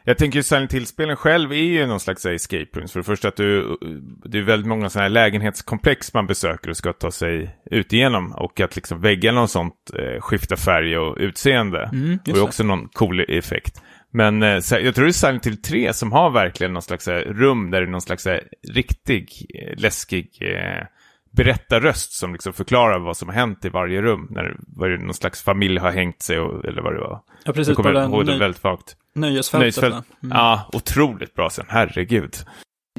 Jag 0.03 0.17
tänker 0.17 0.39
ju 0.39 0.43
Silent 0.43 0.73
Hill-spelen 0.73 1.15
själv 1.15 1.51
är 1.51 1.55
ju 1.55 1.85
någon 1.85 1.99
slags 1.99 2.25
escape 2.25 2.67
rooms. 2.79 2.91
För 2.91 2.99
det 2.99 3.03
första 3.03 3.27
att 3.27 3.35
du, 3.35 3.77
det 4.25 4.37
är 4.37 4.41
väldigt 4.41 4.67
många 4.67 4.89
sådana 4.89 5.03
här 5.03 5.09
lägenhetskomplex 5.09 6.13
man 6.13 6.27
besöker 6.27 6.69
och 6.69 6.77
ska 6.77 6.93
ta 6.93 7.11
sig 7.11 7.57
ut 7.71 7.93
igenom. 7.93 8.31
Och 8.31 8.59
att 8.59 8.75
liksom 8.75 9.01
väggarna 9.01 9.41
och 9.41 9.49
sånt 9.49 9.73
eh, 9.93 10.21
skiftar 10.21 10.55
färg 10.55 10.97
och 10.97 11.17
utseende. 11.19 11.89
Mm, 11.93 12.19
och 12.21 12.27
just 12.27 12.27
är 12.27 12.33
det. 12.33 12.41
också 12.41 12.63
någon 12.63 12.87
cool 12.87 13.19
effekt. 13.27 13.81
Men 14.13 14.43
eh, 14.43 14.49
jag 14.71 14.95
tror 14.95 15.03
det 15.03 15.09
är 15.09 15.11
Silent 15.11 15.45
Hill 15.47 15.61
3 15.61 15.93
som 15.93 16.11
har 16.11 16.29
verkligen 16.31 16.73
någon 16.73 16.81
slags 16.81 17.07
eh, 17.07 17.33
rum 17.33 17.71
där 17.71 17.81
det 17.81 17.87
är 17.87 17.91
någon 17.91 18.01
slags 18.01 18.27
eh, 18.27 18.39
riktig 18.73 19.45
eh, 19.53 19.79
läskig 19.81 20.27
eh, 20.41 20.85
berättarröst 21.31 22.11
som 22.11 22.33
liksom 22.33 22.53
förklarar 22.53 22.99
vad 22.99 23.17
som 23.17 23.27
har 23.29 23.35
hänt 23.35 23.65
i 23.65 23.69
varje 23.69 24.01
rum. 24.01 24.27
När 24.29 24.55
vad 24.67 24.89
det, 24.89 24.97
någon 24.97 25.13
slags 25.13 25.41
familj 25.43 25.77
har 25.79 25.91
hängt 25.91 26.21
sig 26.21 26.39
och, 26.39 26.65
eller 26.65 26.81
vad 26.81 26.93
det 26.93 26.99
var. 26.99 27.21
Ja, 27.45 27.53
precis, 27.53 27.75
på 27.75 27.83
kommer 27.83 28.03
ihåg 28.03 28.25
det 28.25 28.31
nöj- 28.31 28.39
väldigt 28.39 28.63
vagt. 28.63 28.95
nöjesfältet. 29.15 29.61
Nöjesfält. 29.61 30.05
Mm. 30.23 30.37
Ja, 30.37 30.69
otroligt 30.73 31.33
bra 31.35 31.49
sen, 31.49 31.65
herregud. 31.69 32.35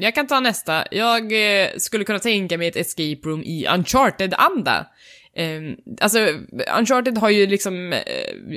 Jag 0.01 0.15
kan 0.15 0.27
ta 0.27 0.39
nästa. 0.39 0.83
Jag 0.91 1.21
eh, 1.61 1.67
skulle 1.77 2.03
kunna 2.03 2.19
tänka 2.19 2.57
mig 2.57 2.67
ett 2.67 2.75
escape 2.75 3.19
room 3.29 3.43
i 3.43 3.67
Uncharted-anda. 3.67 4.85
Eh, 5.35 5.61
alltså, 6.01 6.19
Uncharted 6.77 7.17
har 7.17 7.29
ju 7.29 7.47
liksom 7.47 7.93
eh, 7.93 7.99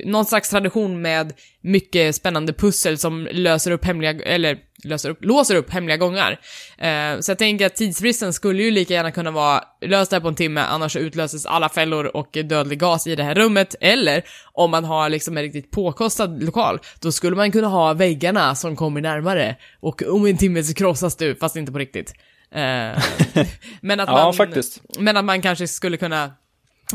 någon 0.05 0.24
slags 0.24 0.51
tradition 0.51 1.03
med 1.03 1.33
mycket 1.61 2.14
spännande 2.14 2.53
pussel 2.53 2.99
som 2.99 3.29
löser 3.31 3.70
upp 3.70 3.85
hemliga, 3.85 4.11
eller 4.11 4.59
löser 4.85 5.11
upp, 5.11 5.24
låser 5.24 5.55
upp 5.55 5.70
hemliga 5.70 5.97
gångar. 5.97 6.41
Eh, 6.79 7.20
så 7.20 7.31
jag 7.31 7.39
tänker 7.39 7.66
att 7.66 7.77
tidsfristen 7.77 8.33
skulle 8.33 8.62
ju 8.62 8.70
lika 8.70 8.95
gärna 8.95 9.11
kunna 9.11 9.31
vara 9.31 9.64
löst 9.81 10.11
där 10.11 10.20
på 10.20 10.29
en 10.29 10.35
timme, 10.35 10.61
annars 10.61 10.93
så 10.93 10.99
utlöses 10.99 11.47
alla 11.47 11.68
fällor 11.68 12.16
och 12.16 12.39
dödlig 12.45 12.79
gas 12.79 13.07
i 13.07 13.16
det 13.16 13.22
här 13.22 13.35
rummet. 13.35 13.74
Eller 13.81 14.24
om 14.53 14.70
man 14.70 14.85
har 14.85 15.09
liksom 15.09 15.37
en 15.37 15.43
riktigt 15.43 15.70
påkostad 15.70 16.43
lokal, 16.45 16.79
då 17.01 17.12
skulle 17.12 17.37
man 17.37 17.53
kunna 17.53 17.68
ha 17.68 17.93
väggarna 17.93 18.55
som 18.55 18.77
kommer 18.77 19.01
närmare 19.01 19.57
och 19.81 20.03
om 20.03 20.27
en 20.27 20.37
timme 20.37 20.62
så 20.62 20.74
krossas 20.74 21.16
du, 21.16 21.35
fast 21.35 21.57
inte 21.57 21.72
på 21.72 21.79
riktigt. 21.79 22.12
Eh, 22.55 22.61
men 23.81 24.01
att 24.01 24.09
Ja, 24.09 24.24
man, 24.24 24.35
faktiskt. 24.35 24.83
Men 24.99 25.16
att 25.16 25.24
man 25.24 25.43
kanske 25.43 25.68
skulle 25.68 25.97
kunna 25.97 26.31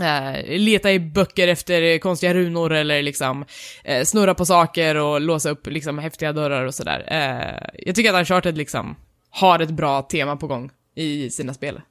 eh, 0.02 0.60
leta 0.60 0.92
i 0.92 1.00
böcker 1.00 1.48
efter 1.48 1.98
konstiga 2.00 2.34
runor 2.34 2.72
eller 2.74 3.02
liksom 3.04 3.46
eh, 3.84 4.04
snurra 4.04 4.34
på 4.34 4.46
saker 4.46 4.96
och 4.96 5.22
låsa 5.22 5.50
upp 5.50 5.68
liksom 5.68 5.98
häftiga 6.00 6.34
dörrar 6.34 6.66
och 6.66 6.76
sådär. 6.76 7.04
Eh, 7.08 7.68
jag 7.86 7.96
tycker 7.96 8.10
att 8.14 8.20
Uncharted 8.20 8.58
liksom 8.58 8.96
har 9.30 9.60
ett 9.60 9.70
bra 9.72 10.02
tema 10.02 10.36
på 10.36 10.48
gång 10.48 10.72
i 10.96 11.30
sina 11.30 11.54
spel. 11.54 11.82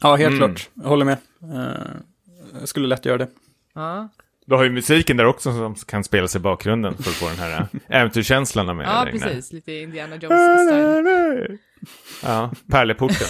Ja, 0.00 0.16
helt 0.16 0.34
Mm. 0.36 0.38
klart. 0.54 0.70
Jag 0.74 0.84
håller 0.88 1.04
med. 1.04 1.16
Eh, 1.54 1.90
jag 2.60 2.68
skulle 2.68 2.86
lätt 2.88 3.04
göra 3.04 3.18
det. 3.18 3.28
Ja, 3.74 4.08
Du 4.46 4.54
har 4.54 4.64
ju 4.64 4.70
musiken 4.70 5.16
där 5.16 5.24
också 5.26 5.52
som 5.52 5.74
kan 5.74 6.04
spelas 6.04 6.36
i 6.36 6.38
bakgrunden 6.38 6.94
för 6.96 7.10
att 7.10 7.16
få 7.16 7.28
den 7.28 7.38
här 7.38 7.66
äventyrskänslan 7.88 8.76
med 8.76 8.86
ja 8.86 9.06
precis. 9.12 9.52
Lite 9.52 9.72
Indiana 9.72 10.16
Jones-style. 10.16 11.58
Ja, 12.22 12.50
Pärleporten 12.70 13.16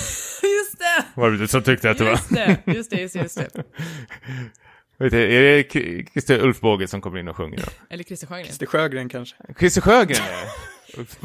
Just 0.73 0.79
det! 1.15 1.21
var 1.21 1.31
det 1.31 1.37
du 1.39 1.49
som 1.49 1.63
tyckte 1.63 1.91
att 1.91 1.99
det 1.99 2.05
var. 2.05 2.11
Just 2.11 2.31
det, 2.31 2.61
just 2.67 2.91
det, 2.91 3.01
just 3.01 3.15
det, 3.15 3.21
just 3.23 3.35
det. 3.37 3.51
Vet 4.99 5.13
du, 5.13 5.23
är 5.37 5.43
det 5.57 5.63
Christer 6.13 6.39
Ulf 6.41 6.61
Båge 6.61 6.89
som 6.89 7.01
kommer 7.01 7.19
in 7.19 7.29
och 7.29 7.37
sjunger 7.37 7.57
då? 7.57 7.65
Eller 7.91 8.05
Christer 8.05 8.27
Sjögren. 8.27 8.45
Christer 8.47 8.67
Sjögren 8.67 9.09
kanske. 9.09 9.37
Christer 9.59 9.81
Sjögren. 9.81 10.17
Ulf- 10.95 11.17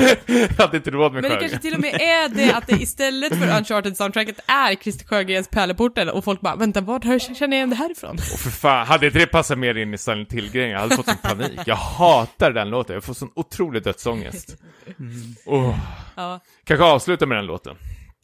Jag 0.26 0.48
hade 0.64 0.76
inte 0.76 0.90
råd 0.90 1.12
med 1.12 1.22
Men 1.22 1.30
det 1.30 1.36
Sjögren. 1.36 1.50
kanske 1.50 1.62
till 1.68 1.74
och 1.74 1.80
med 1.80 1.94
är 1.94 2.28
det 2.28 2.52
att 2.52 2.66
det 2.66 2.72
istället 2.82 3.36
för 3.38 3.46
Uncharted-soundtracket 3.46 4.38
är 4.46 4.74
Christer 4.74 5.04
Sjögrens 5.06 5.48
Pärleporten 5.48 6.08
och 6.08 6.24
folk 6.24 6.40
bara 6.40 6.56
vänta, 6.56 6.80
vart 6.80 7.04
har- 7.04 7.18
känner 7.18 7.38
jag 7.40 7.52
igen 7.52 7.70
det 7.70 7.76
här 7.76 7.90
ifrån? 7.92 8.14
Och 8.14 8.38
för 8.40 8.50
fan, 8.50 8.86
hade 8.86 9.06
inte 9.06 9.18
det 9.18 9.26
passat 9.26 9.58
mer 9.58 9.74
in 9.74 9.94
i 9.94 9.98
Silent 9.98 10.32
Hill-grejen? 10.32 10.70
Jag 10.70 10.78
hade 10.80 10.96
fått 10.96 11.08
en 11.08 11.16
panik. 11.16 11.60
Jag 11.66 11.76
hatar 11.76 12.50
den 12.52 12.70
låten. 12.70 12.94
Jag 12.94 13.04
får 13.04 13.14
sån 13.14 13.30
otrolig 13.34 13.82
dödsångest. 13.82 14.56
Oh. 15.46 15.78
Ja, 16.16 16.40
Kanske 16.64 16.84
avsluta 16.84 17.26
med 17.26 17.38
den 17.38 17.46
låten. 17.46 17.76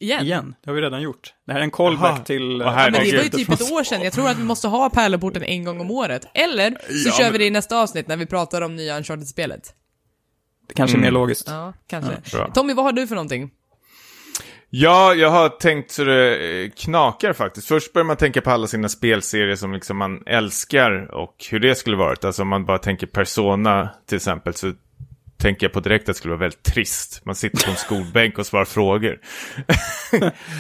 Igen. 0.04 0.24
Igen, 0.24 0.54
det 0.64 0.70
har 0.70 0.74
vi 0.74 0.80
redan 0.82 1.02
gjort. 1.02 1.32
Det 1.46 1.52
här 1.52 1.60
är 1.60 1.64
en 1.64 1.70
callback 1.70 2.16
Jaha. 2.18 2.24
till... 2.24 2.60
Ja, 2.64 2.74
men 2.74 2.92
det 2.92 2.98
var 2.98 3.04
ju 3.22 3.28
typ 3.28 3.48
ett 3.52 3.72
år 3.72 3.84
sedan. 3.84 4.02
Jag 4.02 4.12
tror 4.12 4.28
att 4.28 4.38
vi 4.38 4.44
måste 4.44 4.68
ha 4.68 4.90
Pärleporten 4.90 5.42
en 5.42 5.64
gång 5.64 5.80
om 5.80 5.90
året. 5.90 6.26
Eller 6.34 6.70
så 6.70 7.08
Ja, 7.08 7.12
kör 7.12 7.24
vi 7.24 7.30
men- 7.30 7.38
det 7.38 7.44
i 7.46 7.50
nästa 7.50 7.82
avsnitt 7.82 8.08
när 8.08 8.16
vi 8.16 8.26
pratar 8.26 8.60
om 8.62 8.76
nya 8.76 8.96
Uncharted-spelet. 8.96 9.74
Det 10.68 10.74
kanske 10.74 10.96
är 10.96 11.00
mer 11.00 11.08
Mm. 11.08 11.20
logiskt. 11.20 11.48
Ja, 11.48 11.72
kanske. 11.86 12.12
bra. 12.32 12.50
Tommy, 12.54 12.74
vad 12.74 12.84
har 12.84 12.92
du 12.92 13.06
för 13.06 13.14
någonting? 13.14 13.50
Ja, 14.70 15.14
jag 15.14 15.30
har 15.30 15.48
tänkt 15.48 15.90
så 15.90 16.04
det 16.04 16.36
eh, 16.64 16.70
knakar 16.70 17.32
faktiskt. 17.32 17.68
Först 17.68 17.92
börjar 17.92 18.04
man 18.04 18.16
tänka 18.16 18.40
på 18.40 18.50
alla 18.50 18.66
sina 18.66 18.88
spelserier 18.88 19.56
som 19.56 19.72
liksom 19.72 19.96
man 19.96 20.22
älskar 20.26 21.14
och 21.14 21.36
hur 21.50 21.60
det 21.60 21.74
skulle 21.74 21.96
varit. 21.96 22.24
Alltså 22.24 22.42
om 22.42 22.48
man 22.48 22.64
bara 22.64 22.78
tänker 22.78 23.06
Persona 23.06 23.88
till 24.06 24.16
exempel 24.16 24.54
så 24.54 24.72
tänker 25.44 25.66
jag 25.66 25.72
på 25.72 25.80
direkt 25.80 26.02
att 26.02 26.06
det 26.06 26.14
skulle 26.14 26.32
vara 26.32 26.40
väldigt 26.40 26.62
trist. 26.62 27.22
Man 27.24 27.34
sitter 27.34 27.64
på 27.64 27.70
en 27.70 27.76
skolbänk 27.76 28.38
och 28.38 28.46
svarar 28.46 28.64
frågor. 28.64 29.18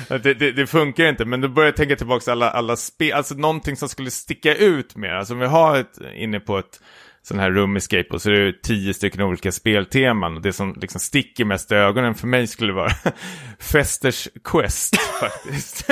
det, 0.22 0.34
det, 0.34 0.52
det 0.52 0.66
funkar 0.66 1.04
inte, 1.04 1.24
men 1.24 1.40
då 1.40 1.48
börjar 1.48 1.68
jag 1.68 1.76
tänka 1.76 1.96
tillbaka 1.96 2.32
alla, 2.32 2.50
alla 2.50 2.76
spel, 2.76 3.12
alltså 3.12 3.34
någonting 3.34 3.76
som 3.76 3.88
skulle 3.88 4.10
sticka 4.10 4.54
ut 4.54 4.96
mer. 4.96 5.08
Alltså 5.08 5.34
om 5.34 5.40
vi 5.40 5.46
har 5.46 5.78
ett, 5.78 5.98
inne 6.16 6.40
på 6.40 6.58
ett 6.58 6.80
sån 7.26 7.38
här 7.38 7.50
room 7.50 7.76
escape 7.76 8.08
och 8.10 8.22
så 8.22 8.30
är 8.30 8.34
det 8.40 8.62
tio 8.62 8.94
stycken 8.94 9.20
olika 9.22 9.52
spelteman 9.52 10.36
och 10.36 10.42
det 10.42 10.52
som 10.52 10.74
liksom 10.80 11.00
sticker 11.00 11.44
mest 11.44 11.72
i 11.72 11.74
ögonen 11.74 12.14
för 12.14 12.26
mig 12.26 12.46
skulle 12.46 12.72
vara 12.72 12.90
Festers 13.60 14.28
Quest 14.44 14.96
faktiskt. 15.20 15.90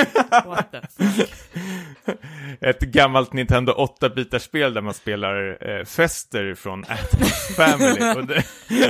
Ett 2.61 2.79
gammalt 2.79 3.33
Nintendo 3.33 3.73
8-bitarspel 4.01 4.73
där 4.73 4.81
man 4.81 4.93
spelar 4.93 5.57
eh, 5.79 5.85
Fester 5.85 6.55
från 6.55 6.83
Addams 6.83 7.55
Family. 7.55 8.27
Det, 8.33 8.43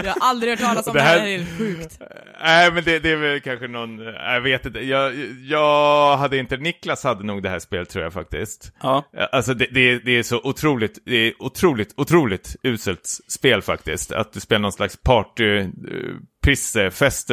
Jag 0.05 0.13
har 0.13 0.29
aldrig 0.29 0.51
hört 0.51 0.59
talas 0.59 0.87
om 0.87 0.93
Det 0.93 0.99
det 0.99 1.03
här- 1.03 1.15
det 1.15 1.21
här 1.21 1.27
är 1.27 1.37
helt 1.37 1.57
sjukt. 1.57 1.99
Nej, 2.43 2.71
men 2.71 2.83
det, 2.83 2.99
det 2.99 3.09
är 3.11 3.15
väl 3.15 3.41
kanske 3.41 3.67
någon, 3.67 3.99
jag 3.99 4.41
vet 4.41 4.65
inte. 4.65 4.79
Jag, 4.85 5.13
jag 5.43 6.17
hade 6.17 6.37
inte, 6.37 6.57
Niklas 6.57 7.03
hade 7.03 7.23
nog 7.23 7.43
det 7.43 7.49
här 7.49 7.59
spelet 7.59 7.89
tror 7.89 8.03
jag 8.03 8.13
faktiskt. 8.13 8.71
Ja, 8.81 9.03
Alltså 9.31 9.53
det, 9.53 9.99
det 9.99 10.11
är 10.11 10.23
så 10.23 10.41
otroligt, 10.43 10.99
det 11.05 11.15
är 11.15 11.33
otroligt, 11.39 11.93
otroligt 11.97 12.32
uselt 12.63 13.05
spel 13.27 13.61
faktiskt. 13.61 14.11
Att 14.11 14.33
du 14.33 14.39
spelar 14.39 14.61
någon 14.61 14.71
slags 14.71 14.97
party, 14.97 15.57
eh, 15.57 15.67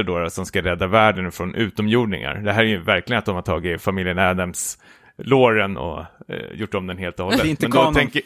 då, 0.02 0.30
som 0.30 0.46
ska 0.46 0.62
rädda 0.62 0.86
världen 0.86 1.32
från 1.32 1.54
utomjordingar. 1.54 2.34
Det 2.34 2.52
här 2.52 2.62
är 2.62 2.68
ju 2.68 2.78
verkligen 2.82 3.18
att 3.18 3.26
de 3.26 3.34
har 3.34 3.42
tagit 3.42 3.82
familjen 3.82 4.18
Adams 4.18 4.78
låren 5.18 5.76
och 5.76 5.98
eh, 6.28 6.52
gjort 6.54 6.74
om 6.74 6.86
den 6.86 6.98
helt 6.98 7.20
och 7.20 7.24
hållet. 7.24 7.42
Det 7.42 7.48
är 7.48 7.50
inte 7.50 7.68
Men 7.68 7.72
kanon. 7.72 7.94
tänker, 7.94 8.22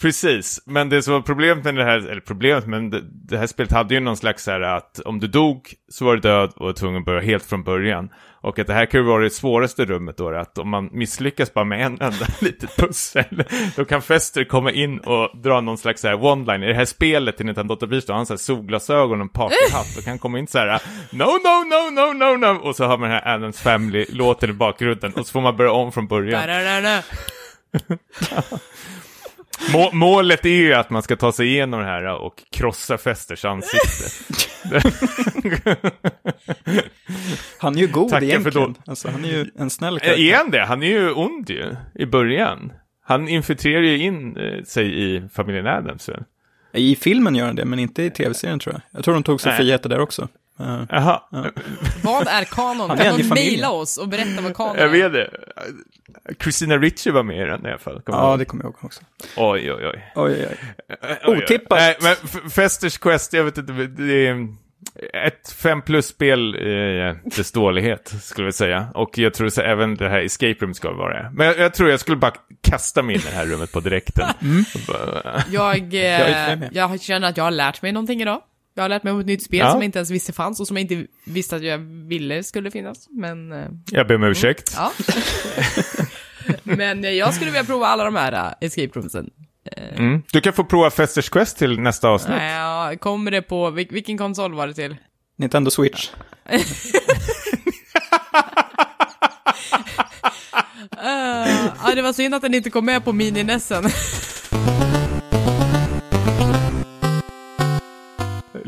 Precis, 0.00 0.60
men 0.66 0.88
det 0.88 1.02
som 1.02 1.14
var 1.14 1.20
problemet 1.20 1.64
med 1.64 1.74
det 1.74 1.84
här, 1.84 1.98
eller 1.98 2.20
problemet, 2.20 2.66
men 2.66 2.90
det, 2.90 3.02
det 3.28 3.38
här 3.38 3.46
spelet 3.46 3.72
hade 3.72 3.94
ju 3.94 4.00
någon 4.00 4.16
slags 4.16 4.44
så 4.44 4.50
här 4.50 4.60
att 4.60 5.00
om 5.00 5.20
du 5.20 5.26
dog 5.26 5.74
så 5.88 6.04
var 6.04 6.14
du 6.14 6.20
död 6.20 6.52
och 6.56 6.66
var 6.66 6.72
tvungen 6.72 6.98
att 6.98 7.04
börja 7.04 7.20
helt 7.20 7.46
från 7.46 7.62
början. 7.62 8.10
Och 8.40 8.58
att 8.58 8.66
det 8.66 8.74
här 8.74 8.86
kan 8.86 9.00
ju 9.00 9.06
vara 9.06 9.22
det 9.22 9.30
svåraste 9.30 9.84
rummet 9.84 10.16
då, 10.16 10.28
att 10.28 10.58
om 10.58 10.68
man 10.68 10.88
misslyckas 10.92 11.54
bara 11.54 11.64
med 11.64 11.86
en 11.86 11.92
enda 12.00 12.26
litet 12.40 12.76
pussel, 12.76 13.44
då 13.76 13.84
kan 13.84 14.02
Fester 14.02 14.44
komma 14.44 14.72
in 14.72 14.98
och 14.98 15.38
dra 15.42 15.60
någon 15.60 15.78
slags 15.78 16.00
så 16.00 16.08
här 16.08 16.14
one-line. 16.14 16.64
I 16.64 16.66
det 16.66 16.74
här 16.74 16.84
spelet 16.84 17.36
till 17.36 17.46
Nintendo 17.46 17.74
8-bit, 17.74 18.06
då 18.06 18.12
har 18.12 18.16
han 18.16 18.26
så 18.26 18.32
här 18.32 18.38
solglasögon 18.38 19.20
och 19.20 19.24
en 19.24 19.28
partyhatt 19.28 19.96
och 19.98 20.04
kan 20.04 20.18
komma 20.18 20.38
in 20.38 20.46
så 20.46 20.58
här 20.58 20.82
No, 21.10 21.24
no, 21.24 21.64
no, 21.64 21.90
no, 21.90 22.12
no, 22.12 22.36
no, 22.36 22.68
och 22.68 22.76
så 22.76 22.84
har 22.84 22.98
man 22.98 23.10
den 23.10 23.18
här 23.18 23.34
Adams 23.34 23.60
Family-låten 23.60 24.50
i 24.50 24.52
bakgrunden 24.52 25.12
och 25.14 25.26
så 25.26 25.32
får 25.32 25.40
man 25.40 25.56
börja 25.56 25.72
om 25.72 25.92
från 25.92 26.06
början. 26.06 26.40
Må 29.72 29.90
målet 29.92 30.46
är 30.46 30.50
ju 30.50 30.74
att 30.74 30.90
man 30.90 31.02
ska 31.02 31.16
ta 31.16 31.32
sig 31.32 31.46
igenom 31.48 31.80
det 31.80 31.86
här 31.86 32.04
och 32.22 32.42
krossa 32.52 32.98
Festers 32.98 33.44
ansikte. 33.44 34.04
han 37.58 37.76
är 37.76 37.80
ju 37.80 37.86
god 37.86 38.08
Tackar 38.08 38.20
för 38.20 38.26
egentligen. 38.26 38.72
då- 38.72 38.90
Alltså, 38.90 39.08
han 39.08 39.24
är 39.24 39.28
ju 39.28 39.46
en 39.58 39.70
snäll 39.70 39.96
Är 39.96 40.00
karaktär. 40.00 40.34
han 40.36 40.50
det? 40.50 40.64
Han 40.64 40.82
är 40.82 40.86
ju 40.86 41.12
ond 41.12 41.50
ju, 41.50 41.76
i 41.94 42.06
början. 42.06 42.72
Han 43.04 43.28
infiltrerar 43.28 43.82
ju 43.82 43.98
in 43.98 44.36
eh, 44.36 44.64
sig 44.64 45.14
i 45.14 45.28
familjen 45.32 45.66
Adams? 45.66 46.10
I 46.72 46.96
filmen 46.96 47.34
gör 47.34 47.46
han 47.46 47.56
det, 47.56 47.64
men 47.64 47.78
inte 47.78 48.02
i 48.02 48.10
tv-serien 48.10 48.58
tror 48.58 48.74
jag. 48.74 48.82
Jag 48.90 49.04
tror 49.04 49.14
de 49.14 49.22
tog 49.22 49.40
sig 49.40 49.56
friheter 49.56 49.88
där 49.88 50.00
också. 50.00 50.28
Jaha, 50.88 51.22
Vad 52.02 52.28
är 52.28 52.44
kanon? 52.44 52.98
Kan 52.98 53.06
någon 53.18 53.28
mejla 53.28 53.70
oss 53.70 53.96
och 53.98 54.08
berätta 54.08 54.42
vad 54.42 54.56
kanon 54.56 54.76
jag 54.76 54.84
är? 54.84 54.88
vet 55.08 55.12
det. 55.12 55.30
Christina 56.42 56.76
Ricci 56.78 57.10
var 57.10 57.22
med 57.22 57.36
i 57.36 57.44
den 57.50 57.66
i 57.66 57.68
alla 57.68 57.78
fall. 57.78 58.00
Kommer 58.02 58.18
ja, 58.18 58.30
jag 58.30 58.38
det 58.38 58.44
kommer 58.44 58.64
jag 58.64 58.68
ihåg 58.70 58.84
också. 58.84 59.00
Oj, 59.36 59.72
oj, 59.72 59.86
oj. 59.86 60.12
Oj, 60.14 60.46
oj. 61.26 61.36
Otippat. 61.36 61.78
Nej, 61.78 61.96
men 62.02 62.50
Festers 62.50 62.98
Quest, 62.98 63.32
jag 63.32 63.44
vet 63.44 63.58
inte, 63.58 63.72
det 63.72 64.26
är 64.26 64.46
ett 65.26 65.52
fem 65.52 65.82
plus-spel 65.82 66.56
i 66.56 67.14
dess 67.36 67.52
dålighet, 67.52 68.14
skulle 68.22 68.46
jag 68.46 68.54
säga. 68.54 68.88
Och 68.94 69.18
jag 69.18 69.34
tror 69.34 69.48
så 69.48 69.62
även 69.62 69.94
det 69.94 70.08
här 70.08 70.20
Escape 70.20 70.56
Room 70.60 70.74
ska 70.74 70.92
vara 70.92 71.22
det. 71.22 71.30
Men 71.34 71.46
jag, 71.46 71.58
jag 71.58 71.74
tror 71.74 71.90
jag 71.90 72.00
skulle 72.00 72.16
bara 72.16 72.32
kasta 72.62 73.02
mig 73.02 73.14
in 73.14 73.20
i 73.20 73.24
det 73.24 73.36
här 73.36 73.46
rummet 73.46 73.72
på 73.72 73.80
direkten. 73.80 74.28
Och 74.74 74.80
bara- 74.88 75.42
Jag, 75.50 75.78
eh, 75.78 76.56
med. 76.58 76.68
jag 76.72 77.00
känner 77.00 77.28
att 77.28 77.36
jag 77.36 77.44
har 77.44 77.50
lärt 77.50 77.82
mig 77.82 77.92
någonting 77.92 78.22
idag. 78.22 78.40
Jag 78.78 78.84
har 78.84 78.88
lärt 78.88 79.02
mig 79.02 79.12
om 79.12 79.20
ett 79.20 79.26
nytt 79.26 79.42
spel 79.42 79.58
Ja. 79.58 79.70
som 79.70 79.80
jag 79.80 79.84
inte 79.84 79.98
ens 79.98 80.10
visste 80.10 80.32
fanns 80.32 80.60
och 80.60 80.66
som 80.66 80.76
jag 80.76 80.82
inte 80.92 81.06
visste 81.24 81.56
att 81.56 81.62
jag 81.62 81.78
ville 82.08 82.42
skulle 82.42 82.70
finnas. 82.70 83.06
Men, 83.10 83.52
eh, 83.52 83.66
Jag 83.90 84.06
ber 84.06 84.14
om 84.14 84.22
ursäkt. 84.24 84.72
ja. 84.76 84.92
Men 86.62 87.04
eh, 87.04 87.10
jag 87.10 87.34
skulle 87.34 87.50
vilja 87.50 87.64
prova 87.64 87.86
alla 87.86 88.04
de 88.04 88.14
här 88.16 88.32
eh, 88.32 88.66
escape 88.66 88.98
roomsen. 88.98 89.30
Mm. 89.96 90.22
Du 90.32 90.40
kan 90.40 90.52
få 90.52 90.64
prova 90.64 90.90
Festers 90.90 91.28
Quest 91.28 91.58
till 91.58 91.80
nästa 91.80 92.08
avsnitt. 92.08 92.36
Ja, 92.40 92.92
kommer 93.00 93.30
det 93.30 93.42
på, 93.42 93.70
vil- 93.70 93.92
vilken 93.92 94.18
konsol 94.18 94.54
var 94.54 94.66
det 94.66 94.74
till? 94.74 94.96
Nintendo 95.38 95.70
Switch. 95.70 96.10
Uh, 100.92 101.48
ja, 101.84 101.90
det 101.94 102.02
var 102.02 102.12
synd 102.12 102.34
att 102.34 102.42
den 102.42 102.54
inte 102.54 102.70
kom 102.70 102.84
med 102.84 103.04
på 103.04 103.12
mini-nessen. 103.12 103.84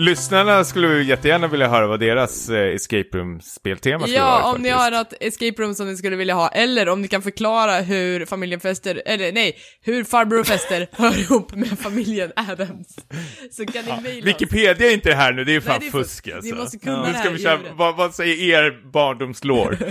Lyssnarna 0.01 0.65
skulle 0.65 0.89
ju 0.89 1.03
jättegärna 1.05 1.47
vilja 1.47 1.69
höra 1.69 1.87
vad 1.87 2.01
deras 2.01 2.49
eh, 2.49 2.75
Escape 2.75 3.09
Room-speltema 3.19 4.07
skulle 4.07 4.21
vara. 4.21 4.41
Ja, 4.41 4.53
om 4.55 4.63
ni 4.63 4.69
har 4.69 4.91
något 4.91 5.13
escape 5.21 5.63
room 5.63 5.75
som 5.75 5.87
ni 5.87 5.97
skulle 5.97 6.17
vilja 6.17 6.35
ha, 6.35 6.49
eller 6.49 6.89
om 6.89 7.03
ni 7.03 7.09
kan 7.09 7.23
förklara 7.23 7.81
hur 7.81 8.27
familjen 8.27 8.61
Fester, 8.61 9.03
eller 9.07 9.33
nej, 9.33 9.57
hur 9.81 10.05
farbror 10.05 10.45
Fester 10.45 10.87
hör 11.03 11.19
ihop 11.19 11.55
med 11.55 11.79
familjen 11.79 12.33
Adams. 12.37 12.97
Så 13.51 13.67
kan 13.67 13.85
ni 13.85 14.01
mejla 14.03 14.19
oss. 14.21 14.27
Wikipedia 14.27 14.89
är 14.89 14.93
inte 14.95 15.13
här 15.13 15.33
nu, 15.33 15.45
det 15.45 15.55
är 15.55 15.61
fan 15.61 15.77
Nej, 15.81 15.91
det 15.93 15.99
är 15.99 16.03
fusk 16.03 16.27
Ni 16.27 16.33
alltså. 16.33 16.55
måste 16.55 16.79
kunna 16.79 17.03
Nu 17.07 17.13
det 17.13 17.19
ska 17.19 17.23
här 17.23 17.31
vi 17.31 17.41
i 17.41 17.43
köra, 17.43 17.57
huvudet. 17.57 17.73
vad, 17.77 17.97
vad 17.97 18.15
säger 18.15 18.65
er 18.65 18.91
barndomslår? 18.93 19.79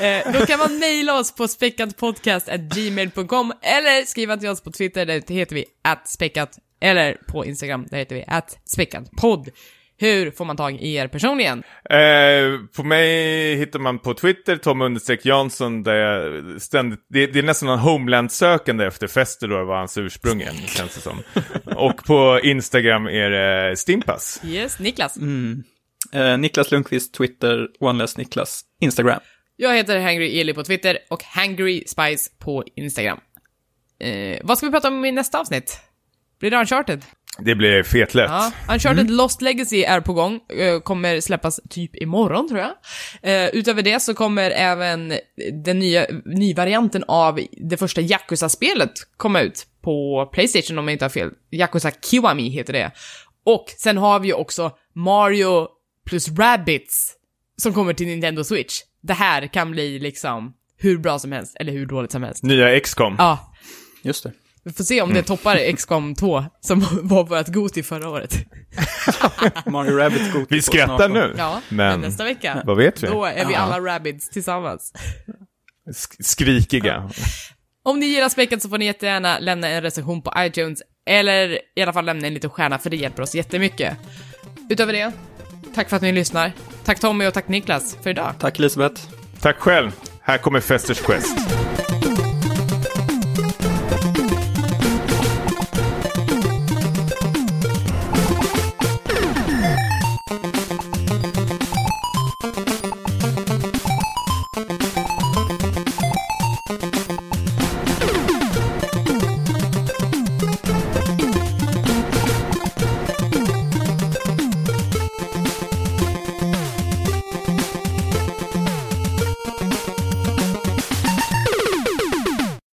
Eh, 0.00 0.32
då 0.32 0.46
kan 0.46 0.58
man 0.58 0.78
mejla 0.78 1.18
oss 1.18 1.34
på 1.34 1.48
speckatpodcast.gmail.com 1.48 3.52
eller 3.62 4.04
skriva 4.06 4.36
till 4.36 4.48
oss 4.48 4.60
på 4.60 4.70
Twitter, 4.70 5.06
där 5.06 5.32
heter 5.34 5.54
vi 5.54 5.64
@speckat 6.06 6.50
eller 6.86 7.16
på 7.28 7.44
Instagram, 7.44 7.86
där 7.90 7.98
heter 7.98 8.14
vi 8.14 8.24
@speckatpodd. 8.64 9.50
Hur 9.98 10.30
får 10.30 10.44
man 10.44 10.56
tag 10.56 10.80
i 10.80 10.94
er 10.94 11.08
personligen? 11.08 11.62
Eh, 11.90 12.60
på 12.76 12.82
mig 12.82 13.56
hittar 13.56 13.78
man 13.78 13.98
på 13.98 14.14
Twitter, 14.14 14.56
Tom 14.56 14.98
Jansson, 15.22 15.82
där 15.82 15.94
jag 15.94 16.62
ständigt, 16.62 17.00
det, 17.08 17.26
det 17.26 17.38
är 17.38 17.42
nästan 17.42 17.68
en 17.68 17.78
homeland-sökande 17.78 18.86
efter 18.86 19.06
Fester 19.06 19.48
då, 19.48 19.64
var 19.64 19.78
hans 19.78 19.98
ursprung 19.98 20.42
än, 20.42 20.54
känns 20.54 20.94
det 20.94 21.00
som. 21.00 21.22
Och 21.76 22.04
på 22.04 22.40
Instagram 22.42 23.06
är 23.06 23.30
det 23.30 23.76
Stimpas. 23.76 24.40
Yes, 24.44 24.78
Niklas. 24.78 25.16
Eh, 26.12 26.38
Niklas 26.38 26.70
Lundqvist, 26.70 27.14
Twitter, 27.14 27.68
OneLess 27.80 28.16
Niklas, 28.16 28.62
Instagram. 28.80 29.20
Jag 29.56 29.76
heter 29.76 30.00
Hangry 30.00 30.40
Eli 30.40 30.54
på 30.54 30.64
Twitter 30.64 30.98
och 31.10 31.22
Hangry 31.22 31.84
Spice 31.86 32.30
på 32.38 32.64
Instagram. 32.76 33.18
Eh, 34.00 34.38
vad 34.42 34.58
ska 34.58 34.66
vi 34.66 34.72
prata 34.72 34.88
om 34.88 35.04
i 35.04 35.12
nästa 35.12 35.40
avsnitt? 35.40 35.80
Blir 36.40 36.50
det 36.50 36.56
Uncharted? 36.56 37.04
Det 37.38 37.54
blir 37.54 37.82
fetlätt. 37.82 38.30
Ja, 38.30 38.52
Uncharted 38.68 39.10
Lost 39.10 39.42
Legacy 39.42 39.82
är 39.82 40.00
på 40.00 40.12
gång, 40.12 40.40
eh, 40.48 40.80
kommer 40.80 41.20
släppas 41.20 41.60
typ 41.70 41.96
imorgon 41.96 42.48
tror 42.48 42.60
jag. 42.60 42.72
Eh, 43.22 43.48
utöver 43.48 43.82
det 43.82 44.00
så 44.00 44.14
kommer 44.14 44.50
även 44.50 45.12
den 45.64 45.78
nya, 45.78 46.06
nyvarianten 46.24 47.04
av 47.08 47.40
det 47.52 47.76
första 47.76 48.00
Yakuza-spelet 48.00 48.92
komma 49.16 49.40
ut 49.40 49.66
på 49.82 50.28
Playstation 50.32 50.78
om 50.78 50.88
jag 50.88 50.94
inte 50.94 51.04
har 51.04 51.10
fel. 51.10 51.30
Yakuza 51.50 51.90
Kiwami 51.90 52.48
heter 52.48 52.72
det. 52.72 52.90
Och 53.44 53.64
sen 53.78 53.96
har 53.96 54.20
vi 54.20 54.28
ju 54.28 54.34
också 54.34 54.72
Mario 54.94 55.68
plus 56.06 56.28
Rabbids 56.28 57.12
som 57.58 57.72
kommer 57.72 57.92
till 57.92 58.06
Nintendo 58.06 58.44
Switch. 58.44 58.80
Det 59.00 59.14
här 59.14 59.46
kan 59.46 59.70
bli 59.70 59.98
liksom 59.98 60.54
hur 60.78 60.98
bra 60.98 61.18
som 61.18 61.32
helst, 61.32 61.56
eller 61.60 61.72
hur 61.72 61.86
dåligt 61.86 62.12
som 62.12 62.22
helst. 62.22 62.42
Nya 62.42 62.80
XCOM. 62.80 63.14
Ja, 63.18 63.52
Just 64.02 64.22
det. 64.22 64.32
Vi 64.66 64.72
får 64.72 64.84
se 64.84 65.02
om 65.02 65.14
det 65.14 65.22
toppar 65.22 65.76
XCOM 65.76 66.14
2, 66.14 66.44
som 66.60 66.80
var 67.02 67.24
vårt 67.24 67.48
Goti 67.48 67.82
förra 67.82 68.08
året. 68.08 68.34
Mario 69.66 69.96
Rabbit 69.96 70.32
Goti 70.32 70.46
Vi 70.54 70.62
skrattar 70.62 71.08
nu, 71.08 71.34
Ja, 71.38 71.60
men 71.68 71.76
men 71.76 72.00
nästa 72.00 72.24
vecka. 72.24 72.62
vad 72.64 72.76
vet 72.76 73.02
vi? 73.02 73.06
Då 73.06 73.24
är 73.24 73.44
vi 73.46 73.54
alla 73.54 73.80
rabbids 73.80 74.28
tillsammans. 74.30 74.92
Sk- 75.94 76.22
skrikiga. 76.22 77.10
Om 77.84 77.98
ni 78.00 78.06
gillar 78.06 78.28
späcket 78.28 78.62
så 78.62 78.68
får 78.68 78.78
ni 78.78 78.84
jättegärna 78.84 79.38
lämna 79.38 79.68
en 79.68 79.82
recension 79.82 80.22
på 80.22 80.32
iTunes, 80.38 80.78
eller 81.10 81.58
i 81.76 81.82
alla 81.82 81.92
fall 81.92 82.04
lämna 82.04 82.26
en 82.26 82.34
liten 82.34 82.50
stjärna, 82.50 82.78
för 82.78 82.90
det 82.90 82.96
hjälper 82.96 83.22
oss 83.22 83.34
jättemycket. 83.34 83.96
Utöver 84.70 84.92
det, 84.92 85.12
tack 85.74 85.88
för 85.88 85.96
att 85.96 86.02
ni 86.02 86.12
lyssnar. 86.12 86.52
Tack 86.84 87.00
Tommy 87.00 87.26
och 87.26 87.34
tack 87.34 87.48
Niklas 87.48 87.96
för 88.02 88.10
idag. 88.10 88.34
Tack 88.38 88.58
Elisabeth. 88.58 89.02
Tack 89.40 89.56
själv. 89.56 89.92
Här 90.20 90.38
kommer 90.38 90.60
Festers 90.60 91.00
Quest. 91.00 91.55